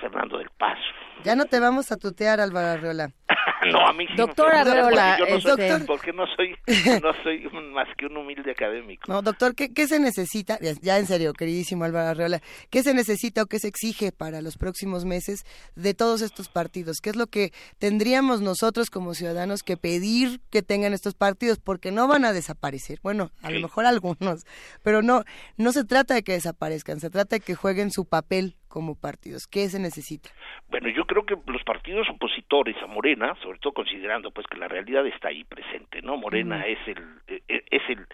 Fernando 0.00 0.38
del 0.38 0.50
Paso. 0.50 0.80
Ya 1.24 1.36
no 1.36 1.44
te 1.44 1.60
vamos 1.60 1.92
a 1.92 1.96
tutear, 1.96 2.40
Álvaro 2.40 2.68
Arreola. 2.68 3.10
no, 3.72 3.86
a 3.86 3.92
mí 3.92 4.06
sí 4.08 4.14
Doctor 4.16 4.54
Arreola, 4.54 5.18
yo 5.18 5.26
no 5.26 5.40
soy, 5.40 5.50
este- 5.62 5.84
porque 5.86 6.12
no 6.12 6.24
soy, 6.36 6.56
no 7.02 7.12
soy 7.22 7.46
un- 7.46 7.72
más 7.72 7.88
que 7.96 8.06
un 8.06 8.16
humilde 8.16 8.50
académico. 8.50 9.10
No, 9.10 9.22
doctor, 9.22 9.54
¿qué, 9.54 9.72
qué 9.72 9.86
se 9.86 10.00
necesita? 10.00 10.58
Ya- 10.60 10.74
Ya 10.80 10.98
en 10.98 11.06
serio, 11.06 11.32
queridísimo 11.32 11.84
Álvaro 11.84 12.08
Arreola, 12.10 12.40
¿qué 12.70 12.82
se 12.82 12.94
necesita 12.94 13.42
o 13.42 13.46
qué 13.46 13.58
se 13.58 13.68
exige 13.68 14.12
para 14.12 14.40
los 14.42 14.56
próximos 14.58 15.04
meses 15.04 15.44
de 15.76 15.94
todos 15.94 16.22
estos 16.22 16.48
partidos? 16.48 16.98
¿Qué 17.00 17.10
es 17.10 17.16
lo 17.16 17.26
que 17.26 17.52
tendríamos 17.78 18.40
nosotros 18.40 18.90
como 18.90 19.14
ciudadanos 19.14 19.62
que 19.62 19.76
pedir 19.76 20.40
que 20.50 20.62
tengan 20.62 20.92
estos 20.92 21.14
partidos? 21.14 21.58
Porque 21.58 21.90
no 21.92 22.08
van 22.08 22.24
a 22.24 22.32
desaparecer. 22.32 22.98
Bueno, 23.02 23.30
a 23.42 23.50
lo 23.50 23.60
mejor 23.60 23.86
algunos, 23.86 24.44
pero 24.82 25.02
no, 25.02 25.24
no 25.56 25.72
se 25.72 25.84
trata 25.84 26.14
de 26.14 26.22
que 26.22 26.32
desaparezcan, 26.32 27.00
se 27.00 27.10
trata 27.10 27.36
de 27.36 27.40
que 27.40 27.54
jueguen 27.54 27.90
su 27.90 28.04
papel 28.04 28.56
como 28.72 28.98
partidos. 28.98 29.46
¿Qué 29.46 29.68
se 29.68 29.78
necesita? 29.78 30.30
Bueno, 30.68 30.88
yo 30.88 31.04
creo 31.04 31.26
que 31.26 31.36
los 31.46 31.62
partidos 31.62 32.08
opositores 32.08 32.74
a 32.82 32.86
Morena, 32.86 33.36
sobre 33.42 33.58
todo 33.58 33.74
considerando 33.74 34.30
pues 34.30 34.46
que 34.46 34.56
la 34.56 34.66
realidad 34.66 35.06
está 35.06 35.28
ahí 35.28 35.44
presente, 35.44 36.00
¿no? 36.00 36.16
Morena 36.16 36.66
es 36.66 36.78
el 36.88 36.98
eh, 37.28 37.42
eh, 37.48 37.64
es 37.70 37.82
el 37.90 38.06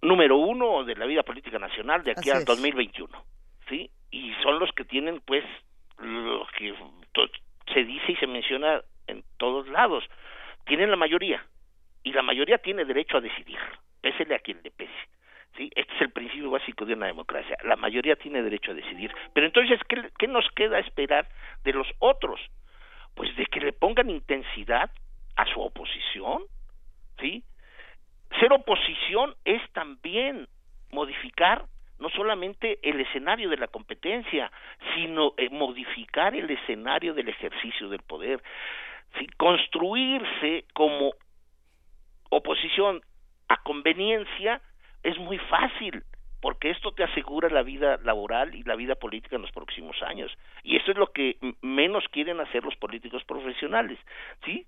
número 0.00 0.38
uno 0.38 0.84
de 0.84 0.96
la 0.96 1.04
vida 1.04 1.22
política 1.22 1.58
nacional 1.58 2.02
de 2.02 2.12
aquí 2.12 2.30
Así 2.30 2.30
al 2.30 2.38
es. 2.38 2.44
2021, 2.46 3.24
¿sí? 3.68 3.90
Y 4.10 4.32
son 4.42 4.58
los 4.58 4.72
que 4.72 4.86
tienen 4.86 5.20
pues 5.26 5.44
lo 5.98 6.46
que 6.56 6.74
se 7.74 7.84
dice 7.84 8.12
y 8.12 8.16
se 8.16 8.26
menciona 8.26 8.80
en 9.06 9.22
todos 9.36 9.68
lados, 9.68 10.02
tienen 10.64 10.90
la 10.90 10.96
mayoría 10.96 11.44
y 12.02 12.12
la 12.12 12.22
mayoría 12.22 12.56
tiene 12.56 12.86
derecho 12.86 13.18
a 13.18 13.20
decidir, 13.20 13.58
pésele 14.00 14.34
a 14.34 14.38
quien 14.38 14.60
le 14.64 14.70
pese. 14.70 15.08
¿Sí? 15.56 15.70
Este 15.74 15.94
es 15.94 16.00
el 16.00 16.10
principio 16.10 16.50
básico 16.50 16.84
de 16.84 16.94
una 16.94 17.06
democracia. 17.06 17.56
La 17.64 17.76
mayoría 17.76 18.16
tiene 18.16 18.42
derecho 18.42 18.72
a 18.72 18.74
decidir. 18.74 19.12
Pero 19.32 19.46
entonces, 19.46 19.80
¿qué, 19.88 20.28
nos 20.28 20.48
queda 20.52 20.78
esperar 20.78 21.28
de 21.64 21.72
los 21.72 21.86
otros? 21.98 22.40
Pues 23.14 23.34
de 23.36 23.46
que 23.46 23.60
le 23.60 23.72
pongan 23.72 24.10
intensidad 24.10 24.90
a 25.36 25.46
su 25.46 25.60
oposición, 25.60 26.42
¿sí? 27.18 27.42
Ser 28.38 28.52
oposición 28.52 29.34
es 29.44 29.60
también 29.72 30.46
modificar 30.90 31.64
no 31.98 32.08
solamente 32.10 32.78
el 32.82 33.00
escenario 33.00 33.50
de 33.50 33.58
la 33.58 33.68
competencia, 33.68 34.50
sino 34.94 35.34
eh, 35.36 35.50
modificar 35.50 36.34
el 36.34 36.48
escenario 36.50 37.12
del 37.12 37.28
ejercicio 37.28 37.88
del 37.88 38.00
poder, 38.00 38.42
construirse 39.36 40.64
como 40.72 41.12
oposición 42.30 43.02
a 43.48 43.56
conveniencia 43.58 44.62
es 45.02 45.18
muy 45.18 45.38
fácil 45.38 46.04
porque 46.40 46.70
esto 46.70 46.92
te 46.92 47.04
asegura 47.04 47.50
la 47.50 47.62
vida 47.62 47.98
laboral 48.02 48.54
y 48.54 48.62
la 48.62 48.74
vida 48.74 48.94
política 48.94 49.36
en 49.36 49.42
los 49.42 49.52
próximos 49.52 50.02
años. 50.02 50.32
Y 50.62 50.76
eso 50.76 50.90
es 50.90 50.96
lo 50.96 51.12
que 51.12 51.36
menos 51.60 52.04
quieren 52.10 52.40
hacer 52.40 52.64
los 52.64 52.76
políticos 52.76 53.22
profesionales 53.24 53.98
sí 54.44 54.66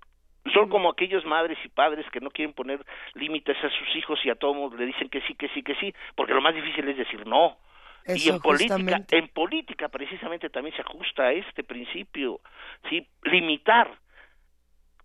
son 0.51 0.69
como 0.69 0.89
aquellos 0.89 1.25
madres 1.25 1.57
y 1.63 1.69
padres 1.69 2.05
que 2.11 2.19
no 2.19 2.29
quieren 2.29 2.53
poner 2.53 2.85
límites 3.13 3.57
a 3.63 3.69
sus 3.69 3.95
hijos 3.95 4.19
y 4.25 4.29
a 4.29 4.35
todos 4.35 4.73
le 4.77 4.85
dicen 4.85 5.09
que 5.09 5.21
sí 5.21 5.35
que 5.35 5.47
sí 5.49 5.63
que 5.63 5.75
sí 5.75 5.93
porque 6.15 6.33
lo 6.33 6.41
más 6.41 6.55
difícil 6.55 6.87
es 6.89 6.97
decir 6.97 7.25
no. 7.25 7.57
Y 8.05 8.27
en 8.27 8.39
política 8.39 9.05
en 9.11 9.27
política 9.29 9.87
precisamente 9.87 10.49
también 10.49 10.75
se 10.75 10.81
ajusta 10.81 11.23
a 11.23 11.31
este 11.31 11.63
principio 11.63 12.41
sí 12.89 13.07
limitar 13.23 13.89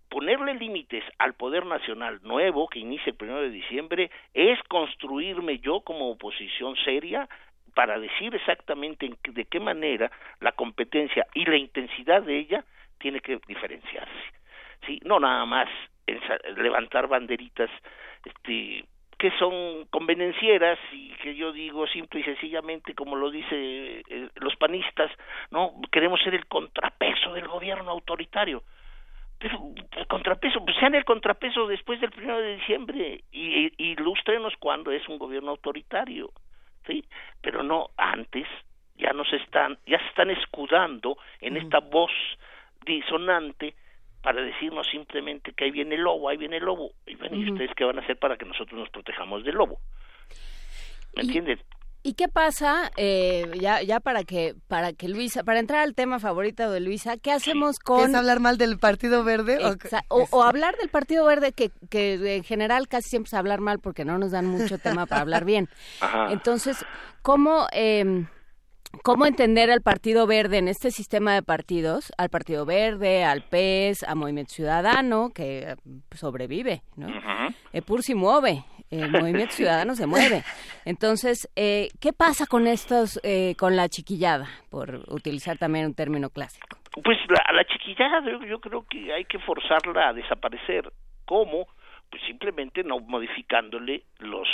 ponerle 0.08 0.54
límites 0.54 1.04
al 1.18 1.34
poder 1.34 1.66
nacional 1.66 2.20
nuevo 2.22 2.68
que 2.68 2.78
inicia 2.78 3.10
el 3.10 3.16
primero 3.16 3.42
de 3.42 3.50
diciembre 3.50 4.10
es 4.34 4.58
construirme 4.68 5.58
yo 5.58 5.80
como 5.80 6.10
oposición 6.10 6.76
seria 6.84 7.28
para 7.74 7.98
decir 7.98 8.34
exactamente 8.34 9.10
de 9.22 9.44
qué 9.44 9.60
manera 9.60 10.10
la 10.40 10.52
competencia 10.52 11.26
y 11.34 11.44
la 11.44 11.56
intensidad 11.56 12.22
de 12.22 12.38
ella 12.38 12.64
tiene 12.98 13.20
que 13.20 13.38
diferenciarse. 13.46 14.32
Sí 14.86 15.00
no 15.04 15.20
nada 15.20 15.44
más 15.46 15.68
levantar 16.56 17.06
banderitas 17.06 17.70
este 18.24 18.84
que 19.18 19.32
son 19.32 19.86
convenencieras 19.90 20.78
y 20.92 21.10
que 21.16 21.34
yo 21.34 21.52
digo 21.52 21.86
simple 21.88 22.20
y 22.20 22.22
sencillamente 22.22 22.94
como 22.94 23.16
lo 23.16 23.30
dice 23.30 24.02
eh, 24.08 24.28
los 24.36 24.54
panistas 24.56 25.10
no 25.50 25.74
queremos 25.90 26.20
ser 26.22 26.34
el 26.34 26.46
contrapeso 26.46 27.34
del 27.34 27.48
gobierno 27.48 27.90
autoritario 27.90 28.62
pero 29.38 29.72
el 29.96 30.06
contrapeso, 30.06 30.64
pues 30.64 30.76
sean 30.78 30.94
el 30.94 31.04
contrapeso 31.04 31.66
después 31.66 32.00
del 32.00 32.10
primero 32.10 32.40
de 32.40 32.56
diciembre 32.56 33.24
y, 33.30 33.72
y 33.76 33.92
ilústrenos 33.92 34.54
cuando 34.58 34.90
es 34.90 35.08
un 35.08 35.18
gobierno 35.18 35.50
autoritario, 35.50 36.30
¿sí? 36.86 37.04
Pero 37.40 37.62
no 37.62 37.90
antes, 37.96 38.46
ya 38.96 39.12
nos 39.12 39.32
están, 39.32 39.78
ya 39.86 39.98
se 39.98 40.06
están 40.06 40.30
escudando 40.30 41.16
en 41.40 41.56
esta 41.56 41.78
voz 41.78 42.10
disonante 42.84 43.74
para 44.22 44.42
decirnos 44.42 44.86
simplemente 44.88 45.52
que 45.52 45.64
ahí 45.64 45.70
viene 45.70 45.94
el 45.94 46.02
lobo, 46.02 46.28
ahí 46.28 46.36
viene 46.36 46.56
el 46.56 46.64
lobo. 46.64 46.90
Y 47.06 47.14
bueno, 47.14 47.36
¿y 47.36 47.50
ustedes 47.50 47.70
qué 47.76 47.84
van 47.84 47.98
a 47.98 48.02
hacer 48.02 48.18
para 48.18 48.36
que 48.36 48.44
nosotros 48.44 48.78
nos 48.78 48.90
protejamos 48.90 49.44
del 49.44 49.54
lobo? 49.54 49.78
¿Me 51.14 51.22
entienden? 51.22 51.60
¿Y 52.08 52.14
qué 52.14 52.26
pasa, 52.28 52.90
eh, 52.96 53.50
ya, 53.60 53.82
ya 53.82 54.00
para 54.00 54.24
que 54.24 54.54
para 54.66 54.94
que 54.94 55.08
Luisa, 55.08 55.44
para 55.44 55.60
entrar 55.60 55.80
al 55.80 55.94
tema 55.94 56.18
favorito 56.18 56.70
de 56.70 56.80
Luisa, 56.80 57.18
qué 57.18 57.32
hacemos 57.32 57.78
con... 57.78 58.08
¿Es 58.08 58.14
hablar 58.14 58.40
mal 58.40 58.56
del 58.56 58.78
Partido 58.78 59.24
Verde? 59.24 59.58
o 59.62 59.76
qué? 59.76 59.88
Exa- 59.90 60.04
O, 60.08 60.26
o 60.30 60.42
hablar 60.42 60.74
del 60.78 60.88
Partido 60.88 61.26
Verde, 61.26 61.52
que, 61.52 61.70
que 61.90 62.36
en 62.36 62.44
general 62.44 62.88
casi 62.88 63.10
siempre 63.10 63.28
es 63.28 63.34
hablar 63.34 63.60
mal 63.60 63.78
porque 63.78 64.06
no 64.06 64.16
nos 64.16 64.30
dan 64.30 64.46
mucho 64.46 64.78
tema 64.78 65.04
para 65.04 65.20
hablar 65.20 65.44
bien. 65.44 65.68
Ajá. 66.00 66.32
Entonces, 66.32 66.78
¿cómo, 67.20 67.66
eh, 67.72 68.24
¿cómo 69.02 69.26
entender 69.26 69.70
al 69.70 69.82
Partido 69.82 70.26
Verde 70.26 70.56
en 70.56 70.68
este 70.68 70.90
sistema 70.90 71.34
de 71.34 71.42
partidos? 71.42 72.10
Al 72.16 72.30
Partido 72.30 72.64
Verde, 72.64 73.22
al 73.24 73.42
PES, 73.42 74.02
a 74.04 74.14
Movimiento 74.14 74.54
Ciudadano, 74.54 75.28
que 75.34 75.58
eh, 75.72 75.76
sobrevive, 76.16 76.82
¿no? 76.96 77.08
Epur 77.74 78.02
si 78.02 78.14
mueve, 78.14 78.64
el 78.90 79.10
Movimiento 79.10 79.54
Ciudadano 79.54 79.94
se 79.94 80.06
mueve. 80.06 80.42
Entonces, 80.84 81.48
eh, 81.56 81.88
¿qué 82.00 82.12
pasa 82.12 82.46
con 82.46 82.66
estos, 82.66 83.20
eh, 83.22 83.54
con 83.58 83.76
la 83.76 83.88
chiquillada, 83.88 84.48
por 84.70 85.02
utilizar 85.08 85.58
también 85.58 85.86
un 85.86 85.94
término 85.94 86.30
clásico? 86.30 86.78
Pues 87.04 87.18
la, 87.28 87.52
la 87.52 87.64
chiquillada 87.64 88.20
yo, 88.24 88.44
yo 88.44 88.60
creo 88.60 88.84
que 88.88 89.12
hay 89.12 89.24
que 89.24 89.38
forzarla 89.38 90.08
a 90.08 90.12
desaparecer. 90.12 90.90
¿Cómo? 91.24 91.66
Pues 92.10 92.22
simplemente 92.26 92.82
no 92.82 93.00
modificándole 93.00 94.04
los 94.18 94.48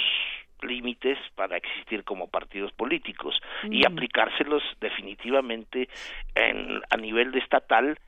límites 0.62 1.19
para 1.35 1.56
existir 1.56 2.05
como 2.05 2.28
partidos 2.28 2.73
políticos 2.73 3.39
y 3.65 3.86
aplicárselos 3.86 4.62
definitivamente 4.81 5.89
en, 6.35 6.81
a 6.90 6.97
nivel 6.97 7.32
de 7.32 7.39
estatal, 7.40 7.98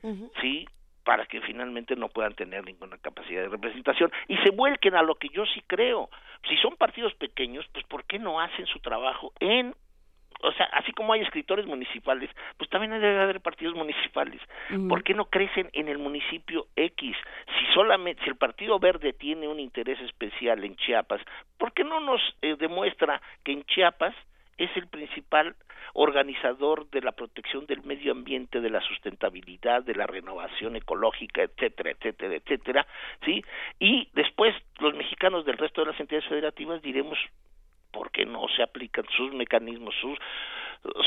sí, 0.40 0.66
para 1.06 1.24
que 1.24 1.40
finalmente 1.42 1.94
no 1.94 2.08
puedan 2.08 2.34
tener 2.34 2.64
ninguna 2.64 2.98
capacidad 2.98 3.42
de 3.42 3.48
representación 3.48 4.10
y 4.26 4.36
se 4.38 4.50
vuelquen 4.50 4.96
a 4.96 5.02
lo 5.02 5.14
que 5.14 5.28
yo 5.28 5.46
sí 5.46 5.62
creo. 5.68 6.10
Si 6.48 6.56
son 6.56 6.74
partidos 6.74 7.14
pequeños, 7.14 7.64
pues 7.72 7.86
¿por 7.86 8.04
qué 8.06 8.18
no 8.18 8.40
hacen 8.40 8.66
su 8.66 8.80
trabajo 8.80 9.32
en 9.38 9.72
o 10.42 10.52
sea, 10.52 10.66
así 10.72 10.92
como 10.92 11.14
hay 11.14 11.22
escritores 11.22 11.64
municipales, 11.64 12.28
pues 12.58 12.68
también 12.68 12.92
debe 12.92 13.22
haber 13.22 13.40
partidos 13.40 13.74
municipales. 13.74 14.38
¿Por 14.86 15.02
qué 15.02 15.14
no 15.14 15.30
crecen 15.30 15.70
en 15.72 15.88
el 15.88 15.96
municipio 15.96 16.66
X? 16.76 17.16
Si 17.58 17.72
solamente, 17.72 18.22
si 18.22 18.28
el 18.28 18.36
Partido 18.36 18.78
Verde 18.78 19.14
tiene 19.14 19.48
un 19.48 19.58
interés 19.58 19.98
especial 20.00 20.62
en 20.62 20.76
Chiapas, 20.76 21.22
¿por 21.56 21.72
qué 21.72 21.84
no 21.84 22.00
nos 22.00 22.20
eh, 22.42 22.54
demuestra 22.58 23.22
que 23.44 23.52
en 23.52 23.64
Chiapas 23.64 24.14
es 24.58 24.70
el 24.76 24.86
principal 24.88 25.54
organizador 25.92 26.88
de 26.90 27.00
la 27.00 27.12
protección 27.12 27.66
del 27.66 27.82
medio 27.82 28.12
ambiente, 28.12 28.60
de 28.60 28.70
la 28.70 28.80
sustentabilidad, 28.80 29.82
de 29.82 29.94
la 29.94 30.06
renovación 30.06 30.76
ecológica, 30.76 31.42
etcétera, 31.42 31.90
etcétera, 31.92 32.34
etcétera, 32.34 32.86
¿sí? 33.24 33.44
Y 33.78 34.08
después 34.12 34.54
los 34.78 34.94
mexicanos 34.94 35.44
del 35.44 35.58
resto 35.58 35.82
de 35.82 35.92
las 35.92 36.00
entidades 36.00 36.28
federativas 36.28 36.82
diremos 36.82 37.18
por 37.92 38.10
qué 38.10 38.26
no 38.26 38.46
se 38.54 38.62
aplican 38.62 39.06
sus 39.16 39.32
mecanismos, 39.32 39.94
sus 40.00 40.18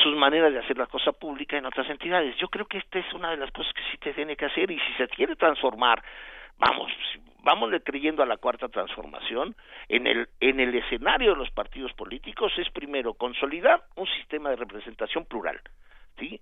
sus 0.04 0.16
maneras 0.16 0.52
de 0.52 0.60
hacer 0.60 0.78
la 0.78 0.88
cosa 0.88 1.12
pública 1.12 1.58
en 1.58 1.66
otras 1.66 1.90
entidades. 1.90 2.36
Yo 2.38 2.50
creo 2.50 2.66
que 2.66 2.80
esta 2.80 3.00
es 3.00 3.14
una 3.14 3.32
de 3.32 3.38
las 3.38 3.52
cosas 3.52 3.72
que 3.74 3.82
sí 3.92 3.98
te 3.98 4.14
tiene 4.14 4.36
que 4.36 4.46
hacer 4.46 4.70
y 4.72 4.80
si 4.80 4.94
se 4.98 5.08
quiere 5.08 5.36
transformar, 5.36 6.04
vamos, 6.58 6.92
vamos 7.44 7.72
creyendo 7.84 8.24
a 8.24 8.26
la 8.26 8.38
cuarta 8.38 8.68
transformación 8.68 9.56
en 9.88 10.08
el 10.08 10.30
en 10.40 10.60
el 10.60 10.76
escenario 10.76 11.32
de 11.32 11.38
los 11.38 11.52
partidos 11.52 11.94
políticos 11.94 12.52
es 12.58 12.70
primero 12.72 13.14
consolidar 13.14 13.84
un 13.96 14.08
sistema 14.08 14.50
de 14.50 14.58
representación 14.58 15.26
plural, 15.26 15.60
¿sí? 16.20 16.42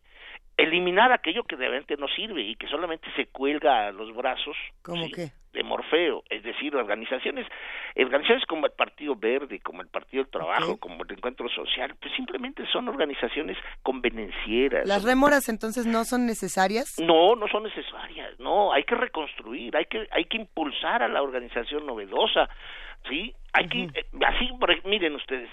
Eliminar 0.58 1.12
aquello 1.12 1.44
que 1.44 1.56
realmente 1.56 1.96
no 1.98 2.08
sirve 2.08 2.42
y 2.42 2.56
que 2.56 2.68
solamente 2.68 3.08
se 3.16 3.28
cuelga 3.28 3.88
a 3.88 3.92
los 3.92 4.16
brazos 4.16 4.58
¿Cómo 4.82 5.06
¿sí? 5.06 5.12
qué? 5.12 5.32
de 5.58 5.64
Morfeo, 5.64 6.24
es 6.30 6.44
decir, 6.44 6.76
organizaciones, 6.76 7.48
organizaciones 7.96 8.46
como 8.46 8.68
el 8.68 8.74
Partido 8.74 9.16
Verde, 9.16 9.60
como 9.60 9.82
el 9.82 9.88
Partido 9.88 10.24
del 10.24 10.32
Trabajo, 10.32 10.78
como 10.78 11.04
el 11.04 11.12
Encuentro 11.12 11.50
Social, 11.50 11.96
pues 12.00 12.14
simplemente 12.16 12.64
son 12.72 12.88
organizaciones 12.88 13.58
convenencieras. 13.82 14.88
¿Las 14.88 15.04
rémoras 15.04 15.50
entonces 15.50 15.88
no 15.88 16.06
son 16.06 16.28
necesarias? 16.28 17.00
No, 17.00 17.36
no 17.36 17.48
son 17.48 17.64
necesarias, 17.64 18.40
no, 18.40 18.72
hay 18.72 18.84
que 18.84 18.96
reconstruir, 18.96 19.76
hay 19.76 19.86
que 19.86 20.08
hay 20.12 20.26
que 20.26 20.38
impulsar 20.38 21.02
a 21.02 21.08
la 21.08 21.24
organización 21.24 21.88
novedosa, 21.88 22.48
¿sí? 23.10 23.34
Hay 23.54 23.68
que 23.68 23.84
eh, 23.84 24.06
así, 24.28 24.50
miren 24.86 25.16
ustedes, 25.16 25.50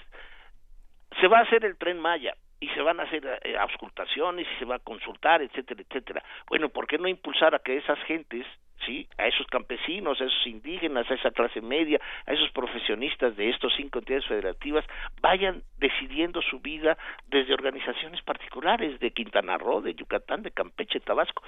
se 1.19 1.27
va 1.27 1.39
a 1.39 1.43
hacer 1.43 1.65
el 1.65 1.77
Tren 1.77 1.99
Maya 1.99 2.35
y 2.59 2.67
se 2.69 2.81
van 2.81 2.99
a 2.99 3.03
hacer 3.03 3.39
eh, 3.43 3.57
auscultaciones 3.57 4.47
y 4.49 4.59
se 4.59 4.65
va 4.65 4.75
a 4.75 4.79
consultar, 4.79 5.41
etcétera, 5.41 5.81
etcétera. 5.81 6.23
Bueno, 6.47 6.69
¿por 6.69 6.87
qué 6.87 6.97
no 6.97 7.07
impulsar 7.07 7.53
a 7.53 7.59
que 7.59 7.77
esas 7.77 7.99
gentes, 8.03 8.45
sí, 8.85 9.07
a 9.17 9.27
esos 9.27 9.45
campesinos, 9.47 10.19
a 10.21 10.25
esos 10.25 10.47
indígenas, 10.47 11.09
a 11.09 11.15
esa 11.15 11.31
clase 11.31 11.61
media, 11.61 11.99
a 12.25 12.33
esos 12.33 12.49
profesionistas 12.51 13.35
de 13.35 13.49
estos 13.49 13.73
cinco 13.75 13.99
entidades 13.99 14.25
federativas 14.25 14.85
vayan 15.21 15.63
decidiendo 15.77 16.41
su 16.41 16.59
vida 16.59 16.97
desde 17.27 17.53
organizaciones 17.53 18.21
particulares 18.21 18.99
de 18.99 19.11
Quintana 19.11 19.57
Roo, 19.57 19.81
de 19.81 19.93
Yucatán, 19.93 20.43
de 20.43 20.51
Campeche, 20.51 20.99
Tabasco? 20.99 21.43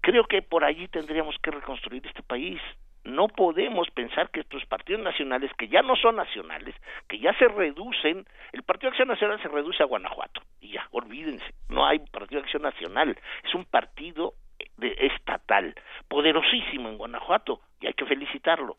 Creo 0.00 0.24
que 0.24 0.42
por 0.42 0.64
allí 0.64 0.88
tendríamos 0.88 1.36
que 1.42 1.50
reconstruir 1.50 2.06
este 2.06 2.22
país 2.22 2.60
no 3.06 3.28
podemos 3.28 3.88
pensar 3.90 4.30
que 4.30 4.40
estos 4.40 4.64
partidos 4.66 5.02
nacionales, 5.02 5.50
que 5.56 5.68
ya 5.68 5.80
no 5.82 5.94
son 5.96 6.16
nacionales, 6.16 6.74
que 7.08 7.18
ya 7.18 7.32
se 7.38 7.46
reducen, 7.46 8.26
el 8.52 8.62
Partido 8.64 8.90
de 8.90 8.94
Acción 8.94 9.08
Nacional 9.08 9.40
se 9.40 9.48
reduce 9.48 9.82
a 9.82 9.86
Guanajuato, 9.86 10.42
y 10.60 10.72
ya, 10.72 10.86
olvídense, 10.90 11.46
no 11.68 11.86
hay 11.86 12.00
Partido 12.00 12.40
de 12.40 12.46
Acción 12.46 12.62
Nacional, 12.62 13.16
es 13.44 13.54
un 13.54 13.64
partido 13.64 14.34
de, 14.76 14.94
estatal, 14.98 15.74
poderosísimo 16.08 16.88
en 16.88 16.98
Guanajuato, 16.98 17.60
y 17.80 17.86
hay 17.86 17.94
que 17.94 18.06
felicitarlo, 18.06 18.76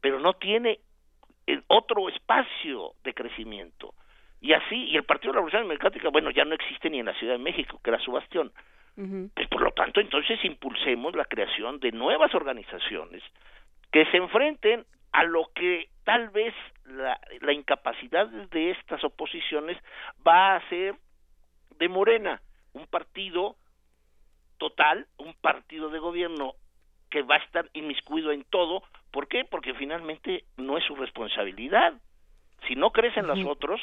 pero 0.00 0.20
no 0.20 0.34
tiene 0.34 0.78
eh, 1.46 1.60
otro 1.66 2.08
espacio 2.08 2.92
de 3.02 3.12
crecimiento. 3.12 3.94
Y 4.40 4.52
así, 4.52 4.84
y 4.84 4.96
el 4.96 5.04
Partido 5.04 5.32
de 5.32 5.36
la 5.36 5.38
Revolución 5.40 5.62
Democrática, 5.62 6.10
bueno, 6.10 6.30
ya 6.30 6.44
no 6.44 6.54
existe 6.54 6.90
ni 6.90 7.00
en 7.00 7.06
la 7.06 7.14
Ciudad 7.14 7.32
de 7.32 7.38
México, 7.38 7.80
que 7.82 7.90
era 7.90 7.98
su 7.98 8.12
bastión. 8.12 8.52
Pues, 8.96 9.48
por 9.48 9.62
lo 9.62 9.72
tanto, 9.72 10.00
entonces 10.00 10.38
impulsemos 10.44 11.16
la 11.16 11.24
creación 11.24 11.80
de 11.80 11.90
nuevas 11.90 12.32
organizaciones 12.32 13.24
que 13.94 14.06
se 14.06 14.16
enfrenten 14.16 14.84
a 15.12 15.22
lo 15.22 15.52
que 15.54 15.88
tal 16.02 16.30
vez 16.30 16.52
la, 16.84 17.16
la 17.42 17.52
incapacidad 17.52 18.26
de 18.26 18.72
estas 18.72 19.04
oposiciones 19.04 19.78
va 20.26 20.48
a 20.48 20.56
hacer 20.56 20.96
de 21.78 21.88
Morena, 21.88 22.42
un 22.72 22.88
partido 22.88 23.54
total, 24.58 25.06
un 25.16 25.32
partido 25.34 25.90
de 25.90 26.00
gobierno 26.00 26.54
que 27.08 27.22
va 27.22 27.36
a 27.36 27.44
estar 27.44 27.70
inmiscuido 27.72 28.32
en 28.32 28.42
todo. 28.42 28.82
¿Por 29.12 29.28
qué? 29.28 29.44
Porque 29.44 29.74
finalmente 29.74 30.42
no 30.56 30.76
es 30.76 30.82
su 30.82 30.96
responsabilidad. 30.96 31.94
Si 32.66 32.74
no 32.74 32.90
crecen 32.90 33.28
los 33.28 33.38
otros, 33.46 33.80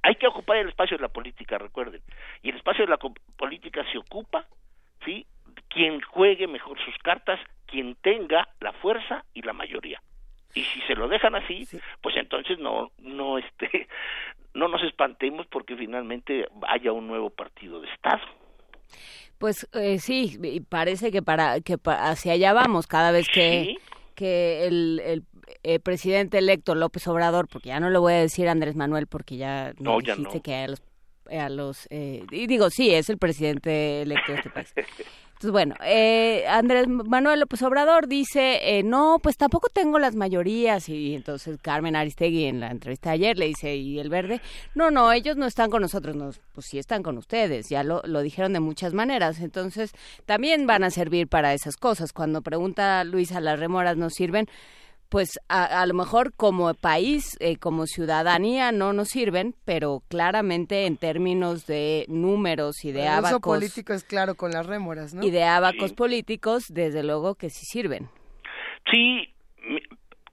hay 0.00 0.14
que 0.14 0.28
ocupar 0.28 0.56
el 0.56 0.70
espacio 0.70 0.96
de 0.96 1.02
la 1.02 1.08
política, 1.12 1.58
recuerden. 1.58 2.00
Y 2.40 2.48
el 2.48 2.56
espacio 2.56 2.86
de 2.86 2.90
la 2.90 2.98
política 3.36 3.84
se 3.92 3.98
ocupa, 3.98 4.46
¿sí? 5.04 5.26
Quien 5.70 6.00
juegue 6.02 6.46
mejor 6.46 6.78
sus 6.84 6.96
cartas, 6.98 7.40
quien 7.66 7.94
tenga 8.02 8.48
la 8.60 8.72
fuerza 8.74 9.24
y 9.34 9.42
la 9.42 9.52
mayoría. 9.52 10.02
Y 10.54 10.62
si 10.64 10.80
se 10.82 10.94
lo 10.96 11.06
dejan 11.08 11.36
así, 11.36 11.66
pues 12.02 12.16
entonces 12.16 12.58
no 12.58 12.90
no 12.98 13.38
este 13.44 13.88
no 14.52 14.66
nos 14.68 14.82
espantemos 14.82 15.46
porque 15.46 15.76
finalmente 15.76 16.46
haya 16.68 16.92
un 16.92 17.06
nuevo 17.06 17.30
partido 17.30 17.80
de 17.80 17.88
Estado. 17.88 18.22
Pues 19.38 19.68
eh, 19.72 19.98
sí, 20.00 20.38
parece 20.68 21.10
que 21.10 21.22
para 21.22 21.60
que 21.60 21.76
hacia 21.84 22.32
allá 22.32 22.52
vamos 22.52 22.86
cada 22.86 23.10
vez 23.12 23.26
que 23.28 23.64
Sí. 23.64 23.78
que 24.16 24.66
el, 24.66 25.00
el, 25.04 25.22
eh, 25.62 25.78
presidente 25.78 26.36
electo 26.38 26.74
López 26.74 27.06
Obrador, 27.08 27.48
porque 27.48 27.68
ya 27.68 27.80
no 27.80 27.88
le 27.88 27.98
voy 27.98 28.12
a 28.12 28.16
decir 28.16 28.48
Andrés 28.48 28.76
Manuel 28.76 29.06
porque 29.06 29.36
ya 29.38 29.72
No, 29.78 29.92
no 29.92 30.00
ya 30.00 30.14
dijiste 30.14 30.38
no. 30.38 30.42
que 30.42 30.54
a 30.54 30.68
los 30.68 30.80
a 31.38 31.48
los 31.48 31.86
eh, 31.90 32.24
y 32.30 32.46
digo 32.46 32.70
sí 32.70 32.90
es 32.90 33.08
el 33.10 33.18
presidente 33.18 34.02
electo 34.02 34.32
de 34.32 34.38
este 34.38 34.50
país. 34.50 34.72
Entonces, 35.40 35.52
bueno, 35.52 35.74
eh, 35.82 36.44
Andrés 36.48 36.86
Manuel 36.86 37.40
López 37.40 37.62
Obrador 37.62 38.08
dice, 38.08 38.60
eh, 38.62 38.82
no, 38.82 39.20
pues 39.22 39.38
tampoco 39.38 39.68
tengo 39.72 39.98
las 39.98 40.14
mayorías. 40.14 40.86
Y 40.90 41.14
entonces 41.14 41.56
Carmen 41.62 41.96
Aristegui 41.96 42.44
en 42.44 42.60
la 42.60 42.70
entrevista 42.70 43.08
de 43.08 43.14
ayer 43.14 43.38
le 43.38 43.46
dice, 43.46 43.74
¿y 43.74 43.98
el 43.98 44.10
verde? 44.10 44.42
No, 44.74 44.90
no, 44.90 45.10
ellos 45.12 45.38
no 45.38 45.46
están 45.46 45.70
con 45.70 45.80
nosotros, 45.80 46.14
no, 46.14 46.30
pues 46.52 46.66
sí 46.68 46.78
están 46.78 47.02
con 47.02 47.16
ustedes, 47.16 47.70
ya 47.70 47.82
lo, 47.84 48.02
lo 48.04 48.20
dijeron 48.20 48.52
de 48.52 48.60
muchas 48.60 48.92
maneras. 48.92 49.40
Entonces, 49.40 49.92
también 50.26 50.66
van 50.66 50.84
a 50.84 50.90
servir 50.90 51.26
para 51.26 51.54
esas 51.54 51.78
cosas. 51.78 52.12
Cuando 52.12 52.42
pregunta 52.42 53.02
Luisa, 53.04 53.40
¿las 53.40 53.58
remoras 53.58 53.96
no 53.96 54.10
sirven? 54.10 54.46
Pues 55.10 55.40
a, 55.48 55.82
a 55.82 55.86
lo 55.86 55.94
mejor 55.94 56.32
como 56.36 56.72
país, 56.74 57.36
eh, 57.40 57.56
como 57.56 57.86
ciudadanía 57.86 58.70
no 58.70 58.92
nos 58.92 59.08
sirven, 59.08 59.54
pero 59.64 60.02
claramente 60.08 60.86
en 60.86 60.96
términos 60.96 61.66
de 61.66 62.04
números 62.08 62.84
y 62.84 62.92
de 62.92 63.02
el 63.02 63.08
uso 63.08 63.16
abacos 63.28 63.40
político 63.58 63.92
es 63.92 64.04
claro 64.04 64.36
con 64.36 64.52
las 64.52 64.66
rémoras, 64.66 65.12
¿no? 65.12 65.24
y 65.24 65.30
de 65.30 65.42
abacos 65.44 65.92
políticos, 65.94 66.66
desde 66.72 67.02
luego 67.02 67.34
que 67.34 67.50
sí 67.50 67.66
sirven. 67.66 68.08
Sí, 68.90 69.32
mi- 69.66 69.82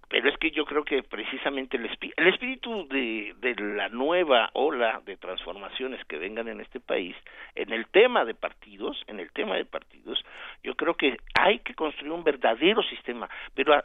pero 0.10 0.30
es 0.30 0.38
que 0.38 0.52
yo 0.52 0.64
creo 0.66 0.86
que 0.86 1.04
precisamente 1.04 1.76
el, 1.76 1.90
espi- 1.90 2.14
el 2.16 2.28
espíritu 2.28 2.88
de, 2.88 3.36
de 3.40 3.56
la 3.76 3.90
nueva 3.90 4.50
ola 4.54 5.02
de 5.06 5.18
transformaciones 5.18 6.00
que 6.06 6.18
vengan 6.18 6.48
en 6.48 6.62
este 6.62 6.80
país, 6.80 7.16
en 7.56 7.74
el 7.74 7.88
tema 7.88 8.24
de 8.24 8.34
partidos, 8.34 8.96
en 9.08 9.20
el 9.20 9.30
tema 9.34 9.56
de 9.56 9.66
partidos, 9.66 10.24
yo 10.64 10.76
creo 10.76 10.94
que 10.94 11.18
hay 11.38 11.60
que 11.60 11.74
construir 11.76 12.12
un 12.14 12.24
verdadero 12.24 12.82
sistema, 12.84 13.28
pero 13.54 13.74
a- 13.74 13.84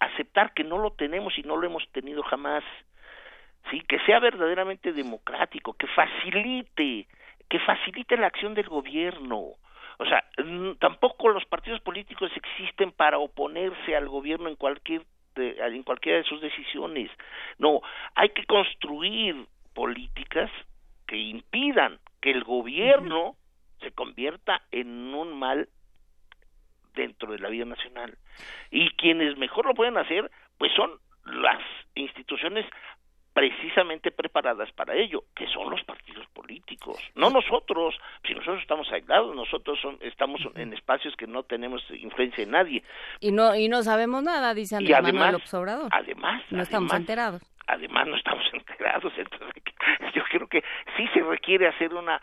aceptar 0.00 0.52
que 0.54 0.64
no 0.64 0.78
lo 0.78 0.92
tenemos 0.92 1.38
y 1.38 1.42
no 1.42 1.56
lo 1.56 1.66
hemos 1.66 1.86
tenido 1.92 2.22
jamás, 2.22 2.64
sí, 3.70 3.80
que 3.80 3.98
sea 4.00 4.18
verdaderamente 4.20 4.92
democrático, 4.92 5.74
que 5.74 5.86
facilite, 5.88 7.06
que 7.48 7.58
facilite 7.60 8.16
la 8.16 8.26
acción 8.26 8.54
del 8.54 8.68
gobierno. 8.68 9.52
O 9.98 10.04
sea, 10.06 10.24
tampoco 10.80 11.28
los 11.28 11.44
partidos 11.44 11.80
políticos 11.80 12.30
existen 12.34 12.90
para 12.92 13.18
oponerse 13.18 13.94
al 13.96 14.08
gobierno 14.08 14.48
en 14.48 14.56
cualquier 14.56 15.02
de- 15.36 15.56
en 15.58 15.82
cualquiera 15.82 16.18
de 16.18 16.24
sus 16.24 16.40
decisiones. 16.40 17.10
No, 17.58 17.80
hay 18.14 18.28
que 18.30 18.44
construir 18.46 19.46
políticas 19.74 20.48
que 21.08 21.16
impidan 21.16 21.98
que 22.20 22.30
el 22.30 22.44
gobierno 22.44 23.34
se 23.80 23.90
convierta 23.90 24.62
en 24.70 25.12
un 25.12 25.36
mal 25.38 25.68
dentro 26.94 27.32
de 27.32 27.38
la 27.38 27.48
vida 27.48 27.64
nacional. 27.64 28.16
Y 28.70 28.90
quienes 28.96 29.36
mejor 29.36 29.66
lo 29.66 29.74
pueden 29.74 29.96
hacer, 29.98 30.30
pues 30.58 30.72
son 30.74 30.90
las 31.24 31.60
instituciones 31.94 32.66
precisamente 33.32 34.12
preparadas 34.12 34.70
para 34.72 34.94
ello, 34.94 35.24
que 35.34 35.48
son 35.48 35.68
los 35.68 35.82
partidos 35.82 36.24
políticos, 36.28 36.96
no 37.16 37.30
nosotros, 37.30 37.96
si 38.24 38.32
nosotros 38.32 38.62
estamos 38.62 38.90
aislados, 38.92 39.34
nosotros 39.34 39.76
son- 39.80 39.98
estamos 40.02 40.40
en 40.54 40.72
espacios 40.72 41.16
que 41.16 41.26
no 41.26 41.42
tenemos 41.42 41.82
influencia 41.90 42.44
en 42.44 42.52
nadie. 42.52 42.84
Y 43.18 43.32
no 43.32 43.56
y 43.56 43.68
no 43.68 43.82
sabemos 43.82 44.22
nada, 44.22 44.54
dice 44.54 44.76
Andrés 44.76 44.92
Manuel 44.98 45.14
además, 45.16 45.32
López 45.32 45.54
Obrador. 45.54 45.88
además, 45.90 46.42
no 46.50 46.62
estamos 46.62 46.90
además, 46.92 47.00
enterados. 47.00 47.42
además 47.66 48.06
no 48.06 48.16
estamos 48.16 48.44
enterados, 48.52 49.12
entonces 49.16 49.62
yo 50.14 50.22
creo 50.30 50.46
que 50.46 50.62
sí 50.96 51.08
se 51.12 51.20
requiere 51.22 51.66
hacer 51.66 51.92
una 51.92 52.20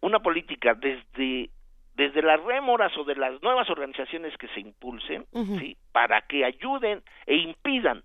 una 0.00 0.20
política 0.20 0.74
desde 0.74 1.50
desde 1.94 2.22
las 2.22 2.42
rémoras 2.42 2.96
o 2.96 3.04
de 3.04 3.14
las 3.16 3.42
nuevas 3.42 3.68
organizaciones 3.70 4.36
que 4.38 4.48
se 4.48 4.60
impulsen. 4.60 5.26
¿sí? 5.58 5.76
Para 5.92 6.22
que 6.22 6.44
ayuden 6.44 7.02
e 7.26 7.36
impidan 7.36 8.02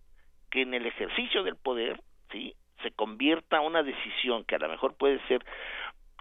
que 0.49 0.61
en 0.61 0.73
el 0.73 0.85
ejercicio 0.85 1.43
del 1.43 1.55
poder, 1.55 2.01
¿sí? 2.31 2.55
Se 2.83 2.91
convierta 2.91 3.61
una 3.61 3.83
decisión 3.83 4.43
que 4.45 4.55
a 4.55 4.59
lo 4.59 4.69
mejor 4.69 4.95
puede 4.95 5.19
ser 5.27 5.43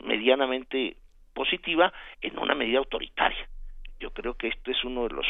medianamente 0.03 0.97
positiva 1.35 1.93
en 2.21 2.39
una 2.39 2.55
medida 2.55 2.79
autoritaria. 2.79 3.49
Yo 4.01 4.11
creo 4.11 4.35
que 4.35 4.49
esto 4.49 4.71
es 4.71 4.85
uno 4.85 5.09
de 5.09 5.15
los 5.15 5.27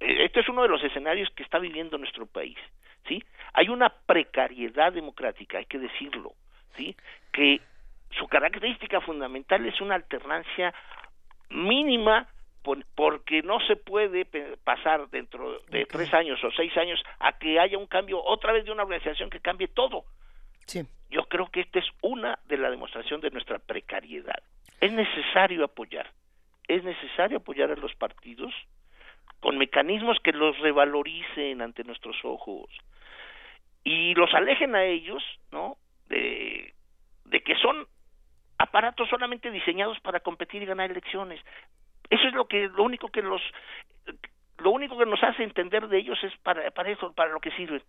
este 0.00 0.40
es 0.40 0.48
uno 0.48 0.62
de 0.62 0.68
los 0.68 0.82
escenarios 0.82 1.30
que 1.30 1.42
está 1.42 1.58
viviendo 1.58 1.96
nuestro 1.96 2.26
país, 2.26 2.58
¿sí? 3.08 3.22
Hay 3.52 3.68
una 3.68 3.88
precariedad 3.88 4.92
democrática, 4.92 5.58
hay 5.58 5.66
que 5.66 5.78
decirlo, 5.78 6.32
¿sí? 6.76 6.96
Que 7.32 7.60
su 8.10 8.26
característica 8.28 9.00
fundamental 9.00 9.64
es 9.66 9.80
una 9.80 9.94
alternancia 9.94 10.74
mínima 11.54 12.28
por- 12.62 12.84
porque 12.94 13.42
no 13.42 13.60
se 13.66 13.76
puede 13.76 14.24
pasar 14.64 15.08
dentro 15.10 15.60
de 15.68 15.86
tres 15.86 16.12
años 16.14 16.42
o 16.44 16.50
seis 16.52 16.76
años 16.76 17.02
a 17.20 17.38
que 17.38 17.58
haya 17.60 17.78
un 17.78 17.86
cambio 17.86 18.22
otra 18.22 18.52
vez 18.52 18.64
de 18.64 18.72
una 18.72 18.82
organización 18.82 19.30
que 19.30 19.40
cambie 19.40 19.68
todo. 19.68 20.04
Sí. 20.66 20.82
Yo 21.10 21.24
creo 21.28 21.46
que 21.50 21.60
esta 21.60 21.78
es 21.78 21.86
una 22.02 22.38
de 22.46 22.56
la 22.58 22.70
demostración 22.70 23.20
de 23.20 23.30
nuestra 23.30 23.58
precariedad. 23.58 24.42
Es 24.80 24.92
necesario 24.92 25.64
apoyar, 25.64 26.10
es 26.66 26.82
necesario 26.82 27.38
apoyar 27.38 27.70
a 27.70 27.76
los 27.76 27.94
partidos 27.94 28.52
con 29.40 29.58
mecanismos 29.58 30.18
que 30.24 30.32
los 30.32 30.58
revaloricen 30.58 31.60
ante 31.62 31.84
nuestros 31.84 32.16
ojos 32.24 32.68
y 33.84 34.14
los 34.14 34.32
alejen 34.34 34.74
a 34.74 34.84
ellos, 34.84 35.22
¿no? 35.52 35.76
De, 36.08 36.72
de 37.26 37.40
que 37.42 37.54
son 37.56 37.86
aparatos 38.64 39.08
solamente 39.08 39.50
diseñados 39.50 39.98
para 40.00 40.20
competir 40.20 40.62
y 40.62 40.66
ganar 40.66 40.90
elecciones. 40.90 41.40
Eso 42.10 42.26
es 42.28 42.34
lo 42.34 42.46
que 42.46 42.68
lo 42.68 42.82
único 42.84 43.08
que 43.08 43.22
los 43.22 43.40
lo 44.58 44.70
único 44.70 44.96
que 44.98 45.06
nos 45.06 45.22
hace 45.22 45.42
entender 45.42 45.88
de 45.88 45.98
ellos 45.98 46.18
es 46.22 46.32
para 46.42 46.70
para 46.70 46.90
eso, 46.90 47.12
para 47.12 47.32
lo 47.32 47.40
que 47.40 47.50
sirven. 47.52 47.82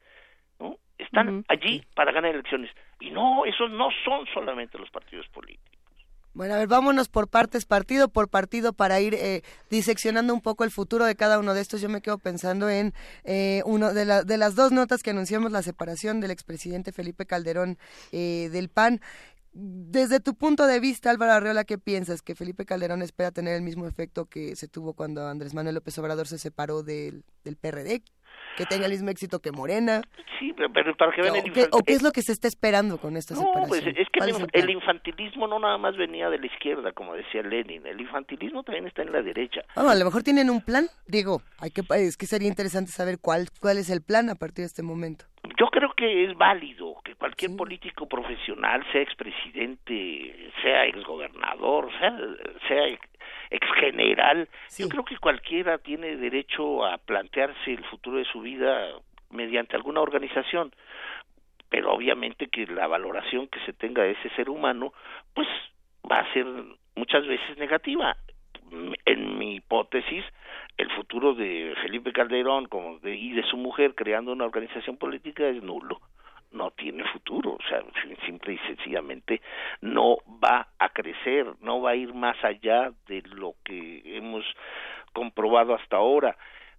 ¿no? 0.60 0.78
Están 0.98 1.44
allí 1.50 1.84
para 1.96 2.12
ganar 2.14 2.34
elecciones. 2.34 2.72
Y 3.00 3.12
no, 3.12 3.46
esos 3.46 3.70
no 3.72 3.90
son 4.06 4.26
solamente 4.34 4.78
los 4.78 4.90
partidos 4.90 5.28
políticos. 5.30 5.72
Bueno, 6.34 6.54
a 6.56 6.58
ver, 6.58 6.68
vámonos 6.68 7.08
por 7.08 7.30
partes, 7.30 7.66
partido 7.66 8.10
por 8.10 8.30
partido, 8.30 8.74
para 8.74 9.00
ir 9.00 9.14
eh, 9.14 9.42
diseccionando 9.70 10.34
un 10.34 10.42
poco 10.42 10.66
el 10.66 10.72
futuro 10.72 11.06
de 11.06 11.16
cada 11.16 11.40
uno 11.40 11.54
de 11.54 11.62
estos. 11.62 11.82
Yo 11.82 11.88
me 11.88 12.02
quedo 12.02 12.18
pensando 12.18 12.70
en 12.70 12.92
eh, 13.24 13.62
uno 13.66 13.94
de, 13.94 14.04
la- 14.04 14.24
de 14.24 14.38
las 14.38 14.56
dos 14.56 14.72
notas 14.74 15.02
que 15.02 15.12
anunciamos 15.12 15.52
la 15.54 15.62
separación 15.62 16.20
del 16.20 16.32
expresidente 16.32 16.92
Felipe 16.92 17.26
Calderón 17.26 17.78
eh, 18.12 18.50
del 18.52 18.68
PAN. 18.68 19.00
Desde 19.58 20.20
tu 20.20 20.36
punto 20.36 20.68
de 20.68 20.82
vista, 20.82 21.10
Álvaro 21.10 21.32
Arreola, 21.32 21.64
¿qué 21.64 21.78
piensas? 21.78 22.22
¿Que 22.22 22.36
Felipe 22.36 22.66
Calderón 22.66 23.02
espera 23.02 23.32
tener 23.32 23.56
el 23.56 23.62
mismo 23.62 23.88
efecto 23.88 24.26
que 24.26 24.54
se 24.58 24.68
tuvo 24.68 24.94
cuando 24.94 25.26
Andrés 25.30 25.54
Manuel 25.54 25.76
López 25.76 25.98
Obrador 25.98 26.28
se 26.28 26.38
separó 26.38 26.84
del, 26.84 27.24
del 27.46 27.56
PRD? 27.56 28.02
¿Que 28.58 28.66
tenga 28.66 28.86
el 28.86 28.92
mismo 28.92 29.10
éxito 29.10 29.40
que 29.40 29.54
Morena? 29.54 30.02
Sí, 30.40 30.54
pero, 30.74 30.96
para 30.98 31.14
que 31.14 31.22
vean 31.22 31.38
el 31.38 31.50
¿O 31.50 31.54
qué, 31.54 31.68
o 31.72 31.80
qué 31.80 31.94
es 31.94 32.04
lo 32.04 32.12
que 32.12 32.22
se 32.22 32.34
está 32.34 32.50
esperando 32.50 32.98
con 32.98 33.16
esta 33.16 33.34
No, 33.34 33.42
separación? 33.42 33.70
pues 33.70 33.98
es 33.98 34.08
que 34.12 34.60
el 34.60 34.70
infantilismo 34.70 35.48
no 35.48 35.58
nada 35.58 35.78
más 35.78 35.96
venía 35.96 36.30
de 36.30 36.38
la 36.38 36.48
izquierda, 36.48 36.92
como 36.92 37.14
decía 37.16 37.42
Lenin. 37.42 37.86
El 37.86 38.02
infantilismo 38.02 38.64
también 38.64 38.88
está 38.88 39.04
en 39.04 39.14
la 39.14 39.22
derecha. 39.22 39.62
Bueno, 39.76 39.90
a 39.92 39.96
lo 39.96 40.04
mejor 40.04 40.24
tienen 40.24 40.50
un 40.50 40.60
plan. 40.62 40.88
Digo, 41.08 41.42
hay 41.60 41.72
que, 41.72 41.82
es 41.96 42.18
que 42.18 42.26
sería 42.26 42.50
interesante 42.50 42.92
saber 42.92 43.20
cuál, 43.22 43.48
cuál 43.62 43.78
es 43.78 43.90
el 43.90 44.02
plan 44.02 44.30
a 44.30 44.36
partir 44.36 44.64
de 44.64 44.68
este 44.68 44.84
momento. 44.84 45.26
Yo 45.58 45.68
creo 45.68 45.92
que 45.96 46.26
es 46.26 46.38
válido 46.38 46.95
cualquier 47.26 47.56
político 47.58 48.08
profesional, 48.08 48.86
sea 48.92 49.02
expresidente, 49.02 50.52
sea 50.62 50.86
exgobernador, 50.86 51.90
sea, 51.98 52.16
sea 52.68 52.88
ex- 52.88 53.10
exgeneral, 53.50 54.48
yo 54.78 54.88
creo 54.88 55.04
que 55.04 55.18
cualquiera 55.18 55.80
tiene 55.80 56.18
derecho 56.18 56.86
a 56.86 57.00
plantearse 57.00 57.74
el 57.74 57.84
futuro 57.86 58.20
de 58.20 58.26
su 58.26 58.42
vida 58.42 58.92
mediante 59.32 59.76
alguna 59.76 60.02
organización. 60.02 60.72
Pero 61.70 61.94
obviamente 61.94 62.46
que 62.48 62.68
la 62.68 62.86
valoración 62.86 63.48
que 63.48 63.60
se 63.62 63.74
tenga 63.74 64.04
de 64.04 64.12
ese 64.12 64.30
ser 64.36 64.48
humano, 64.48 64.94
pues 65.34 65.48
va 66.10 66.20
a 66.20 66.32
ser 66.34 66.46
muchas 66.96 67.26
veces 67.26 67.58
negativa. 67.58 68.16
En 69.06 69.40
mi 69.40 69.56
hipótesis, 69.56 70.24
el 70.78 70.92
futuro 70.92 71.34
de 71.34 71.74
Felipe 71.82 72.14
Calderón 72.14 72.68
como 72.68 73.00
de, 73.00 73.16
y 73.16 73.32
de 73.32 73.44
su 73.44 73.58
mujer 73.58 73.96
creando 73.96 74.32
una 74.32 74.46
organización 74.46 74.98
política 74.98 75.48
es 75.48 75.64
nulo. 75.64 76.00
No 76.52 76.72
tiene 76.72 77.04
futuro, 77.12 77.52
o 77.54 77.62
sea, 77.68 77.84
simple 78.26 78.54
y 78.54 78.58
sencillamente 78.60 79.42
no 79.82 80.18
va 80.44 80.68
a 80.80 80.90
crecer, 80.90 81.48
no 81.62 81.82
va 81.82 81.92
a 81.92 81.96
ir 81.96 82.14
más 82.14 82.42
allá 82.44 82.92
de 83.08 83.22
lo 83.34 83.56
que 83.64 84.02
hemos 84.18 84.46
comprobado 85.12 85.76
hasta 85.76 85.98
ahora. 85.98 86.38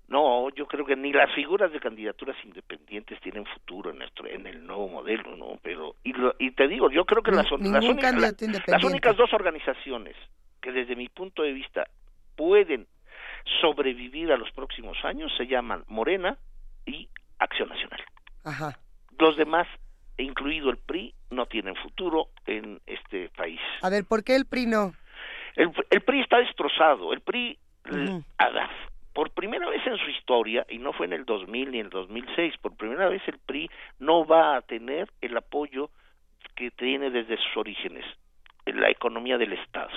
No, 0.09 0.49
yo 0.51 0.67
creo 0.67 0.87
que 0.87 0.95
ni 0.97 1.13
las 1.13 1.33
figuras 1.35 1.73
de 1.73 1.81
candidaturas 1.81 2.37
independientes 2.45 3.21
tienen 3.21 3.45
futuro 3.45 3.91
en 3.91 3.99
nuestro 3.99 4.27
en 4.29 4.47
el 4.47 4.65
nuevo 4.65 4.89
modelo, 4.89 5.37
¿no? 5.37 5.59
Pero 5.63 5.97
y, 6.05 6.13
lo- 6.13 6.35
y 6.39 6.53
te 6.53 6.69
digo, 6.69 6.91
yo 6.91 7.05
creo 7.05 7.23
que 7.23 7.33
las, 7.33 7.51
únicas, 7.53 7.83
la- 8.23 8.29
las 8.73 8.83
únicas 8.85 9.17
dos 9.17 9.33
organizaciones 9.33 10.15
que 10.63 10.71
desde 10.73 10.95
mi 10.97 11.09
punto 11.09 11.43
de 11.43 11.53
vista 11.53 11.87
pueden 12.37 12.87
sobrevivir 13.61 14.33
a 14.33 14.37
los 14.37 14.51
próximos 14.53 14.97
años 15.05 15.33
se 15.37 15.47
llaman 15.47 15.85
Morena 15.89 16.37
y 16.85 17.09
Acción 17.39 17.69
Nacional. 17.69 18.01
Ajá. 18.45 18.79
Los 19.19 19.37
demás, 19.37 19.67
incluido 20.19 20.71
el 20.71 20.79
PRI, 20.79 21.15
no 21.31 21.47
tienen 21.47 21.75
futuro 21.77 22.29
en 22.47 22.81
este 22.87 23.29
país. 23.31 23.61
A 23.83 23.91
ver, 23.91 24.05
¿por 24.05 24.23
qué 24.25 24.37
el 24.37 24.47
PRI 24.47 24.67
no? 24.67 24.93
El, 25.57 25.71
el 25.91 26.01
PRI 26.03 26.21
está 26.21 26.39
destrozado. 26.39 27.13
El 27.13 27.21
PRI, 27.21 27.59
ver, 27.91 28.69
por 29.15 29.31
primera 29.31 29.69
vez 29.69 29.87
en 29.87 29.97
su 29.97 30.11
historia, 30.11 30.67
y 30.69 30.79
no 30.79 30.93
fue 30.93 31.07
en 31.07 31.15
el 31.15 31.25
2000 31.25 31.71
ni 31.71 31.79
en 31.79 31.87
el 31.87 31.91
2006, 31.91 32.59
por 32.59 32.77
primera 32.77 33.09
vez 33.09 33.23
el 33.27 33.39
PRI 33.39 33.71
no 33.99 34.27
va 34.27 34.57
a 34.57 34.63
tener 34.63 35.11
el 35.23 35.37
apoyo 35.37 35.91
que 36.55 36.71
tiene 36.71 37.11
desde 37.11 37.37
sus 37.39 37.57
orígenes, 37.57 38.05
en 38.67 38.81
la 38.81 38.91
economía 38.91 39.39
del 39.39 39.53
Estado. 39.55 39.91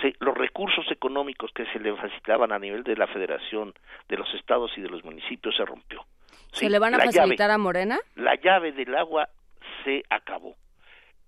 Se- 0.00 0.14
los 0.20 0.36
recursos 0.36 0.84
económicos 0.90 1.50
que 1.54 1.64
se 1.66 1.78
le 1.78 1.94
facilitaban 1.96 2.52
a 2.52 2.58
nivel 2.58 2.82
de 2.82 2.96
la 2.96 3.06
federación, 3.06 3.72
de 4.08 4.16
los 4.16 4.32
estados 4.34 4.70
y 4.76 4.80
de 4.82 4.88
los 4.90 5.04
municipios 5.04 5.54
se 5.56 5.64
rompió. 5.64 6.04
¿Se 6.52 6.70
le 6.70 6.78
van 6.78 6.94
a 6.94 6.98
la 6.98 7.04
facilitar 7.06 7.48
llave- 7.48 7.54
a 7.54 7.58
Morena? 7.58 7.98
la 8.16 8.34
llave 8.36 8.72
del 8.72 8.94
agua 8.94 9.28
se 9.84 10.02
acabó. 10.10 10.54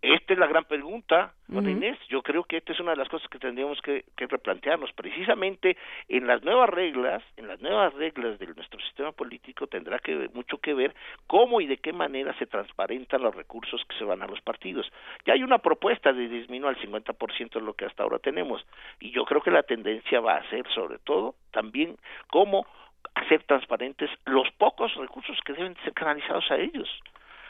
Esta 0.03 0.35
es 0.35 0.39
la 0.39 0.47
gran 0.47 0.65
pregunta, 0.67 1.33
Ujú. 1.49 1.67
Inés. 1.67 1.99
Yo 2.11 2.21
creo 2.21 2.45
que 2.45 2.59
esta 2.59 2.75
es 2.75 2.81
una 2.81 2.91
de 2.91 2.99
las 2.99 3.09
cosas 3.09 3.27
que 3.31 3.39
tendríamos 3.39 3.81
que, 3.81 4.05
que 4.19 4.27
replantearnos. 4.27 4.93
Precisamente 4.93 5.79
en 6.09 6.27
las 6.27 6.43
nuevas 6.45 6.69
reglas, 6.69 7.23
en 7.39 7.49
las 7.49 7.59
nuevas 7.63 7.95
reglas 7.95 8.39
de 8.39 8.49
nuestro 8.49 8.79
sistema 8.81 9.13
político 9.13 9.67
tendrá 9.67 9.99
que 9.99 10.15
ver- 10.15 10.31
mucho 10.35 10.59
que 10.59 10.75
ver 10.75 10.95
cómo 11.27 11.63
y 11.63 11.67
de 11.67 11.79
qué 11.79 11.95
manera 11.95 12.37
se 12.39 12.45
transparentan 12.47 13.23
los 13.23 13.35
recursos 13.35 13.83
que 13.89 13.97
se 13.97 14.05
van 14.05 14.21
a 14.21 14.27
los 14.27 14.43
partidos. 14.43 14.87
Ya 15.25 15.33
hay 15.33 15.43
una 15.43 15.57
propuesta 15.57 16.13
de 16.13 16.29
disminuir 16.29 16.77
al 16.77 16.83
50% 16.83 17.59
lo 17.63 17.73
que 17.73 17.87
hasta 17.87 18.03
ahora 18.03 18.19
tenemos 18.19 18.63
y 19.01 19.11
yo 19.11 19.25
creo 19.25 19.41
que 19.41 19.51
la 19.51 19.63
tendencia 19.63 20.21
va 20.21 20.37
a 20.37 20.51
ser 20.51 20.67
sobre 20.75 20.99
todo 20.99 21.35
también 21.51 21.97
cómo 22.29 22.67
hacer 23.15 23.43
transparentes 23.45 24.11
los 24.27 24.51
pocos 24.53 24.95
recursos 24.95 25.39
que 25.45 25.53
deben 25.53 25.77
ser 25.85 25.93
canalizados 25.93 26.51
a 26.51 26.57
ellos. 26.57 26.89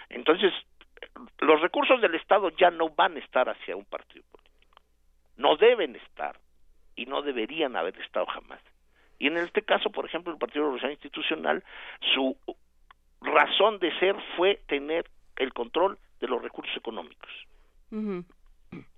Entonces, 0.09 0.53
los 1.41 1.61
recursos 1.61 2.01
del 2.01 2.15
Estado 2.15 2.51
ya 2.51 2.71
no 2.71 2.91
van 2.91 3.17
a 3.17 3.21
estar 3.21 3.49
hacia 3.49 3.77
un 3.77 3.85
partido 3.85 4.25
político. 4.31 4.71
No 5.37 5.57
deben 5.57 5.97
estar 5.97 6.39
y 6.97 7.07
no 7.07 7.23
deberían 7.23 7.77
haber 7.77 7.99
estado 8.01 8.27
jamás. 8.27 8.61
Y 9.19 9.29
en 9.29 9.37
este 9.37 9.63
caso, 9.63 9.91
por 9.91 10.05
ejemplo, 10.05 10.33
el 10.33 10.39
Partido 10.39 10.65
Revolucionario 10.65 10.95
Institucional, 10.95 11.65
su 12.15 12.37
razón 13.21 13.79
de 13.79 13.97
ser 13.99 14.17
fue 14.37 14.61
tener 14.67 15.09
el 15.37 15.53
control 15.53 15.99
de 16.21 16.29
los 16.29 16.43
recursos 16.43 16.77
económicos. 16.77 17.31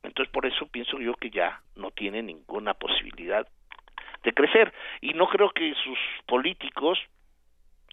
Entonces, 0.02 0.32
por 0.32 0.46
eso 0.46 0.66
pienso 0.66 0.98
yo 0.98 1.14
que 1.14 1.30
ya 1.30 1.60
no 1.74 1.90
tiene 1.90 2.22
ninguna 2.22 2.74
posibilidad 2.74 3.46
de 4.22 4.32
crecer. 4.32 4.72
Y 5.00 5.14
no 5.14 5.26
creo 5.28 5.50
que 5.50 5.74
sus 5.74 5.98
políticos, 6.26 6.98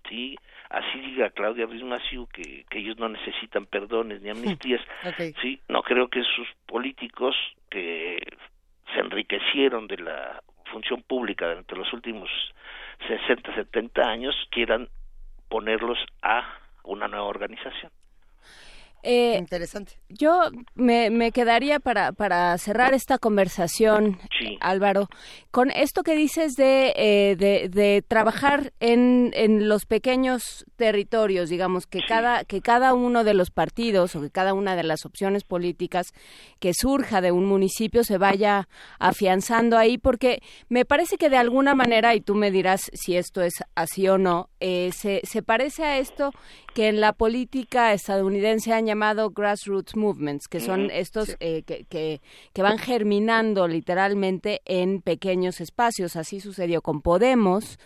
sí, 0.09 0.35
así 0.69 0.99
diga 0.99 1.29
Claudia 1.31 1.65
Ruiz 1.65 1.83
Massieu, 1.83 2.27
que, 2.27 2.65
que 2.69 2.79
ellos 2.79 2.97
no 2.97 3.09
necesitan 3.09 3.65
perdones 3.65 4.21
ni 4.21 4.29
amnistías, 4.29 4.81
sí, 5.41 5.59
no 5.69 5.83
creo 5.83 6.07
que 6.07 6.23
sus 6.23 6.47
políticos 6.65 7.35
que 7.69 8.19
se 8.93 8.99
enriquecieron 8.99 9.87
de 9.87 9.97
la 9.97 10.43
función 10.71 11.01
pública 11.03 11.47
durante 11.47 11.75
los 11.75 11.91
últimos 11.93 12.29
60, 13.07 13.53
70 13.53 14.01
años 14.01 14.35
quieran 14.49 14.89
ponerlos 15.49 15.99
a 16.21 16.59
una 16.83 17.07
nueva 17.07 17.25
organización. 17.25 17.91
Eh, 19.03 19.35
Interesante. 19.37 19.99
Yo 20.07 20.49
me, 20.75 21.09
me 21.09 21.31
quedaría 21.31 21.79
para, 21.79 22.13
para 22.13 22.57
cerrar 22.57 22.93
esta 22.93 23.17
conversación, 23.17 24.17
Álvaro, 24.61 25.09
con 25.51 25.71
esto 25.71 26.03
que 26.03 26.15
dices 26.15 26.53
de, 26.53 26.93
eh, 26.95 27.35
de, 27.35 27.67
de 27.69 28.01
trabajar 28.01 28.71
en, 28.79 29.31
en 29.33 29.67
los 29.67 29.85
pequeños 29.85 30.65
territorios, 30.77 31.49
digamos, 31.49 31.85
que, 31.85 31.99
cada, 32.07 32.45
que 32.45 32.61
cada 32.61 32.93
uno 32.93 33.25
de 33.25 33.33
los 33.33 33.51
partidos 33.51 34.15
o 34.15 34.21
que 34.21 34.29
cada 34.29 34.53
una 34.53 34.75
de 34.77 34.83
las 34.83 35.05
opciones 35.05 35.43
políticas 35.43 36.13
que 36.59 36.73
surja 36.73 37.19
de 37.19 37.31
un 37.31 37.45
municipio 37.45 38.03
se 38.05 38.17
vaya 38.17 38.69
afianzando 38.99 39.77
ahí, 39.77 39.97
porque 39.97 40.41
me 40.69 40.85
parece 40.85 41.17
que 41.17 41.29
de 41.29 41.37
alguna 41.37 41.75
manera, 41.75 42.15
y 42.15 42.21
tú 42.21 42.35
me 42.35 42.51
dirás 42.51 42.89
si 42.93 43.17
esto 43.17 43.41
es 43.41 43.53
así 43.75 44.07
o 44.07 44.17
no, 44.17 44.49
eh, 44.61 44.91
se, 44.95 45.19
se 45.23 45.43
parece 45.43 45.83
a 45.83 45.97
esto 45.97 46.31
que 46.73 46.87
en 46.87 46.99
la 46.99 47.13
política 47.13 47.93
estadounidense 47.93 48.73
han 48.73 48.85
llamado 48.85 49.29
grassroots 49.31 49.95
movements, 49.95 50.47
que 50.47 50.59
son 50.59 50.89
estos 50.91 51.29
sí. 51.29 51.35
eh, 51.39 51.63
que, 51.63 51.85
que, 51.85 52.21
que 52.53 52.61
van 52.61 52.77
germinando 52.77 53.67
literalmente 53.67 54.61
en 54.65 55.01
pequeños 55.01 55.61
espacios. 55.61 56.15
Así 56.15 56.39
sucedió 56.39 56.81
con 56.81 57.01
Podemos. 57.01 57.79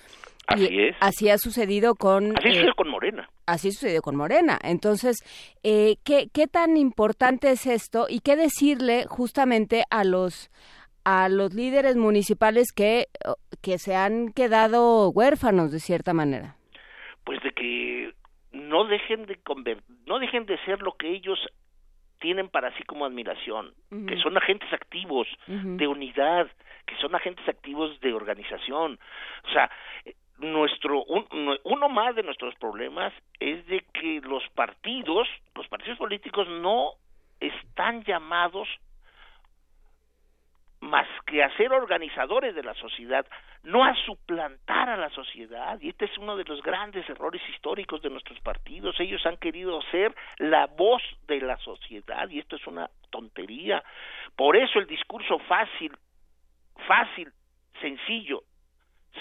y 0.57 0.65
Así 0.65 0.80
es. 0.80 0.95
Así 0.99 1.30
ha 1.30 1.38
sucedido 1.38 1.95
con... 1.95 2.38
Así 2.38 2.47
eh, 2.47 2.53
sucedió 2.53 2.76
con 2.76 2.89
Morena. 2.89 3.30
Así 3.45 3.72
sucedió 3.72 4.01
con 4.01 4.15
Morena. 4.15 4.59
Entonces, 4.64 5.18
eh, 5.64 5.97
¿qué, 6.03 6.30
¿qué 6.34 6.47
tan 6.47 6.77
importante 6.77 7.51
es 7.51 7.65
esto 7.65 8.07
y 8.09 8.22
qué 8.22 8.35
decirle 8.35 9.05
justamente 9.07 9.84
a 9.89 10.03
los 10.03 10.49
a 11.09 11.30
los 11.30 11.53
líderes 11.53 11.95
municipales 11.95 12.73
que, 12.76 13.07
que 13.61 13.77
se 13.77 13.95
han 13.95 14.34
quedado 14.34 15.09
huérfanos 15.09 15.72
de 15.72 15.80
cierta 15.80 16.14
manera? 16.14 16.57
pues 17.27 17.43
de 17.43 17.51
que 17.51 18.14
no 18.57 18.84
dejen 18.85 19.25
de 19.25 19.38
conver- 19.43 19.81
no 20.05 20.19
dejen 20.19 20.45
de 20.45 20.57
ser 20.65 20.81
lo 20.81 20.93
que 20.93 21.09
ellos 21.09 21.39
tienen 22.19 22.49
para 22.49 22.75
sí 22.77 22.84
como 22.84 23.05
admiración, 23.05 23.73
que 24.07 24.17
son 24.17 24.35
agentes 24.38 24.71
activos 24.73 25.27
de 25.77 25.88
unidad, 25.88 26.47
que 26.88 26.95
son 26.97 27.13
agentes 27.13 27.47
activos 27.47 27.99
de 27.99 28.13
organización. 28.13 28.99
O 29.43 29.51
sea, 29.51 29.69
eh, 30.05 30.15
nuestro 30.39 31.03
un- 31.03 31.27
no- 31.31 31.57
uno 31.63 31.89
más 31.89 32.15
de 32.15 32.23
nuestros 32.23 32.55
problemas 32.55 33.13
es 33.39 33.65
de 33.67 33.85
que 33.93 34.21
los 34.21 34.43
partidos, 34.55 35.27
los 35.55 35.67
partidos 35.67 35.97
políticos 35.99 36.47
no 36.47 36.93
están 37.39 38.03
llamados 38.03 38.67
más 40.88 41.07
que 41.26 41.43
a 41.43 41.55
ser 41.57 41.72
organizadores 41.72 42.55
de 42.55 42.64
la 42.64 42.73
sociedad, 42.76 43.26
no 43.64 43.84
a 43.84 43.93
suplantar 44.05 44.89
a 44.89 44.97
la 44.97 45.09
sociedad. 45.09 45.77
Y 45.81 45.89
este 45.89 46.05
es 46.05 46.18
uno 46.18 46.35
de 46.35 46.45
los 46.45 46.61
grandes 46.61 47.07
errores 47.09 47.41
históricos 47.49 48.01
de 48.01 48.09
nuestros 48.09 48.39
partidos. 48.39 48.99
Ellos 48.99 49.26
han 49.26 49.38
querido 49.38 49.81
ser 49.91 50.15
la 50.38 50.68
voz 50.68 51.01
de 51.27 51.41
la 51.41 51.57
sociedad 51.57 52.30
y 52.30 52.39
esto 52.39 52.55
es 52.55 52.65
una 52.68 52.89
tontería. 53.09 53.84
Por 54.35 54.55
eso 54.55 54.80
el 54.80 54.88
discurso 54.88 55.39
fácil, 55.39 55.95
fácil, 56.88 57.31
sencillo, 57.81 58.43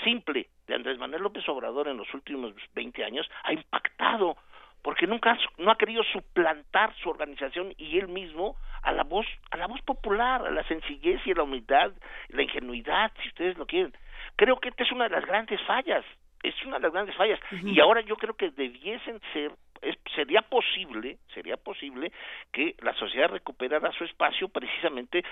simple 0.04 0.48
de 0.66 0.74
Andrés 0.74 0.98
Manuel 0.98 1.22
López 1.22 1.48
Obrador 1.48 1.88
en 1.88 1.96
los 1.96 2.12
últimos 2.14 2.52
20 2.74 3.04
años 3.04 3.28
ha 3.44 3.52
impactado 3.52 4.36
porque 4.82 5.06
nunca 5.06 5.36
no 5.58 5.70
ha 5.70 5.78
querido 5.78 6.02
suplantar 6.04 6.94
su 6.96 7.10
organización 7.10 7.74
y 7.76 7.98
él 7.98 8.08
mismo 8.08 8.56
a 8.82 8.92
la 8.92 9.02
voz 9.04 9.26
a 9.50 9.56
la 9.56 9.66
voz 9.66 9.80
popular, 9.82 10.46
a 10.46 10.50
la 10.50 10.62
sencillez 10.64 11.20
y 11.26 11.32
a 11.32 11.34
la 11.34 11.42
humildad, 11.42 11.92
la 12.28 12.42
ingenuidad, 12.42 13.12
si 13.22 13.28
ustedes 13.28 13.58
lo 13.58 13.66
quieren. 13.66 13.92
Creo 14.36 14.58
que 14.58 14.68
esta 14.68 14.84
es 14.84 14.92
una 14.92 15.04
de 15.04 15.10
las 15.16 15.26
grandes 15.26 15.60
fallas, 15.62 16.04
es 16.42 16.54
una 16.64 16.76
de 16.76 16.82
las 16.82 16.92
grandes 16.92 17.16
fallas 17.16 17.40
y 17.74 17.80
ahora 17.80 18.00
yo 18.02 18.16
creo 18.16 18.34
que 18.34 18.50
debiesen 18.50 19.20
ser 19.32 19.52
es- 19.82 19.98
sería 20.14 20.40
posible, 20.42 21.18
sería 21.34 21.56
posible 21.58 22.10
que 22.52 22.74
la 22.80 22.94
sociedad 22.94 23.28
recuperara 23.28 23.92
su 23.92 24.04
espacio 24.04 24.48
precisamente 24.48 25.22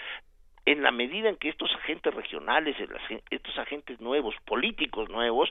en 0.66 0.82
la 0.82 0.90
medida 0.90 1.28
en 1.28 1.36
que 1.36 1.48
estos 1.50 1.72
agentes 1.74 2.12
regionales, 2.14 2.76
estos 3.30 3.58
agentes 3.58 4.00
nuevos, 4.00 4.34
políticos 4.46 5.08
nuevos, 5.10 5.50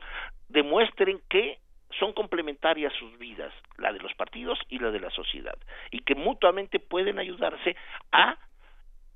demuestren 0.49 1.21
que 1.29 1.57
son 1.99 2.13
complementarias 2.13 2.93
sus 2.93 3.17
vidas, 3.17 3.53
la 3.77 3.91
de 3.91 3.99
los 3.99 4.13
partidos 4.15 4.59
y 4.69 4.79
la 4.79 4.91
de 4.91 4.99
la 4.99 5.09
sociedad, 5.11 5.57
y 5.91 5.99
que 5.99 6.15
mutuamente 6.15 6.79
pueden 6.79 7.19
ayudarse 7.19 7.75
a 8.11 8.37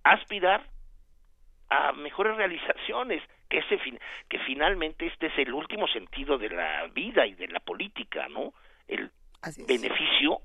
aspirar 0.04 0.64
a 1.70 1.91
mejores 1.91 2.38
realizaciones, 2.38 3.22
que 3.49 3.60
ese 3.60 3.78
fin- 3.80 3.99
que 4.30 4.40
finalmente 4.40 5.06
este 5.08 5.28
es 5.28 5.38
el 5.38 5.54
último 5.54 5.88
sentido 5.88 6.38
de 6.38 6.49
la 6.49 6.88
vida 6.88 7.26
y 7.26 7.34
de 7.34 7.48
la 7.48 7.60
política, 7.60 8.28
¿no? 8.30 8.54
El 8.88 9.12
beneficio 9.68 10.40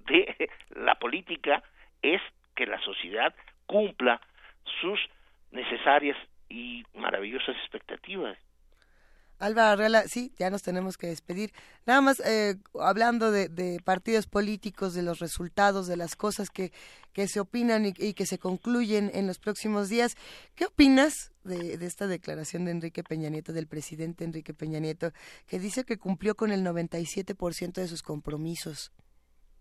de 0.00 0.50
la 0.70 0.94
política 0.96 1.62
es 2.02 2.20
que 2.54 2.66
la 2.66 2.78
sociedad 2.80 3.34
cumpla 3.66 4.20
sus 4.80 5.00
necesarias 5.50 6.16
y 6.48 6.84
maravillosas 6.94 7.56
expectativas. 7.56 8.38
Alba 9.38 9.72
Arreola, 9.72 10.08
sí, 10.08 10.32
ya 10.38 10.48
nos 10.50 10.62
tenemos 10.62 10.96
que 10.96 11.08
despedir. 11.08 11.52
Nada 11.84 12.00
más 12.00 12.20
eh, 12.20 12.56
hablando 12.80 13.30
de, 13.30 13.48
de 13.48 13.80
partidos 13.84 14.26
políticos, 14.26 14.94
de 14.94 15.02
los 15.02 15.18
resultados, 15.18 15.86
de 15.86 15.96
las 15.96 16.16
cosas 16.16 16.48
que, 16.48 16.72
que 17.12 17.28
se 17.28 17.40
opinan 17.40 17.86
y, 17.86 17.94
y 17.98 18.14
que 18.14 18.24
se 18.24 18.38
concluyen 18.38 19.10
en 19.14 19.26
los 19.26 19.38
próximos 19.38 19.88
días. 19.88 20.16
¿Qué 20.54 20.64
opinas 20.64 21.32
de, 21.44 21.76
de 21.76 21.86
esta 21.86 22.06
declaración 22.06 22.64
de 22.64 22.70
Enrique 22.70 23.04
Peña 23.04 23.28
Nieto, 23.28 23.52
del 23.52 23.66
presidente 23.66 24.24
Enrique 24.24 24.54
Peña 24.54 24.78
Nieto, 24.78 25.12
que 25.46 25.58
dice 25.58 25.84
que 25.84 25.98
cumplió 25.98 26.34
con 26.34 26.50
el 26.50 26.64
97% 26.64 27.72
de 27.74 27.88
sus 27.88 28.02
compromisos? 28.02 28.92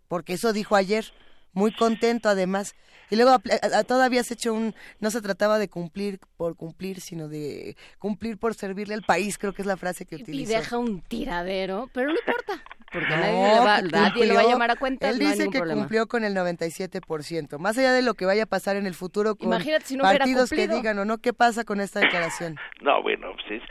Porque 0.07 0.33
eso 0.33 0.53
dijo 0.53 0.75
ayer. 0.75 1.11
Muy 1.55 1.71
contento 1.73 2.29
además. 2.29 2.75
Y 3.09 3.15
luego 3.15 3.31
a- 3.31 3.41
a- 3.79 3.83
todavía 3.83 4.21
has 4.21 4.29
hecho 4.31 4.53
un... 4.53 4.75
No 4.99 5.09
se 5.11 5.21
trataba 5.21 5.57
de 5.57 5.69
cumplir 5.69 6.19
por 6.37 6.55
cumplir, 6.55 6.99
sino 7.01 7.27
de 7.27 7.75
cumplir 7.99 8.37
por 8.37 8.53
servirle 8.55 8.93
al 8.93 9.03
país, 9.03 9.37
creo 9.37 9.53
que 9.53 9.61
es 9.61 9.65
la 9.67 9.77
frase 9.77 10.05
que 10.05 10.15
Y 10.17 10.21
utilizó. 10.23 10.51
deja 10.53 10.77
un 10.77 11.01
tiradero, 11.01 11.89
pero 11.93 12.09
no 12.09 12.15
importa, 12.19 12.63
porque 12.91 13.07
No, 13.09 13.15
nadie, 13.17 13.33
le 13.53 13.59
va, 13.59 13.81
nadie 13.81 14.37
a 14.37 14.43
llamar 14.43 14.71
a 14.71 14.75
cuenta. 14.75 15.07
Él 15.09 15.19
no 15.19 15.29
dice 15.29 15.49
que 15.49 15.57
problema. 15.59 15.81
cumplió 15.81 16.07
con 16.07 16.23
el 16.23 16.33
97%. 16.35 17.57
Más 17.59 17.77
allá 17.77 17.93
de 17.93 18.01
lo 18.01 18.15
que 18.15 18.25
vaya 18.25 18.43
a 18.43 18.47
pasar 18.47 18.75
en 18.75 18.85
el 18.87 18.93
futuro 18.95 19.35
con 19.35 19.47
Imagínate 19.49 19.85
si 19.85 19.95
no 19.97 20.03
partidos 20.03 20.49
que 20.49 20.67
digan 20.67 20.97
o 20.99 21.05
no, 21.05 21.19
¿qué 21.19 21.31
pasa 21.33 21.63
con 21.63 21.79
esta 21.81 21.99
declaración? 21.99 22.57
No, 22.81 23.01
bueno, 23.03 23.33
pues 23.35 23.61
es- 23.61 23.69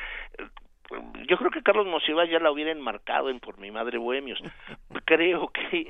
yo 1.29 1.37
creo 1.39 1.51
que 1.51 1.63
Carlos 1.63 1.87
Monsiváis 1.87 2.31
ya 2.31 2.39
la 2.39 2.53
hubiera 2.53 2.71
enmarcado 2.71 3.29
en 3.29 3.41
Por 3.41 3.59
mi 3.59 3.71
madre 3.73 3.99
Bohemios. 3.99 4.39
Creo 5.07 5.51
que 5.53 5.89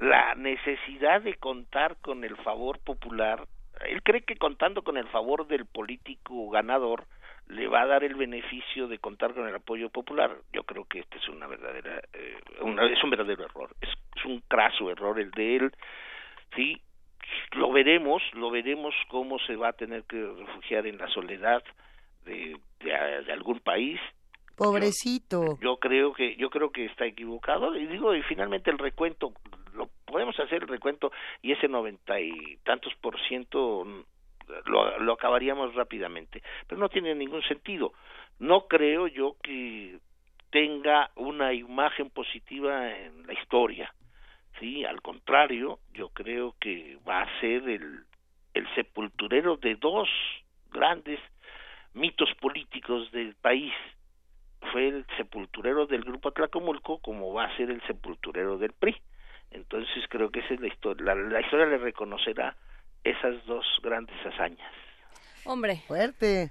la 0.00 0.34
necesidad 0.34 1.20
de 1.20 1.34
contar 1.34 1.96
con 2.00 2.24
el 2.24 2.34
favor 2.38 2.78
popular, 2.78 3.46
él 3.86 4.02
cree 4.02 4.22
que 4.22 4.36
contando 4.36 4.82
con 4.82 4.96
el 4.96 5.06
favor 5.08 5.46
del 5.46 5.66
político 5.66 6.48
ganador 6.48 7.04
le 7.48 7.68
va 7.68 7.82
a 7.82 7.86
dar 7.86 8.02
el 8.02 8.14
beneficio 8.14 8.88
de 8.88 8.98
contar 8.98 9.34
con 9.34 9.46
el 9.46 9.54
apoyo 9.54 9.90
popular. 9.90 10.34
Yo 10.54 10.62
creo 10.62 10.86
que 10.86 11.00
este 11.00 11.18
es 11.18 11.28
una 11.28 11.46
verdadera, 11.46 12.00
eh, 12.14 12.38
una- 12.62 12.86
es 12.86 13.02
un 13.04 13.10
verdadero 13.10 13.44
error, 13.44 13.70
es, 13.82 13.90
un 14.24 14.40
craso 14.48 14.90
error 14.90 15.18
el 15.20 15.30
de 15.32 15.56
él. 15.56 15.72
Sí, 16.56 16.80
lo 17.52 17.70
veremos, 17.70 18.22
lo 18.34 18.50
veremos 18.50 18.94
cómo 19.08 19.38
se 19.40 19.56
va 19.56 19.68
a 19.68 19.72
tener 19.74 20.04
que 20.04 20.16
refugiar 20.38 20.86
en 20.86 20.96
la 20.98 21.08
soledad 21.08 21.62
de, 22.24 22.56
de 22.80 23.32
algún 23.32 23.60
país. 23.60 24.00
Pobrecito. 24.60 25.58
Yo 25.62 25.78
creo 25.78 26.12
que 26.12 26.36
yo 26.36 26.50
creo 26.50 26.70
que 26.70 26.84
está 26.84 27.06
equivocado 27.06 27.74
y 27.74 27.86
digo 27.86 28.14
y 28.14 28.20
finalmente 28.24 28.70
el 28.70 28.76
recuento 28.76 29.32
lo 29.72 29.88
podemos 30.04 30.38
hacer 30.38 30.64
el 30.64 30.68
recuento 30.68 31.10
y 31.40 31.52
ese 31.52 31.66
noventa 31.66 32.20
y 32.20 32.58
tantos 32.62 32.92
por 33.00 33.18
ciento 33.26 33.86
mm, 33.86 34.02
lo, 34.66 34.98
lo 34.98 35.14
acabaríamos 35.14 35.74
rápidamente, 35.74 36.42
pero 36.68 36.78
no 36.78 36.90
tiene 36.90 37.14
ningún 37.14 37.42
sentido. 37.44 37.94
No 38.38 38.66
creo 38.66 39.06
yo 39.06 39.36
que 39.42 39.98
tenga 40.50 41.10
una 41.16 41.54
imagen 41.54 42.10
positiva 42.10 42.94
en 42.94 43.26
la 43.26 43.32
historia. 43.32 43.94
Sí, 44.58 44.84
al 44.84 45.00
contrario, 45.00 45.78
yo 45.94 46.10
creo 46.10 46.54
que 46.60 46.98
va 47.08 47.22
a 47.22 47.40
ser 47.40 47.66
el, 47.66 48.04
el 48.52 48.74
sepulturero 48.74 49.56
de 49.56 49.76
dos 49.76 50.10
grandes 50.70 51.18
mitos 51.94 52.28
políticos 52.42 53.10
del 53.12 53.34
país. 53.36 53.72
Fue 54.72 54.88
el 54.88 55.06
sepulturero 55.16 55.86
del 55.86 56.02
grupo 56.02 56.28
Atlacomulco 56.28 56.98
como 56.98 57.32
va 57.32 57.44
a 57.46 57.56
ser 57.56 57.70
el 57.70 57.80
sepulturero 57.86 58.58
del 58.58 58.72
PRI. 58.72 58.96
Entonces 59.50 60.04
creo 60.08 60.30
que 60.30 60.40
esa 60.40 60.54
es 60.54 60.60
la 60.60 60.68
historia. 60.68 61.04
La, 61.06 61.14
la 61.14 61.40
historia 61.40 61.66
le 61.66 61.78
reconocerá 61.78 62.56
esas 63.02 63.44
dos 63.46 63.64
grandes 63.82 64.14
hazañas. 64.24 64.70
Hombre. 65.44 65.82
Fuerte. 65.88 66.50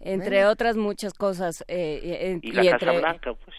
Entre 0.00 0.36
Bueno. 0.36 0.50
otras 0.50 0.76
muchas 0.76 1.14
cosas. 1.14 1.62
eh, 1.68 2.00
eh, 2.02 2.38
Y 2.42 2.52
la 2.52 2.62
Casa 2.62 2.72
entre 2.86 2.98
Blanca, 2.98 3.34
pues. 3.34 3.56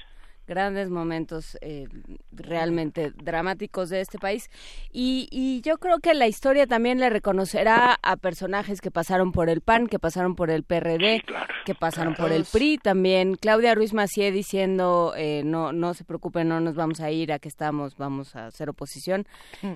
Grandes 0.52 0.90
momentos. 0.90 1.58
eh, 1.62 1.88
realmente 2.34 3.12
dramáticos 3.12 3.90
de 3.90 4.02
este 4.02 4.18
país. 4.18 4.50
Y, 4.92 5.30
y 5.32 5.62
yo 5.62 5.78
creo 5.78 6.00
que 6.00 6.14
la 6.14 6.28
historia 6.28 6.68
también 6.68 7.00
le 7.00 7.10
reconocerá 7.10 7.98
a 8.02 8.18
personajes 8.18 8.82
que 8.82 8.92
pasaron 8.92 9.32
por 9.32 9.50
el 9.50 9.62
PAN, 9.62 9.88
que 9.88 9.98
pasaron 9.98 10.36
por 10.36 10.50
el 10.50 10.64
PRD, 10.64 11.24
que 11.66 11.76
pasaron 11.76 12.16
por 12.16 12.34
el 12.34 12.46
PRI 12.52 12.78
también. 12.78 13.36
Claudia 13.36 13.76
Ruiz 13.76 13.94
Macié 13.94 14.32
diciendo, 14.32 15.14
eh, 15.16 15.44
no, 15.46 15.72
no 15.72 15.94
se 15.94 16.04
preocupen, 16.04 16.50
no 16.50 16.60
nos 16.60 16.76
vamos 16.76 17.00
a 17.00 17.12
ir, 17.12 17.32
a 17.32 17.40
que 17.40 17.48
estamos, 17.48 17.98
vamos 17.98 18.36
a 18.36 18.48
hacer 18.48 18.70
oposición. 18.70 19.26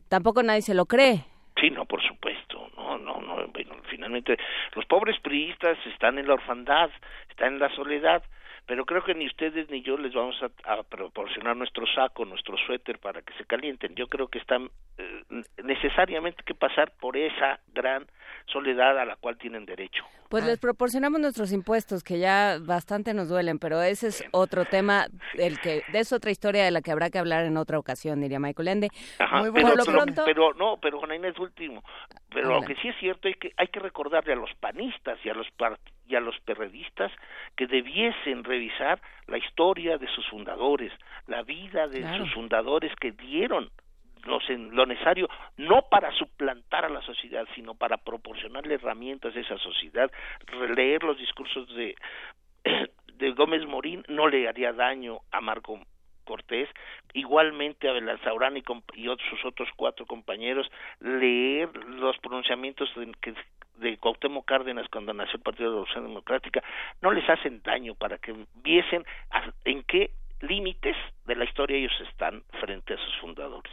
Tampoco 0.09 0.43
nadie 0.43 0.61
se 0.61 0.73
lo 0.73 0.85
cree. 0.85 1.23
Sí, 1.59 1.69
no, 1.69 1.85
por 1.85 2.01
supuesto. 2.05 2.69
No, 2.75 2.97
no, 2.97 3.21
no. 3.21 3.47
Bueno, 3.47 3.75
finalmente, 3.89 4.35
los 4.75 4.85
pobres 4.85 5.17
priistas 5.21 5.77
están 5.85 6.17
en 6.17 6.27
la 6.27 6.33
orfandad, 6.33 6.89
están 7.29 7.53
en 7.53 7.59
la 7.59 7.73
soledad, 7.75 8.23
pero 8.65 8.85
creo 8.85 9.03
que 9.03 9.13
ni 9.13 9.27
ustedes 9.27 9.69
ni 9.69 9.81
yo 9.81 9.97
les 9.97 10.13
vamos 10.13 10.35
a, 10.41 10.73
a 10.73 10.83
proporcionar 10.83 11.55
nuestro 11.55 11.85
saco, 11.93 12.25
nuestro 12.25 12.57
suéter 12.57 12.99
para 12.99 13.21
que 13.21 13.33
se 13.33 13.45
calienten. 13.45 13.95
Yo 13.95 14.07
creo 14.07 14.27
que 14.27 14.39
están 14.39 14.69
eh, 14.97 15.23
necesariamente 15.63 16.43
que 16.43 16.53
pasar 16.55 16.91
por 16.99 17.17
esa 17.17 17.59
gran 17.73 18.05
soledad 18.47 18.97
a 18.99 19.05
la 19.05 19.15
cual 19.15 19.37
tienen 19.37 19.65
derecho. 19.65 20.03
Pues 20.29 20.45
les 20.45 20.59
proporcionamos 20.59 21.19
nuestros 21.19 21.51
impuestos, 21.51 22.03
que 22.03 22.19
ya 22.19 22.57
bastante 22.59 23.13
nos 23.13 23.29
duelen, 23.29 23.59
pero 23.59 23.81
ese 23.81 24.07
es 24.07 24.25
otro 24.31 24.65
tema, 24.65 25.07
el 25.35 25.59
que 25.59 25.83
es 25.93 26.11
otra 26.13 26.31
historia 26.31 26.63
de 26.65 26.71
la 26.71 26.81
que 26.81 26.91
habrá 26.91 27.09
que 27.09 27.19
hablar 27.19 27.45
en 27.45 27.57
otra 27.57 27.79
ocasión, 27.79 28.21
diría 28.21 28.39
Michael 28.39 28.67
Ende. 28.67 28.89
Ajá, 29.19 29.37
Muy 29.37 29.47
lo 29.47 29.53
pero- 29.53 29.83
pronto, 29.85 30.23
pero 30.25 30.53
no, 30.53 30.77
pero 30.81 30.99
Juana 30.99 31.15
Inés 31.15 31.37
último. 31.39 31.83
Pero 32.33 32.49
lo 32.49 32.61
que 32.63 32.75
sí 32.75 32.89
es 32.89 32.95
cierto 32.99 33.27
es 33.29 33.37
que 33.37 33.53
hay 33.55 33.67
que 33.67 33.79
recordarle 33.79 34.33
a 34.33 34.35
los 34.35 34.53
panistas 34.59 35.17
y 35.23 35.29
a 35.29 35.33
los 35.33 35.49
par- 35.51 35.79
y 36.07 36.15
a 36.15 36.19
los 36.19 36.39
perredistas 36.41 37.11
que 37.55 37.67
debiesen 37.67 38.43
revisar 38.43 39.01
la 39.27 39.37
historia 39.37 39.97
de 39.97 40.07
sus 40.07 40.27
fundadores, 40.27 40.91
la 41.27 41.43
vida 41.43 41.87
de 41.87 42.01
Claro. 42.01 42.25
sus 42.25 42.33
fundadores 42.33 42.93
que 42.95 43.11
dieron 43.11 43.69
lo 44.25 44.85
necesario 44.87 45.29
no 45.57 45.83
para 45.83 46.11
suplantar 46.13 46.83
a 46.83 46.89
la 46.89 47.01
sociedad, 47.03 47.47
sino 47.53 47.75
para 47.75 47.97
proporcionarle 47.97 48.73
herramientas 48.73 49.35
a 49.35 49.39
esa 49.39 49.57
sociedad. 49.59 50.11
Leer 50.75 51.03
los 51.03 51.17
discursos 51.19 51.67
de 51.75 51.95
de 53.13 53.31
Gómez 53.33 53.65
Morín 53.67 54.03
no 54.07 54.27
le 54.27 54.47
haría 54.47 54.73
daño 54.73 55.19
a 55.31 55.41
Marco 55.41 55.79
Cortés, 56.25 56.67
igualmente 57.13 57.87
a 57.87 57.93
Belanzaurán 57.93 58.57
y, 58.57 58.63
y 58.95 59.07
otros, 59.07 59.29
sus 59.29 59.45
otros 59.45 59.69
cuatro 59.75 60.07
compañeros, 60.07 60.67
leer 60.99 61.69
los 61.85 62.17
pronunciamientos 62.17 62.89
que- 63.21 63.35
de 63.77 63.97
Cuauhtémoc 63.97 64.45
Cárdenas 64.45 64.87
cuando 64.91 65.13
nació 65.13 65.37
el 65.37 65.43
Partido 65.43 65.69
de 65.69 65.69
la 65.69 65.75
Revolución 65.75 66.07
Democrática, 66.07 66.63
no 67.01 67.11
les 67.11 67.27
hacen 67.29 67.61
daño 67.63 67.95
para 67.95 68.17
que 68.17 68.35
viesen 68.55 69.05
en 69.63 69.83
qué 69.83 70.11
límites 70.41 70.95
de 71.25 71.35
la 71.35 71.45
historia 71.45 71.77
ellos 71.77 71.93
están 72.09 72.43
frente 72.59 72.93
a 72.93 72.97
sus 72.97 73.17
fundadores. 73.19 73.71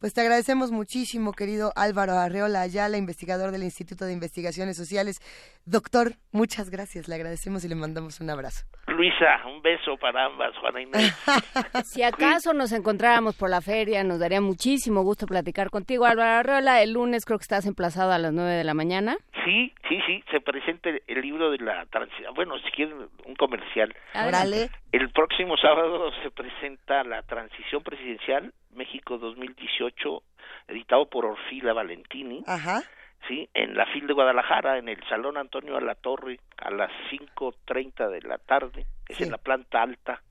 Pues 0.00 0.12
te 0.12 0.20
agradecemos 0.20 0.70
muchísimo, 0.70 1.32
querido 1.32 1.72
Álvaro 1.76 2.12
Arreola 2.12 2.60
Ayala, 2.60 2.98
investigador 2.98 3.52
del 3.52 3.62
Instituto 3.62 4.04
de 4.04 4.12
Investigaciones 4.12 4.76
Sociales. 4.76 5.20
Doctor, 5.66 6.12
muchas 6.30 6.68
gracias, 6.68 7.08
le 7.08 7.14
agradecemos 7.14 7.64
y 7.64 7.68
le 7.68 7.74
mandamos 7.74 8.20
un 8.20 8.28
abrazo. 8.28 8.66
Luisa, 8.86 9.40
un 9.46 9.62
beso 9.62 9.96
para 9.96 10.26
ambas, 10.26 10.54
Juana 10.58 10.82
Inés. 10.82 11.14
si 11.84 12.02
acaso 12.02 12.52
nos 12.52 12.70
encontráramos 12.72 13.34
por 13.34 13.48
la 13.48 13.62
feria, 13.62 14.04
nos 14.04 14.18
daría 14.20 14.42
muchísimo 14.42 15.02
gusto 15.02 15.26
platicar 15.26 15.70
contigo, 15.70 16.04
Álvaro 16.04 16.40
Arreola. 16.40 16.82
El 16.82 16.92
lunes 16.92 17.24
creo 17.24 17.38
que 17.38 17.44
estás 17.44 17.64
emplazado 17.66 18.12
a 18.12 18.18
las 18.18 18.32
nueve 18.34 18.52
de 18.52 18.64
la 18.64 18.74
mañana. 18.74 19.16
Sí, 19.46 19.72
sí, 19.88 19.98
sí, 20.06 20.22
se 20.30 20.40
presenta 20.40 20.90
el- 20.90 21.02
el 21.06 21.20
libro 21.22 21.50
de 21.50 21.58
la 21.58 21.86
transición. 21.86 22.34
Bueno, 22.34 22.58
si 22.58 22.70
quieren 22.70 23.08
un 23.24 23.34
comercial. 23.34 23.94
Órale. 24.14 24.68
El 24.92 25.10
próximo 25.12 25.56
sábado 25.56 26.10
se 26.22 26.30
presenta 26.30 27.04
la 27.04 27.22
transición 27.22 27.82
presidencial 27.82 28.52
México 28.74 29.16
2018, 29.16 30.22
editado 30.68 31.08
por 31.08 31.24
Orfila 31.24 31.72
Valentini. 31.72 32.42
Ajá. 32.46 32.82
Sí, 33.26 33.48
en 33.54 33.74
la 33.74 33.86
FIL 33.86 34.06
de 34.06 34.12
Guadalajara, 34.12 34.76
en 34.76 34.88
el 34.88 35.02
Salón 35.08 35.38
Antonio 35.38 35.76
Alatorre, 35.76 36.38
a 36.58 36.70
las 36.70 36.90
5.30 37.10 38.10
de 38.10 38.20
la 38.22 38.38
tarde, 38.38 38.86
es 39.08 39.20
en 39.20 39.30
la 39.30 39.38
planta 39.38 39.82
alta 39.82 40.22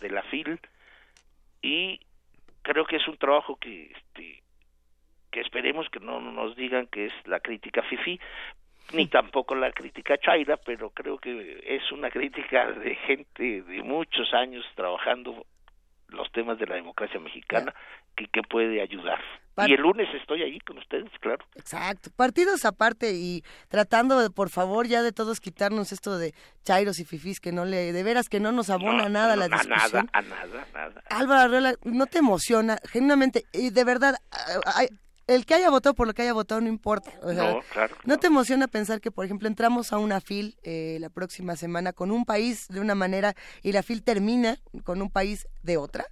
de 0.00 0.10
la 0.10 0.22
FIL. 0.22 0.60
Y 1.62 2.00
creo 2.62 2.84
que 2.84 2.96
es 2.96 3.08
un 3.08 3.16
trabajo 3.16 3.56
que, 3.56 3.92
este, 3.92 4.42
que 5.30 5.40
esperemos 5.40 5.88
que 5.88 6.00
no 6.00 6.20
nos 6.20 6.56
digan 6.56 6.88
que 6.88 7.06
es 7.06 7.12
la 7.24 7.40
crítica 7.40 7.82
FIFI, 7.82 8.20
ni 8.92 9.06
tampoco 9.06 9.54
la 9.54 9.72
crítica 9.72 10.18
Chaira, 10.18 10.58
pero 10.58 10.90
creo 10.90 11.18
que 11.18 11.62
es 11.66 11.90
una 11.90 12.10
crítica 12.10 12.70
de 12.70 12.94
gente 12.96 13.62
de 13.62 13.82
muchos 13.82 14.32
años 14.34 14.64
trabajando 14.74 15.46
los 16.08 16.30
temas 16.32 16.58
de 16.58 16.66
la 16.66 16.76
democracia 16.76 17.18
mexicana 17.18 17.74
que, 18.16 18.26
que 18.28 18.42
puede 18.42 18.80
ayudar. 18.82 19.18
Y 19.66 19.72
el 19.72 19.80
lunes 19.80 20.06
estoy 20.20 20.42
allí 20.42 20.58
con 20.60 20.76
ustedes, 20.76 21.10
claro. 21.20 21.42
Exacto. 21.54 22.10
Partidos 22.14 22.66
aparte 22.66 23.12
y 23.14 23.42
tratando 23.68 24.20
de, 24.20 24.28
por 24.28 24.50
favor, 24.50 24.86
ya 24.86 25.02
de 25.02 25.12
todos 25.12 25.40
quitarnos 25.40 25.92
esto 25.92 26.18
de 26.18 26.34
chairos 26.62 26.98
y 26.98 27.06
fifís, 27.06 27.40
que 27.40 27.52
no 27.52 27.64
le, 27.64 27.92
de 27.94 28.02
veras 28.02 28.28
que 28.28 28.38
no 28.38 28.52
nos 28.52 28.68
abona 28.68 29.04
No, 29.04 29.08
nada 29.08 29.34
la 29.34 29.48
discusión. 29.48 29.80
nada, 29.80 30.10
a 30.12 30.20
nada, 30.22 30.66
nada. 30.74 31.02
Álvaro 31.08 31.40
Arreola, 31.40 31.74
¿no 31.84 32.04
te 32.04 32.18
emociona? 32.18 32.76
Genuinamente, 32.84 33.46
y 33.54 33.70
de 33.70 33.84
verdad, 33.84 34.16
el 35.26 35.46
que 35.46 35.54
haya 35.54 35.70
votado 35.70 35.94
por 35.94 36.06
lo 36.06 36.12
que 36.12 36.20
haya 36.20 36.34
votado 36.34 36.60
no 36.60 36.68
importa. 36.68 37.10
o 37.22 37.32
sea, 37.32 37.54
No, 37.54 37.60
claro. 37.72 37.96
¿No 38.04 38.18
te 38.18 38.26
emociona 38.26 38.68
pensar 38.68 39.00
que, 39.00 39.10
por 39.10 39.24
ejemplo, 39.24 39.48
entramos 39.48 39.90
a 39.94 39.98
una 39.98 40.20
FIL 40.20 40.58
eh, 40.64 40.98
la 41.00 41.08
próxima 41.08 41.56
semana 41.56 41.94
con 41.94 42.10
un 42.10 42.26
país 42.26 42.68
de 42.68 42.80
una 42.80 42.94
manera 42.94 43.34
y 43.62 43.72
la 43.72 43.82
FIL 43.82 44.02
termina 44.04 44.58
con 44.84 45.00
un 45.00 45.10
país 45.10 45.46
de 45.62 45.78
otra? 45.78 46.04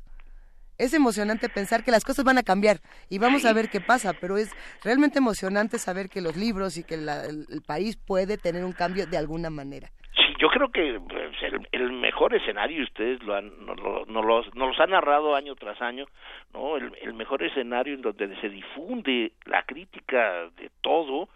Es 0.78 0.92
emocionante 0.94 1.48
pensar 1.48 1.84
que 1.84 1.90
las 1.90 2.04
cosas 2.04 2.24
van 2.24 2.38
a 2.38 2.42
cambiar 2.42 2.78
y 3.08 3.18
vamos 3.18 3.44
a 3.44 3.52
ver 3.52 3.68
qué 3.68 3.80
pasa, 3.80 4.12
pero 4.20 4.36
es 4.36 4.50
realmente 4.82 5.18
emocionante 5.18 5.78
saber 5.78 6.08
que 6.08 6.20
los 6.20 6.36
libros 6.36 6.76
y 6.76 6.84
que 6.84 6.96
la- 6.96 7.24
el, 7.26 7.46
el 7.50 7.62
país 7.62 7.96
puede 7.96 8.38
tener 8.38 8.64
un 8.64 8.72
cambio 8.72 9.06
de 9.06 9.16
alguna 9.16 9.50
manera. 9.50 9.88
Sí, 10.16 10.22
yo 10.40 10.48
creo 10.48 10.70
que 10.70 11.00
pues, 11.08 11.32
el, 11.42 11.68
el 11.72 11.92
mejor 11.92 12.34
escenario, 12.34 12.78
y 12.80 12.84
ustedes 12.84 13.22
lo 13.22 13.34
han, 13.34 13.66
nos, 13.66 13.76
lo, 13.78 14.04
nos 14.06 14.24
los, 14.24 14.54
nos 14.54 14.68
los 14.68 14.80
han 14.80 14.90
narrado 14.90 15.34
año 15.36 15.54
tras 15.56 15.80
año, 15.80 16.06
no 16.52 16.76
el, 16.76 16.92
el 17.02 17.14
mejor 17.14 17.42
escenario 17.42 17.94
en 17.94 18.02
donde 18.02 18.34
se 18.40 18.48
difunde 18.48 19.32
la 19.44 19.62
crítica 19.64 20.50
de 20.56 20.70
todo, 20.80 21.28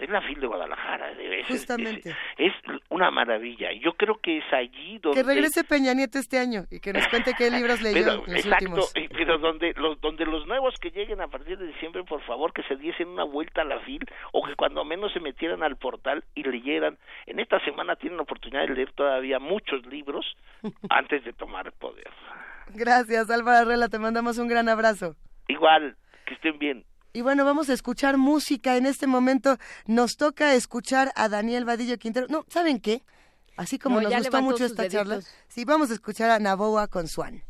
es 0.00 0.10
la 0.10 0.20
FIL 0.22 0.40
de 0.40 0.46
Guadalajara. 0.46 1.14
de- 1.14 1.40
es- 1.40 1.46
Justamente. 1.46 2.10
Es, 2.36 2.52
es 2.52 2.80
una 2.90 3.10
maravilla. 3.10 3.68
Yo 3.82 3.92
creo 3.94 4.16
que 4.20 4.38
es 4.38 4.44
allí 4.52 4.98
donde... 4.98 5.20
Que 5.20 5.26
regrese 5.26 5.64
Peña 5.64 5.94
Nieto 5.94 6.18
este 6.18 6.38
año 6.38 6.64
y 6.70 6.80
que 6.80 6.92
nos 6.92 7.06
cuente 7.08 7.32
qué 7.36 7.50
libros 7.50 7.80
leyó 7.82 7.94
pero, 7.94 8.12
en 8.26 8.32
los 8.34 8.44
exacto, 8.44 8.64
últimos. 8.64 8.96
eh, 8.96 9.08
pero 9.12 9.38
donde 9.38 9.72
los, 9.76 10.00
donde 10.00 10.24
los 10.26 10.46
nuevos 10.46 10.74
que 10.80 10.90
lleguen 10.90 11.20
a 11.20 11.28
partir 11.28 11.58
de 11.58 11.66
diciembre, 11.66 12.02
por 12.04 12.22
favor, 12.22 12.52
que 12.52 12.62
se 12.64 12.76
diesen 12.76 13.08
una 13.08 13.24
vuelta 13.24 13.62
a 13.62 13.64
la 13.64 13.80
FIL 13.80 14.04
o 14.32 14.44
que 14.44 14.54
cuando 14.56 14.84
menos 14.84 15.12
se 15.12 15.20
metieran 15.20 15.62
al 15.62 15.76
portal 15.76 16.24
y 16.34 16.42
leyeran. 16.42 16.98
En 17.26 17.38
esta 17.40 17.58
semana 17.64 17.96
tienen 17.96 18.16
la 18.16 18.22
oportunidad 18.24 18.66
de 18.66 18.74
leer 18.74 18.92
todavía 18.92 19.38
muchos 19.38 19.84
libros 19.86 20.26
antes 20.90 21.24
de 21.24 21.32
tomar 21.32 21.72
poder. 21.72 22.10
Gracias, 22.74 23.30
Álvaro 23.30 23.58
Arreola, 23.66 23.88
te 23.88 23.98
mandamos 23.98 24.38
un 24.38 24.48
gran 24.48 24.68
abrazo. 24.68 25.14
Igual, 25.48 25.96
que 26.26 26.34
estén 26.34 26.58
bien. 26.58 26.84
Y 27.16 27.22
bueno, 27.22 27.44
vamos 27.44 27.68
a 27.70 27.74
escuchar 27.74 28.18
música. 28.18 28.76
En 28.76 28.86
este 28.86 29.06
momento 29.06 29.56
nos 29.86 30.16
toca 30.16 30.52
escuchar 30.54 31.12
a 31.14 31.28
Daniel 31.28 31.64
Vadillo 31.64 31.96
Quintero. 31.96 32.26
No, 32.28 32.44
¿saben 32.48 32.80
qué? 32.80 33.04
Así 33.56 33.78
como 33.78 34.00
No, 34.00 34.10
nos 34.10 34.18
gustó 34.18 34.42
mucho 34.42 34.64
esta 34.64 34.88
charla, 34.88 35.20
sí, 35.46 35.64
vamos 35.64 35.92
a 35.92 35.94
escuchar 35.94 36.30
a 36.30 36.40
Naboa 36.40 36.88
con 36.88 37.06
Swan. 37.06 37.44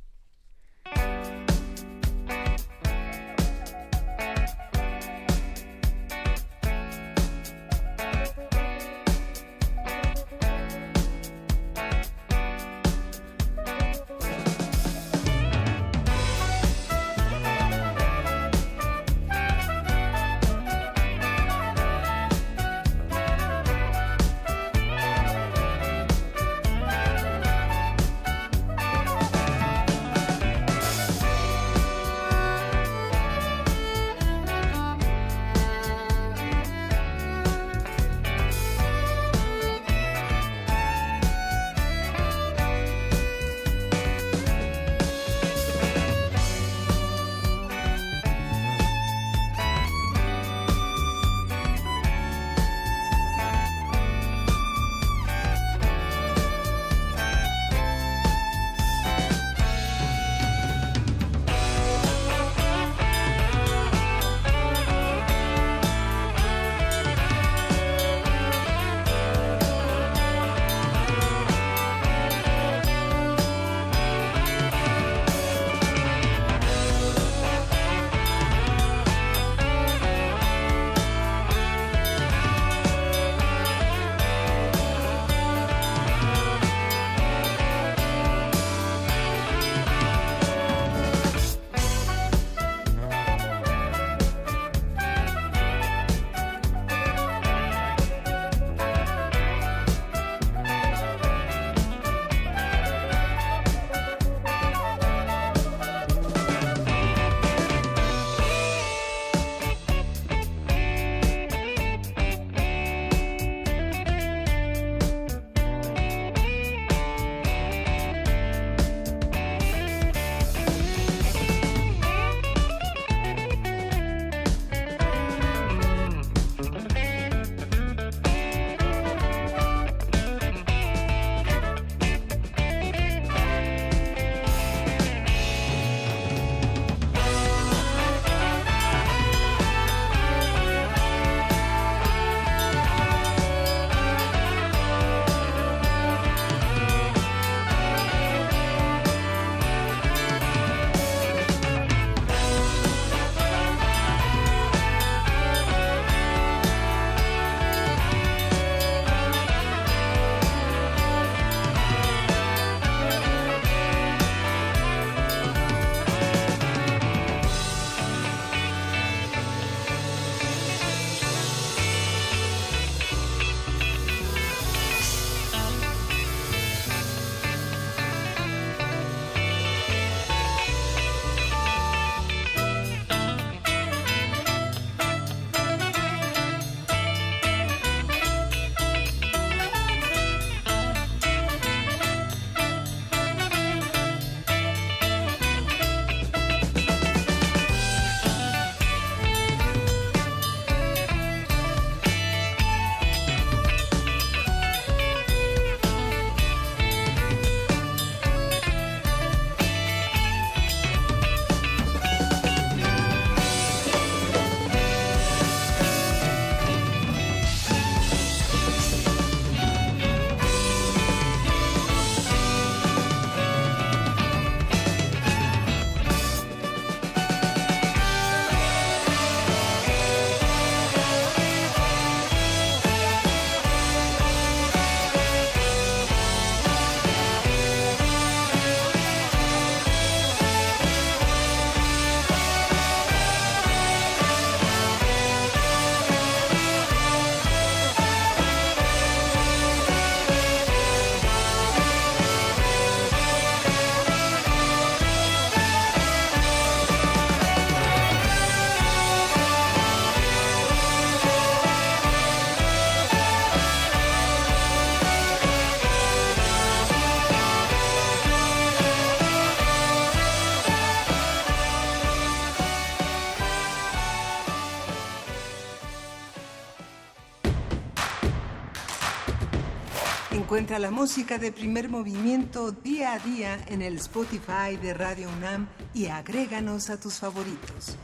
Encuentra 280.74 280.90
la 280.90 281.00
música 281.02 281.38
de 281.38 281.52
primer 281.52 281.88
movimiento 281.88 282.72
día 282.72 283.12
a 283.12 283.20
día 283.20 283.64
en 283.68 283.80
el 283.80 283.96
Spotify 283.98 284.76
de 284.82 284.92
Radio 284.92 285.28
UNAM 285.28 285.68
y 285.94 286.06
agréganos 286.06 286.90
a 286.90 286.98
tus 286.98 287.14
favoritos. 287.14 287.96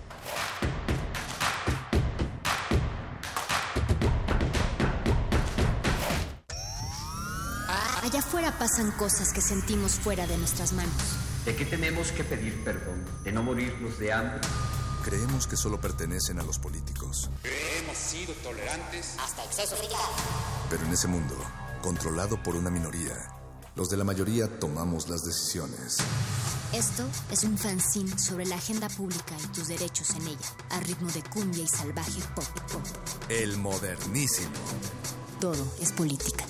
Allá 8.05 8.21
afuera 8.21 8.57
pasan 8.57 8.93
cosas 8.93 9.33
que 9.33 9.41
sentimos 9.41 9.99
fuera 9.99 10.29
de 10.29 10.39
nuestras 10.39 10.73
manos. 10.73 10.95
¿De 11.45 11.57
qué 11.57 11.65
tenemos 11.65 12.13
que 12.13 12.23
pedir 12.23 12.63
perdón? 12.63 13.05
¿De 13.25 13.33
no 13.33 13.43
morirnos 13.43 13.99
de 13.99 14.13
hambre? 14.13 14.43
Creemos 15.05 15.49
que 15.49 15.57
solo 15.57 15.81
pertenecen 15.81 16.39
a 16.39 16.45
los 16.45 16.61
políticos. 16.61 17.31
Hemos 17.43 17.97
sido 17.97 18.33
tolerantes 18.35 19.17
hasta 19.19 19.45
exceso 19.45 19.75
Pero 20.69 20.85
en 20.85 20.93
ese 20.93 21.09
mundo, 21.09 21.35
controlado 21.81 22.43
por 22.43 22.57
una 22.57 22.71
minoría, 22.71 23.15
los 23.75 23.89
de 23.89 23.97
la 23.97 24.05
mayoría 24.05 24.59
tomamos 24.59 25.09
las 25.09 25.25
decisiones. 25.25 25.99
Esto 26.73 27.05
es 27.33 27.45
un 27.45 27.59
fanzine 27.59 28.17
sobre 28.19 28.47
la 28.47 28.57
agenda 28.57 28.89
pública 28.89 29.35
y 29.43 29.47
tus 29.49 29.69
derechos 29.69 30.11
en 30.11 30.29
ella, 30.29 30.55
a 30.71 30.81
ritmo 30.81 31.11
de 31.11 31.23
cumbia 31.23 31.65
y 31.65 31.69
salvaje 31.69 32.21
pop 32.35 32.47
pop. 32.71 32.83
El 33.29 33.57
modernísimo. 33.57 34.51
Todo 35.41 35.67
es 35.81 35.93
política. 35.93 36.45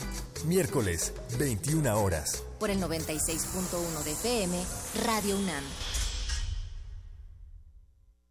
Miércoles, 0.45 1.13
21 1.39 1.99
horas. 2.03 2.43
Por 2.59 2.71
el 2.71 2.81
96.1 2.81 4.03
de 4.05 4.13
FM, 4.13 4.65
Radio 5.07 5.37
UNAM. 5.37 5.65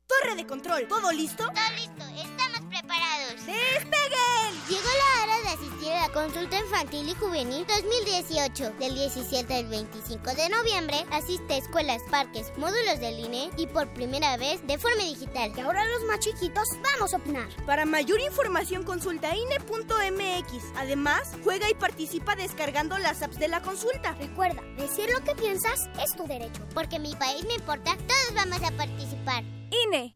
Torre 0.05 0.35
de 0.35 0.45
control, 0.45 0.87
¿todo 0.87 1.11
listo? 1.11 1.45
Todo 1.45 1.75
listo, 1.75 2.03
estamos 2.21 2.61
preparados. 2.69 3.45
¡Despeguen! 3.45 4.53
Llegó 4.67 4.89
la 4.89 5.23
hora 5.23 5.39
de 5.39 5.49
asistir 5.49 5.91
a 5.93 5.98
la 6.09 6.21
consulta 6.21 6.59
infantil 6.59 7.09
y 7.09 7.13
juvenil 7.15 7.65
2018. 7.67 8.73
Del 8.79 8.95
17 8.95 9.53
al 9.53 9.65
25 9.67 10.33
de 10.33 10.49
noviembre, 10.49 11.05
asiste 11.11 11.53
a 11.53 11.57
escuelas, 11.57 12.01
parques, 12.09 12.51
módulos 12.57 12.99
del 12.99 13.19
INE 13.19 13.49
y 13.57 13.67
por 13.67 13.87
primera 13.93 14.37
vez 14.37 14.65
de 14.67 14.77
forma 14.77 15.03
digital. 15.03 15.51
Y 15.55 15.59
ahora 15.59 15.85
los 15.85 16.03
más 16.05 16.19
chiquitos 16.19 16.67
vamos 16.93 17.13
a 17.13 17.17
opinar. 17.17 17.47
Para 17.65 17.85
mayor 17.85 18.19
información 18.21 18.83
consulta 18.83 19.35
INE.mx. 19.35 20.63
Además, 20.75 21.33
juega 21.43 21.69
y 21.69 21.73
participa 21.73 22.35
descargando 22.35 22.97
las 22.97 23.21
apps 23.21 23.39
de 23.39 23.47
la 23.47 23.61
consulta. 23.61 24.13
Recuerda, 24.13 24.61
decir 24.77 25.09
lo 25.11 25.23
que 25.23 25.35
piensas 25.35 25.89
es 26.03 26.15
tu 26.15 26.25
derecho. 26.27 26.61
Porque 26.73 26.99
mi 26.99 27.15
país 27.15 27.45
me 27.45 27.55
importa, 27.55 27.95
todos 27.95 28.33
vamos 28.35 28.61
a 28.63 28.71
participar. 28.75 29.43
INE. 29.71 30.15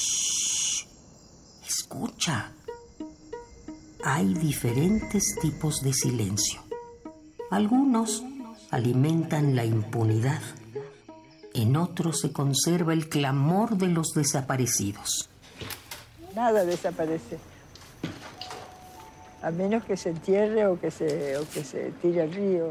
Escucha. 1.91 2.53
Hay 4.05 4.33
diferentes 4.35 5.35
tipos 5.41 5.81
de 5.81 5.91
silencio. 5.91 6.61
Algunos 7.49 8.23
alimentan 8.69 9.57
la 9.57 9.65
impunidad. 9.65 10.39
En 11.53 11.75
otros 11.75 12.21
se 12.21 12.31
conserva 12.31 12.93
el 12.93 13.09
clamor 13.09 13.75
de 13.75 13.87
los 13.87 14.13
desaparecidos. 14.15 15.29
Nada 16.33 16.63
desaparece. 16.63 17.39
A 19.41 19.51
menos 19.51 19.83
que 19.83 19.97
se 19.97 20.11
entierre 20.11 20.67
o 20.67 20.79
que 20.79 20.91
se, 20.91 21.35
o 21.35 21.49
que 21.49 21.65
se 21.65 21.91
tire 22.01 22.21
al 22.21 22.31
río. 22.31 22.69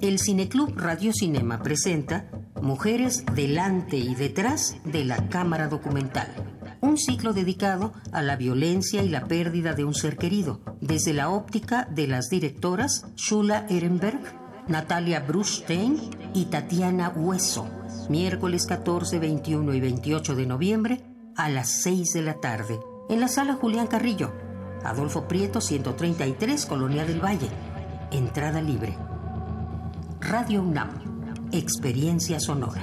El 0.00 0.18
Cineclub 0.18 0.76
Radio 0.76 1.12
Cinema 1.12 1.62
presenta 1.62 2.28
Mujeres 2.60 3.24
delante 3.36 3.96
y 3.96 4.16
detrás 4.16 4.78
de 4.84 5.04
la 5.04 5.28
cámara 5.28 5.68
documental. 5.68 6.57
Un 6.80 6.96
ciclo 6.96 7.32
dedicado 7.32 7.92
a 8.12 8.22
la 8.22 8.36
violencia 8.36 9.02
y 9.02 9.08
la 9.08 9.26
pérdida 9.26 9.74
de 9.74 9.84
un 9.84 9.94
ser 9.94 10.16
querido, 10.16 10.60
desde 10.80 11.12
la 11.12 11.30
óptica 11.30 11.88
de 11.90 12.06
las 12.06 12.28
directoras 12.28 13.06
Shula 13.16 13.66
Ehrenberg, 13.68 14.20
Natalia 14.68 15.20
Brustein 15.20 15.98
y 16.34 16.46
Tatiana 16.46 17.08
Hueso. 17.08 17.68
Miércoles 18.08 18.66
14, 18.66 19.18
21 19.18 19.74
y 19.74 19.80
28 19.80 20.36
de 20.36 20.46
noviembre 20.46 21.04
a 21.36 21.48
las 21.48 21.68
6 21.82 22.12
de 22.12 22.22
la 22.22 22.34
tarde, 22.34 22.78
en 23.08 23.20
la 23.20 23.28
sala 23.28 23.54
Julián 23.54 23.86
Carrillo, 23.86 24.32
Adolfo 24.84 25.26
Prieto 25.26 25.60
133, 25.60 26.66
Colonia 26.66 27.04
del 27.04 27.22
Valle. 27.22 27.48
Entrada 28.10 28.60
libre. 28.60 28.96
Radio 30.20 30.62
UNAM, 30.62 31.48
Experiencia 31.52 32.40
Sonora. 32.40 32.82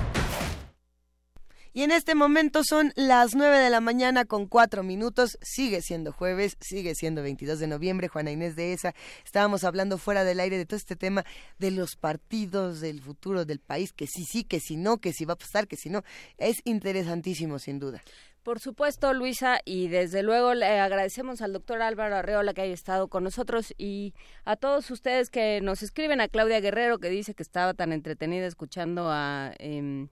Y 1.73 1.83
en 1.83 1.91
este 1.91 2.15
momento 2.15 2.63
son 2.65 2.91
las 2.97 3.33
9 3.33 3.57
de 3.57 3.69
la 3.69 3.79
mañana 3.79 4.25
con 4.25 4.45
4 4.45 4.83
minutos. 4.83 5.37
Sigue 5.41 5.81
siendo 5.81 6.11
jueves, 6.11 6.57
sigue 6.59 6.95
siendo 6.95 7.23
22 7.23 7.59
de 7.59 7.67
noviembre. 7.67 8.09
Juana 8.09 8.31
Inés 8.31 8.57
de 8.57 8.73
esa. 8.73 8.93
Estábamos 9.23 9.63
hablando 9.63 9.97
fuera 9.97 10.25
del 10.25 10.41
aire 10.41 10.57
de 10.57 10.65
todo 10.65 10.75
este 10.75 10.97
tema 10.97 11.23
de 11.59 11.71
los 11.71 11.95
partidos, 11.95 12.81
del 12.81 13.01
futuro 13.01 13.45
del 13.45 13.59
país, 13.59 13.93
que 13.93 14.05
sí, 14.05 14.25
sí, 14.25 14.43
que 14.43 14.59
si 14.59 14.75
no, 14.75 14.97
que 14.97 15.13
si 15.13 15.23
va 15.23 15.35
a 15.35 15.37
pasar, 15.37 15.69
que 15.69 15.77
si 15.77 15.89
no. 15.89 16.03
Es 16.37 16.61
interesantísimo, 16.65 17.57
sin 17.57 17.79
duda. 17.79 18.01
Por 18.43 18.59
supuesto, 18.59 19.13
Luisa, 19.13 19.61
y 19.63 19.87
desde 19.87 20.23
luego 20.23 20.53
le 20.53 20.65
agradecemos 20.79 21.41
al 21.41 21.53
doctor 21.53 21.81
Álvaro 21.81 22.17
Arreola 22.17 22.53
que 22.53 22.63
haya 22.63 22.73
estado 22.73 23.07
con 23.07 23.23
nosotros 23.23 23.73
y 23.77 24.13
a 24.43 24.57
todos 24.57 24.91
ustedes 24.91 25.29
que 25.29 25.61
nos 25.61 25.83
escriben, 25.83 26.19
a 26.19 26.27
Claudia 26.27 26.59
Guerrero 26.59 26.97
que 26.99 27.09
dice 27.09 27.33
que 27.33 27.43
estaba 27.43 27.73
tan 27.73 27.93
entretenida 27.93 28.45
escuchando 28.45 29.09
a... 29.09 29.53
Eh, 29.59 30.07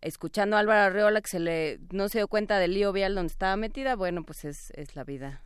escuchando 0.00 0.56
a 0.56 0.60
Álvaro 0.60 0.82
Arreola 0.82 1.20
que 1.20 1.28
se 1.28 1.38
le 1.38 1.80
no 1.90 2.08
se 2.08 2.18
dio 2.18 2.28
cuenta 2.28 2.58
del 2.58 2.74
lío 2.74 2.92
vial 2.92 3.14
donde 3.14 3.32
estaba 3.32 3.56
metida, 3.56 3.96
bueno, 3.96 4.24
pues 4.24 4.44
es, 4.44 4.70
es 4.72 4.96
la 4.96 5.04
vida. 5.04 5.42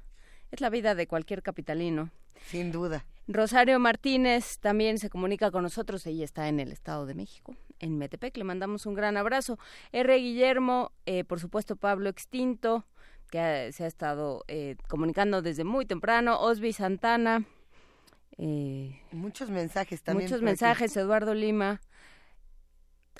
Es 0.50 0.60
la 0.60 0.70
vida 0.70 0.94
de 0.94 1.06
cualquier 1.06 1.42
capitalino. 1.42 2.10
Sin 2.46 2.72
duda. 2.72 3.04
Rosario 3.28 3.78
Martínez 3.78 4.58
también 4.58 4.98
se 4.98 5.08
comunica 5.08 5.50
con 5.50 5.62
nosotros, 5.62 6.06
ella 6.06 6.24
está 6.24 6.48
en 6.48 6.58
el 6.58 6.72
Estado 6.72 7.06
de 7.06 7.14
México, 7.14 7.54
en 7.78 7.96
Metepec, 7.96 8.36
le 8.36 8.44
mandamos 8.44 8.86
un 8.86 8.94
gran 8.94 9.16
abrazo. 9.16 9.58
R. 9.92 10.16
Guillermo, 10.16 10.90
eh, 11.06 11.22
por 11.22 11.38
supuesto 11.38 11.76
Pablo 11.76 12.08
Extinto, 12.08 12.86
que 13.30 13.38
ha, 13.38 13.72
se 13.72 13.84
ha 13.84 13.86
estado 13.86 14.44
eh, 14.48 14.76
comunicando 14.88 15.42
desde 15.42 15.62
muy 15.62 15.86
temprano, 15.86 16.40
Osby 16.40 16.72
Santana. 16.72 17.44
Eh, 18.36 19.00
muchos 19.12 19.50
mensajes 19.50 20.02
también. 20.02 20.28
Muchos 20.28 20.42
mensajes, 20.42 20.96
Eduardo 20.96 21.34
Lima. 21.34 21.80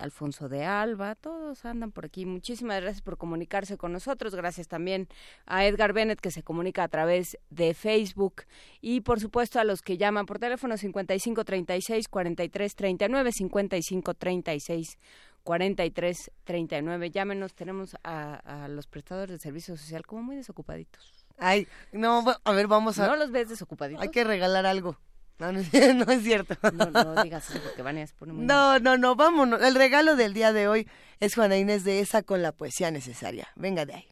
Alfonso 0.01 0.49
de 0.49 0.65
Alba, 0.65 1.15
todos 1.15 1.65
andan 1.65 1.93
por 1.93 2.07
aquí. 2.07 2.27
Muchísimas 2.27 2.81
gracias 2.81 3.03
por 3.03 3.19
comunicarse 3.19 3.77
con 3.77 3.93
nosotros. 3.93 4.35
Gracias 4.35 4.69
también 4.69 5.09
a 5.47 5.65
Edgar 5.67 5.93
Bennett 5.93 6.21
que 6.21 6.31
se 6.31 6.43
comunica 6.43 6.83
a 6.83 6.89
través 6.89 7.39
de 7.51 7.75
Facebook 7.75 8.43
y 8.81 9.03
por 9.03 9.21
supuesto 9.21 9.61
a 9.61 9.65
los 9.65 9.83
que 9.83 9.97
llaman 9.97 10.27
por 10.27 10.39
teléfono 10.39 10.77
5536 10.77 12.09
4339 12.09 13.33
5536 13.33 14.99
4339. 15.43 17.11
Llámenos, 17.11 17.55
tenemos 17.55 17.97
a, 18.03 18.65
a 18.65 18.69
los 18.69 18.87
prestadores 18.87 19.31
de 19.31 19.39
servicio 19.39 19.77
social 19.77 20.07
como 20.07 20.23
muy 20.23 20.37
desocupaditos. 20.37 21.27
Ay, 21.39 21.67
no, 21.93 22.25
a 22.45 22.53
ver, 22.53 22.67
vamos 22.67 22.99
a... 22.99 23.07
¿No 23.07 23.17
los 23.17 23.31
ves 23.31 23.49
desocupaditos? 23.49 24.03
Hay 24.03 24.11
que 24.11 24.25
regalar 24.25 24.67
algo. 24.67 24.99
No, 25.41 25.53
no, 25.53 25.61
es- 25.61 25.73
no 25.97 26.05
es 26.13 26.23
cierto. 26.23 26.57
No, 26.73 26.87
no 26.91 27.23
digas 27.23 27.49
eso 27.51 27.61
porque 27.63 27.83
pone 28.19 28.33
muy 28.33 28.45
No, 28.45 28.79
no, 28.79 28.97
no, 28.99 29.17
vámonos. 29.17 29.61
El 29.63 29.75
regalo 29.75 30.15
del 30.17 30.35
día 30.35 30.53
de 30.53 30.69
hoy 30.69 30.89
es 31.19 31.35
Juana 31.35 31.57
Inés 31.57 31.83
de 31.85 32.01
esa 32.01 32.23
con 32.23 32.43
la 32.43 32.53
poesía 32.53 32.91
necesaria. 32.91 33.49
Venga 33.57 33.87
de 33.87 33.95
ahí. 33.95 34.07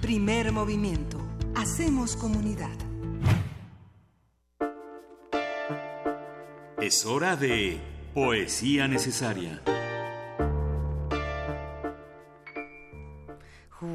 Primer 0.00 0.52
movimiento. 0.52 1.20
Hacemos 1.56 2.16
comunidad. 2.16 2.70
Es 6.80 7.06
hora 7.06 7.36
de 7.36 7.80
poesía 8.12 8.86
necesaria. 8.88 9.62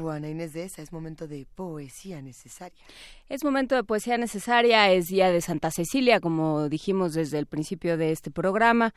Juana 0.00 0.28
Inés 0.28 0.52
de 0.52 0.64
esa 0.64 0.82
es 0.82 0.92
momento 0.92 1.26
de 1.26 1.46
poesía 1.54 2.22
necesaria. 2.22 2.78
Es 3.28 3.44
momento 3.44 3.74
de 3.74 3.84
poesía 3.84 4.16
necesaria, 4.18 4.90
es 4.92 5.06
día 5.08 5.30
de 5.30 5.40
Santa 5.40 5.70
Cecilia, 5.70 6.20
como 6.20 6.68
dijimos 6.68 7.14
desde 7.14 7.38
el 7.38 7.46
principio 7.46 7.96
de 7.96 8.12
este 8.12 8.30
programa. 8.30 8.94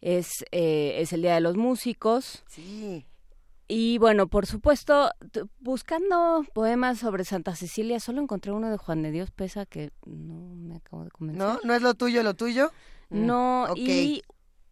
Es, 0.00 0.44
eh, 0.50 0.96
es 0.98 1.12
el 1.12 1.22
día 1.22 1.34
de 1.34 1.40
los 1.40 1.56
músicos. 1.56 2.42
Sí. 2.48 3.06
Y 3.68 3.96
bueno, 3.98 4.26
por 4.26 4.46
supuesto, 4.46 5.10
buscando 5.60 6.44
poemas 6.52 6.98
sobre 6.98 7.24
Santa 7.24 7.54
Cecilia, 7.56 8.00
solo 8.00 8.20
encontré 8.20 8.52
uno 8.52 8.70
de 8.70 8.76
Juan 8.76 9.02
de 9.02 9.10
Dios 9.10 9.30
Pesa 9.30 9.64
que 9.64 9.90
no 10.04 10.54
me 10.56 10.76
acabo 10.76 11.04
de 11.04 11.10
convencer. 11.10 11.46
¿No? 11.46 11.58
¿No 11.64 11.74
es 11.74 11.80
lo 11.80 11.94
tuyo, 11.94 12.22
lo 12.22 12.34
tuyo? 12.34 12.70
Mm, 13.10 13.26
No, 13.26 13.64
ok. 13.70 13.78
y 13.78 14.22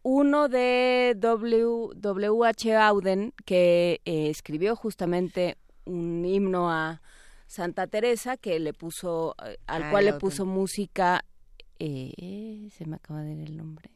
uno 0.03 0.49
de 0.49 1.15
w, 1.19 1.91
W.H. 1.95 2.77
Auden 2.87 3.33
que 3.45 4.01
eh, 4.05 4.31
escribió 4.31 4.77
justamente 4.77 5.59
un 5.85 6.25
himno 6.25 6.71
a 6.71 7.03
Santa 7.47 7.87
Teresa 7.87 8.37
que 8.37 8.59
le 8.61 8.73
puso, 8.73 9.35
eh, 9.45 9.59
al 9.67 9.85
Ay, 9.85 9.91
cual 9.91 10.05
le 10.07 10.13
puso 10.15 10.47
música, 10.47 11.25
eh, 11.79 12.69
se 12.77 12.87
me 12.87 12.97
acaba 12.97 13.23
de 13.23 13.33
ir 13.33 13.41
el 13.41 13.57
nombre. 13.57 13.91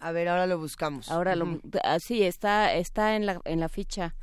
A 0.00 0.12
ver, 0.12 0.28
ahora 0.28 0.46
lo 0.46 0.58
buscamos. 0.58 1.10
Ahora 1.10 1.36
lo, 1.36 1.60
así 1.84 2.22
está, 2.22 2.74
está 2.74 3.16
en 3.16 3.26
la, 3.26 3.40
en 3.44 3.60
la 3.60 3.68
ficha 3.68 4.14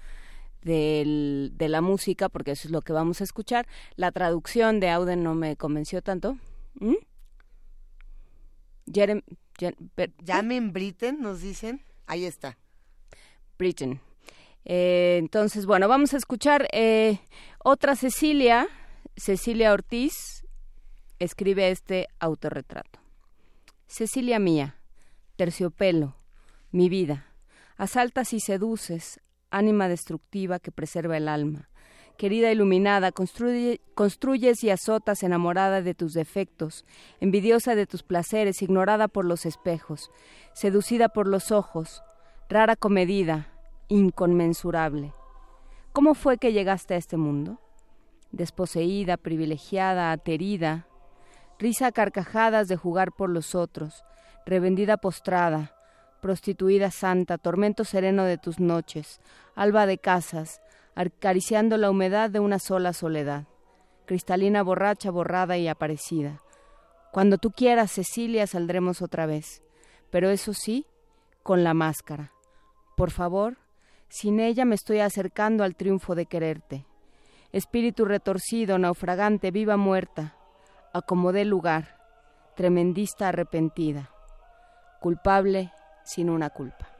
del, 0.62 1.52
de 1.56 1.70
la 1.70 1.82
música 1.82 2.30
porque 2.30 2.52
eso 2.52 2.68
es 2.68 2.72
lo 2.72 2.82
que 2.82 2.94
vamos 2.94 3.22
a 3.22 3.24
escuchar. 3.24 3.68
La 3.96 4.12
traducción 4.12 4.80
de 4.80 4.90
Auden 4.90 5.24
no 5.24 5.36
me 5.36 5.56
convenció 5.56 6.02
tanto. 6.02 6.38
¿Mm? 6.80 6.96
Jerem, 8.92 9.22
Llamen 10.24 10.74
Britten, 10.74 11.22
nos 11.22 11.42
dicen. 11.42 11.84
Ahí 12.06 12.26
está. 12.26 12.58
Britain. 13.58 14.00
Eh, 14.66 15.18
entonces, 15.18 15.66
bueno, 15.66 15.88
vamos 15.88 16.14
a 16.14 16.18
escuchar 16.18 16.68
eh, 16.72 17.20
otra 17.64 17.96
Cecilia, 17.96 18.68
Cecilia 19.16 19.74
Ortiz, 19.74 20.46
escribe 21.20 21.72
este 21.72 22.08
autorretrato. 22.20 23.00
Cecilia 23.88 24.40
mía, 24.40 24.76
terciopelo, 25.38 26.16
mi 26.72 26.90
vida, 26.90 27.28
asaltas 27.78 28.34
y 28.34 28.40
seduces, 28.42 29.22
ánima 29.50 29.88
destructiva 29.88 30.60
que 30.60 30.72
preserva 30.72 31.18
el 31.18 31.30
alma. 31.30 31.70
Querida 32.18 32.52
iluminada, 32.52 33.12
construye- 33.12 33.80
construyes 33.94 34.64
y 34.64 34.72
azotas 34.72 35.22
enamorada 35.22 35.82
de 35.82 35.94
tus 35.94 36.14
defectos, 36.14 36.84
envidiosa 37.20 37.76
de 37.76 37.86
tus 37.86 38.02
placeres, 38.02 38.62
ignorada 38.62 39.08
por 39.08 39.24
los 39.24 39.46
espejos, 39.46 40.10
seducida 40.54 41.10
por 41.10 41.28
los 41.28 41.52
ojos, 41.52 42.02
rara 42.50 42.76
comedida, 42.76 43.54
inconmensurable. 43.88 45.14
¿Cómo 45.94 46.16
fue 46.16 46.38
que 46.38 46.54
llegaste 46.54 46.96
a 46.96 46.98
este 46.98 47.18
mundo? 47.18 47.60
Desposeída, 48.32 49.18
privilegiada, 49.18 50.12
aterida, 50.12 50.88
risa 51.60 51.88
a 51.88 51.92
carcajadas 51.92 52.68
de 52.68 52.78
jugar 52.78 53.12
por 53.12 53.30
los 53.30 53.54
otros, 53.54 54.04
revendida 54.46 54.98
postrada, 54.98 55.74
prostituida 56.22 56.90
santa, 56.90 57.38
tormento 57.38 57.84
sereno 57.84 58.24
de 58.24 58.38
tus 58.40 58.60
noches, 58.60 59.22
alba 59.56 59.86
de 59.86 60.00
casas, 60.00 60.62
acariciando 60.98 61.78
la 61.78 61.92
humedad 61.92 62.32
de 62.32 62.40
una 62.40 62.58
sola 62.58 62.92
soledad, 62.92 63.46
cristalina 64.06 64.64
borracha, 64.64 65.12
borrada 65.12 65.56
y 65.56 65.68
aparecida. 65.68 66.42
Cuando 67.12 67.38
tú 67.38 67.52
quieras, 67.52 67.92
Cecilia, 67.92 68.48
saldremos 68.48 69.04
otra 69.04 69.28
vez, 69.28 69.62
pero 70.10 70.32
eso 70.32 70.54
sí, 70.56 70.88
con 71.44 71.64
la 71.64 71.76
máscara. 71.76 72.32
Por 72.96 73.12
favor, 73.12 73.58
sin 74.10 74.40
ella 74.40 74.66
me 74.66 74.74
estoy 74.74 75.00
acercando 75.00 75.64
al 75.64 75.76
triunfo 75.76 76.16
de 76.16 76.26
quererte. 76.26 76.88
Espíritu 77.52 78.04
retorcido, 78.04 78.80
naufragante, 78.80 79.52
viva 79.52 79.78
muerta, 79.78 80.36
acomodé 80.94 81.46
lugar, 81.46 82.00
tremendista 82.56 83.28
arrepentida, 83.28 84.10
culpable 85.00 85.72
sin 86.04 86.32
una 86.32 86.50
culpa. 86.50 86.97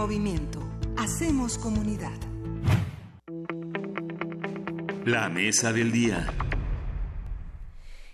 Movimiento. 0.00 0.66
Hacemos 0.96 1.58
comunidad. 1.58 2.18
La 5.04 5.28
mesa 5.28 5.74
del 5.74 5.92
día. 5.92 6.26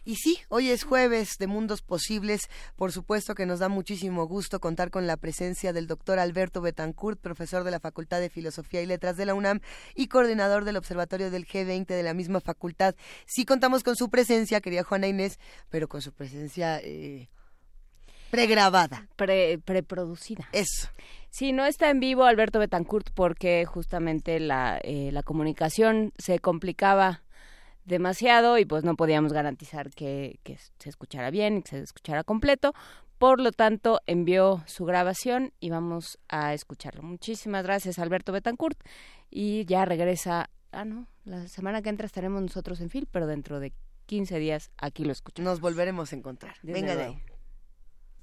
Y 0.05 0.17
sí, 0.17 0.41
hoy 0.49 0.71
es 0.71 0.83
jueves 0.83 1.39
de 1.39 1.47
Mundos 1.47 1.83
Posibles. 1.83 2.51
Por 2.75 2.91
supuesto 2.91 3.37
que 3.37 3.47
nos 3.47 3.61
da 3.61 3.69
muchísimo 3.69 4.27
gusto 4.27 4.59
contar 4.59 4.91
con 4.91 5.07
la 5.07 5.17
presencia 5.17 5.73
del 5.73 5.87
doctor 5.87 6.19
Alberto 6.19 6.61
Betancourt, 6.61 7.21
profesor 7.21 7.63
de 7.63 7.71
la 7.71 7.79
Facultad 7.79 8.19
de 8.19 8.31
Filosofía 8.31 8.83
y 8.83 8.87
Letras 8.87 9.17
de 9.17 9.27
la 9.27 9.35
UNAM 9.35 9.61
y 9.95 10.09
coordinador 10.09 10.65
del 10.65 10.79
Observatorio 10.79 11.31
del 11.31 11.47
G20 11.47 11.87
de 11.87 12.03
la 12.03 12.15
misma 12.15 12.41
facultad. 12.41 12.97
Sí 13.27 13.45
contamos 13.45 13.85
con 13.85 13.95
su 13.95 14.11
presencia, 14.11 14.61
querida 14.61 14.83
Juana 14.83 15.07
Inés, 15.07 15.39
pero 15.71 15.87
con 15.87 16.03
su 16.03 16.11
presencia 16.11 16.81
eh, 16.83 17.29
pregrabada. 18.33 19.07
Pre, 19.15 19.59
preproducida. 19.59 20.49
Eso. 20.51 20.89
Sí, 21.37 21.53
no 21.53 21.67
está 21.67 21.91
en 21.91 22.01
vivo 22.01 22.25
Alberto 22.25 22.59
Betancourt 22.59 23.11
porque 23.13 23.67
justamente 23.67 24.41
la, 24.41 24.81
eh, 24.83 25.11
la 25.13 25.23
comunicación 25.23 26.15
se 26.17 26.39
complicaba 26.39 27.25
demasiado 27.85 28.57
y 28.57 28.65
pues 28.65 28.85
no 28.85 28.97
podíamos 28.97 29.35
garantizar 29.35 29.91
que, 29.91 30.41
que 30.45 30.57
se 30.79 30.89
escuchara 30.89 31.31
bien 31.31 31.59
y 31.59 31.63
que 31.63 31.69
se 31.69 31.81
escuchara 31.81 32.25
completo. 32.25 32.73
Por 33.19 33.39
lo 33.39 33.53
tanto, 33.53 34.01
envió 34.07 34.65
su 34.65 34.87
grabación 34.87 35.53
y 35.61 35.69
vamos 35.69 36.19
a 36.31 36.55
escucharlo. 36.55 37.03
Muchísimas 37.03 37.65
gracias, 37.65 37.99
Alberto 37.99 38.33
Betancourt. 38.33 38.79
Y 39.31 39.67
ya 39.67 39.85
regresa. 39.85 40.49
Ah, 40.73 40.87
no, 40.87 41.07
la 41.27 41.49
semana 41.49 41.83
que 41.83 41.91
entra 41.91 42.07
estaremos 42.07 42.41
nosotros 42.41 42.81
en 42.81 42.89
Phil, 42.89 43.09
pero 43.13 43.27
dentro 43.27 43.61
de 43.61 43.75
15 44.07 44.39
días 44.39 44.71
aquí 44.79 45.05
lo 45.05 45.13
escuchamos. 45.13 45.53
Nos 45.53 45.61
volveremos 45.61 46.15
a 46.15 46.17
encontrar. 46.17 46.55
Venga 46.63 46.97
de 46.97 47.05
ahí. 47.05 47.23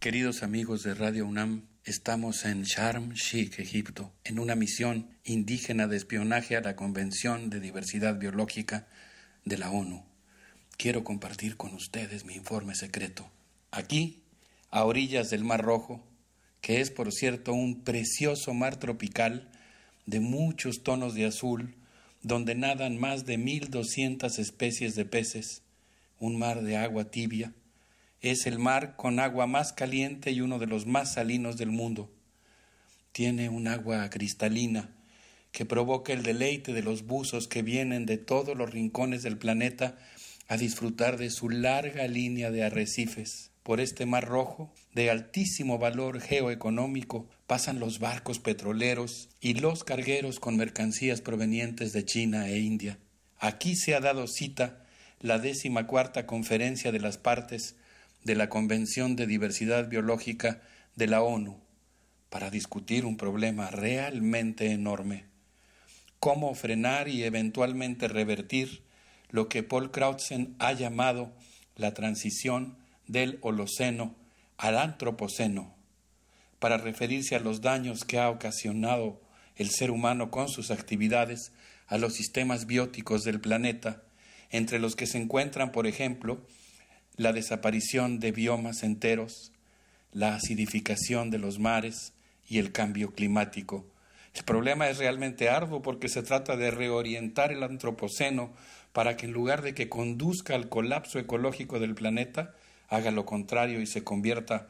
Queridos 0.03 0.43
amigos 0.43 0.83
de 0.83 0.95
Radio 0.95 1.25
UNAM, 1.25 1.61
estamos 1.85 2.43
en 2.43 2.63
Sharm 2.63 3.13
Sheikh, 3.13 3.57
Egipto, 3.59 4.11
en 4.25 4.37
una 4.37 4.53
misión 4.53 5.07
indígena 5.23 5.87
de 5.87 5.95
espionaje 5.95 6.57
a 6.57 6.61
la 6.61 6.75
Convención 6.75 7.49
de 7.49 7.61
Diversidad 7.61 8.19
Biológica 8.19 8.85
de 9.45 9.57
la 9.57 9.71
ONU. 9.71 10.03
Quiero 10.75 11.05
compartir 11.05 11.55
con 11.55 11.73
ustedes 11.73 12.25
mi 12.25 12.33
informe 12.33 12.75
secreto. 12.75 13.31
Aquí, 13.71 14.23
a 14.71 14.83
orillas 14.83 15.29
del 15.29 15.45
Mar 15.45 15.61
Rojo, 15.61 16.05
que 16.59 16.81
es 16.81 16.91
por 16.91 17.13
cierto 17.13 17.53
un 17.53 17.85
precioso 17.85 18.53
mar 18.53 18.75
tropical 18.75 19.49
de 20.05 20.19
muchos 20.19 20.83
tonos 20.83 21.13
de 21.13 21.27
azul, 21.27 21.75
donde 22.21 22.55
nadan 22.55 22.99
más 22.99 23.25
de 23.25 23.39
1.200 23.39 24.37
especies 24.37 24.95
de 24.95 25.05
peces, 25.05 25.61
un 26.19 26.37
mar 26.37 26.61
de 26.61 26.75
agua 26.75 27.05
tibia, 27.05 27.53
es 28.23 28.47
el 28.47 28.57
mar 28.57 28.95
con 28.95 29.19
agua 29.19 29.47
más 29.47 29.73
caliente 29.73 30.31
y 30.31 30.39
uno 30.39 30.57
de 30.57 30.65
los 30.65 30.85
más 30.85 31.13
salinos 31.13 31.57
del 31.57 31.71
mundo. 31.71 32.09
Tiene 33.11 33.49
un 33.49 33.67
agua 33.67 34.09
cristalina 34.09 34.89
que 35.51 35.65
provoca 35.65 36.13
el 36.13 36.23
deleite 36.23 36.71
de 36.71 36.81
los 36.83 37.05
buzos 37.05 37.49
que 37.49 37.61
vienen 37.61 38.05
de 38.05 38.17
todos 38.17 38.57
los 38.57 38.71
rincones 38.71 39.23
del 39.23 39.37
planeta 39.37 39.97
a 40.47 40.55
disfrutar 40.55 41.17
de 41.17 41.29
su 41.29 41.49
larga 41.49 42.07
línea 42.07 42.49
de 42.49 42.63
arrecifes. 42.63 43.51
Por 43.61 43.81
este 43.81 44.05
mar 44.05 44.25
rojo, 44.25 44.73
de 44.93 45.09
altísimo 45.09 45.77
valor 45.77 46.21
geoeconómico, 46.21 47.27
pasan 47.45 47.79
los 47.79 47.99
barcos 47.99 48.39
petroleros 48.39 49.29
y 49.41 49.55
los 49.55 49.83
cargueros 49.83 50.39
con 50.39 50.55
mercancías 50.55 51.19
provenientes 51.19 51.91
de 51.91 52.05
China 52.05 52.47
e 52.47 52.59
India. 52.59 52.99
Aquí 53.37 53.75
se 53.75 53.95
ha 53.95 53.99
dado 53.99 54.27
cita 54.27 54.85
la 55.19 55.39
décima 55.39 55.87
cuarta 55.87 56.25
conferencia 56.25 56.93
de 56.93 56.99
las 56.99 57.17
partes 57.17 57.75
de 58.23 58.35
la 58.35 58.49
Convención 58.49 59.15
de 59.15 59.27
Diversidad 59.27 59.89
Biológica 59.89 60.61
de 60.95 61.07
la 61.07 61.21
ONU 61.21 61.59
para 62.29 62.49
discutir 62.49 63.05
un 63.05 63.17
problema 63.17 63.69
realmente 63.69 64.71
enorme. 64.71 65.25
Cómo 66.19 66.55
frenar 66.55 67.07
y 67.07 67.23
eventualmente 67.23 68.07
revertir 68.07 68.83
lo 69.29 69.49
que 69.49 69.61
Paul 69.61 69.91
Crutzen 69.91 70.55
ha 70.59 70.73
llamado 70.73 71.33
la 71.75 71.93
transición 71.93 72.77
del 73.07 73.39
Holoceno 73.41 74.15
al 74.57 74.77
Antropoceno, 74.77 75.75
para 76.59 76.77
referirse 76.77 77.35
a 77.35 77.39
los 77.39 77.61
daños 77.61 78.05
que 78.05 78.19
ha 78.19 78.29
ocasionado 78.29 79.21
el 79.55 79.69
ser 79.69 79.91
humano 79.91 80.31
con 80.31 80.49
sus 80.49 80.71
actividades 80.71 81.51
a 81.87 81.97
los 81.97 82.13
sistemas 82.13 82.65
bióticos 82.65 83.23
del 83.23 83.41
planeta, 83.41 84.01
entre 84.49 84.79
los 84.79 84.95
que 84.95 85.07
se 85.07 85.17
encuentran, 85.17 85.71
por 85.71 85.87
ejemplo, 85.87 86.45
la 87.15 87.33
desaparición 87.33 88.19
de 88.19 88.31
biomas 88.31 88.83
enteros, 88.83 89.51
la 90.11 90.35
acidificación 90.35 91.29
de 91.29 91.39
los 91.39 91.59
mares 91.59 92.13
y 92.47 92.59
el 92.59 92.71
cambio 92.71 93.13
climático. 93.13 93.85
El 94.33 94.43
problema 94.43 94.89
es 94.89 94.97
realmente 94.97 95.49
arduo 95.49 95.81
porque 95.81 96.09
se 96.09 96.23
trata 96.23 96.57
de 96.57 96.71
reorientar 96.71 97.51
el 97.51 97.63
antropoceno 97.63 98.51
para 98.91 99.15
que 99.15 99.27
en 99.27 99.33
lugar 99.33 99.61
de 99.61 99.73
que 99.73 99.89
conduzca 99.89 100.55
al 100.55 100.69
colapso 100.69 101.19
ecológico 101.19 101.79
del 101.79 101.95
planeta, 101.95 102.55
haga 102.89 103.11
lo 103.11 103.25
contrario 103.25 103.81
y 103.81 103.87
se 103.87 104.03
convierta 104.03 104.69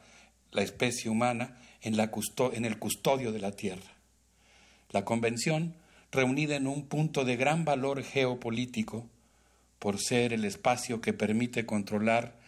la 0.50 0.62
especie 0.62 1.10
humana 1.10 1.58
en, 1.82 1.96
la 1.96 2.10
el 2.52 2.78
custodio 2.78 3.32
de 3.32 3.38
la 3.38 3.52
Tierra. 3.52 3.94
La 4.90 5.04
Convención, 5.04 5.74
reunida 6.12 6.56
en 6.56 6.66
un 6.66 6.86
punto 6.86 7.24
de 7.24 7.36
gran 7.36 7.64
valor 7.64 8.02
geopolítico, 8.02 9.08
por 9.84 10.00
ser 10.00 10.32
el 10.32 10.46
espacio 10.46 11.02
que 11.02 11.12
permite 11.12 11.66
controlar 11.66 12.40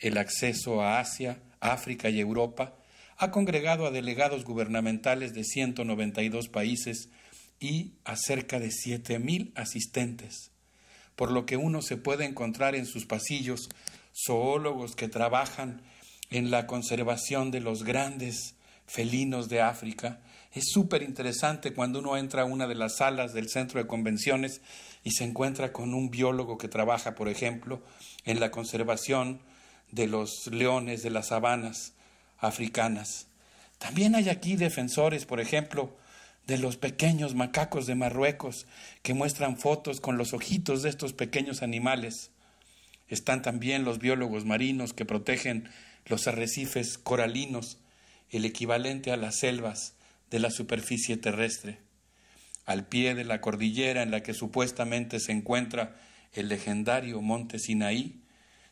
el 0.00 0.18
acceso 0.18 0.82
a 0.82 0.98
Asia, 0.98 1.38
África 1.60 2.10
y 2.10 2.18
Europa, 2.18 2.74
ha 3.18 3.30
congregado 3.30 3.86
a 3.86 3.92
delegados 3.92 4.42
gubernamentales 4.42 5.32
de 5.32 5.44
192 5.44 6.48
países 6.48 7.08
y 7.60 7.92
a 8.04 8.16
cerca 8.16 8.58
de 8.58 8.70
7.000 8.70 9.52
asistentes, 9.54 10.50
por 11.14 11.30
lo 11.30 11.46
que 11.46 11.56
uno 11.56 11.82
se 11.82 11.96
puede 11.96 12.24
encontrar 12.24 12.74
en 12.74 12.86
sus 12.86 13.06
pasillos 13.06 13.68
zoólogos 14.12 14.96
que 14.96 15.06
trabajan 15.06 15.82
en 16.30 16.50
la 16.50 16.66
conservación 16.66 17.52
de 17.52 17.60
los 17.60 17.84
grandes 17.84 18.56
felinos 18.86 19.48
de 19.48 19.60
África. 19.60 20.20
Es 20.54 20.70
súper 20.70 21.02
interesante 21.02 21.72
cuando 21.72 21.98
uno 21.98 22.18
entra 22.18 22.42
a 22.42 22.44
una 22.44 22.66
de 22.66 22.74
las 22.74 22.96
salas 22.96 23.32
del 23.32 23.48
centro 23.48 23.80
de 23.80 23.86
convenciones 23.86 24.60
y 25.02 25.12
se 25.12 25.24
encuentra 25.24 25.72
con 25.72 25.94
un 25.94 26.10
biólogo 26.10 26.58
que 26.58 26.68
trabaja, 26.68 27.14
por 27.14 27.30
ejemplo, 27.30 27.82
en 28.24 28.38
la 28.38 28.50
conservación 28.50 29.40
de 29.90 30.06
los 30.08 30.48
leones 30.48 31.02
de 31.02 31.08
las 31.08 31.28
sabanas 31.28 31.94
africanas. 32.38 33.28
También 33.78 34.14
hay 34.14 34.28
aquí 34.28 34.56
defensores, 34.56 35.24
por 35.24 35.40
ejemplo, 35.40 35.96
de 36.46 36.58
los 36.58 36.76
pequeños 36.76 37.34
macacos 37.34 37.86
de 37.86 37.94
Marruecos, 37.94 38.66
que 39.02 39.14
muestran 39.14 39.56
fotos 39.56 40.00
con 40.00 40.18
los 40.18 40.34
ojitos 40.34 40.82
de 40.82 40.90
estos 40.90 41.14
pequeños 41.14 41.62
animales. 41.62 42.30
Están 43.08 43.40
también 43.40 43.84
los 43.84 44.00
biólogos 44.00 44.44
marinos 44.44 44.92
que 44.92 45.06
protegen 45.06 45.70
los 46.04 46.26
arrecifes 46.26 46.98
coralinos, 46.98 47.78
el 48.28 48.44
equivalente 48.44 49.12
a 49.12 49.16
las 49.16 49.38
selvas 49.38 49.94
de 50.32 50.40
la 50.40 50.50
superficie 50.50 51.18
terrestre. 51.18 51.78
Al 52.64 52.86
pie 52.86 53.14
de 53.14 53.24
la 53.24 53.40
cordillera 53.42 54.02
en 54.02 54.10
la 54.10 54.22
que 54.22 54.32
supuestamente 54.32 55.20
se 55.20 55.30
encuentra 55.30 55.94
el 56.32 56.48
legendario 56.48 57.20
monte 57.20 57.58
Sinaí, 57.58 58.22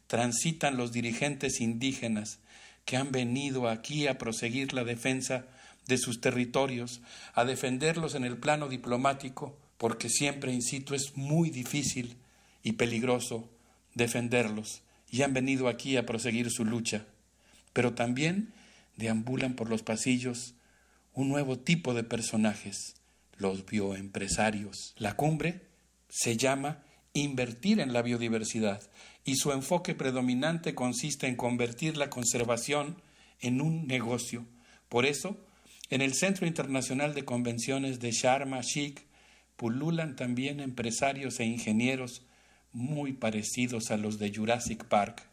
transitan 0.06 0.78
los 0.78 0.90
dirigentes 0.90 1.60
indígenas 1.60 2.38
que 2.86 2.96
han 2.96 3.12
venido 3.12 3.68
aquí 3.68 4.06
a 4.06 4.16
proseguir 4.16 4.72
la 4.72 4.84
defensa 4.84 5.44
de 5.86 5.98
sus 5.98 6.22
territorios, 6.22 7.02
a 7.34 7.44
defenderlos 7.44 8.14
en 8.14 8.24
el 8.24 8.38
plano 8.38 8.68
diplomático, 8.68 9.58
porque 9.76 10.08
siempre, 10.08 10.52
insisto, 10.52 10.94
es 10.94 11.16
muy 11.16 11.50
difícil 11.50 12.16
y 12.62 12.72
peligroso 12.72 13.50
defenderlos, 13.94 14.82
y 15.10 15.22
han 15.22 15.34
venido 15.34 15.68
aquí 15.68 15.98
a 15.98 16.06
proseguir 16.06 16.50
su 16.50 16.64
lucha. 16.64 17.04
Pero 17.74 17.92
también 17.92 18.54
deambulan 18.96 19.54
por 19.54 19.68
los 19.68 19.82
pasillos 19.82 20.54
un 21.12 21.28
nuevo 21.28 21.58
tipo 21.58 21.94
de 21.94 22.04
personajes, 22.04 22.96
los 23.36 23.66
bioempresarios. 23.66 24.94
La 24.96 25.16
cumbre 25.16 25.62
se 26.08 26.36
llama 26.36 26.82
invertir 27.12 27.80
en 27.80 27.92
la 27.92 28.02
biodiversidad 28.02 28.82
y 29.24 29.36
su 29.36 29.52
enfoque 29.52 29.94
predominante 29.94 30.74
consiste 30.74 31.26
en 31.26 31.36
convertir 31.36 31.96
la 31.96 32.10
conservación 32.10 33.00
en 33.40 33.60
un 33.60 33.86
negocio. 33.86 34.46
Por 34.88 35.06
eso, 35.06 35.36
en 35.88 36.02
el 36.02 36.14
Centro 36.14 36.46
Internacional 36.46 37.14
de 37.14 37.24
Convenciones 37.24 38.00
de 38.00 38.12
Sharm 38.12 38.54
el-Sheikh 38.54 39.02
pululan 39.56 40.16
también 40.16 40.60
empresarios 40.60 41.40
e 41.40 41.44
ingenieros 41.44 42.22
muy 42.72 43.12
parecidos 43.12 43.90
a 43.90 43.96
los 43.96 44.18
de 44.18 44.32
Jurassic 44.34 44.84
Park, 44.84 45.29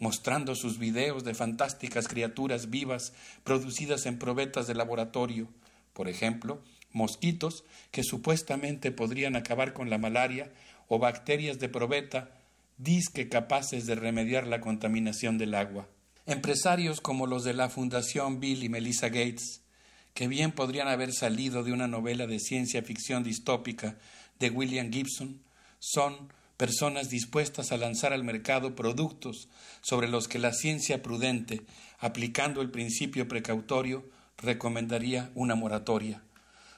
mostrando 0.00 0.56
sus 0.56 0.78
videos 0.78 1.22
de 1.22 1.34
fantásticas 1.34 2.08
criaturas 2.08 2.70
vivas 2.70 3.12
producidas 3.44 4.06
en 4.06 4.18
probetas 4.18 4.66
de 4.66 4.74
laboratorio, 4.74 5.46
por 5.92 6.08
ejemplo, 6.08 6.60
mosquitos 6.92 7.64
que 7.92 8.02
supuestamente 8.02 8.90
podrían 8.90 9.36
acabar 9.36 9.72
con 9.74 9.90
la 9.90 9.98
malaria 9.98 10.50
o 10.88 10.98
bacterias 10.98 11.60
de 11.60 11.68
probeta 11.68 12.30
disque 12.78 13.28
capaces 13.28 13.86
de 13.86 13.94
remediar 13.94 14.46
la 14.46 14.60
contaminación 14.60 15.36
del 15.36 15.54
agua. 15.54 15.86
Empresarios 16.26 17.00
como 17.00 17.26
los 17.26 17.44
de 17.44 17.52
la 17.52 17.68
Fundación 17.68 18.40
Bill 18.40 18.64
y 18.64 18.68
Melissa 18.70 19.08
Gates, 19.08 19.60
que 20.14 20.28
bien 20.28 20.52
podrían 20.52 20.88
haber 20.88 21.12
salido 21.12 21.62
de 21.62 21.72
una 21.72 21.88
novela 21.88 22.26
de 22.26 22.40
ciencia 22.40 22.82
ficción 22.82 23.22
distópica 23.22 23.98
de 24.38 24.50
William 24.50 24.90
Gibson, 24.90 25.42
son 25.78 26.32
personas 26.60 27.08
dispuestas 27.08 27.72
a 27.72 27.78
lanzar 27.78 28.12
al 28.12 28.22
mercado 28.22 28.76
productos 28.76 29.48
sobre 29.80 30.08
los 30.08 30.28
que 30.28 30.38
la 30.38 30.52
ciencia 30.52 31.02
prudente, 31.02 31.62
aplicando 31.98 32.60
el 32.60 32.70
principio 32.70 33.26
precautorio, 33.28 34.04
recomendaría 34.36 35.30
una 35.34 35.54
moratoria. 35.54 36.22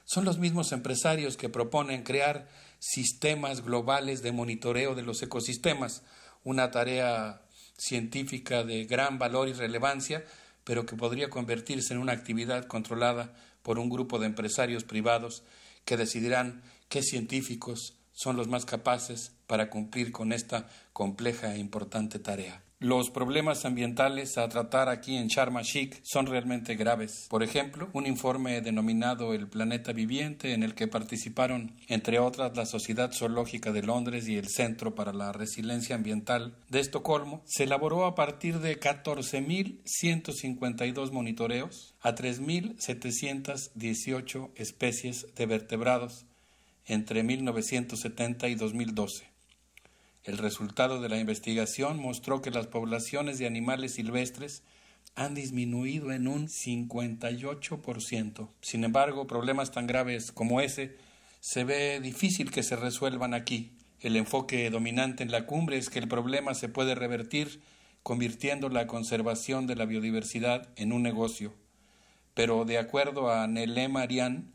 Son 0.05 0.23
los 0.23 0.37
mismos 0.37 0.71
empresarios 0.71 1.35
que 1.35 1.49
proponen 1.49 2.03
crear 2.03 2.47
sistemas 2.79 3.61
globales 3.61 4.23
de 4.23 4.31
monitoreo 4.31 4.95
de 4.95 5.03
los 5.03 5.21
ecosistemas, 5.21 6.03
una 6.45 6.71
tarea 6.71 7.41
científica 7.77 8.63
de 8.63 8.85
gran 8.85 9.19
valor 9.19 9.49
y 9.49 9.53
relevancia, 9.53 10.23
pero 10.63 10.85
que 10.85 10.95
podría 10.95 11.29
convertirse 11.29 11.93
en 11.93 11.99
una 11.99 12.13
actividad 12.13 12.67
controlada 12.67 13.35
por 13.63 13.79
un 13.79 13.89
grupo 13.89 14.17
de 14.17 14.27
empresarios 14.27 14.85
privados 14.85 15.43
que 15.83 15.97
decidirán 15.97 16.63
qué 16.87 17.03
científicos 17.03 17.97
son 18.13 18.37
los 18.37 18.47
más 18.47 18.65
capaces 18.65 19.33
para 19.47 19.69
cumplir 19.69 20.11
con 20.11 20.31
esta 20.31 20.69
compleja 20.93 21.55
e 21.55 21.59
importante 21.59 22.19
tarea. 22.19 22.63
Los 22.83 23.09
problemas 23.11 23.63
ambientales 23.63 24.37
a 24.37 24.49
tratar 24.49 24.89
aquí 24.89 25.15
en 25.15 25.27
Sharm 25.27 25.55
son 26.03 26.25
realmente 26.25 26.75
graves. 26.75 27.27
Por 27.29 27.41
ejemplo, 27.41 27.89
un 27.93 28.05
informe 28.05 28.59
denominado 28.59 29.33
El 29.33 29.47
planeta 29.47 29.93
viviente, 29.93 30.53
en 30.53 30.63
el 30.63 30.75
que 30.75 30.89
participaron, 30.89 31.77
entre 31.87 32.19
otras, 32.19 32.57
la 32.57 32.65
Sociedad 32.65 33.13
Zoológica 33.13 33.71
de 33.71 33.83
Londres 33.83 34.27
y 34.27 34.35
el 34.35 34.49
Centro 34.49 34.95
para 34.95 35.13
la 35.13 35.31
Resiliencia 35.31 35.95
Ambiental 35.95 36.57
de 36.67 36.81
Estocolmo, 36.81 37.41
se 37.45 37.63
elaboró 37.63 38.05
a 38.05 38.15
partir 38.15 38.59
de 38.59 38.77
14.152 38.77 41.11
monitoreos 41.13 41.95
a 42.01 42.15
3.718 42.15 44.51
especies 44.55 45.33
de 45.35 45.45
vertebrados 45.45 46.25
entre 46.85 47.23
1970 47.23 48.49
y 48.49 48.55
2012. 48.55 49.25
El 50.23 50.37
resultado 50.37 51.01
de 51.01 51.09
la 51.09 51.19
investigación 51.19 51.99
mostró 51.99 52.41
que 52.41 52.51
las 52.51 52.67
poblaciones 52.67 53.39
de 53.39 53.47
animales 53.47 53.95
silvestres 53.95 54.63
han 55.15 55.35
disminuido 55.35 56.11
en 56.11 56.27
un 56.27 56.47
58%. 56.47 58.49
Sin 58.61 58.83
embargo, 58.83 59.27
problemas 59.27 59.71
tan 59.71 59.85
graves 59.85 60.31
como 60.31 60.61
ese 60.61 60.97
se 61.39 61.65
ve 61.65 61.99
difícil 61.99 62.51
que 62.51 62.63
se 62.63 62.75
resuelvan 62.75 63.33
aquí. 63.33 63.73
El 63.99 64.15
enfoque 64.15 64.69
dominante 64.69 65.23
en 65.23 65.31
la 65.31 65.45
cumbre 65.45 65.77
es 65.77 65.89
que 65.89 65.99
el 65.99 66.07
problema 66.07 66.53
se 66.53 66.69
puede 66.69 66.95
revertir 66.95 67.61
convirtiendo 68.01 68.69
la 68.69 68.87
conservación 68.87 69.67
de 69.67 69.75
la 69.75 69.85
biodiversidad 69.85 70.69
en 70.75 70.93
un 70.93 71.03
negocio. 71.03 71.53
Pero 72.33 72.65
de 72.65 72.77
acuerdo 72.77 73.31
a 73.31 73.47
Nelé 73.47 73.87
Marian, 73.87 74.51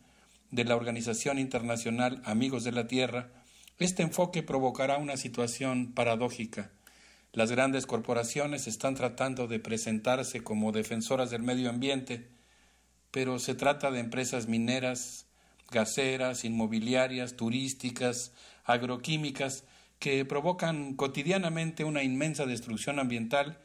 de 0.50 0.64
la 0.64 0.76
Organización 0.76 1.38
Internacional 1.38 2.22
Amigos 2.24 2.64
de 2.64 2.72
la 2.72 2.86
Tierra, 2.86 3.30
este 3.78 4.02
enfoque 4.02 4.42
provocará 4.42 4.98
una 4.98 5.16
situación 5.16 5.92
paradójica. 5.92 6.70
Las 7.32 7.52
grandes 7.52 7.86
corporaciones 7.86 8.66
están 8.66 8.94
tratando 8.94 9.46
de 9.46 9.60
presentarse 9.60 10.42
como 10.42 10.72
defensoras 10.72 11.30
del 11.30 11.42
medio 11.42 11.70
ambiente, 11.70 12.28
pero 13.10 13.38
se 13.38 13.54
trata 13.54 13.90
de 13.90 14.00
empresas 14.00 14.48
mineras, 14.48 15.26
gaseras, 15.70 16.44
inmobiliarias, 16.44 17.36
turísticas, 17.36 18.32
agroquímicas, 18.64 19.64
que 19.98 20.24
provocan 20.24 20.94
cotidianamente 20.94 21.84
una 21.84 22.02
inmensa 22.02 22.46
destrucción 22.46 22.98
ambiental 22.98 23.58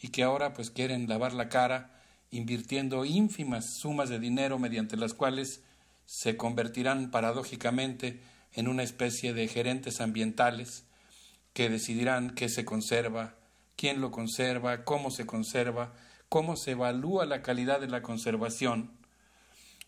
y 0.00 0.08
que 0.08 0.22
ahora 0.22 0.54
pues 0.54 0.70
quieren 0.70 1.08
lavar 1.08 1.32
la 1.32 1.48
cara 1.48 2.00
invirtiendo 2.30 3.04
ínfimas 3.04 3.74
sumas 3.74 4.08
de 4.08 4.18
dinero 4.18 4.58
mediante 4.58 4.96
las 4.96 5.12
cuales 5.12 5.62
se 6.04 6.36
convertirán 6.36 7.10
paradójicamente 7.10 8.22
en 8.52 8.68
una 8.68 8.82
especie 8.82 9.32
de 9.32 9.48
gerentes 9.48 10.00
ambientales 10.00 10.84
que 11.52 11.68
decidirán 11.68 12.34
qué 12.34 12.48
se 12.48 12.64
conserva, 12.64 13.36
quién 13.76 14.00
lo 14.00 14.10
conserva, 14.10 14.84
cómo 14.84 15.10
se 15.10 15.26
conserva, 15.26 15.94
cómo 16.28 16.56
se 16.56 16.72
evalúa 16.72 17.26
la 17.26 17.42
calidad 17.42 17.80
de 17.80 17.88
la 17.88 18.02
conservación. 18.02 18.92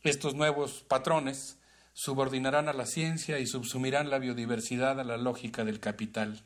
Estos 0.03 0.35
nuevos 0.35 0.83
patrones 0.83 1.59
subordinarán 1.95 2.69
a 2.69 2.73
la 2.73 2.87
ciencia 2.87 3.39
y 3.39 3.47
subsumirán 3.47 4.11
la 4.11 4.19
biodiversidad 4.19 5.01
a 5.01 5.05
la 5.05 5.17
lógica 5.17 5.65
del 5.65 5.81
capital. 5.81 6.45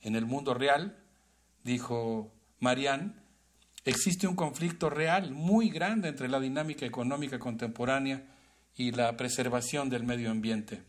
En 0.00 0.14
el 0.14 0.26
mundo 0.26 0.54
real, 0.54 0.98
dijo 1.64 2.32
Marianne, 2.60 3.14
existe 3.84 4.26
un 4.26 4.36
conflicto 4.36 4.90
real 4.90 5.32
muy 5.32 5.70
grande 5.70 6.08
entre 6.08 6.28
la 6.28 6.38
dinámica 6.38 6.86
económica 6.86 7.38
contemporánea 7.38 8.31
y 8.76 8.92
la 8.92 9.16
preservación 9.16 9.90
del 9.90 10.04
medio 10.04 10.30
ambiente. 10.30 10.82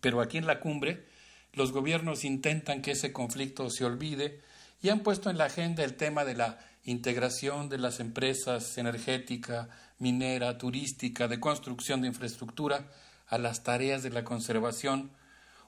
Pero 0.00 0.20
aquí 0.20 0.38
en 0.38 0.46
la 0.46 0.60
cumbre, 0.60 1.06
los 1.52 1.72
gobiernos 1.72 2.24
intentan 2.24 2.82
que 2.82 2.92
ese 2.92 3.12
conflicto 3.12 3.68
se 3.70 3.84
olvide 3.84 4.40
y 4.80 4.88
han 4.88 5.00
puesto 5.00 5.30
en 5.30 5.38
la 5.38 5.44
agenda 5.44 5.84
el 5.84 5.94
tema 5.94 6.24
de 6.24 6.34
la 6.34 6.58
integración 6.84 7.68
de 7.68 7.78
las 7.78 8.00
empresas 8.00 8.76
energética, 8.78 9.68
minera, 9.98 10.58
turística, 10.58 11.28
de 11.28 11.38
construcción 11.38 12.00
de 12.00 12.08
infraestructura 12.08 12.88
a 13.28 13.38
las 13.38 13.62
tareas 13.62 14.02
de 14.02 14.10
la 14.10 14.24
conservación. 14.24 15.12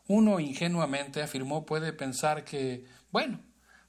Uno 0.07 0.41
ingenuamente 0.41 1.23
afirmó 1.23 1.65
puede 1.65 1.93
pensar 1.93 2.45
que, 2.45 2.85
bueno, 3.13 3.41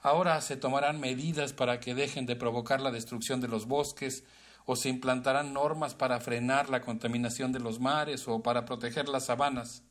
ahora 0.02 0.40
se 0.42 0.56
tomarán 0.56 1.00
medidas 1.00 1.54
para 1.54 1.80
que 1.80 1.96
dejen 1.96 2.26
de 2.26 2.36
provocar 2.36 2.80
la 2.80 2.92
destrucción 2.92 3.42
de 3.42 3.48
los 3.48 3.66
bosques, 3.66 4.24
o 4.66 4.76
se 4.76 4.90
implantarán 4.90 5.54
normas 5.54 5.94
para 5.96 6.20
frenar 6.20 6.70
la 6.70 6.82
contaminación 6.82 7.52
de 7.52 7.60
los 7.60 7.80
mares 7.80 8.28
o 8.28 8.42
para 8.42 8.66
proteger 8.66 9.08
las 9.08 9.26
sabanas 9.26 9.84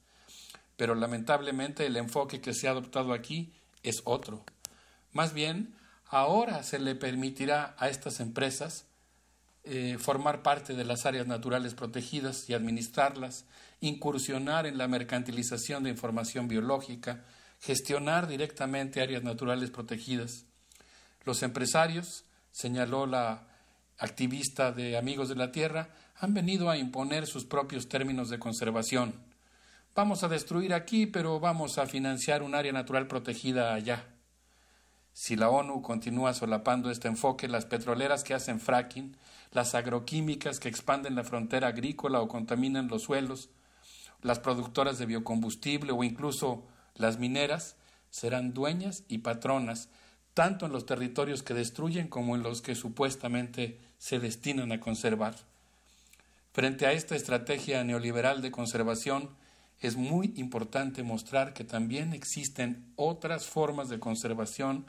pero 0.77 0.95
lamentablemente 0.95 1.87
el 1.87 1.97
enfoque 1.97 2.41
que 2.41 2.55
se 2.55 2.69
ha 2.69 2.73
adoptado 2.73 3.13
aquí 3.13 3.53
es 3.83 4.03
otro. 4.05 4.45
Más 5.13 5.33
bien, 5.33 5.75
ahora 6.07 6.63
se 6.63 6.79
le 6.79 6.95
permitirá 6.95 7.75
a 7.79 7.89
estas 7.89 8.21
empresas 8.21 8.87
eh, 9.65 9.97
formar 9.99 10.43
parte 10.43 10.75
de 10.75 10.85
las 10.85 11.07
áreas 11.07 11.27
naturales 11.27 11.75
protegidas 11.75 12.49
y 12.51 12.55
administrarlas, 12.55 13.45
incursionar 13.81 14.67
en 14.67 14.79
la 14.79 14.89
mercantilización 14.89 15.85
de 15.85 15.91
información 15.91 16.49
biológica, 16.49 17.25
gestionar 17.61 18.27
directamente 18.27 19.01
áreas 19.01 19.23
naturales 19.23 19.71
protegidas. 19.71 20.45
Los 21.25 21.43
empresarios, 21.43 22.25
señaló 22.51 23.07
la 23.07 23.49
activista 23.99 24.73
de 24.73 24.97
Amigos 24.97 25.29
de 25.29 25.37
la 25.37 25.53
Tierra, 25.53 25.91
han 26.17 26.35
venido 26.35 26.71
a 26.71 26.77
imponer 26.77 27.27
sus 27.27 27.45
propios 27.45 27.89
términos 27.89 28.31
de 28.31 28.39
conservación 28.39 29.15
Vamos 29.97 30.25
a 30.25 30.29
destruir 30.29 30.75
aquí, 30.75 31.07
pero 31.07 31.39
vamos 31.39 31.79
a 31.79 31.87
financiar 31.87 32.43
un 32.43 32.57
área 32.57 32.73
natural 32.73 33.07
protegida 33.07 33.75
allá. 33.75 34.05
Si 35.13 35.37
la 35.37 35.49
ONU 35.51 35.83
continúa 35.83 36.35
solapando 36.35 36.91
este 36.91 37.07
enfoque, 37.07 37.47
las 37.47 37.65
petroleras 37.65 38.25
que 38.25 38.35
hacen 38.35 38.59
fracking, 38.59 39.17
las 39.53 39.77
agroquímicas 39.77 40.59
que 40.59 40.69
expanden 40.69 41.15
la 41.15 41.23
frontera 41.23 41.69
agrícola 41.69 42.21
o 42.21 42.27
contaminan 42.27 42.89
los 42.89 43.03
suelos, 43.03 43.51
las 44.21 44.41
productoras 44.41 44.99
de 44.99 45.07
biocombustible 45.07 45.93
o 45.93 46.03
incluso 46.03 46.67
las 46.97 47.21
mineras, 47.21 47.77
serán 48.11 48.53
dueñas 48.53 49.05
y 49.07 49.19
patronas 49.19 49.91
tanto 50.35 50.67
en 50.67 50.73
los 50.73 50.85
territorios 50.85 51.43
que 51.43 51.55
destruyen 51.55 52.09
como 52.09 52.35
en 52.35 52.43
los 52.43 52.61
que 52.61 52.75
supuestamente 52.75 53.79
se 53.99 54.19
destinan 54.19 54.73
a 54.73 54.81
conservar. 54.81 55.37
Frente 56.53 56.87
a 56.87 56.93
esta 56.93 57.17
estrategia 57.17 57.83
neoliberal 57.85 58.43
de 58.43 58.51
conservación, 58.51 59.31
es 59.81 59.97
muy 59.97 60.33
importante 60.37 61.03
mostrar 61.03 61.53
que 61.53 61.65
también 61.65 62.13
existen 62.13 62.93
otras 62.97 63.47
formas 63.47 63.89
de 63.89 64.01
conservación 64.01 64.87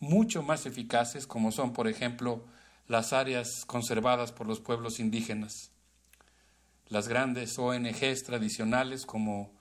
mucho 0.00 0.42
más 0.42 0.66
eficaces, 0.66 1.26
como 1.26 1.52
son, 1.52 1.72
por 1.72 1.88
ejemplo, 1.88 2.44
las 2.86 3.12
áreas 3.12 3.64
conservadas 3.66 4.32
por 4.32 4.46
los 4.46 4.60
pueblos 4.60 5.00
indígenas. 5.00 5.70
Las 6.88 7.08
grandes 7.08 7.58
ONGs 7.58 8.24
tradicionales 8.24 9.06
como 9.06 9.52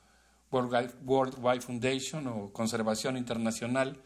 World 0.51 1.35
Wide 1.39 1.61
Foundation 1.61 2.27
o 2.27 2.53
Conservación 2.53 3.17
Internacional 3.17 4.01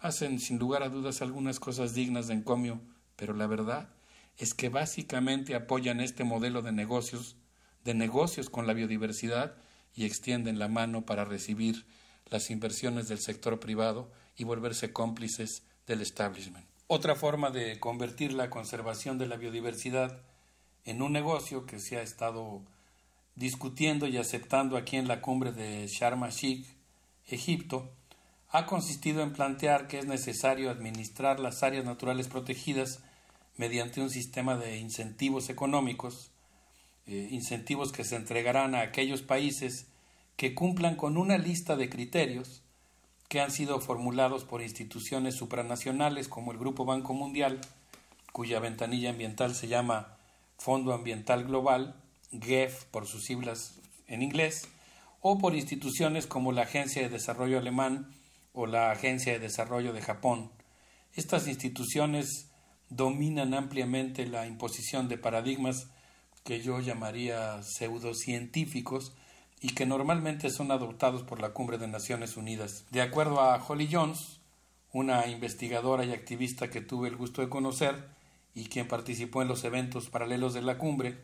hacen 0.00 0.40
sin 0.40 0.58
lugar 0.58 0.82
a 0.82 0.88
dudas 0.88 1.22
algunas 1.22 1.60
cosas 1.60 1.94
dignas 1.94 2.26
de 2.26 2.34
encomio, 2.34 2.80
pero 3.16 3.34
la 3.34 3.46
verdad 3.46 3.90
es 4.38 4.54
que 4.54 4.70
básicamente 4.70 5.54
apoyan 5.54 6.00
este 6.00 6.24
modelo 6.24 6.62
de 6.62 6.72
negocios, 6.72 7.36
de 7.84 7.94
negocios 7.94 8.48
con 8.48 8.66
la 8.66 8.72
biodiversidad 8.72 9.56
y 9.94 10.06
extienden 10.06 10.58
la 10.58 10.68
mano 10.68 11.04
para 11.04 11.24
recibir 11.24 11.84
las 12.30 12.50
inversiones 12.50 13.08
del 13.08 13.18
sector 13.18 13.60
privado 13.60 14.10
y 14.36 14.44
volverse 14.44 14.92
cómplices 14.92 15.64
del 15.86 16.00
establishment. 16.00 16.66
Otra 16.86 17.14
forma 17.14 17.50
de 17.50 17.78
convertir 17.78 18.32
la 18.32 18.50
conservación 18.50 19.18
de 19.18 19.26
la 19.26 19.36
biodiversidad 19.36 20.22
en 20.84 21.02
un 21.02 21.12
negocio 21.12 21.66
que 21.66 21.78
se 21.78 21.98
ha 21.98 22.02
estado 22.02 22.64
discutiendo 23.34 24.06
y 24.06 24.16
aceptando 24.16 24.76
aquí 24.76 24.96
en 24.96 25.08
la 25.08 25.20
cumbre 25.20 25.52
de 25.52 25.86
Sharm 25.86 26.24
el 26.24 26.30
Sheikh, 26.30 26.66
Egipto, 27.26 27.92
ha 28.50 28.66
consistido 28.66 29.22
en 29.22 29.32
plantear 29.32 29.86
que 29.86 29.98
es 29.98 30.06
necesario 30.06 30.70
administrar 30.70 31.38
las 31.40 31.62
áreas 31.62 31.84
naturales 31.84 32.28
protegidas 32.28 33.00
mediante 33.56 34.00
un 34.00 34.10
sistema 34.10 34.56
de 34.56 34.78
incentivos 34.78 35.50
económicos 35.50 36.30
eh, 37.06 37.28
incentivos 37.30 37.92
que 37.92 38.04
se 38.04 38.16
entregarán 38.16 38.74
a 38.74 38.82
aquellos 38.82 39.22
países 39.22 39.86
que 40.36 40.54
cumplan 40.54 40.96
con 40.96 41.16
una 41.16 41.38
lista 41.38 41.76
de 41.76 41.88
criterios 41.88 42.62
que 43.28 43.40
han 43.40 43.50
sido 43.50 43.80
formulados 43.80 44.44
por 44.44 44.62
instituciones 44.62 45.34
supranacionales 45.34 46.28
como 46.28 46.52
el 46.52 46.58
Grupo 46.58 46.84
Banco 46.84 47.12
Mundial, 47.14 47.60
cuya 48.32 48.60
ventanilla 48.60 49.10
ambiental 49.10 49.54
se 49.54 49.68
llama 49.68 50.16
Fondo 50.56 50.92
Ambiental 50.92 51.44
Global, 51.44 51.96
GEF 52.32 52.84
por 52.86 53.06
sus 53.06 53.24
siglas 53.24 53.80
en 54.06 54.22
inglés, 54.22 54.68
o 55.20 55.38
por 55.38 55.54
instituciones 55.54 56.26
como 56.26 56.52
la 56.52 56.62
Agencia 56.62 57.02
de 57.02 57.08
Desarrollo 57.08 57.58
Alemán 57.58 58.14
o 58.52 58.66
la 58.66 58.90
Agencia 58.90 59.32
de 59.32 59.38
Desarrollo 59.38 59.92
de 59.92 60.02
Japón. 60.02 60.50
Estas 61.14 61.48
instituciones 61.48 62.50
dominan 62.88 63.54
ampliamente 63.54 64.26
la 64.26 64.46
imposición 64.46 65.08
de 65.08 65.18
paradigmas 65.18 65.88
que 66.44 66.60
yo 66.60 66.80
llamaría 66.80 67.62
pseudocientíficos 67.62 69.14
y 69.60 69.74
que 69.74 69.86
normalmente 69.86 70.50
son 70.50 70.70
adoptados 70.70 71.22
por 71.22 71.40
la 71.40 71.50
Cumbre 71.50 71.78
de 71.78 71.86
Naciones 71.86 72.36
Unidas. 72.36 72.86
De 72.90 73.02
acuerdo 73.02 73.40
a 73.40 73.62
Holly 73.62 73.88
Jones, 73.90 74.40
una 74.92 75.26
investigadora 75.28 76.04
y 76.04 76.12
activista 76.12 76.70
que 76.70 76.80
tuve 76.80 77.08
el 77.08 77.16
gusto 77.16 77.42
de 77.42 77.48
conocer 77.48 78.08
y 78.54 78.64
quien 78.66 78.88
participó 78.88 79.42
en 79.42 79.48
los 79.48 79.64
eventos 79.64 80.08
paralelos 80.08 80.54
de 80.54 80.62
la 80.62 80.78
cumbre, 80.78 81.18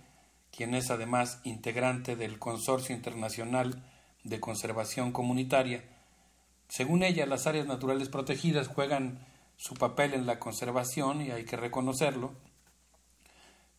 quien 0.54 0.74
es 0.74 0.90
además 0.90 1.40
integrante 1.44 2.14
del 2.14 2.38
Consorcio 2.38 2.94
Internacional 2.94 3.82
de 4.22 4.38
Conservación 4.38 5.12
Comunitaria, 5.12 5.84
según 6.68 7.02
ella, 7.02 7.26
las 7.26 7.46
áreas 7.46 7.66
naturales 7.66 8.08
protegidas 8.08 8.68
juegan 8.68 9.26
su 9.56 9.74
papel 9.74 10.14
en 10.14 10.26
la 10.26 10.38
conservación 10.38 11.22
y 11.22 11.30
hay 11.30 11.44
que 11.44 11.56
reconocerlo, 11.56 12.32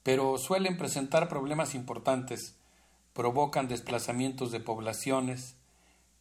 pero 0.03 0.37
suelen 0.37 0.77
presentar 0.77 1.27
problemas 1.27 1.75
importantes, 1.75 2.55
provocan 3.13 3.67
desplazamientos 3.67 4.51
de 4.51 4.59
poblaciones, 4.59 5.55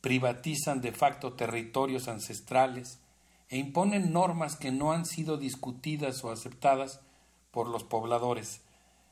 privatizan 0.01 0.81
de 0.81 0.93
facto 0.93 1.35
territorios 1.35 2.09
ancestrales 2.09 3.01
e 3.49 3.59
imponen 3.59 4.13
normas 4.13 4.57
que 4.57 4.73
no 4.73 4.93
han 4.93 5.07
sido 5.07 5.37
discutidas 5.37 6.25
o 6.25 6.31
aceptadas 6.31 7.01
por 7.53 7.69
los 7.69 7.85
pobladores. 7.85 8.63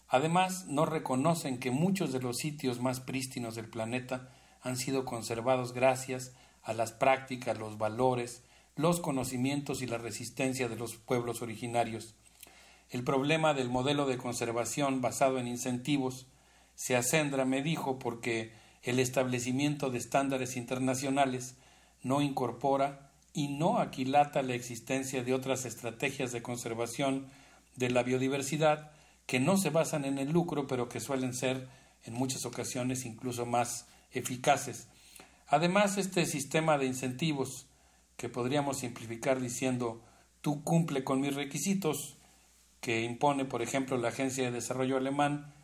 Además, 0.08 0.66
no 0.66 0.86
reconocen 0.86 1.58
que 1.58 1.70
muchos 1.70 2.12
de 2.12 2.20
los 2.20 2.36
sitios 2.36 2.80
más 2.80 3.00
prístinos 3.00 3.54
del 3.54 3.68
planeta 3.68 4.30
han 4.60 4.76
sido 4.76 5.04
conservados 5.04 5.72
gracias 5.72 6.32
a 6.64 6.72
las 6.72 6.92
prácticas, 6.92 7.58
los 7.58 7.78
valores, 7.78 8.42
los 8.76 9.00
conocimientos 9.00 9.82
y 9.82 9.86
la 9.86 9.98
resistencia 9.98 10.68
de 10.68 10.76
los 10.76 10.96
pueblos 10.96 11.42
originarios. 11.42 12.14
El 12.90 13.04
problema 13.04 13.54
del 13.54 13.68
modelo 13.68 14.06
de 14.06 14.18
conservación 14.18 15.00
basado 15.00 15.38
en 15.38 15.46
incentivos 15.46 16.26
se 16.74 16.96
acendra, 16.96 17.44
me 17.44 17.62
dijo, 17.62 17.98
porque 17.98 18.52
el 18.82 18.98
establecimiento 18.98 19.90
de 19.90 19.98
estándares 19.98 20.56
internacionales 20.56 21.56
no 22.02 22.20
incorpora 22.20 23.10
y 23.32 23.48
no 23.48 23.78
aquilata 23.78 24.42
la 24.42 24.54
existencia 24.54 25.24
de 25.24 25.34
otras 25.34 25.64
estrategias 25.64 26.32
de 26.32 26.42
conservación 26.42 27.28
de 27.76 27.90
la 27.90 28.02
biodiversidad 28.02 28.92
que 29.26 29.40
no 29.40 29.56
se 29.56 29.70
basan 29.70 30.04
en 30.04 30.18
el 30.18 30.30
lucro, 30.30 30.66
pero 30.66 30.88
que 30.88 31.00
suelen 31.00 31.34
ser 31.34 31.68
en 32.04 32.14
muchas 32.14 32.44
ocasiones 32.44 33.04
incluso 33.04 33.46
más 33.46 33.86
eficaces. 34.12 34.88
Además, 35.54 35.98
este 35.98 36.26
sistema 36.26 36.78
de 36.78 36.86
incentivos, 36.86 37.68
que 38.16 38.28
podríamos 38.28 38.78
simplificar 38.78 39.40
diciendo 39.40 40.02
tú 40.40 40.64
cumple 40.64 41.04
con 41.04 41.20
mis 41.20 41.36
requisitos, 41.36 42.16
que 42.80 43.02
impone, 43.02 43.44
por 43.44 43.62
ejemplo, 43.62 43.96
la 43.96 44.08
Agencia 44.08 44.42
de 44.42 44.50
Desarrollo 44.50 44.96
Alemán, 44.96 45.54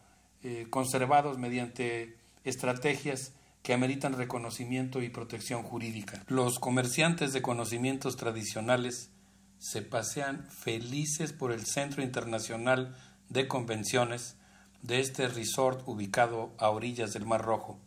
eh, 0.42 0.66
conservados 0.70 1.38
mediante 1.38 2.16
estrategias 2.44 3.32
que 3.62 3.72
ameritan 3.72 4.12
reconocimiento 4.12 5.02
y 5.02 5.08
protección 5.08 5.62
jurídica. 5.62 6.22
Los 6.28 6.58
comerciantes 6.58 7.32
de 7.32 7.40
conocimientos 7.40 8.16
tradicionales 8.16 9.10
se 9.58 9.80
pasean 9.80 10.46
felices 10.50 11.32
por 11.32 11.50
el 11.50 11.64
Centro 11.64 12.02
Internacional 12.02 12.94
de 13.30 13.48
Convenciones 13.48 14.36
de 14.84 15.00
este 15.00 15.28
resort 15.28 15.80
ubicado 15.88 16.52
a 16.58 16.68
orillas 16.68 17.14
del 17.14 17.24
Mar 17.24 17.40
Rojo. 17.40 17.78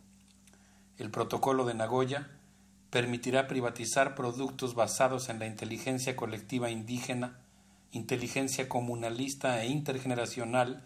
El 0.98 1.12
protocolo 1.12 1.64
de 1.64 1.74
Nagoya 1.74 2.28
permitirá 2.90 3.46
privatizar 3.46 4.16
productos 4.16 4.74
basados 4.74 5.28
en 5.28 5.38
la 5.38 5.46
inteligencia 5.46 6.16
colectiva 6.16 6.70
indígena, 6.70 7.38
inteligencia 7.92 8.68
comunalista 8.68 9.62
e 9.62 9.68
intergeneracional, 9.68 10.82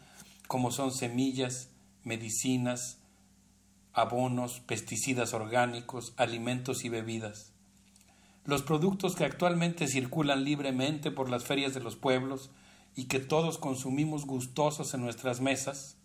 como 0.49 0.70
son 0.70 0.92
semillas, 0.92 1.70
medicinas, 2.05 2.99
abonos, 3.94 4.60
pesticidas 4.60 5.32
orgánicos, 5.32 6.12
alimentos 6.18 6.84
y 6.84 6.91
bebidas. 6.91 7.52
Los 8.44 8.60
productos 8.60 9.16
que 9.16 9.24
actualmente 9.24 9.89
circulan 9.89 10.44
libremente 10.44 11.10
por 11.10 11.31
las 11.31 11.44
ferias 11.44 11.73
de 11.73 11.81
los 11.81 11.97
pueblos 11.97 12.50
y 12.94 13.05
que 13.05 13.18
todos 13.18 13.57
consumimos 13.57 14.26
gustosos 14.26 14.92
en 14.92 15.00
nuestras 15.00 15.41
mesas, 15.41 15.97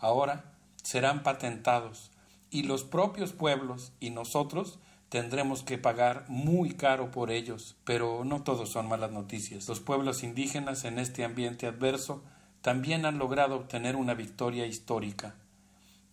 ahora 0.00 0.52
serán 0.82 1.22
patentados 1.22 2.10
y 2.50 2.62
los 2.62 2.84
propios 2.84 3.32
pueblos 3.32 3.92
y 4.00 4.10
nosotros 4.10 4.78
tendremos 5.08 5.62
que 5.62 5.78
pagar 5.78 6.24
muy 6.28 6.72
caro 6.72 7.10
por 7.10 7.30
ellos, 7.30 7.76
pero 7.84 8.24
no 8.24 8.42
todos 8.42 8.70
son 8.70 8.88
malas 8.88 9.10
noticias. 9.10 9.68
Los 9.68 9.80
pueblos 9.80 10.22
indígenas 10.22 10.84
en 10.84 10.98
este 10.98 11.24
ambiente 11.24 11.66
adverso 11.66 12.22
también 12.60 13.06
han 13.06 13.18
logrado 13.18 13.56
obtener 13.56 13.96
una 13.96 14.14
victoria 14.14 14.66
histórica. 14.66 15.34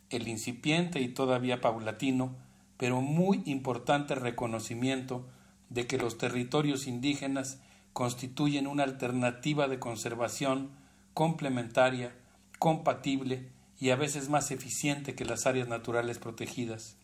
El 0.10 0.28
incipiente 0.28 1.02
y 1.02 1.10
todavía 1.10 1.62
paulatino, 1.62 2.36
pero 2.78 3.02
muy 3.02 3.42
importante 3.46 4.16
reconocimiento 4.16 5.26
de 5.70 5.88
que 5.88 5.98
los 5.98 6.18
territorios 6.18 6.88
indígenas 6.88 7.60
constituyen 7.94 8.68
una 8.68 8.84
alternativa 8.84 9.68
de 9.68 9.80
conservación 9.80 10.72
complementaria, 11.14 12.14
compatible 12.60 13.50
y 13.80 13.90
a 13.90 13.96
veces 13.96 14.30
más 14.30 14.52
eficiente 14.52 15.16
que 15.16 15.26
las 15.26 15.46
áreas 15.46 15.68
naturales 15.68 16.20
protegidas. 16.20 16.98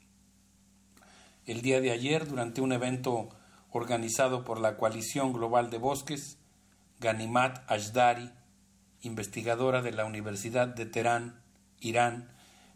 El 1.45 1.61
día 1.61 1.81
de 1.81 1.91
ayer, 1.91 2.27
durante 2.27 2.61
un 2.61 2.71
evento 2.71 3.29
organizado 3.71 4.43
por 4.43 4.59
la 4.59 4.77
Coalición 4.77 5.33
Global 5.33 5.69
de 5.69 5.77
Bosques, 5.77 6.37
Ganimat 6.99 7.69
Ashdari, 7.69 8.31
investigadora 9.01 9.81
de 9.81 9.91
la 9.91 10.05
Universidad 10.05 10.67
de 10.67 10.85
Teherán, 10.85 11.41
Irán, 11.79 12.29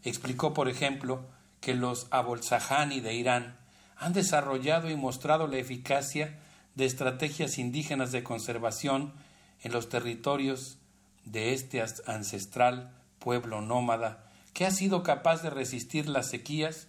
Explicó, 0.06 0.54
por 0.54 0.68
ejemplo, 0.68 1.26
que 1.60 1.74
los 1.74 2.06
abolsajani 2.12 3.00
de 3.00 3.14
Irán 3.14 3.56
han 3.96 4.12
desarrollado 4.12 4.88
y 4.88 4.94
mostrado 4.94 5.48
la 5.48 5.56
eficacia 5.56 6.38
de 6.76 6.84
estrategias 6.84 7.58
indígenas 7.58 8.12
de 8.12 8.22
conservación 8.22 9.14
en 9.62 9.72
los 9.72 9.88
territorios 9.88 10.78
de 11.24 11.54
este 11.54 11.82
ancestral 12.06 12.92
pueblo 13.26 13.60
nómada 13.60 14.30
que 14.52 14.66
ha 14.66 14.70
sido 14.70 15.02
capaz 15.02 15.42
de 15.42 15.50
resistir 15.50 16.08
las 16.08 16.30
sequías 16.30 16.86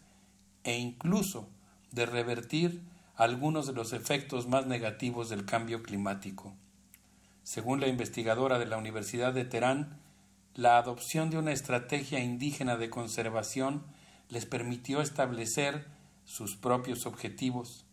e 0.63 0.77
incluso 0.77 1.49
de 1.91 2.05
revertir 2.05 2.83
algunos 3.15 3.65
de 3.65 3.73
los 3.73 3.91
efectos 3.91 4.47
más 4.47 4.67
negativos 4.67 5.29
del 5.29 5.45
cambio 5.45 5.81
climático. 5.81 6.53
Según 7.41 7.81
la 7.81 7.87
investigadora 7.87 8.59
de 8.59 8.67
la 8.67 8.77
Universidad 8.77 9.33
de 9.33 9.45
Teherán, 9.45 9.99
la 10.53 10.77
adopción 10.77 11.31
de 11.31 11.39
una 11.39 11.53
estrategia 11.53 12.19
indígena 12.19 12.77
de 12.77 12.91
conservación 12.91 13.83
les 14.29 14.45
permitió 14.45 15.01
establecer 15.01 15.87
sus 16.23 16.55
propios 16.55 17.07
objetivos, 17.07 17.83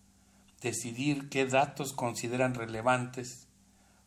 decidir 0.61 1.31
qué 1.31 1.47
datos 1.47 1.95
consideran 1.95 2.53
relevantes, 2.53 3.49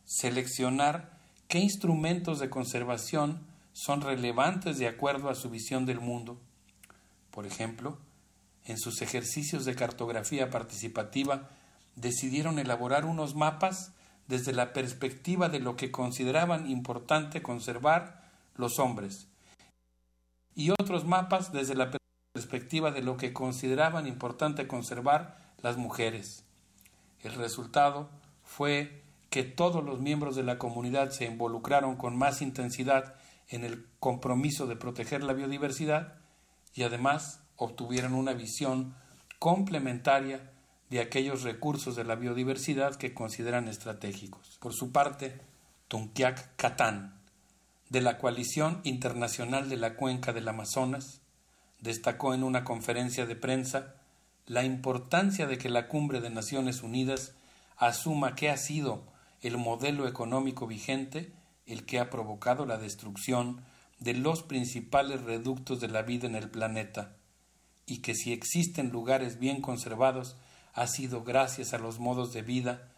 seleccionar 0.04 1.18
qué 1.48 1.58
instrumentos 1.58 2.38
de 2.38 2.50
conservación 2.50 3.57
son 3.78 4.00
relevantes 4.00 4.78
de 4.78 4.88
acuerdo 4.88 5.30
a 5.30 5.36
su 5.36 5.50
visión 5.50 5.86
del 5.86 6.00
mundo. 6.00 6.40
Por 7.30 7.46
ejemplo, 7.46 7.96
en 8.64 8.76
sus 8.76 9.02
ejercicios 9.02 9.64
de 9.64 9.76
cartografía 9.76 10.50
participativa 10.50 11.48
decidieron 11.94 12.58
elaborar 12.58 13.04
unos 13.04 13.36
mapas 13.36 13.92
desde 14.26 14.52
la 14.52 14.72
perspectiva 14.72 15.48
de 15.48 15.60
lo 15.60 15.76
que 15.76 15.92
consideraban 15.92 16.68
importante 16.68 17.40
conservar 17.40 18.28
los 18.56 18.80
hombres 18.80 19.28
y 20.56 20.70
otros 20.70 21.04
mapas 21.04 21.52
desde 21.52 21.76
la 21.76 21.92
perspectiva 22.34 22.90
de 22.90 23.02
lo 23.02 23.16
que 23.16 23.32
consideraban 23.32 24.08
importante 24.08 24.66
conservar 24.66 25.38
las 25.62 25.76
mujeres. 25.76 26.44
El 27.22 27.34
resultado 27.34 28.10
fue 28.42 29.04
que 29.30 29.44
todos 29.44 29.84
los 29.84 30.00
miembros 30.00 30.34
de 30.34 30.42
la 30.42 30.58
comunidad 30.58 31.10
se 31.10 31.26
involucraron 31.26 31.94
con 31.94 32.16
más 32.16 32.42
intensidad 32.42 33.14
en 33.48 33.64
el 33.64 33.86
compromiso 34.00 34.66
de 34.66 34.76
proteger 34.76 35.24
la 35.24 35.32
biodiversidad 35.32 36.14
y 36.74 36.82
además 36.82 37.40
obtuvieron 37.56 38.14
una 38.14 38.32
visión 38.32 38.94
complementaria 39.38 40.52
de 40.90 41.00
aquellos 41.00 41.42
recursos 41.42 41.96
de 41.96 42.04
la 42.04 42.14
biodiversidad 42.14 42.96
que 42.96 43.14
consideran 43.14 43.68
estratégicos. 43.68 44.58
Por 44.60 44.72
su 44.72 44.92
parte, 44.92 45.40
Tunkiak 45.88 46.56
Katán, 46.56 47.14
de 47.88 48.00
la 48.00 48.18
Coalición 48.18 48.80
Internacional 48.84 49.68
de 49.68 49.76
la 49.76 49.94
Cuenca 49.96 50.32
del 50.32 50.48
Amazonas, 50.48 51.20
destacó 51.80 52.34
en 52.34 52.42
una 52.42 52.64
conferencia 52.64 53.26
de 53.26 53.36
prensa 53.36 53.94
la 54.46 54.64
importancia 54.64 55.46
de 55.46 55.58
que 55.58 55.68
la 55.68 55.88
Cumbre 55.88 56.20
de 56.20 56.30
Naciones 56.30 56.82
Unidas 56.82 57.34
asuma 57.76 58.34
que 58.34 58.50
ha 58.50 58.56
sido 58.56 59.04
el 59.42 59.56
modelo 59.56 60.08
económico 60.08 60.66
vigente 60.66 61.32
el 61.68 61.84
que 61.84 62.00
ha 62.00 62.10
provocado 62.10 62.66
la 62.66 62.78
destrucción 62.78 63.62
de 64.00 64.14
los 64.14 64.42
principales 64.42 65.22
reductos 65.22 65.80
de 65.80 65.88
la 65.88 66.02
vida 66.02 66.26
en 66.26 66.34
el 66.34 66.50
planeta, 66.50 67.16
y 67.86 67.98
que 67.98 68.14
si 68.14 68.32
existen 68.32 68.90
lugares 68.90 69.38
bien 69.38 69.60
conservados 69.60 70.36
ha 70.72 70.86
sido 70.86 71.24
gracias 71.24 71.74
a 71.74 71.78
los 71.78 71.98
modos 71.98 72.32
de 72.32 72.42
vida, 72.42 72.88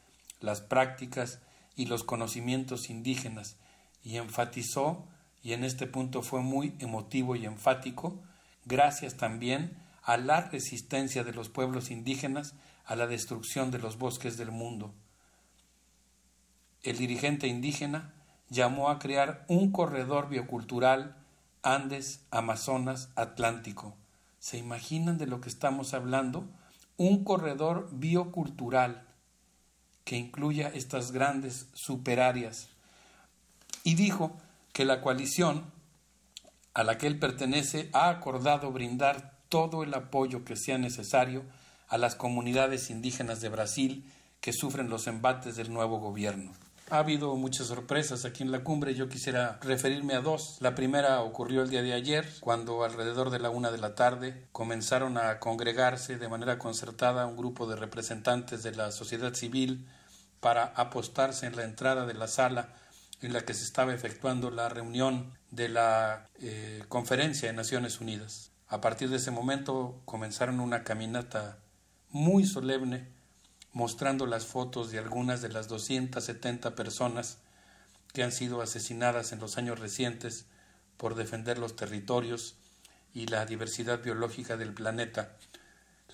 las 0.40 0.60
prácticas 0.60 1.40
y 1.76 1.86
los 1.86 2.04
conocimientos 2.04 2.90
indígenas, 2.90 3.56
y 4.02 4.16
enfatizó, 4.16 5.06
y 5.42 5.52
en 5.52 5.64
este 5.64 5.86
punto 5.86 6.22
fue 6.22 6.40
muy 6.40 6.74
emotivo 6.78 7.36
y 7.36 7.46
enfático, 7.46 8.20
gracias 8.66 9.16
también 9.16 9.76
a 10.02 10.16
la 10.16 10.42
resistencia 10.42 11.24
de 11.24 11.32
los 11.32 11.48
pueblos 11.48 11.90
indígenas 11.90 12.54
a 12.84 12.96
la 12.96 13.06
destrucción 13.06 13.70
de 13.70 13.78
los 13.78 13.98
bosques 13.98 14.36
del 14.36 14.50
mundo. 14.50 14.92
El 16.82 16.98
dirigente 16.98 17.46
indígena 17.46 18.14
llamó 18.50 18.90
a 18.90 18.98
crear 18.98 19.44
un 19.48 19.72
corredor 19.72 20.28
biocultural 20.28 21.16
Andes, 21.62 22.20
Amazonas, 22.30 23.10
Atlántico. 23.16 23.94
¿Se 24.38 24.58
imaginan 24.58 25.18
de 25.18 25.26
lo 25.26 25.40
que 25.40 25.48
estamos 25.48 25.94
hablando? 25.94 26.44
Un 26.96 27.24
corredor 27.24 27.88
biocultural 27.92 29.06
que 30.04 30.16
incluya 30.16 30.68
estas 30.68 31.12
grandes 31.12 31.68
superáreas. 31.74 32.68
Y 33.84 33.94
dijo 33.94 34.36
que 34.72 34.84
la 34.84 35.00
coalición 35.00 35.64
a 36.74 36.84
la 36.84 36.98
que 36.98 37.06
él 37.06 37.18
pertenece 37.18 37.90
ha 37.92 38.08
acordado 38.08 38.72
brindar 38.72 39.38
todo 39.48 39.82
el 39.82 39.92
apoyo 39.94 40.44
que 40.44 40.56
sea 40.56 40.78
necesario 40.78 41.44
a 41.88 41.98
las 41.98 42.14
comunidades 42.14 42.90
indígenas 42.90 43.40
de 43.40 43.48
Brasil 43.48 44.10
que 44.40 44.52
sufren 44.52 44.88
los 44.88 45.06
embates 45.06 45.56
del 45.56 45.72
nuevo 45.72 45.98
gobierno. 45.98 46.52
Ha 46.92 46.98
habido 46.98 47.36
muchas 47.36 47.68
sorpresas 47.68 48.24
aquí 48.24 48.42
en 48.42 48.50
la 48.50 48.64
cumbre. 48.64 48.96
Yo 48.96 49.08
quisiera 49.08 49.60
referirme 49.62 50.14
a 50.14 50.20
dos. 50.20 50.56
La 50.58 50.74
primera 50.74 51.20
ocurrió 51.20 51.62
el 51.62 51.70
día 51.70 51.82
de 51.82 51.92
ayer, 51.92 52.28
cuando 52.40 52.82
alrededor 52.82 53.30
de 53.30 53.38
la 53.38 53.48
una 53.48 53.70
de 53.70 53.78
la 53.78 53.94
tarde 53.94 54.48
comenzaron 54.50 55.16
a 55.16 55.38
congregarse 55.38 56.18
de 56.18 56.28
manera 56.28 56.58
concertada 56.58 57.26
un 57.26 57.36
grupo 57.36 57.68
de 57.68 57.76
representantes 57.76 58.64
de 58.64 58.74
la 58.74 58.90
sociedad 58.90 59.34
civil 59.34 59.86
para 60.40 60.64
apostarse 60.64 61.46
en 61.46 61.54
la 61.54 61.62
entrada 61.62 62.06
de 62.06 62.14
la 62.14 62.26
sala 62.26 62.74
en 63.22 63.34
la 63.34 63.42
que 63.42 63.54
se 63.54 63.62
estaba 63.62 63.94
efectuando 63.94 64.50
la 64.50 64.68
reunión 64.68 65.38
de 65.52 65.68
la 65.68 66.26
eh, 66.40 66.82
Conferencia 66.88 67.48
de 67.48 67.54
Naciones 67.54 68.00
Unidas. 68.00 68.50
A 68.66 68.80
partir 68.80 69.10
de 69.10 69.18
ese 69.18 69.30
momento 69.30 70.02
comenzaron 70.06 70.58
una 70.58 70.82
caminata 70.82 71.58
muy 72.08 72.44
solemne 72.44 73.19
mostrando 73.72 74.26
las 74.26 74.46
fotos 74.46 74.90
de 74.90 74.98
algunas 74.98 75.42
de 75.42 75.48
las 75.48 75.68
270 75.68 76.74
personas 76.74 77.38
que 78.12 78.22
han 78.22 78.32
sido 78.32 78.60
asesinadas 78.60 79.32
en 79.32 79.38
los 79.38 79.56
años 79.58 79.78
recientes 79.78 80.46
por 80.96 81.14
defender 81.14 81.58
los 81.58 81.76
territorios 81.76 82.56
y 83.14 83.26
la 83.26 83.46
diversidad 83.46 84.02
biológica 84.02 84.56
del 84.56 84.74
planeta. 84.74 85.36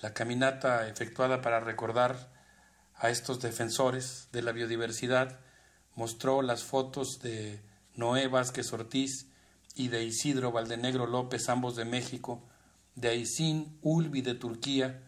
La 0.01 0.13
caminata 0.13 0.87
efectuada 0.87 1.41
para 1.41 1.59
recordar 1.59 2.29
a 2.95 3.09
estos 3.09 3.41
defensores 3.41 4.27
de 4.31 4.43
la 4.43 4.51
biodiversidad 4.51 5.39
mostró 5.95 6.41
las 6.43 6.63
fotos 6.63 7.19
de 7.21 7.59
Noé 7.95 8.27
Vázquez 8.27 8.71
Ortiz 8.73 9.27
y 9.75 9.87
de 9.87 10.03
Isidro 10.03 10.51
Valdenegro 10.51 11.07
López, 11.07 11.49
ambos 11.49 11.75
de 11.75 11.85
México, 11.85 12.43
de 12.95 13.09
Aisin 13.09 13.77
Ulvi 13.81 14.21
de 14.21 14.35
Turquía, 14.35 15.03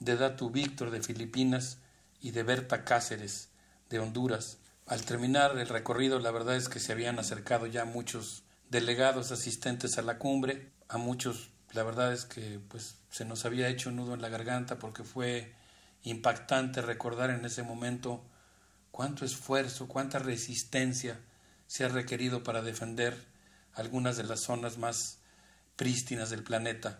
de 0.00 0.16
Datu 0.16 0.50
Víctor 0.50 0.90
de 0.90 1.02
Filipinas 1.02 1.78
y 2.22 2.30
de 2.30 2.42
Berta 2.44 2.84
Cáceres 2.84 3.50
de 3.90 3.98
Honduras. 3.98 4.58
Al 4.86 5.04
terminar 5.04 5.58
el 5.58 5.68
recorrido, 5.68 6.18
la 6.18 6.30
verdad 6.30 6.56
es 6.56 6.68
que 6.68 6.80
se 6.80 6.92
habían 6.92 7.18
acercado 7.18 7.66
ya 7.66 7.84
muchos 7.84 8.44
delegados 8.70 9.32
asistentes 9.32 9.98
a 9.98 10.02
la 10.02 10.18
cumbre, 10.18 10.70
a 10.88 10.96
muchos 10.96 11.50
la 11.72 11.82
verdad 11.82 12.12
es 12.12 12.24
que 12.24 12.60
pues 12.68 12.96
se 13.10 13.24
nos 13.24 13.44
había 13.44 13.68
hecho 13.68 13.90
nudo 13.90 14.14
en 14.14 14.20
la 14.20 14.28
garganta 14.28 14.78
porque 14.78 15.04
fue 15.04 15.54
impactante 16.02 16.82
recordar 16.82 17.30
en 17.30 17.44
ese 17.44 17.62
momento 17.62 18.22
cuánto 18.90 19.24
esfuerzo, 19.24 19.88
cuánta 19.88 20.18
resistencia 20.18 21.18
se 21.66 21.84
ha 21.84 21.88
requerido 21.88 22.42
para 22.42 22.60
defender 22.60 23.16
algunas 23.72 24.18
de 24.18 24.24
las 24.24 24.42
zonas 24.42 24.76
más 24.76 25.18
prístinas 25.76 26.28
del 26.28 26.42
planeta. 26.44 26.98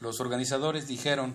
Los 0.00 0.20
organizadores 0.20 0.88
dijeron 0.88 1.34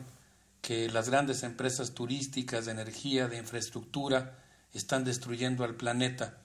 que 0.61 0.89
las 0.89 1.09
grandes 1.09 1.43
empresas 1.43 1.93
turísticas 1.93 2.65
de 2.65 2.71
energía, 2.71 3.27
de 3.27 3.37
infraestructura, 3.37 4.37
están 4.73 5.03
destruyendo 5.03 5.63
al 5.63 5.75
planeta. 5.75 6.37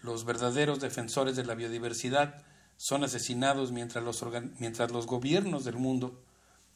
Los 0.00 0.24
verdaderos 0.24 0.80
defensores 0.80 1.36
de 1.36 1.44
la 1.44 1.54
biodiversidad 1.54 2.42
son 2.76 3.04
asesinados 3.04 3.70
mientras 3.72 4.02
los, 4.04 4.24
mientras 4.58 4.90
los 4.90 5.06
gobiernos 5.06 5.64
del 5.64 5.76
mundo 5.76 6.20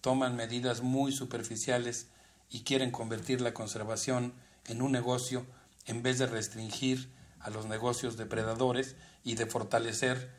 toman 0.00 0.36
medidas 0.36 0.82
muy 0.82 1.12
superficiales 1.12 2.08
y 2.48 2.62
quieren 2.62 2.90
convertir 2.90 3.40
la 3.40 3.52
conservación 3.52 4.32
en 4.66 4.82
un 4.82 4.92
negocio 4.92 5.46
en 5.86 6.02
vez 6.02 6.18
de 6.18 6.26
restringir 6.26 7.10
a 7.40 7.50
los 7.50 7.66
negocios 7.66 8.16
depredadores 8.16 8.96
y 9.24 9.34
de 9.34 9.46
fortalecer 9.46 10.30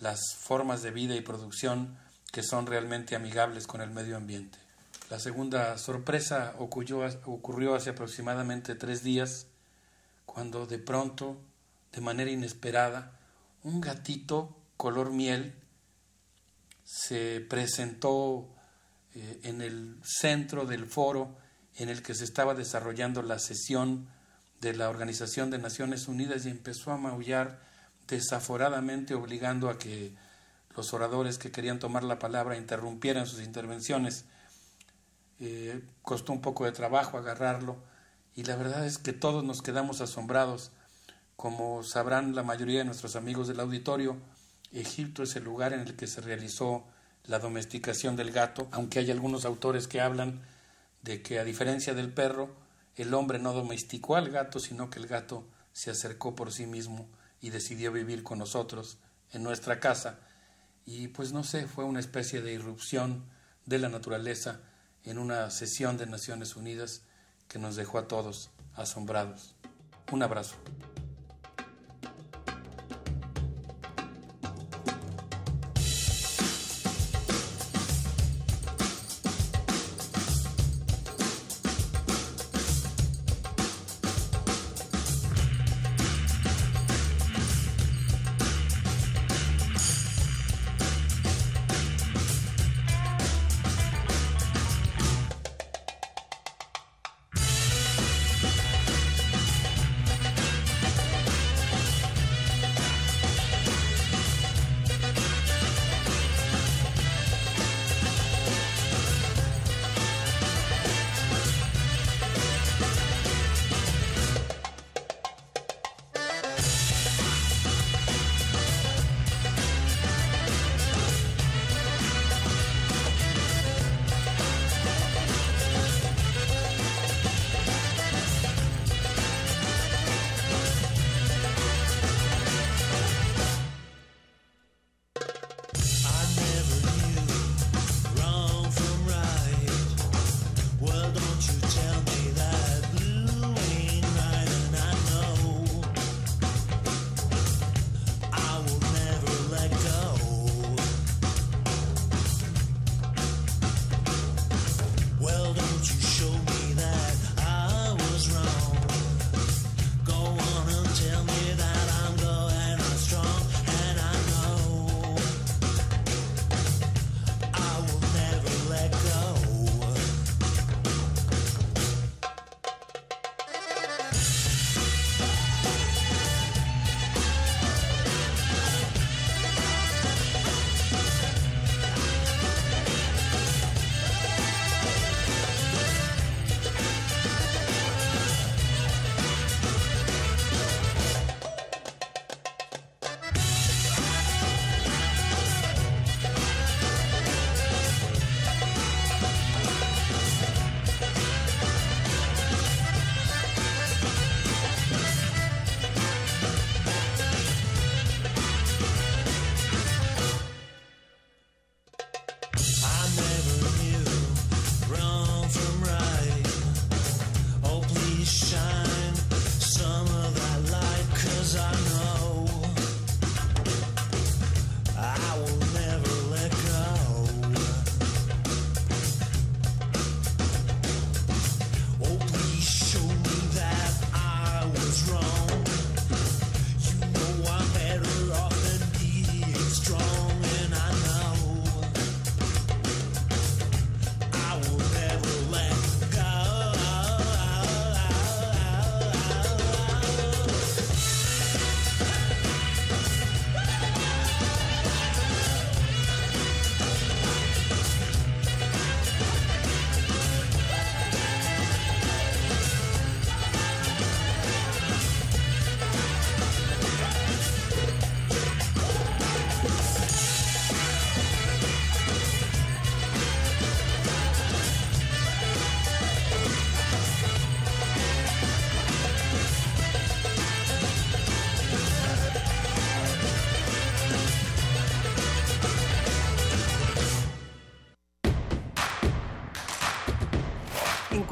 las 0.00 0.34
formas 0.34 0.82
de 0.82 0.90
vida 0.90 1.14
y 1.16 1.20
producción 1.20 1.96
que 2.32 2.42
son 2.42 2.66
realmente 2.66 3.16
amigables 3.16 3.66
con 3.66 3.80
el 3.80 3.90
medio 3.90 4.16
ambiente. 4.16 4.58
La 5.08 5.20
segunda 5.20 5.78
sorpresa 5.78 6.54
ocurrió, 6.58 7.74
hace 7.74 7.90
aproximadamente 7.90 8.74
tres 8.74 9.04
días, 9.04 9.46
cuando 10.24 10.66
de 10.66 10.78
pronto, 10.78 11.36
de 11.92 12.00
manera 12.00 12.30
inesperada, 12.30 13.12
un 13.62 13.80
gatito 13.80 14.56
color 14.76 15.12
miel 15.12 15.54
se 16.82 17.40
presentó 17.40 18.48
eh, 19.14 19.40
en 19.44 19.62
el 19.62 19.96
centro 20.02 20.66
del 20.66 20.86
foro 20.86 21.36
en 21.76 21.88
el 21.88 22.02
que 22.02 22.14
se 22.14 22.24
estaba 22.24 22.54
desarrollando 22.54 23.22
la 23.22 23.38
sesión 23.38 24.08
de 24.60 24.74
la 24.74 24.88
Organización 24.88 25.50
de 25.50 25.58
Naciones 25.58 26.08
Unidas 26.08 26.46
y 26.46 26.50
empezó 26.50 26.90
a 26.90 26.96
maullar 26.96 27.60
desaforadamente 28.08 29.14
obligando 29.14 29.68
a 29.68 29.78
que 29.78 30.14
los 30.76 30.92
oradores 30.92 31.38
que 31.38 31.50
querían 31.50 31.78
tomar 31.78 32.02
la 32.02 32.18
palabra 32.18 32.56
interrumpieran 32.56 33.26
sus 33.26 33.40
intervenciones. 33.40 34.24
Eh, 35.38 35.82
costó 36.02 36.32
un 36.32 36.40
poco 36.40 36.64
de 36.64 36.72
trabajo 36.72 37.18
agarrarlo 37.18 37.76
y 38.34 38.44
la 38.44 38.56
verdad 38.56 38.86
es 38.86 38.98
que 38.98 39.12
todos 39.12 39.44
nos 39.44 39.62
quedamos 39.62 40.00
asombrados. 40.00 40.72
Como 41.36 41.82
sabrán 41.82 42.34
la 42.34 42.42
mayoría 42.42 42.78
de 42.78 42.84
nuestros 42.84 43.16
amigos 43.16 43.48
del 43.48 43.60
auditorio, 43.60 44.16
Egipto 44.72 45.22
es 45.22 45.36
el 45.36 45.44
lugar 45.44 45.72
en 45.72 45.80
el 45.80 45.96
que 45.96 46.06
se 46.06 46.20
realizó 46.20 46.84
la 47.24 47.38
domesticación 47.38 48.16
del 48.16 48.30
gato, 48.30 48.68
aunque 48.70 48.98
hay 48.98 49.10
algunos 49.10 49.44
autores 49.44 49.88
que 49.88 50.00
hablan 50.00 50.42
de 51.02 51.22
que 51.22 51.38
a 51.38 51.44
diferencia 51.44 51.94
del 51.94 52.12
perro, 52.12 52.54
el 52.96 53.12
hombre 53.14 53.38
no 53.38 53.52
domesticó 53.52 54.16
al 54.16 54.30
gato, 54.30 54.58
sino 54.58 54.90
que 54.90 54.98
el 54.98 55.06
gato 55.06 55.44
se 55.72 55.90
acercó 55.90 56.34
por 56.34 56.52
sí 56.52 56.66
mismo 56.66 57.08
y 57.40 57.50
decidió 57.50 57.92
vivir 57.92 58.22
con 58.22 58.38
nosotros 58.38 58.98
en 59.32 59.42
nuestra 59.42 59.80
casa. 59.80 60.18
Y 60.86 61.08
pues 61.08 61.32
no 61.32 61.44
sé, 61.44 61.66
fue 61.66 61.84
una 61.84 62.00
especie 62.00 62.40
de 62.40 62.52
irrupción 62.52 63.24
de 63.66 63.78
la 63.78 63.88
naturaleza 63.88 64.60
en 65.06 65.18
una 65.18 65.50
sesión 65.50 65.96
de 65.96 66.06
Naciones 66.06 66.56
Unidas 66.56 67.02
que 67.48 67.58
nos 67.58 67.76
dejó 67.76 67.98
a 67.98 68.08
todos 68.08 68.50
asombrados. 68.74 69.54
Un 70.12 70.22
abrazo. 70.22 70.56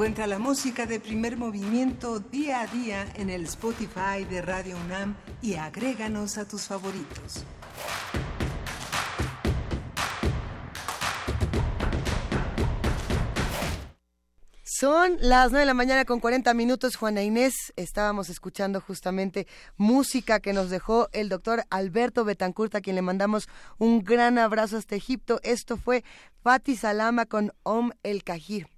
Encuentra 0.04 0.26
la 0.26 0.38
música 0.38 0.84
de 0.84 1.00
primer 1.00 1.38
movimiento 1.38 2.20
día 2.20 2.60
a 2.60 2.66
día 2.66 3.10
en 3.14 3.30
el 3.30 3.44
Spotify 3.44 4.26
de 4.28 4.42
Radio 4.42 4.76
UNAM 4.84 5.16
y 5.40 5.54
agréganos 5.54 6.36
a 6.36 6.46
tus 6.46 6.64
favoritos. 6.64 7.46
Son 14.62 15.16
las 15.20 15.52
9 15.52 15.60
de 15.60 15.64
la 15.64 15.72
mañana 15.72 16.04
con 16.04 16.20
40 16.20 16.52
minutos, 16.52 16.96
Juana 16.96 17.22
Inés. 17.22 17.54
Estábamos 17.76 18.28
escuchando 18.28 18.82
justamente 18.82 19.46
música 19.78 20.38
que 20.40 20.52
nos 20.52 20.68
dejó 20.68 21.08
el 21.14 21.30
doctor 21.30 21.64
Alberto 21.70 22.26
Betancourt, 22.26 22.74
a 22.74 22.82
quien 22.82 22.96
le 22.96 23.00
mandamos 23.00 23.48
un 23.78 24.04
gran 24.04 24.36
abrazo 24.36 24.76
hasta 24.76 24.96
Egipto. 24.96 25.40
Esto 25.42 25.78
fue 25.78 26.04
Fati 26.42 26.76
Salama 26.76 27.24
con 27.24 27.54
Om 27.62 27.92
El 28.02 28.22
Cajir. 28.22 28.68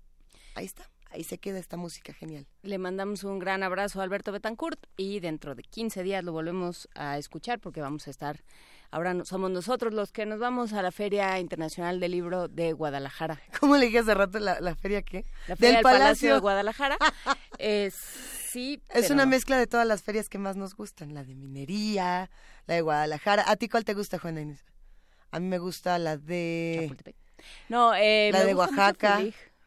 Ahí 0.54 0.66
está, 0.66 0.88
ahí 1.16 1.24
se 1.24 1.38
queda 1.38 1.58
esta 1.58 1.76
música 1.76 2.12
genial. 2.12 2.46
Le 2.62 2.78
mandamos 2.78 3.24
un 3.24 3.38
gran 3.38 3.62
abrazo 3.62 4.00
a 4.00 4.04
Alberto 4.04 4.32
Betancourt 4.32 4.78
y 4.96 5.20
dentro 5.20 5.54
de 5.54 5.62
15 5.62 6.02
días 6.02 6.22
lo 6.22 6.32
volvemos 6.32 6.88
a 6.94 7.18
escuchar 7.18 7.58
porque 7.58 7.80
vamos 7.80 8.06
a 8.06 8.10
estar 8.10 8.42
ahora 8.90 9.14
no- 9.14 9.24
somos 9.24 9.50
nosotros 9.50 9.92
los 9.94 10.12
que 10.12 10.26
nos 10.26 10.38
vamos 10.38 10.72
a 10.72 10.80
la 10.82 10.92
Feria 10.92 11.38
Internacional 11.40 11.98
del 12.00 12.12
Libro 12.12 12.48
de 12.48 12.72
Guadalajara. 12.72 13.40
¿Cómo 13.60 13.76
le 13.76 13.86
dije 13.86 13.98
hace 14.00 14.14
rato 14.14 14.38
la, 14.38 14.60
la 14.60 14.74
feria 14.76 15.02
qué? 15.02 15.24
La 15.48 15.56
Feria 15.56 15.74
del 15.76 15.82
Palacio 15.82 16.34
de 16.34 16.40
Guadalajara. 16.40 16.96
Eh, 17.58 17.90
sí, 17.90 18.82
Es 18.90 19.02
pero- 19.04 19.14
una 19.14 19.24
mezcla 19.24 19.56
de 19.56 19.66
todas 19.66 19.86
las 19.86 20.02
ferias 20.02 20.28
que 20.28 20.36
más 20.36 20.56
nos 20.56 20.74
gustan, 20.76 21.14
la 21.14 21.24
de 21.24 21.34
minería, 21.34 22.30
la 22.66 22.74
de 22.74 22.82
Guadalajara. 22.82 23.44
¿A 23.50 23.56
ti 23.56 23.66
cuál 23.70 23.86
te 23.86 23.94
gusta, 23.94 24.18
Juana 24.18 24.42
Inés? 24.42 24.62
A 25.30 25.40
mí 25.40 25.46
me 25.48 25.56
gusta 25.56 25.98
la 25.98 26.18
de... 26.18 26.94
No, 27.70 27.94
eh, 27.94 28.28
la 28.32 28.40
de 28.44 28.54
mucho 28.54 28.58
Oaxaca. 28.70 29.22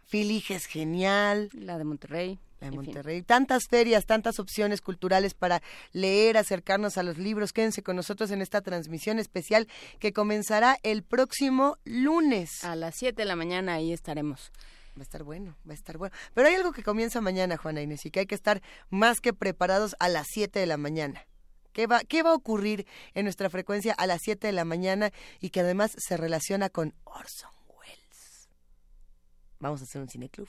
Filig. 0.09 0.49
Es 0.49 0.65
genial. 0.65 1.51
La 1.53 1.77
de 1.77 1.83
Monterrey. 1.83 2.39
La 2.59 2.71
de 2.71 2.71
fin. 2.71 2.85
Monterrey. 2.85 3.21
Tantas 3.21 3.67
ferias, 3.67 4.07
tantas 4.07 4.39
opciones 4.39 4.81
culturales 4.81 5.35
para 5.35 5.61
leer, 5.93 6.35
acercarnos 6.35 6.97
a 6.97 7.03
los 7.03 7.19
libros. 7.19 7.53
Quédense 7.53 7.83
con 7.83 7.95
nosotros 7.95 8.31
en 8.31 8.41
esta 8.41 8.61
transmisión 8.61 9.19
especial 9.19 9.67
que 9.99 10.11
comenzará 10.11 10.77
el 10.81 11.03
próximo 11.03 11.77
lunes. 11.85 12.63
A 12.63 12.75
las 12.75 12.95
7 12.97 13.21
de 13.21 13.25
la 13.27 13.35
mañana 13.35 13.75
ahí 13.75 13.93
estaremos. 13.93 14.51
Va 14.97 15.01
a 15.01 15.03
estar 15.03 15.21
bueno, 15.21 15.55
va 15.67 15.73
a 15.73 15.75
estar 15.75 15.99
bueno. 15.99 16.15
Pero 16.33 16.47
hay 16.47 16.55
algo 16.55 16.71
que 16.71 16.81
comienza 16.81 17.21
mañana, 17.21 17.57
Juana 17.57 17.83
Inés, 17.83 18.03
y 18.07 18.09
que 18.09 18.21
hay 18.21 18.25
que 18.25 18.33
estar 18.35 18.63
más 18.89 19.21
que 19.21 19.31
preparados 19.31 19.95
a 19.99 20.09
las 20.09 20.25
7 20.31 20.59
de 20.59 20.65
la 20.65 20.77
mañana. 20.77 21.27
¿Qué 21.71 21.85
va, 21.85 21.99
¿Qué 21.99 22.23
va 22.23 22.31
a 22.31 22.35
ocurrir 22.35 22.88
en 23.13 23.25
nuestra 23.25 23.51
frecuencia 23.51 23.93
a 23.93 24.07
las 24.07 24.21
7 24.23 24.47
de 24.47 24.53
la 24.53 24.65
mañana 24.65 25.11
y 25.39 25.51
que 25.51 25.59
además 25.59 25.91
se 25.95 26.17
relaciona 26.17 26.69
con 26.69 26.95
Orson? 27.03 27.58
Vamos 29.59 29.81
a 29.81 29.83
hacer 29.83 30.01
un 30.01 30.07
cineclub. 30.09 30.47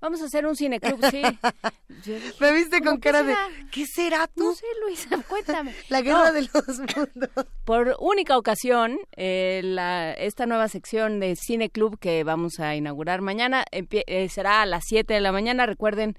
Vamos 0.00 0.22
a 0.22 0.24
hacer 0.24 0.46
un 0.46 0.56
cineclub, 0.56 0.98
sí. 1.10 1.22
Dije, 1.88 2.32
Me 2.40 2.52
viste 2.52 2.78
¿cómo 2.78 2.92
con 2.92 3.00
cara 3.00 3.22
de? 3.22 3.34
¿qué 3.70 3.84
será 3.86 4.26
tú? 4.26 4.44
No 4.44 4.54
sé, 4.54 4.64
Luisa, 4.84 5.08
cuéntame. 5.28 5.74
La 5.90 6.00
guerra 6.00 6.28
No. 6.28 6.32
de 6.32 6.42
los 6.42 6.78
mundos. 6.78 7.46
Por 7.64 7.94
única 8.00 8.38
ocasión, 8.38 8.98
eh, 9.16 9.60
la, 9.62 10.12
esta 10.14 10.46
nueva 10.46 10.68
sección 10.68 11.20
de 11.20 11.36
Cine 11.36 11.68
Club 11.70 11.98
que 11.98 12.24
vamos 12.24 12.58
a 12.58 12.74
inaugurar 12.74 13.20
mañana 13.20 13.64
eh, 13.70 14.28
será 14.30 14.62
a 14.62 14.66
las 14.66 14.84
7 14.88 15.12
de 15.12 15.20
la 15.20 15.30
mañana. 15.32 15.66
Recuerden 15.66 16.16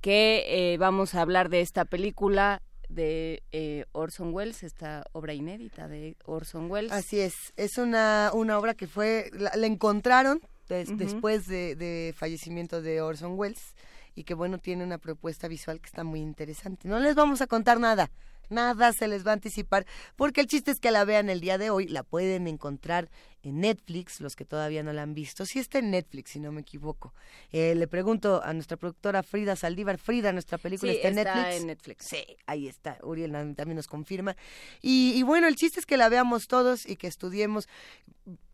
que 0.00 0.44
eh, 0.74 0.76
vamos 0.78 1.14
a 1.14 1.22
hablar 1.22 1.48
de 1.48 1.60
esta 1.62 1.84
película 1.86 2.60
de 2.88 3.42
eh, 3.52 3.86
Orson 3.92 4.34
Welles, 4.34 4.62
esta 4.62 5.04
obra 5.12 5.32
inédita 5.32 5.88
de 5.88 6.16
Orson 6.26 6.70
Welles. 6.70 6.92
Así 6.92 7.20
es, 7.20 7.34
es 7.56 7.78
una, 7.78 8.30
una 8.34 8.58
obra 8.58 8.74
que 8.74 8.86
fue, 8.86 9.30
la, 9.32 9.50
la 9.56 9.66
encontraron 9.66 10.40
des- 10.74 10.96
después 10.96 11.46
de, 11.46 11.74
de 11.76 12.14
fallecimiento 12.16 12.82
de 12.82 13.00
Orson 13.00 13.38
Welles 13.38 13.74
y 14.14 14.24
que 14.24 14.34
bueno, 14.34 14.58
tiene 14.58 14.84
una 14.84 14.98
propuesta 14.98 15.48
visual 15.48 15.80
que 15.80 15.86
está 15.86 16.04
muy 16.04 16.20
interesante. 16.20 16.86
No 16.88 17.00
les 17.00 17.14
vamos 17.14 17.40
a 17.40 17.46
contar 17.46 17.80
nada, 17.80 18.10
nada 18.50 18.92
se 18.92 19.08
les 19.08 19.26
va 19.26 19.30
a 19.30 19.34
anticipar, 19.34 19.86
porque 20.16 20.42
el 20.42 20.46
chiste 20.48 20.70
es 20.70 20.80
que 20.80 20.90
la 20.90 21.06
vean 21.06 21.30
el 21.30 21.40
día 21.40 21.56
de 21.56 21.70
hoy, 21.70 21.88
la 21.88 22.02
pueden 22.02 22.46
encontrar 22.46 23.08
en 23.42 23.60
Netflix, 23.60 24.20
los 24.20 24.36
que 24.36 24.44
todavía 24.44 24.82
no 24.82 24.92
la 24.92 25.02
han 25.02 25.14
visto, 25.14 25.46
si 25.46 25.58
está 25.58 25.78
en 25.78 25.90
Netflix, 25.90 26.32
si 26.32 26.40
no 26.40 26.52
me 26.52 26.60
equivoco. 26.60 27.14
Eh, 27.52 27.74
le 27.74 27.88
pregunto 27.88 28.42
a 28.44 28.52
nuestra 28.52 28.76
productora 28.76 29.22
Frida 29.22 29.56
Saldívar, 29.56 29.96
Frida, 29.96 30.30
nuestra 30.32 30.58
película 30.58 30.92
Sí, 30.92 30.98
está 30.98 31.08
en 31.08 31.18
está 31.18 31.34
Netflix. 31.34 31.60
en 31.60 31.66
Netflix. 31.66 32.04
Sí, 32.06 32.24
ahí 32.46 32.68
está. 32.68 32.98
Uriel 33.02 33.32
también 33.56 33.76
nos 33.76 33.88
confirma. 33.88 34.36
Y, 34.82 35.14
y 35.16 35.22
bueno, 35.22 35.48
el 35.48 35.56
chiste 35.56 35.80
es 35.80 35.86
que 35.86 35.96
la 35.96 36.10
veamos 36.10 36.46
todos 36.48 36.86
y 36.86 36.96
que 36.96 37.06
estudiemos 37.08 37.66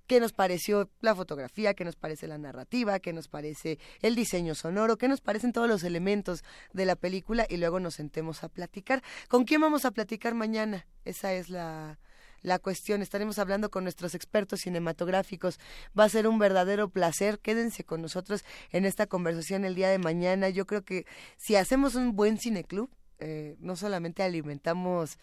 qué 0.08 0.18
nos 0.18 0.32
pareció 0.32 0.90
la 1.00 1.14
fotografía, 1.14 1.74
qué 1.74 1.84
nos 1.84 1.94
parece 1.94 2.26
la 2.26 2.38
narrativa, 2.38 2.98
qué 2.98 3.12
nos 3.12 3.28
parece 3.28 3.78
el 4.00 4.16
diseño 4.16 4.56
sonoro, 4.56 4.96
qué 4.96 5.06
nos 5.06 5.20
parecen 5.20 5.52
todos 5.52 5.68
los 5.68 5.84
elementos 5.84 6.42
de 6.72 6.86
la 6.86 6.96
película 6.96 7.46
y 7.48 7.58
luego 7.58 7.78
nos 7.78 7.94
sentemos 7.94 8.42
a 8.42 8.48
platicar. 8.48 9.02
¿Con 9.28 9.44
quién 9.44 9.60
vamos 9.60 9.84
a 9.84 9.92
platicar 9.92 10.34
mañana? 10.34 10.86
Esa 11.04 11.34
es 11.34 11.50
la, 11.50 11.98
la 12.40 12.58
cuestión. 12.58 13.02
Estaremos 13.02 13.38
hablando 13.38 13.70
con 13.70 13.84
nuestros 13.84 14.14
expertos 14.14 14.60
cinematográficos. 14.60 15.60
Va 15.96 16.04
a 16.04 16.08
ser 16.08 16.26
un 16.26 16.38
verdadero 16.38 16.88
placer. 16.88 17.38
Quédense 17.38 17.84
con 17.84 18.00
nosotros 18.00 18.44
en 18.72 18.86
esta 18.86 19.06
conversación 19.06 19.66
el 19.66 19.74
día 19.74 19.90
de 19.90 19.98
mañana. 19.98 20.48
Yo 20.48 20.66
creo 20.66 20.84
que 20.84 21.06
si 21.36 21.54
hacemos 21.54 21.94
un 21.94 22.16
buen 22.16 22.38
cineclub, 22.38 22.90
eh, 23.18 23.56
no 23.60 23.76
solamente 23.76 24.22
alimentamos 24.22 25.18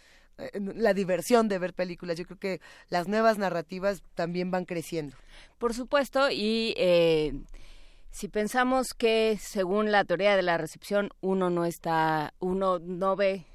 la 0.54 0.94
diversión 0.94 1.48
de 1.48 1.60
ver 1.60 1.74
películas, 1.74 2.18
yo 2.18 2.26
creo 2.26 2.40
que 2.40 2.62
las 2.90 3.08
nuevas 3.08 3.38
narrativas 3.38 4.04
también 4.16 4.52
van 4.52 4.66
creciendo. 4.66 5.16
Por 5.58 5.74
supuesto, 5.74 6.30
y 6.30 6.74
eh, 6.78 7.34
si 8.12 8.28
pensamos 8.28 8.94
que 8.94 9.38
según 9.40 9.92
la 9.92 10.06
teoría 10.06 10.36
de 10.36 10.42
la 10.42 10.58
recepción 10.58 11.10
uno 11.22 11.50
no 11.50 11.66
está, 11.66 12.34
uno 12.40 12.80
no 12.80 13.16
ve 13.16 13.46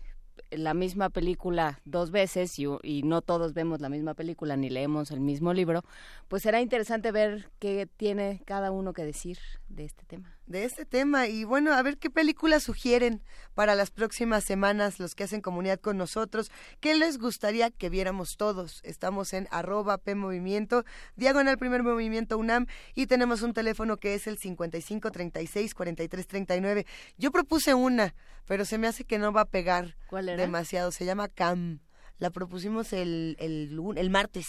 la 0.50 0.74
misma 0.74 1.10
película 1.10 1.80
dos 1.84 2.10
veces 2.10 2.58
y, 2.58 2.66
y 2.82 3.02
no 3.02 3.22
todos 3.22 3.54
vemos 3.54 3.80
la 3.80 3.88
misma 3.88 4.14
película 4.14 4.56
ni 4.56 4.68
leemos 4.68 5.10
el 5.10 5.20
mismo 5.20 5.52
libro, 5.54 5.84
pues 6.28 6.42
será 6.42 6.60
interesante 6.60 7.12
ver 7.12 7.50
qué 7.58 7.88
tiene 7.96 8.42
cada 8.46 8.70
uno 8.70 8.92
que 8.92 9.04
decir 9.04 9.38
de 9.68 9.84
este 9.84 10.04
tema. 10.04 10.36
De 10.50 10.64
este 10.64 10.84
tema 10.84 11.28
y 11.28 11.44
bueno, 11.44 11.72
a 11.72 11.82
ver 11.82 11.96
qué 11.96 12.10
películas 12.10 12.64
sugieren 12.64 13.22
para 13.54 13.76
las 13.76 13.90
próximas 13.92 14.42
semanas 14.44 14.98
los 14.98 15.14
que 15.14 15.22
hacen 15.22 15.40
comunidad 15.40 15.78
con 15.78 15.96
nosotros, 15.96 16.50
qué 16.80 16.96
les 16.96 17.18
gustaría 17.18 17.70
que 17.70 17.88
viéramos 17.88 18.30
todos. 18.36 18.80
Estamos 18.82 19.32
en 19.32 19.46
arroba 19.52 19.98
P 19.98 20.16
Movimiento, 20.16 20.84
diagonal 21.14 21.56
primer 21.56 21.84
movimiento 21.84 22.36
UNAM 22.36 22.66
y 22.94 23.06
tenemos 23.06 23.42
un 23.42 23.54
teléfono 23.54 23.96
que 23.96 24.14
es 24.14 24.26
el 24.26 24.38
55 24.38 25.12
36 25.12 25.72
43 25.72 26.26
39. 26.26 26.86
Yo 27.16 27.30
propuse 27.30 27.74
una, 27.74 28.16
pero 28.46 28.64
se 28.64 28.76
me 28.76 28.88
hace 28.88 29.04
que 29.04 29.18
no 29.18 29.32
va 29.32 29.42
a 29.42 29.48
pegar 29.48 29.96
¿Cuál 30.08 30.30
era? 30.30 30.42
demasiado, 30.42 30.90
se 30.90 31.04
llama 31.04 31.28
CAM. 31.28 31.78
La 32.18 32.30
propusimos 32.30 32.92
el, 32.92 33.36
el, 33.38 33.80
el 33.96 34.10
martes. 34.10 34.46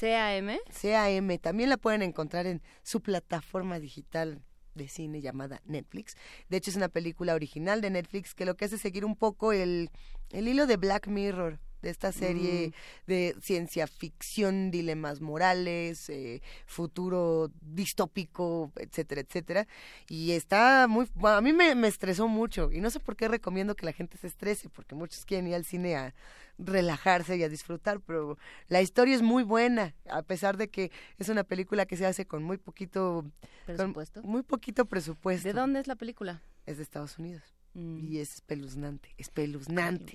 CAM. 0.00 0.58
CAM. 0.80 1.38
También 1.38 1.68
la 1.68 1.76
pueden 1.76 2.02
encontrar 2.02 2.46
en 2.46 2.62
su 2.82 3.02
plataforma 3.02 3.78
digital 3.80 4.42
de 4.74 4.88
cine 4.88 5.20
llamada 5.20 5.62
Netflix. 5.64 6.16
De 6.48 6.56
hecho, 6.56 6.70
es 6.70 6.76
una 6.76 6.88
película 6.88 7.34
original 7.34 7.80
de 7.80 7.90
Netflix 7.90 8.34
que 8.34 8.44
lo 8.44 8.56
que 8.56 8.64
hace 8.64 8.76
es 8.76 8.80
seguir 8.80 9.04
un 9.04 9.16
poco 9.16 9.52
el, 9.52 9.90
el 10.30 10.48
hilo 10.48 10.66
de 10.66 10.76
Black 10.76 11.08
Mirror, 11.08 11.58
de 11.82 11.90
esta 11.90 12.12
serie 12.12 12.68
Mm. 12.68 12.72
de 13.06 13.36
ciencia 13.40 13.86
ficción, 13.86 14.70
dilemas 14.70 15.20
morales, 15.20 16.08
eh, 16.10 16.42
futuro 16.66 17.50
distópico, 17.60 18.72
etcétera, 18.76 19.20
etcétera. 19.22 19.66
Y 20.08 20.32
está 20.32 20.86
muy... 20.88 21.08
bueno, 21.14 21.38
a 21.38 21.40
mí 21.40 21.52
me, 21.52 21.74
me 21.74 21.88
estresó 21.88 22.28
mucho 22.28 22.70
y 22.72 22.80
no 22.80 22.90
sé 22.90 23.00
por 23.00 23.16
qué 23.16 23.28
recomiendo 23.28 23.74
que 23.76 23.86
la 23.86 23.92
gente 23.92 24.16
se 24.18 24.26
estrese, 24.26 24.68
porque 24.68 24.94
muchos 24.94 25.24
quieren 25.24 25.46
ir 25.48 25.54
al 25.54 25.64
cine 25.64 25.96
a 25.96 26.14
relajarse 26.58 27.36
y 27.38 27.42
a 27.42 27.48
disfrutar, 27.48 28.00
pero 28.00 28.36
la 28.68 28.82
historia 28.82 29.14
es 29.14 29.22
muy 29.22 29.42
buena, 29.42 29.94
a 30.10 30.22
pesar 30.22 30.56
de 30.58 30.68
que 30.68 30.90
es 31.18 31.28
una 31.30 31.42
película 31.44 31.86
que 31.86 31.96
se 31.96 32.04
hace 32.04 32.26
con 32.26 32.42
muy 32.42 32.58
poquito 32.58 33.24
con 33.66 33.76
Presupuesto. 33.76 34.22
muy 34.22 34.42
poquito 34.42 34.84
presupuesto. 34.84 35.48
¿De 35.48 35.54
dónde 35.54 35.80
es 35.80 35.86
la 35.86 35.96
película? 35.96 36.42
Es 36.66 36.76
de 36.76 36.82
Estados 36.82 37.18
Unidos. 37.18 37.42
Mm. 37.72 37.98
Y 38.12 38.18
es 38.18 38.34
espeluznante, 38.34 39.14
espeluznante. 39.16 40.14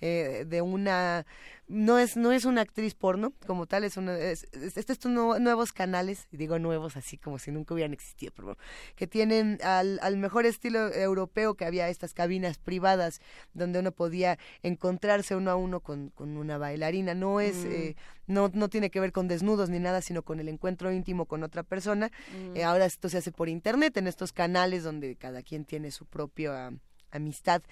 Eh, 0.00 0.44
de 0.48 0.62
una 0.62 1.26
no 1.66 1.98
es 1.98 2.16
no 2.16 2.30
es 2.32 2.44
una 2.44 2.60
actriz 2.60 2.94
porno 2.94 3.32
como 3.46 3.66
tal, 3.66 3.82
es 3.84 3.96
una 3.96 4.16
es, 4.18 4.46
es- 4.52 4.76
estos 4.76 4.98
son 5.00 5.14
nuevo- 5.14 5.38
nuevos 5.40 5.72
canales, 5.72 6.28
digo 6.30 6.58
nuevos 6.60 6.96
así 6.96 7.18
como 7.18 7.38
si 7.40 7.50
nunca 7.50 7.74
hubieran 7.74 7.92
existido, 7.92 8.32
pero 8.36 8.56
que 8.94 9.06
tienen 9.08 9.58
al, 9.64 9.98
al 10.02 10.16
mejor 10.16 10.46
estilo 10.46 10.92
europeo 10.94 11.54
que 11.54 11.64
había 11.64 11.88
estas 11.88 12.14
cabinas 12.14 12.58
privadas 12.58 13.20
donde 13.52 13.80
uno 13.80 13.90
podía 13.92 14.38
encontrarse 14.62 15.34
uno 15.34 15.50
a 15.50 15.56
uno 15.56 15.80
con, 15.80 16.10
con 16.10 16.36
una 16.36 16.56
bailarina. 16.58 17.14
No 17.14 17.40
es 17.40 17.56
Mm. 17.64 17.72
eh, 17.72 17.96
no, 18.28 18.50
no 18.54 18.68
tiene 18.68 18.90
que 18.90 19.00
ver 19.00 19.10
con 19.12 19.26
desnudos 19.28 19.68
ni 19.70 19.78
nada, 19.80 20.00
sino 20.02 20.22
con 20.22 20.38
el 20.40 20.48
encuentro 20.48 20.92
íntimo 20.92 21.26
con 21.26 21.42
otra 21.42 21.64
persona. 21.64 22.10
Mm. 22.32 22.56
Eh, 22.58 22.64
ahora 22.64 22.86
esto 22.86 23.08
se 23.08 23.18
hace 23.18 23.32
por 23.32 23.48
internet, 23.48 23.96
en 23.96 24.06
estos 24.06 24.32
canales 24.32 24.84
donde 24.84 25.16
cada 25.16 25.42
quien 25.42 25.64
tiene 25.64 25.90
su 25.90 26.06
propia 26.06 26.72
amistad. 27.12 27.62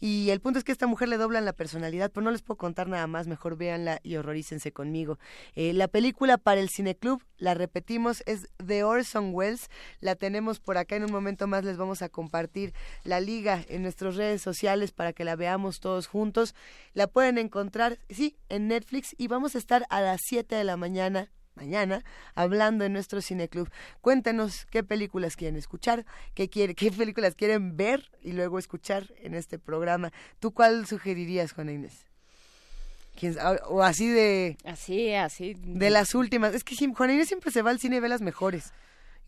Y 0.00 0.30
el 0.30 0.40
punto 0.40 0.58
es 0.58 0.64
que 0.64 0.72
esta 0.72 0.86
mujer 0.86 1.08
le 1.08 1.16
doblan 1.16 1.44
la 1.44 1.52
personalidad, 1.52 2.10
pero 2.10 2.24
no 2.24 2.30
les 2.30 2.42
puedo 2.42 2.58
contar 2.58 2.88
nada 2.88 3.06
más, 3.06 3.26
mejor 3.26 3.56
véanla 3.56 4.00
y 4.02 4.16
horrorícense 4.16 4.72
conmigo. 4.72 5.18
Eh, 5.54 5.72
la 5.72 5.88
película 5.88 6.38
para 6.38 6.60
el 6.60 6.70
Cineclub, 6.70 7.22
la 7.36 7.54
repetimos, 7.54 8.22
es 8.26 8.48
de 8.58 8.84
Orson 8.84 9.34
Welles, 9.34 9.68
la 10.00 10.14
tenemos 10.14 10.60
por 10.60 10.78
acá, 10.78 10.96
en 10.96 11.04
un 11.04 11.12
momento 11.12 11.46
más 11.46 11.64
les 11.64 11.76
vamos 11.76 12.02
a 12.02 12.08
compartir 12.08 12.72
la 13.04 13.20
liga 13.20 13.64
en 13.68 13.82
nuestras 13.82 14.16
redes 14.16 14.42
sociales 14.42 14.92
para 14.92 15.12
que 15.12 15.24
la 15.24 15.36
veamos 15.36 15.80
todos 15.80 16.06
juntos. 16.06 16.54
La 16.92 17.06
pueden 17.06 17.38
encontrar, 17.38 17.98
sí, 18.08 18.36
en 18.48 18.68
Netflix 18.68 19.14
y 19.18 19.28
vamos 19.28 19.54
a 19.54 19.58
estar 19.58 19.84
a 19.90 20.00
las 20.00 20.20
7 20.24 20.54
de 20.54 20.64
la 20.64 20.76
mañana 20.76 21.30
mañana 21.54 22.04
hablando 22.34 22.84
en 22.84 22.92
nuestro 22.92 23.20
cineclub. 23.22 23.68
Cuéntenos 24.00 24.66
qué 24.66 24.82
películas 24.82 25.36
quieren 25.36 25.56
escuchar, 25.56 26.04
qué 26.34 26.48
quiere, 26.48 26.74
qué 26.74 26.90
películas 26.92 27.34
quieren 27.34 27.76
ver 27.76 28.10
y 28.22 28.32
luego 28.32 28.58
escuchar 28.58 29.12
en 29.22 29.34
este 29.34 29.58
programa. 29.58 30.12
¿Tú 30.40 30.52
cuál 30.52 30.86
sugerirías, 30.86 31.52
Juana 31.52 31.72
Inés? 31.72 32.06
¿Quién 33.18 33.34
sa- 33.34 33.52
O 33.68 33.82
así 33.82 34.08
de 34.08 34.56
Así, 34.64 35.12
así. 35.14 35.54
de 35.54 35.90
las 35.90 36.14
últimas. 36.14 36.52
Es 36.54 36.64
que 36.64 36.74
Juana 36.92 37.12
Inés 37.14 37.28
siempre 37.28 37.50
se 37.52 37.62
va 37.62 37.70
al 37.70 37.78
cine 37.78 37.96
y 37.96 38.00
ve 38.00 38.08
las 38.08 38.20
mejores. 38.22 38.72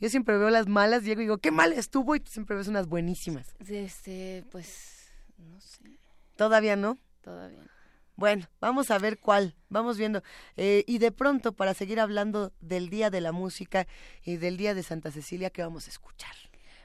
Yo 0.01 0.11
siempre 0.11 0.37
veo 0.37 0.51
las 0.51 0.67
malas, 0.67 1.05
llego 1.05 1.21
y 1.23 1.25
digo, 1.25 1.39
qué 1.39 1.51
mal 1.51 1.73
estuvo 1.73 2.15
y 2.17 2.21
tú 2.21 2.31
siempre 2.31 2.55
ves 2.57 2.69
unas 2.69 2.87
buenísimas. 2.87 3.55
Este, 3.67 4.45
pues, 4.51 5.09
no 5.39 5.59
sé, 5.61 5.99
Todavía 6.37 6.77
no. 6.77 6.99
todavía 7.23 7.63
no. 7.63 7.76
Bueno, 8.17 8.49
vamos 8.61 8.91
a 8.91 8.99
ver 8.99 9.19
cuál, 9.19 9.55
vamos 9.69 9.99
viendo. 9.99 10.23
Eh, 10.57 10.85
y 10.87 10.99
de 10.99 11.13
pronto, 11.13 11.53
para 11.53 11.75
seguir 11.75 12.01
hablando 12.01 12.53
del 12.61 12.89
Día 12.89 13.11
de 13.11 13.21
la 13.21 13.33
Música 13.33 13.87
y 14.25 14.37
del 14.37 14.57
Día 14.57 14.75
de 14.75 14.83
Santa 14.83 15.11
Cecilia, 15.11 15.51
¿qué 15.51 15.63
vamos 15.63 15.87
a 15.87 15.91
escuchar? 15.91 16.35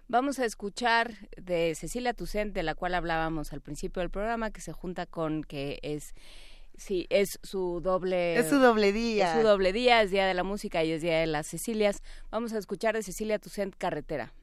Vamos 0.09 0.39
a 0.39 0.45
escuchar 0.45 1.13
de 1.37 1.73
Cecilia 1.73 2.13
Tucent, 2.13 2.53
de 2.53 2.63
la 2.63 2.75
cual 2.75 2.95
hablábamos 2.95 3.53
al 3.53 3.61
principio 3.61 4.01
del 4.01 4.09
programa, 4.09 4.51
que 4.51 4.59
se 4.59 4.73
junta 4.73 5.05
con 5.05 5.45
que 5.45 5.79
es 5.83 6.13
sí, 6.75 7.07
es 7.09 7.39
su 7.43 7.79
doble 7.81 8.35
Es 8.35 8.49
su 8.49 8.59
doble 8.59 8.91
día. 8.91 9.31
Es 9.31 9.39
su 9.41 9.47
doble 9.47 9.71
día, 9.71 10.01
es 10.01 10.11
Día 10.11 10.27
de 10.27 10.33
la 10.33 10.43
Música 10.43 10.83
y 10.83 10.91
es 10.91 11.01
Día 11.01 11.17
de 11.17 11.27
las 11.27 11.47
Cecilias. 11.47 12.01
Vamos 12.29 12.51
a 12.51 12.57
escuchar 12.57 12.93
de 12.93 13.03
Cecilia 13.03 13.39
Tucent 13.39 13.73
Carretera. 13.77 14.25
Carretera, 14.25 14.40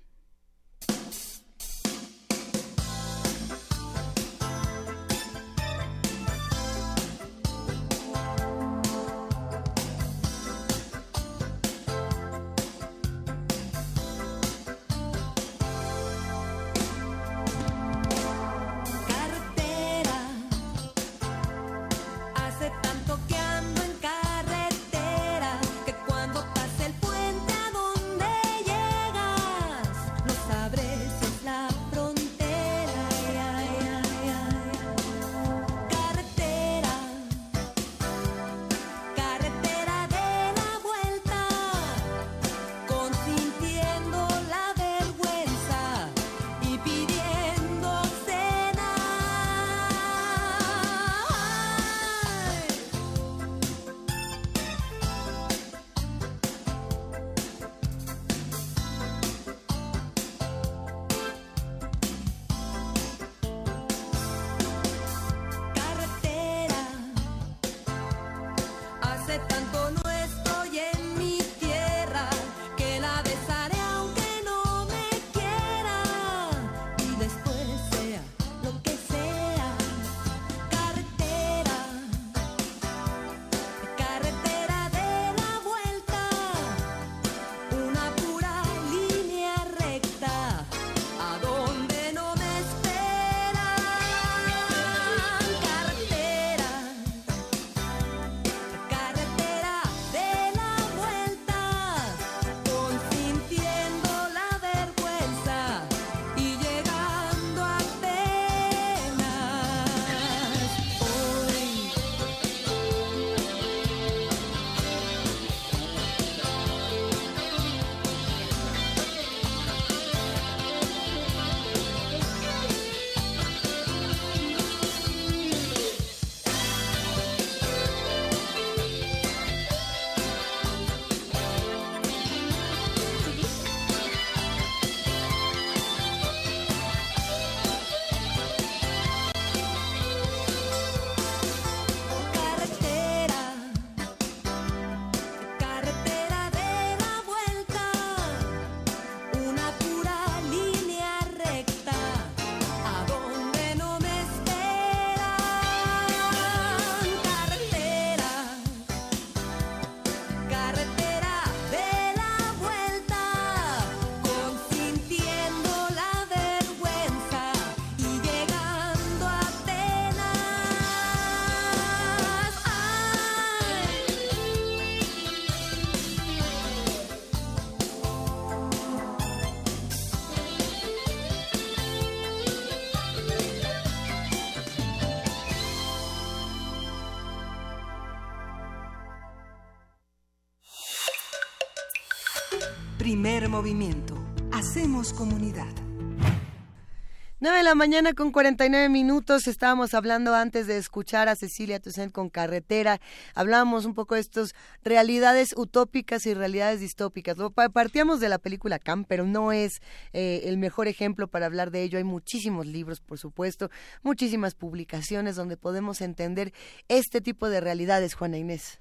9 197.49 197.61
de 197.61 197.65
la 197.65 197.75
mañana 197.75 198.13
con 198.13 198.31
49 198.31 198.91
minutos. 198.91 199.47
Estábamos 199.49 199.95
hablando 199.95 200.35
antes 200.35 200.67
de 200.67 200.77
escuchar 200.77 201.31
a 201.31 201.35
Cecilia 201.35 201.81
Toussaint 201.81 202.13
con 202.13 202.29
Carretera. 202.29 203.01
Hablábamos 203.35 203.87
un 203.87 203.95
poco 203.95 204.17
de 204.17 204.21
estas 204.21 204.55
realidades 204.85 205.55
utópicas 205.57 206.27
y 206.27 206.35
realidades 206.35 206.81
distópicas. 206.81 207.39
Partíamos 207.73 208.21
de 208.21 208.29
la 208.29 208.37
película 208.37 208.79
Cam, 208.79 209.07
pero 209.07 209.25
no 209.25 209.53
es 209.53 209.81
eh, 210.13 210.43
el 210.45 210.59
mejor 210.59 210.89
ejemplo 210.89 211.27
para 211.27 211.47
hablar 211.47 211.71
de 211.71 211.85
ello. 211.85 211.97
Hay 211.97 212.05
muchísimos 212.05 212.67
libros, 212.67 213.01
por 213.01 213.17
supuesto, 213.17 213.71
muchísimas 214.03 214.55
publicaciones 214.55 215.35
donde 215.35 215.57
podemos 215.57 216.03
entender 216.03 216.53
este 216.89 217.23
tipo 217.23 217.49
de 217.49 217.63
realidades, 217.63 218.13
Juana 218.13 218.37
Inés. 218.37 218.79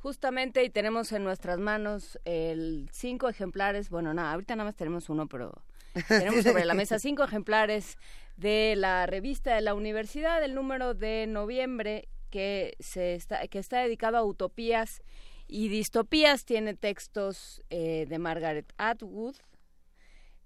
Justamente, 0.00 0.64
y 0.64 0.70
tenemos 0.70 1.12
en 1.12 1.22
nuestras 1.22 1.58
manos 1.58 2.18
el 2.24 2.88
cinco 2.92 3.28
ejemplares, 3.28 3.90
bueno, 3.90 4.14
nada, 4.14 4.32
ahorita 4.32 4.56
nada 4.56 4.70
más 4.70 4.76
tenemos 4.76 5.10
uno, 5.10 5.26
pero 5.26 5.65
tenemos 6.08 6.44
sobre 6.44 6.64
la 6.64 6.74
mesa 6.74 6.98
cinco 6.98 7.24
ejemplares 7.24 7.96
de 8.36 8.74
la 8.76 9.06
revista 9.06 9.54
de 9.54 9.60
la 9.62 9.74
universidad, 9.74 10.42
el 10.44 10.54
número 10.54 10.94
de 10.94 11.26
noviembre, 11.26 12.08
que, 12.30 12.74
se 12.80 13.14
está, 13.14 13.46
que 13.48 13.58
está 13.58 13.80
dedicado 13.80 14.16
a 14.16 14.24
utopías 14.24 15.02
y 15.48 15.68
distopías, 15.68 16.44
tiene 16.44 16.74
textos 16.74 17.62
eh, 17.70 18.04
de 18.08 18.18
Margaret 18.18 18.72
Atwood 18.78 19.36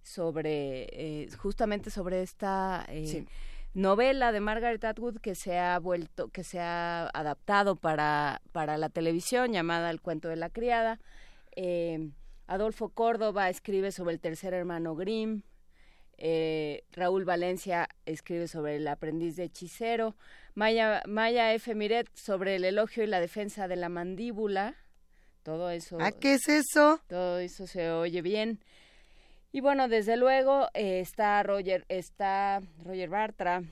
sobre, 0.03 0.87
eh, 0.93 1.29
justamente 1.39 1.91
sobre 1.91 2.23
esta... 2.23 2.85
eh, 2.89 3.07
Sí. 3.07 3.27
novela 3.73 4.33
de 4.33 4.41
Margaret 4.41 4.85
Atwood 4.85 5.19
que 5.21 5.35
se 5.37 5.57
ha 5.59 5.79
vuelto, 5.79 6.29
que 6.29 6.43
se 6.43 6.59
ha 6.59 7.09
adaptado 7.15 7.77
para, 7.77 8.43
para 8.53 8.77
la 8.79 8.89
televisión 8.89 9.53
llamada 9.53 9.91
El 9.91 10.01
cuento 10.01 10.29
de 10.29 10.37
la 10.37 10.51
criada. 10.51 10.99
Eh, 11.55 12.11
Adolfo 12.51 12.89
Córdoba 12.89 13.49
escribe 13.49 13.93
sobre 13.93 14.13
el 14.13 14.19
tercer 14.19 14.55
hermano 14.55 14.97
Grimm. 14.97 15.43
Eh, 16.19 16.83
Raúl 16.91 17.25
Valencia 17.25 17.89
escribe 18.07 18.49
sobre 18.49 18.75
el 18.75 18.89
aprendiz 18.89 19.37
de 19.37 19.45
hechicero. 19.45 20.17
Maya, 20.57 21.01
Maya 21.07 21.55
F. 21.55 21.73
Miret 21.77 22.09
sobre 22.13 22.57
el 22.57 22.65
elogio 22.65 23.05
y 23.05 23.07
la 23.07 23.21
defensa 23.21 23.69
de 23.69 23.77
la 23.77 23.89
mandíbula. 23.89 24.75
Todo 25.45 25.71
eso. 25.71 25.99
¿Ah, 26.01 26.11
qué 26.11 26.35
es 26.35 26.49
eso? 26.49 27.01
Todo 27.07 27.39
eso 27.39 27.69
se 27.69 27.93
oye 27.93 28.21
bien. 28.21 28.59
Y 29.53 29.61
bueno, 29.61 29.87
desde 29.87 30.17
luego 30.17 30.67
eh, 30.75 30.99
está 30.99 31.41
Roger, 31.45 31.85
está 31.89 32.61
Roger 32.83 33.11
Bartra, 33.11 33.63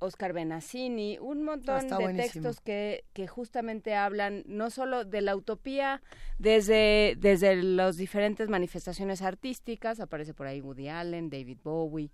Oscar 0.00 0.32
Benassini, 0.32 1.18
un 1.18 1.42
montón 1.42 1.78
está 1.78 1.96
de 1.98 2.04
buenísimo. 2.04 2.44
textos 2.44 2.60
que, 2.60 3.04
que 3.12 3.26
justamente 3.26 3.94
hablan 3.94 4.44
no 4.46 4.70
solo 4.70 5.04
de 5.04 5.20
la 5.20 5.34
utopía 5.34 6.02
desde, 6.38 7.16
desde 7.18 7.56
las 7.62 7.96
diferentes 7.96 8.48
manifestaciones 8.48 9.22
artísticas, 9.22 10.00
aparece 10.00 10.34
por 10.34 10.46
ahí 10.46 10.60
Woody 10.60 10.88
Allen, 10.88 11.30
David 11.30 11.58
Bowie, 11.64 12.10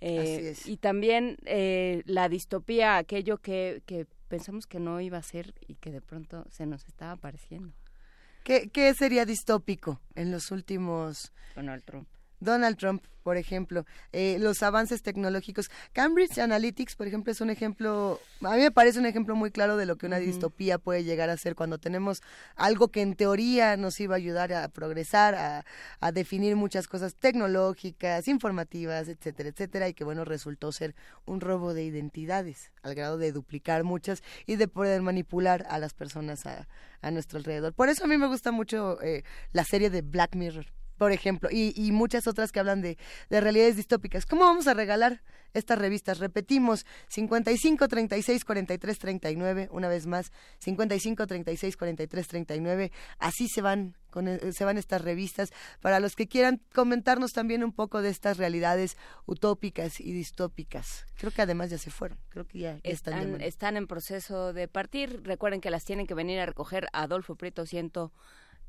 eh, 0.00 0.54
y 0.64 0.76
también 0.78 1.36
eh, 1.44 2.02
la 2.06 2.28
distopía, 2.28 2.96
aquello 2.96 3.38
que, 3.38 3.82
que 3.86 4.06
pensamos 4.28 4.66
que 4.66 4.80
no 4.80 5.00
iba 5.00 5.18
a 5.18 5.22
ser 5.22 5.54
y 5.66 5.76
que 5.76 5.92
de 5.92 6.00
pronto 6.00 6.44
se 6.50 6.66
nos 6.66 6.86
estaba 6.86 7.12
apareciendo. 7.12 7.72
¿Qué, 8.42 8.68
qué 8.70 8.92
sería 8.94 9.24
distópico 9.24 10.00
en 10.16 10.32
los 10.32 10.50
últimos... 10.50 11.32
Donald 11.54 11.84
Trump. 11.84 12.08
Donald 12.42 12.76
Trump, 12.76 13.04
por 13.22 13.36
ejemplo, 13.36 13.86
eh, 14.12 14.36
los 14.40 14.62
avances 14.62 15.02
tecnológicos. 15.02 15.70
Cambridge 15.92 16.38
Analytics, 16.38 16.96
por 16.96 17.06
ejemplo, 17.06 17.30
es 17.30 17.40
un 17.40 17.50
ejemplo, 17.50 18.20
a 18.40 18.56
mí 18.56 18.62
me 18.62 18.70
parece 18.72 18.98
un 18.98 19.06
ejemplo 19.06 19.36
muy 19.36 19.50
claro 19.50 19.76
de 19.76 19.86
lo 19.86 19.96
que 19.96 20.06
una 20.06 20.18
distopía 20.18 20.78
puede 20.78 21.04
llegar 21.04 21.30
a 21.30 21.36
ser 21.36 21.54
cuando 21.54 21.78
tenemos 21.78 22.20
algo 22.56 22.88
que 22.88 23.00
en 23.00 23.14
teoría 23.14 23.76
nos 23.76 24.00
iba 24.00 24.16
a 24.16 24.18
ayudar 24.18 24.52
a 24.52 24.68
progresar, 24.68 25.34
a, 25.36 25.64
a 26.00 26.12
definir 26.12 26.56
muchas 26.56 26.88
cosas 26.88 27.14
tecnológicas, 27.14 28.26
informativas, 28.26 29.08
etcétera, 29.08 29.50
etcétera, 29.50 29.88
y 29.88 29.94
que 29.94 30.04
bueno, 30.04 30.24
resultó 30.24 30.72
ser 30.72 30.94
un 31.24 31.40
robo 31.40 31.74
de 31.74 31.84
identidades, 31.84 32.72
al 32.82 32.96
grado 32.96 33.18
de 33.18 33.30
duplicar 33.30 33.84
muchas 33.84 34.22
y 34.46 34.56
de 34.56 34.66
poder 34.66 35.00
manipular 35.02 35.64
a 35.68 35.78
las 35.78 35.94
personas 35.94 36.44
a, 36.46 36.66
a 37.00 37.10
nuestro 37.12 37.38
alrededor. 37.38 37.72
Por 37.72 37.88
eso 37.88 38.04
a 38.04 38.08
mí 38.08 38.18
me 38.18 38.26
gusta 38.26 38.50
mucho 38.50 39.00
eh, 39.00 39.22
la 39.52 39.64
serie 39.64 39.90
de 39.90 40.02
Black 40.02 40.34
Mirror 40.34 40.66
por 41.02 41.10
ejemplo, 41.10 41.48
y, 41.50 41.72
y 41.74 41.90
muchas 41.90 42.28
otras 42.28 42.52
que 42.52 42.60
hablan 42.60 42.80
de, 42.80 42.96
de 43.28 43.40
realidades 43.40 43.74
distópicas. 43.74 44.24
¿Cómo 44.24 44.44
vamos 44.44 44.68
a 44.68 44.74
regalar 44.74 45.20
estas 45.52 45.76
revistas? 45.76 46.20
Repetimos, 46.20 46.86
55 47.08 47.88
36 47.88 48.44
43 48.44 48.98
39, 49.00 49.68
una 49.72 49.88
vez 49.88 50.06
más, 50.06 50.30
55 50.60 51.26
36 51.26 51.76
43 51.76 52.28
39, 52.28 52.92
así 53.18 53.48
se 53.48 53.62
van 53.62 53.96
con, 54.10 54.28
eh, 54.28 54.52
se 54.52 54.64
van 54.64 54.78
estas 54.78 55.02
revistas 55.02 55.50
para 55.80 55.98
los 55.98 56.14
que 56.14 56.28
quieran 56.28 56.62
comentarnos 56.72 57.32
también 57.32 57.64
un 57.64 57.72
poco 57.72 58.00
de 58.00 58.10
estas 58.10 58.36
realidades 58.36 58.96
utópicas 59.26 59.98
y 59.98 60.12
distópicas. 60.12 61.06
Creo 61.16 61.32
que 61.32 61.42
además 61.42 61.70
ya 61.70 61.78
se 61.78 61.90
fueron, 61.90 62.20
creo 62.28 62.46
que 62.46 62.60
ya, 62.60 62.74
ya 62.74 62.80
están, 62.84 63.18
Están, 63.18 63.40
están 63.40 63.76
en 63.76 63.88
proceso 63.88 64.52
de 64.52 64.68
partir. 64.68 65.22
Recuerden 65.24 65.60
que 65.60 65.70
las 65.70 65.84
tienen 65.84 66.06
que 66.06 66.14
venir 66.14 66.38
a 66.38 66.46
recoger 66.46 66.86
a 66.92 67.02
Adolfo 67.02 67.34
Prieto 67.34 67.66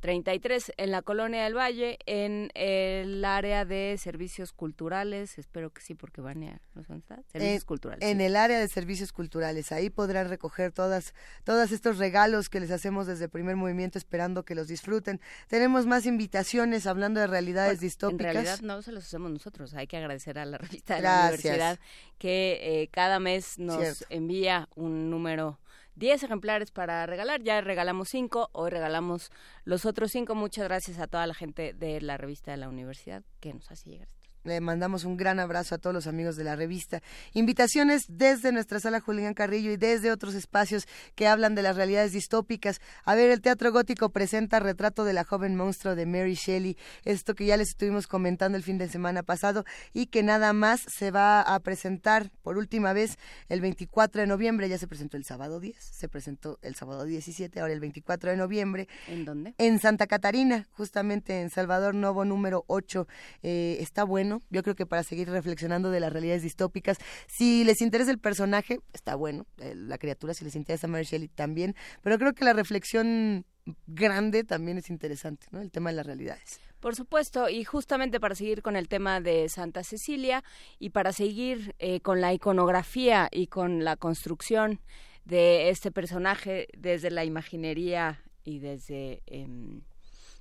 133 0.03 0.73
en 0.77 0.91
la 0.91 1.01
Colonia 1.01 1.43
del 1.45 1.55
Valle, 1.55 1.97
en 2.05 2.51
el 2.55 3.23
área 3.23 3.63
de 3.63 3.95
servicios 3.97 4.51
culturales. 4.51 5.37
Espero 5.37 5.71
que 5.71 5.81
sí, 5.81 5.95
porque 5.95 6.19
van 6.19 6.43
a... 6.43 6.61
¿no 6.75 6.83
dónde 6.83 6.99
está? 6.99 7.15
Servicios 7.31 7.61
en, 7.61 7.65
culturales. 7.67 8.09
en 8.09 8.17
sí. 8.17 8.23
el 8.25 8.35
área 8.35 8.59
de 8.59 8.67
servicios 8.67 9.13
culturales. 9.13 9.71
Ahí 9.71 9.89
podrán 9.89 10.27
recoger 10.27 10.73
todas, 10.73 11.13
todos 11.45 11.71
estos 11.71 11.97
regalos 11.99 12.49
que 12.49 12.59
les 12.59 12.71
hacemos 12.71 13.07
desde 13.07 13.25
el 13.25 13.29
primer 13.29 13.55
movimiento, 13.55 13.97
esperando 13.97 14.43
que 14.43 14.55
los 14.55 14.67
disfruten. 14.67 15.21
Tenemos 15.47 15.85
más 15.85 16.05
invitaciones 16.05 16.85
hablando 16.85 17.21
de 17.21 17.27
realidades 17.27 17.75
En 17.75 17.79
distópicas. 17.79 18.33
realidad 18.33 18.59
no 18.61 18.81
se 18.81 18.91
los 18.91 19.05
hacemos 19.05 19.31
nosotros. 19.31 19.73
Hay 19.73 19.87
que 19.87 19.95
agradecer 19.97 20.37
a 20.37 20.45
la 20.45 20.57
revista 20.83 20.95
de 20.95 21.01
Gracias. 21.01 21.21
la 21.21 21.27
universidad 21.29 21.79
que 22.17 22.59
eh, 22.83 22.87
cada 22.89 23.19
mes 23.19 23.57
nos 23.57 23.79
Cierto. 23.79 24.05
envía 24.09 24.67
un 24.75 25.09
número 25.09 25.59
10 25.95 26.23
ejemplares 26.23 26.71
para 26.71 27.05
regalar. 27.05 27.41
Ya 27.43 27.61
regalamos 27.61 28.09
5, 28.09 28.49
hoy 28.53 28.69
regalamos 28.69 29.31
los 29.63 29.85
otros 29.85 30.11
5. 30.11 30.35
Muchas 30.35 30.65
gracias 30.65 30.99
a 30.99 31.07
toda 31.07 31.27
la 31.27 31.33
gente 31.33 31.73
de 31.73 32.01
la 32.01 32.17
revista 32.17 32.51
de 32.51 32.57
la 32.57 32.69
universidad 32.69 33.23
que 33.39 33.53
nos 33.53 33.71
hace 33.71 33.89
llegar. 33.89 34.07
Le 34.43 34.59
mandamos 34.59 35.05
un 35.05 35.15
gran 35.15 35.39
abrazo 35.39 35.75
a 35.75 35.77
todos 35.77 35.93
los 35.93 36.05
amigos 36.05 36.35
de 36.35 36.43
la 36.43 36.57
revista. 36.57 37.01
Invitaciones 37.31 38.03
desde 38.09 38.51
nuestra 38.51 38.81
sala 38.81 38.99
Julián 38.99 39.33
Carrillo 39.33 39.71
y 39.71 39.77
desde 39.77 40.11
otros 40.11 40.33
espacios 40.35 40.85
que 41.15 41.27
hablan 41.27 41.55
de 41.55 41.61
las 41.61 41.77
realidades 41.77 42.11
distópicas. 42.11 42.81
A 43.05 43.15
ver, 43.15 43.31
el 43.31 43.39
Teatro 43.39 43.71
Gótico 43.71 44.09
presenta 44.09 44.59
Retrato 44.59 45.05
de 45.05 45.13
la 45.13 45.23
joven 45.23 45.55
monstruo 45.55 45.95
de 45.95 46.05
Mary 46.05 46.33
Shelley, 46.35 46.77
esto 47.05 47.35
que 47.35 47.45
ya 47.45 47.55
les 47.55 47.69
estuvimos 47.69 48.05
comentando 48.05 48.57
el 48.57 48.63
fin 48.63 48.77
de 48.77 48.89
semana 48.89 49.23
pasado 49.23 49.63
y 49.93 50.07
que 50.07 50.23
nada 50.23 50.51
más 50.51 50.81
se 50.87 51.11
va 51.11 51.41
a 51.41 51.57
presentar 51.61 52.29
por 52.41 52.57
última 52.57 52.91
vez 52.91 53.17
el 53.47 53.61
24 53.61 54.21
de 54.21 54.27
noviembre. 54.27 54.67
Ya 54.67 54.77
se 54.77 54.87
presentó 54.87 55.15
el 55.15 55.23
sábado 55.23 55.61
10, 55.61 55.77
se 55.77 56.09
presentó 56.09 56.59
el 56.61 56.75
sábado 56.75 57.05
17, 57.05 57.61
ahora 57.61 57.71
el 57.71 57.79
24 57.79 58.31
de 58.31 58.35
noviembre. 58.35 58.87
¿En 59.07 59.23
dónde? 59.23 59.55
En 59.57 59.79
Santa 59.79 60.07
Catarina, 60.07 60.67
justamente 60.73 61.39
en 61.39 61.49
Salvador 61.49 61.95
Novo 61.95 62.25
número 62.25 62.65
8. 62.67 63.07
Eh, 63.43 63.77
está 63.79 64.03
bueno, 64.03 64.32
yo 64.49 64.63
creo 64.63 64.75
que 64.75 64.85
para 64.85 65.03
seguir 65.03 65.29
reflexionando 65.29 65.91
de 65.91 65.99
las 65.99 66.11
realidades 66.11 66.43
distópicas. 66.43 66.97
Si 67.27 67.63
les 67.63 67.81
interesa 67.81 68.11
el 68.11 68.19
personaje, 68.19 68.79
está 68.93 69.15
bueno. 69.15 69.45
Eh, 69.59 69.75
la 69.75 69.97
criatura, 69.97 70.33
si 70.33 70.43
les 70.45 70.55
interesa 70.55 70.87
Mary 70.87 71.05
Shelley, 71.05 71.27
también. 71.27 71.75
Pero 72.01 72.17
creo 72.17 72.33
que 72.33 72.45
la 72.45 72.53
reflexión 72.53 73.45
grande 73.87 74.43
también 74.43 74.77
es 74.77 74.89
interesante, 74.89 75.47
¿no? 75.51 75.61
El 75.61 75.71
tema 75.71 75.89
de 75.89 75.97
las 75.97 76.05
realidades. 76.05 76.59
Por 76.79 76.95
supuesto, 76.95 77.47
y 77.47 77.63
justamente 77.63 78.19
para 78.19 78.35
seguir 78.35 78.61
con 78.61 78.75
el 78.75 78.89
tema 78.89 79.21
de 79.21 79.47
Santa 79.47 79.83
Cecilia 79.83 80.43
y 80.79 80.89
para 80.89 81.13
seguir 81.13 81.75
eh, 81.79 82.01
con 82.01 82.19
la 82.19 82.33
iconografía 82.33 83.29
y 83.31 83.47
con 83.47 83.85
la 83.85 83.95
construcción 83.95 84.81
de 85.23 85.69
este 85.69 85.91
personaje 85.91 86.67
desde 86.77 87.09
la 87.09 87.23
imaginería 87.23 88.21
y 88.43 88.59
desde 88.59 89.23
em, 89.27 89.81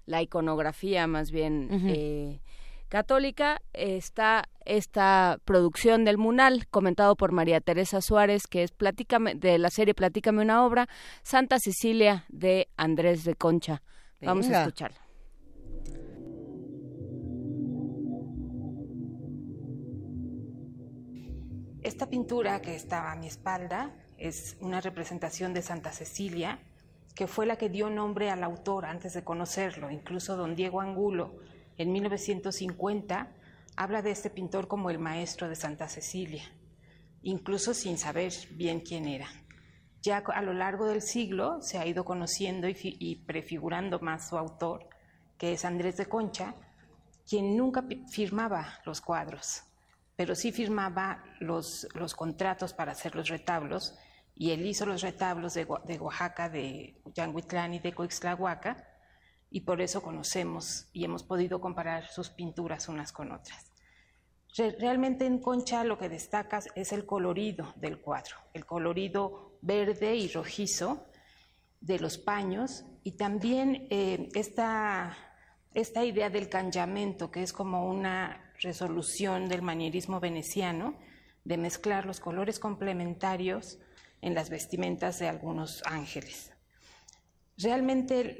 la 0.07 0.21
iconografía 0.21 1.07
más 1.07 1.31
bien 1.31 1.69
eh, 1.89 2.41
católica, 2.93 3.63
está 3.73 4.51
esta 4.67 5.39
producción 5.47 6.05
del 6.05 6.19
Munal, 6.19 6.67
comentado 6.69 7.17
por 7.17 7.33
María 7.33 7.63
Teresa 7.63 8.03
Suárez, 8.03 8.47
que 8.47 8.63
es 8.63 8.71
Platícame, 8.71 9.35
de 9.35 9.57
la 9.57 9.71
serie 9.71 9.95
Platícame 9.95 10.43
una 10.43 10.63
obra, 10.63 10.87
Santa 11.23 11.57
Cecilia 11.59 12.27
de 12.29 12.69
Andrés 12.77 13.25
de 13.25 13.35
Concha. 13.35 13.83
Vamos 14.21 14.47
a 14.51 14.61
escucharla. 14.61 15.01
Esta 21.83 22.11
pintura 22.11 22.61
que 22.61 22.75
está 22.75 23.11
a 23.11 23.17
mi 23.17 23.27
espalda 23.27 23.91
es 24.19 24.59
una 24.61 24.83
representación 24.83 25.55
de 25.55 25.63
Santa 25.63 25.93
Cecilia, 25.93 26.59
que 27.15 27.27
fue 27.27 27.47
la 27.47 27.57
que 27.57 27.71
dio 27.71 27.89
nombre 27.89 28.29
al 28.29 28.45
autor 28.45 28.85
antes 28.85 29.15
de 29.15 29.25
conocerlo. 29.25 29.91
Incluso 29.91 30.37
don 30.37 30.55
Diego 30.55 30.83
Angulo, 30.83 31.39
en 31.83 31.93
1950, 31.93 33.33
habla 33.77 34.03
de 34.03 34.11
este 34.11 34.31
pintor 34.31 34.69
como 34.69 34.91
el 34.91 34.99
maestro 34.99 35.49
de 35.49 35.57
Santa 35.57 35.89
Cecilia, 35.89 36.45
incluso 37.23 37.75
sin 37.75 37.99
saber 37.99 38.33
bien 38.53 38.81
quién 38.81 39.07
era. 39.07 39.29
Ya 40.03 40.19
a 40.19 40.43
lo 40.43 40.53
largo 40.53 40.87
del 40.87 41.01
siglo 41.03 41.61
se 41.63 41.79
ha 41.79 41.87
ido 41.87 42.05
conociendo 42.05 42.69
y, 42.69 42.75
fi- 42.75 42.97
y 42.99 43.17
prefigurando 43.25 44.01
más 44.01 44.29
su 44.29 44.37
autor, 44.37 44.89
que 45.39 45.53
es 45.53 45.65
Andrés 45.65 45.97
de 45.97 46.07
Concha, 46.07 46.55
quien 47.29 47.57
nunca 47.57 47.85
firmaba 48.11 48.81
los 48.85 49.01
cuadros, 49.01 49.63
pero 50.17 50.35
sí 50.35 50.51
firmaba 50.53 51.23
los, 51.41 51.87
contratos 52.17 52.73
para 52.75 52.93
hacer 52.93 53.15
los 53.15 53.29
retablos, 53.29 53.97
y 54.35 54.51
él 54.51 54.67
hizo 54.67 54.87
los 54.87 55.03
retablos 55.03 55.55
de 55.55 55.65
Oaxaca, 56.01 56.49
de 56.49 57.01
Yanguitlán 57.15 57.75
y 57.75 57.79
de 57.79 57.93
Coixtlahuaca, 57.93 58.89
y 59.53 59.61
por 59.61 59.81
eso 59.83 60.03
conocemos 60.03 60.89
y 60.93 61.05
hemos 61.05 61.23
podido 61.23 61.61
comparar 61.61 62.09
sus 62.09 62.31
pinturas 62.31 62.89
unas 62.89 63.13
con 63.13 63.33
otras. 63.33 63.71
Re- 64.57 64.77
Realmente 64.81 65.27
en 65.27 65.39
Concha 65.41 65.85
lo 65.85 65.99
que 65.99 66.09
destaca 66.09 66.61
es 66.75 66.93
el 66.93 67.05
colorido 67.07 67.73
del 67.77 68.01
cuadro, 68.01 68.37
el 68.55 68.65
colorido 68.65 69.59
verde 69.63 70.17
y 70.17 70.29
rojizo 70.29 71.07
de 71.81 71.99
los 71.99 72.19
paños 72.19 72.85
y 73.05 73.13
también 73.13 73.87
eh, 73.91 74.29
esta, 74.35 75.17
esta 75.75 76.05
idea 76.05 76.31
del 76.31 76.49
canllamento, 76.49 77.31
que 77.31 77.43
es 77.43 77.53
como 77.53 77.89
una 77.89 78.53
resolución 78.61 79.49
del 79.49 79.63
manierismo 79.63 80.21
veneciano, 80.21 80.97
de 81.45 81.57
mezclar 81.57 82.07
los 82.07 82.21
colores 82.21 82.61
complementarios 82.61 83.79
en 84.21 84.35
las 84.35 84.49
vestimentas 84.49 85.19
de 85.19 85.29
algunos 85.29 85.83
ángeles. 85.85 86.52
Realmente 87.63 88.37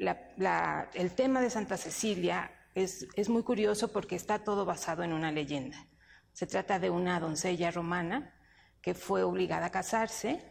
el 0.93 1.11
tema 1.15 1.41
de 1.41 1.49
Santa 1.49 1.77
Cecilia 1.77 2.51
es, 2.75 3.07
es 3.15 3.29
muy 3.29 3.43
curioso 3.43 3.91
porque 3.91 4.15
está 4.15 4.43
todo 4.43 4.65
basado 4.65 5.03
en 5.03 5.13
una 5.13 5.31
leyenda. 5.31 5.87
Se 6.33 6.47
trata 6.47 6.79
de 6.79 6.89
una 6.89 7.19
doncella 7.19 7.71
romana 7.71 8.33
que 8.81 8.93
fue 8.93 9.23
obligada 9.23 9.67
a 9.67 9.71
casarse 9.71 10.43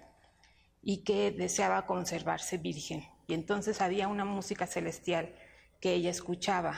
y 0.80 1.04
que 1.04 1.32
deseaba 1.32 1.86
conservarse 1.86 2.56
virgen. 2.56 3.04
Y 3.26 3.34
entonces 3.34 3.80
había 3.80 4.08
una 4.08 4.24
música 4.24 4.66
celestial 4.66 5.34
que 5.80 5.92
ella 5.92 6.10
escuchaba 6.10 6.76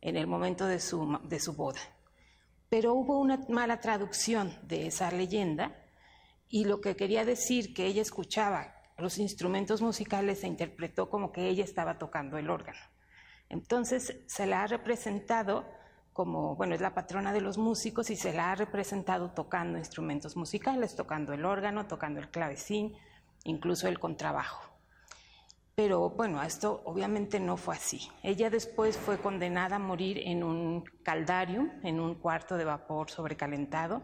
en 0.00 0.16
el 0.16 0.26
momento 0.26 0.66
de 0.66 0.78
su, 0.78 1.18
de 1.24 1.40
su 1.40 1.54
boda. 1.54 1.80
Pero 2.68 2.94
hubo 2.94 3.18
una 3.18 3.38
mala 3.48 3.80
traducción 3.80 4.58
de 4.62 4.86
esa 4.86 5.10
leyenda 5.10 5.74
y 6.48 6.64
lo 6.64 6.80
que 6.80 6.94
quería 6.94 7.24
decir 7.24 7.74
que 7.74 7.86
ella 7.86 8.02
escuchaba 8.02 8.74
los 8.96 9.18
instrumentos 9.18 9.82
musicales 9.82 10.40
se 10.40 10.46
interpretó 10.46 11.10
como 11.10 11.32
que 11.32 11.48
ella 11.48 11.64
estaba 11.64 11.98
tocando 11.98 12.38
el 12.38 12.50
órgano. 12.50 12.78
Entonces 13.48 14.20
se 14.26 14.46
la 14.46 14.62
ha 14.62 14.66
representado 14.66 15.64
como, 16.12 16.54
bueno, 16.54 16.74
es 16.74 16.80
la 16.80 16.94
patrona 16.94 17.32
de 17.32 17.40
los 17.40 17.58
músicos 17.58 18.08
y 18.08 18.16
se 18.16 18.32
la 18.32 18.52
ha 18.52 18.54
representado 18.54 19.32
tocando 19.32 19.78
instrumentos 19.78 20.36
musicales, 20.36 20.94
tocando 20.94 21.32
el 21.32 21.44
órgano, 21.44 21.86
tocando 21.86 22.20
el 22.20 22.30
clavecín, 22.30 22.94
incluso 23.42 23.88
el 23.88 23.98
contrabajo. 23.98 24.62
Pero 25.74 26.10
bueno, 26.10 26.40
esto 26.42 26.82
obviamente 26.84 27.40
no 27.40 27.56
fue 27.56 27.74
así. 27.74 28.08
Ella 28.22 28.48
después 28.48 28.96
fue 28.96 29.18
condenada 29.18 29.76
a 29.76 29.80
morir 29.80 30.18
en 30.24 30.44
un 30.44 30.84
caldarium, 31.02 31.68
en 31.82 31.98
un 31.98 32.14
cuarto 32.14 32.56
de 32.56 32.64
vapor 32.64 33.10
sobrecalentado, 33.10 34.02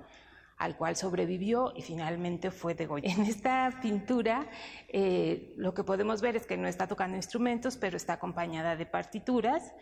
al 0.61 0.77
cual 0.77 0.95
sobrevivió 0.95 1.73
y 1.75 1.81
finalmente 1.81 2.51
fue 2.51 2.75
degollada. 2.75 3.15
En 3.15 3.23
esta 3.23 3.81
pintura 3.81 4.47
eh, 4.89 5.55
lo 5.57 5.73
que 5.73 5.85
podemos 5.85 6.21
ver 6.21 6.37
es 6.37 6.47
que 6.47 6.59
no 6.59 6.69
está 6.69 6.87
tocando 6.87 7.17
instrumentos, 7.17 7.79
pero 7.79 7.97
está 7.97 8.13
acompañada 8.13 8.77
de 8.77 8.85
partituras 8.85 9.75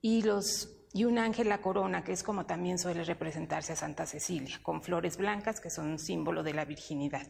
y 0.00 1.04
un 1.04 1.18
ángel 1.18 1.50
la 1.50 1.60
corona, 1.60 2.02
que 2.02 2.12
es 2.12 2.22
como 2.22 2.46
también 2.46 2.78
suele 2.78 3.04
representarse 3.04 3.74
a 3.74 3.76
Santa 3.76 4.06
Cecilia, 4.06 4.58
con 4.62 4.82
flores 4.82 5.18
blancas 5.18 5.60
que 5.60 5.68
son 5.68 5.88
un 5.88 5.98
símbolo 5.98 6.42
de 6.42 6.54
la 6.54 6.64
virginidad. 6.64 7.26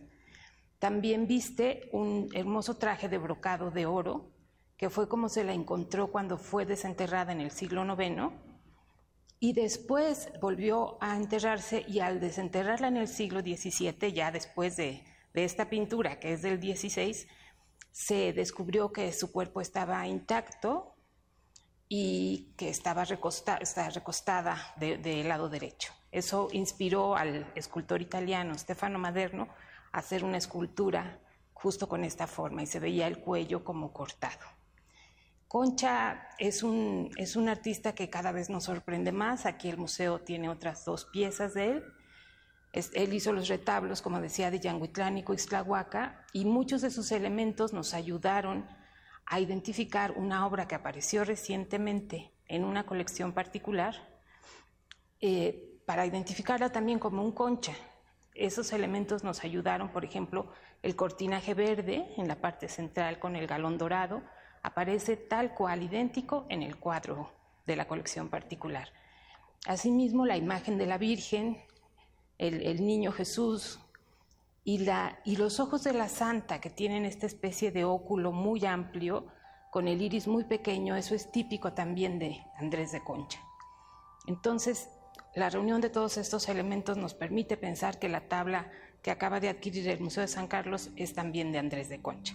También 0.79 1.27
viste 1.27 1.89
un 1.93 2.29
hermoso 2.35 2.77
traje 2.77 3.09
de 3.09 3.19
brocado 3.19 3.73
de 3.73 3.87
oro, 3.87 4.31
que 4.77 4.91
fue 4.91 5.09
como 5.09 5.29
se 5.29 5.43
la 5.43 5.55
encontró 5.55 6.13
cuando 6.13 6.39
fue 6.39 6.67
desenterrada 6.67 7.33
en 7.33 7.41
el 7.41 7.51
siglo 7.51 7.85
IX, 7.85 8.33
y 9.39 9.53
después 9.53 10.31
volvió 10.41 10.97
a 11.01 11.17
enterrarse 11.17 11.85
y 11.87 12.01
al 12.01 12.21
desenterrarla 12.21 12.89
en 12.89 12.97
el 12.97 13.09
siglo 13.09 13.41
XVII, 13.41 14.13
ya 14.13 14.31
después 14.31 14.77
de, 14.77 15.05
de 15.35 15.45
esta 15.45 15.69
pintura, 15.69 16.19
que 16.19 16.33
es 16.33 16.43
del 16.43 16.61
XVI, 16.61 17.27
se 17.93 18.33
descubrió 18.33 18.93
que 18.93 19.13
su 19.13 19.31
cuerpo 19.33 19.61
estaba 19.61 20.07
intacto 20.07 20.95
y 21.89 22.55
que 22.57 22.69
estaba 22.69 23.05
recosta, 23.05 23.57
está 23.57 23.89
recostada 23.91 24.75
del 24.77 25.03
de 25.03 25.25
lado 25.25 25.49
derecho. 25.49 25.93
Eso 26.11 26.49
inspiró 26.53 27.17
al 27.17 27.53
escultor 27.55 28.01
italiano 28.01 28.57
Stefano 28.57 28.99
Maderno 28.99 29.49
a 29.93 29.99
hacer 29.99 30.25
una 30.25 30.39
escultura 30.39 31.21
justo 31.53 31.89
con 31.89 32.05
esta 32.05 32.27
forma 32.27 32.63
y 32.63 32.67
se 32.67 32.81
veía 32.81 33.07
el 33.07 33.21
cuello 33.21 33.65
como 33.65 33.93
cortado. 33.93 34.56
Concha 35.57 36.29
es 36.39 36.63
un, 36.63 37.11
es 37.17 37.35
un 37.35 37.49
artista 37.49 37.95
que 37.95 38.11
cada 38.11 38.31
vez 38.31 38.51
nos 38.51 38.65
sorprende 38.65 39.11
más. 39.11 39.47
Aquí 39.47 39.71
el 39.71 39.79
museo 39.79 40.19
tiene 40.21 40.51
otras 40.51 40.85
dos 40.85 41.07
piezas 41.07 41.55
de 41.55 41.71
él. 41.71 41.85
Él 42.75 43.15
hizo 43.15 43.33
los 43.33 43.49
retablos, 43.49 44.03
como 44.03 44.21
decía, 44.21 44.51
de 44.51 44.61
Yanguitlán 44.61 45.17
y 45.17 45.23
Coixtlahuaca, 45.23 46.27
y 46.35 46.45
muchos 46.45 46.83
de 46.83 46.91
sus 46.91 47.11
elementos 47.11 47.73
nos 47.73 47.95
ayudaron 47.95 48.69
a 49.25 49.41
identificar 49.41 50.13
una 50.19 50.47
obra 50.47 50.69
que 50.69 50.75
apareció 50.75 51.25
recientemente 51.25 52.35
en 52.49 52.63
una 52.63 52.85
colección 52.85 53.33
particular, 53.33 53.95
eh, 55.23 55.81
para 55.87 56.05
identificarla 56.05 56.71
también 56.71 56.99
como 56.99 57.23
un 57.23 57.33
concha. 57.33 57.73
Esos 58.35 58.75
elementos 58.75 59.25
nos 59.25 59.43
ayudaron, 59.43 59.89
por 59.89 60.05
ejemplo, 60.05 60.53
el 60.83 60.97
cortinaje 60.97 61.55
verde 61.55 62.13
en 62.19 62.29
la 62.29 62.43
parte 62.43 62.69
central 62.69 63.19
con 63.19 63.37
el 63.37 63.47
galón 63.47 63.79
dorado, 63.79 64.23
aparece 64.67 65.17
tal 65.17 65.55
cual 65.55 65.85
idéntico 65.85 66.45
en 66.49 66.61
el 66.61 66.77
cuadro 66.77 67.31
de 67.67 67.77
la 67.77 67.87
colección 67.87 68.29
particular. 68.29 68.89
Asimismo, 69.65 70.27
la 70.27 70.37
imagen 70.37 70.77
de 70.77 70.87
la 70.87 70.99
Virgen, 70.99 71.63
el, 72.37 72.85
niño 72.85 73.13
Jesús 73.13 73.79
y 74.65 74.85
los 75.37 75.61
ojos 75.61 75.85
de 75.85 75.93
la 75.93 76.09
Santa, 76.09 76.61
que 76.61 76.69
tienen 76.69 77.05
esta 77.05 77.27
especie 77.27 77.71
de 77.71 77.85
óculo 77.85 78.33
muy 78.33 78.67
amplio, 78.67 79.29
con 79.71 79.87
el 79.87 80.03
iris 80.03 80.27
muy 80.27 80.43
pequeño, 80.43 80.97
eso 80.97 81.15
es 81.15 81.31
típico 81.31 81.73
también 81.73 82.19
de 82.19 82.45
Andrés 82.57 82.91
de 82.91 83.05
Concha. 83.05 83.39
Entonces, 84.27 84.89
la 85.37 85.49
reunión 85.49 85.81
de 85.81 85.91
todos 85.91 86.17
estos 86.17 86.49
elementos 86.49 86.97
nos 86.97 87.15
permite 87.15 87.57
pensar 87.57 88.01
que 88.01 88.09
la 88.09 88.27
tabla 88.27 88.69
que 89.03 89.13
acaba 89.13 89.39
de 89.39 89.49
adquirir 89.49 89.89
el 89.89 90.01
Museo 90.01 90.23
de 90.23 90.29
San 90.29 90.49
Carlos 90.49 90.91
es 90.97 91.15
también 91.15 91.53
de 91.53 91.59
Andrés 91.59 91.89
de 91.89 92.03
Concha. 92.03 92.35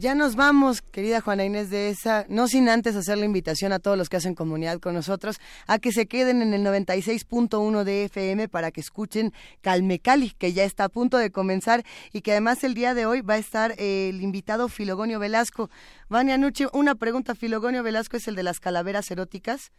Ya 0.00 0.14
nos 0.14 0.34
vamos, 0.34 0.80
querida 0.80 1.20
Juana 1.20 1.44
Inés 1.44 1.68
de 1.68 1.90
esa, 1.90 2.24
no 2.30 2.48
sin 2.48 2.70
antes 2.70 2.96
hacer 2.96 3.18
la 3.18 3.26
invitación 3.26 3.70
a 3.74 3.80
todos 3.80 3.98
los 3.98 4.08
que 4.08 4.16
hacen 4.16 4.34
comunidad 4.34 4.80
con 4.80 4.94
nosotros 4.94 5.36
a 5.66 5.78
que 5.78 5.92
se 5.92 6.06
queden 6.06 6.40
en 6.40 6.54
el 6.54 6.64
96.1 6.64 7.84
de 7.84 8.04
FM 8.04 8.48
para 8.48 8.70
que 8.70 8.80
escuchen 8.80 9.34
Calme 9.60 9.98
Cali, 9.98 10.30
que 10.30 10.54
ya 10.54 10.64
está 10.64 10.84
a 10.84 10.88
punto 10.88 11.18
de 11.18 11.30
comenzar 11.30 11.84
y 12.14 12.22
que 12.22 12.30
además 12.30 12.64
el 12.64 12.72
día 12.72 12.94
de 12.94 13.04
hoy 13.04 13.20
va 13.20 13.34
a 13.34 13.38
estar 13.38 13.72
eh, 13.72 14.08
el 14.08 14.22
invitado 14.22 14.68
Filogonio 14.68 15.18
Velasco. 15.18 15.68
Vania 16.08 16.38
Nuche, 16.38 16.68
una 16.72 16.94
pregunta, 16.94 17.34
Filogonio 17.34 17.82
Velasco 17.82 18.16
es 18.16 18.26
el 18.26 18.36
de 18.36 18.42
las 18.42 18.58
calaveras 18.58 19.10
eróticas. 19.10 19.70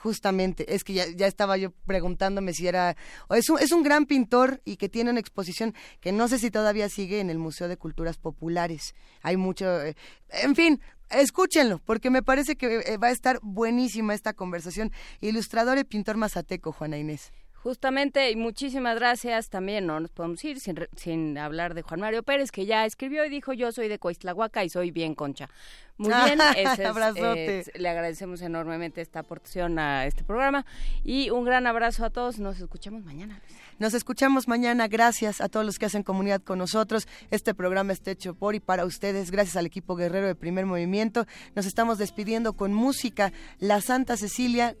Justamente, 0.00 0.74
es 0.74 0.84
que 0.84 0.92
ya, 0.92 1.06
ya, 1.08 1.26
estaba 1.26 1.56
yo 1.56 1.72
preguntándome 1.84 2.54
si 2.54 2.68
era... 2.68 2.96
Es 3.30 3.50
un, 3.50 3.58
es 3.58 3.72
un 3.72 3.82
gran 3.82 4.06
pintor 4.06 4.62
y 4.64 4.76
que 4.76 4.88
tiene 4.88 5.10
una 5.10 5.18
exposición 5.18 5.74
que 6.00 6.12
no 6.12 6.28
sé 6.28 6.38
si 6.38 6.52
todavía 6.52 6.88
sigue 6.88 7.18
en 7.18 7.30
el 7.30 7.38
Museo 7.38 7.66
de 7.66 7.76
Culturas 7.76 8.16
Populares. 8.16 8.94
Hay 9.22 9.36
mucho... 9.36 9.82
Eh, 9.82 9.96
en 10.28 10.54
fin, 10.54 10.80
escúchenlo, 11.10 11.80
porque 11.84 12.10
me 12.10 12.22
parece 12.22 12.54
que 12.54 12.76
eh, 12.76 12.96
va 12.96 13.08
a 13.08 13.10
estar 13.10 13.40
buenísima 13.42 14.14
esta 14.14 14.34
conversación. 14.34 14.92
Ilustrador 15.20 15.78
y 15.78 15.84
pintor 15.84 16.16
mazateco, 16.16 16.70
Juana 16.70 16.96
Inés. 16.96 17.32
Justamente, 17.62 18.30
y 18.30 18.36
muchísimas 18.36 18.96
gracias 18.96 19.50
también, 19.50 19.84
no 19.86 19.98
nos 19.98 20.10
podemos 20.12 20.42
ir 20.44 20.60
sin, 20.60 20.86
sin 20.96 21.36
hablar 21.38 21.74
de 21.74 21.82
Juan 21.82 22.00
Mario 22.00 22.22
Pérez, 22.22 22.52
que 22.52 22.66
ya 22.66 22.86
escribió 22.86 23.24
y 23.24 23.30
dijo, 23.30 23.52
yo 23.52 23.72
soy 23.72 23.88
de 23.88 23.98
Coistlahuaca 23.98 24.64
y 24.64 24.68
soy 24.68 24.92
bien 24.92 25.16
concha. 25.16 25.50
Muy 25.96 26.14
bien, 26.24 26.38
ese 26.56 26.82
es, 26.82 26.88
Abrazote. 26.88 27.58
eh, 27.60 27.64
le 27.74 27.88
agradecemos 27.88 28.40
enormemente 28.42 29.00
esta 29.00 29.20
aportación 29.20 29.80
a 29.80 30.06
este 30.06 30.22
programa 30.22 30.64
y 31.02 31.30
un 31.30 31.44
gran 31.44 31.66
abrazo 31.66 32.04
a 32.04 32.10
todos, 32.10 32.38
nos 32.38 32.60
escuchamos 32.60 33.04
mañana. 33.04 33.40
Nos 33.80 33.92
escuchamos 33.92 34.46
mañana, 34.46 34.86
gracias 34.86 35.40
a 35.40 35.48
todos 35.48 35.66
los 35.66 35.80
que 35.80 35.86
hacen 35.86 36.04
comunidad 36.04 36.40
con 36.40 36.58
nosotros. 36.58 37.08
Este 37.32 37.54
programa 37.54 37.92
está 37.92 38.12
hecho 38.12 38.34
por 38.34 38.54
y 38.54 38.60
para 38.60 38.84
ustedes, 38.84 39.32
gracias 39.32 39.56
al 39.56 39.66
equipo 39.66 39.96
guerrero 39.96 40.28
de 40.28 40.36
Primer 40.36 40.64
Movimiento. 40.64 41.26
Nos 41.56 41.66
estamos 41.66 41.98
despidiendo 41.98 42.52
con 42.52 42.72
música, 42.72 43.32
La 43.58 43.80
Santa 43.80 44.16
Cecilia, 44.16 44.76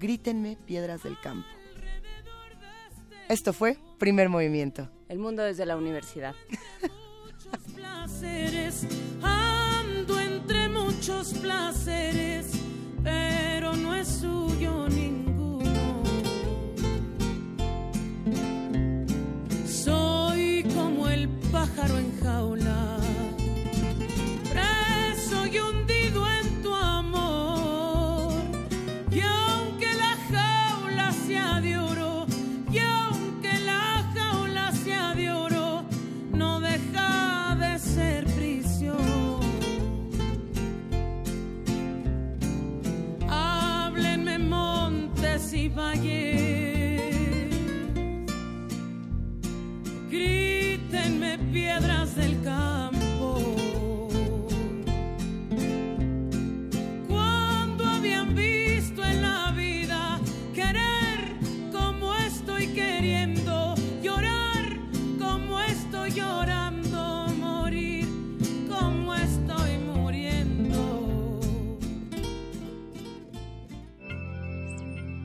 Grítenme 0.00 0.56
Piedras 0.66 1.04
del 1.04 1.18
Campo. 1.20 1.57
Esto 3.28 3.52
fue 3.52 3.76
Primer 3.98 4.30
Movimiento. 4.30 4.88
El 5.06 5.18
mundo 5.18 5.42
desde 5.42 5.66
la 5.66 5.76
universidad. 5.76 6.34
placeres, 7.74 8.86
ando 9.22 10.18
entre 10.18 10.70
muchos 10.70 11.34
placeres, 11.34 12.50
pero 13.04 13.74
no 13.74 13.94
es 13.94 14.08
suyo 14.08 14.88
ninguno. 14.88 16.02
Soy 19.66 20.64
como 20.74 21.06
el 21.08 21.28
pájaro 21.52 21.98
en 21.98 22.18
jaula, 22.20 22.87
y 45.52 45.68
valles, 45.68 47.14
grítenme 50.10 51.38
piedras 51.52 52.16
del 52.16 52.42
campo. 52.42 52.97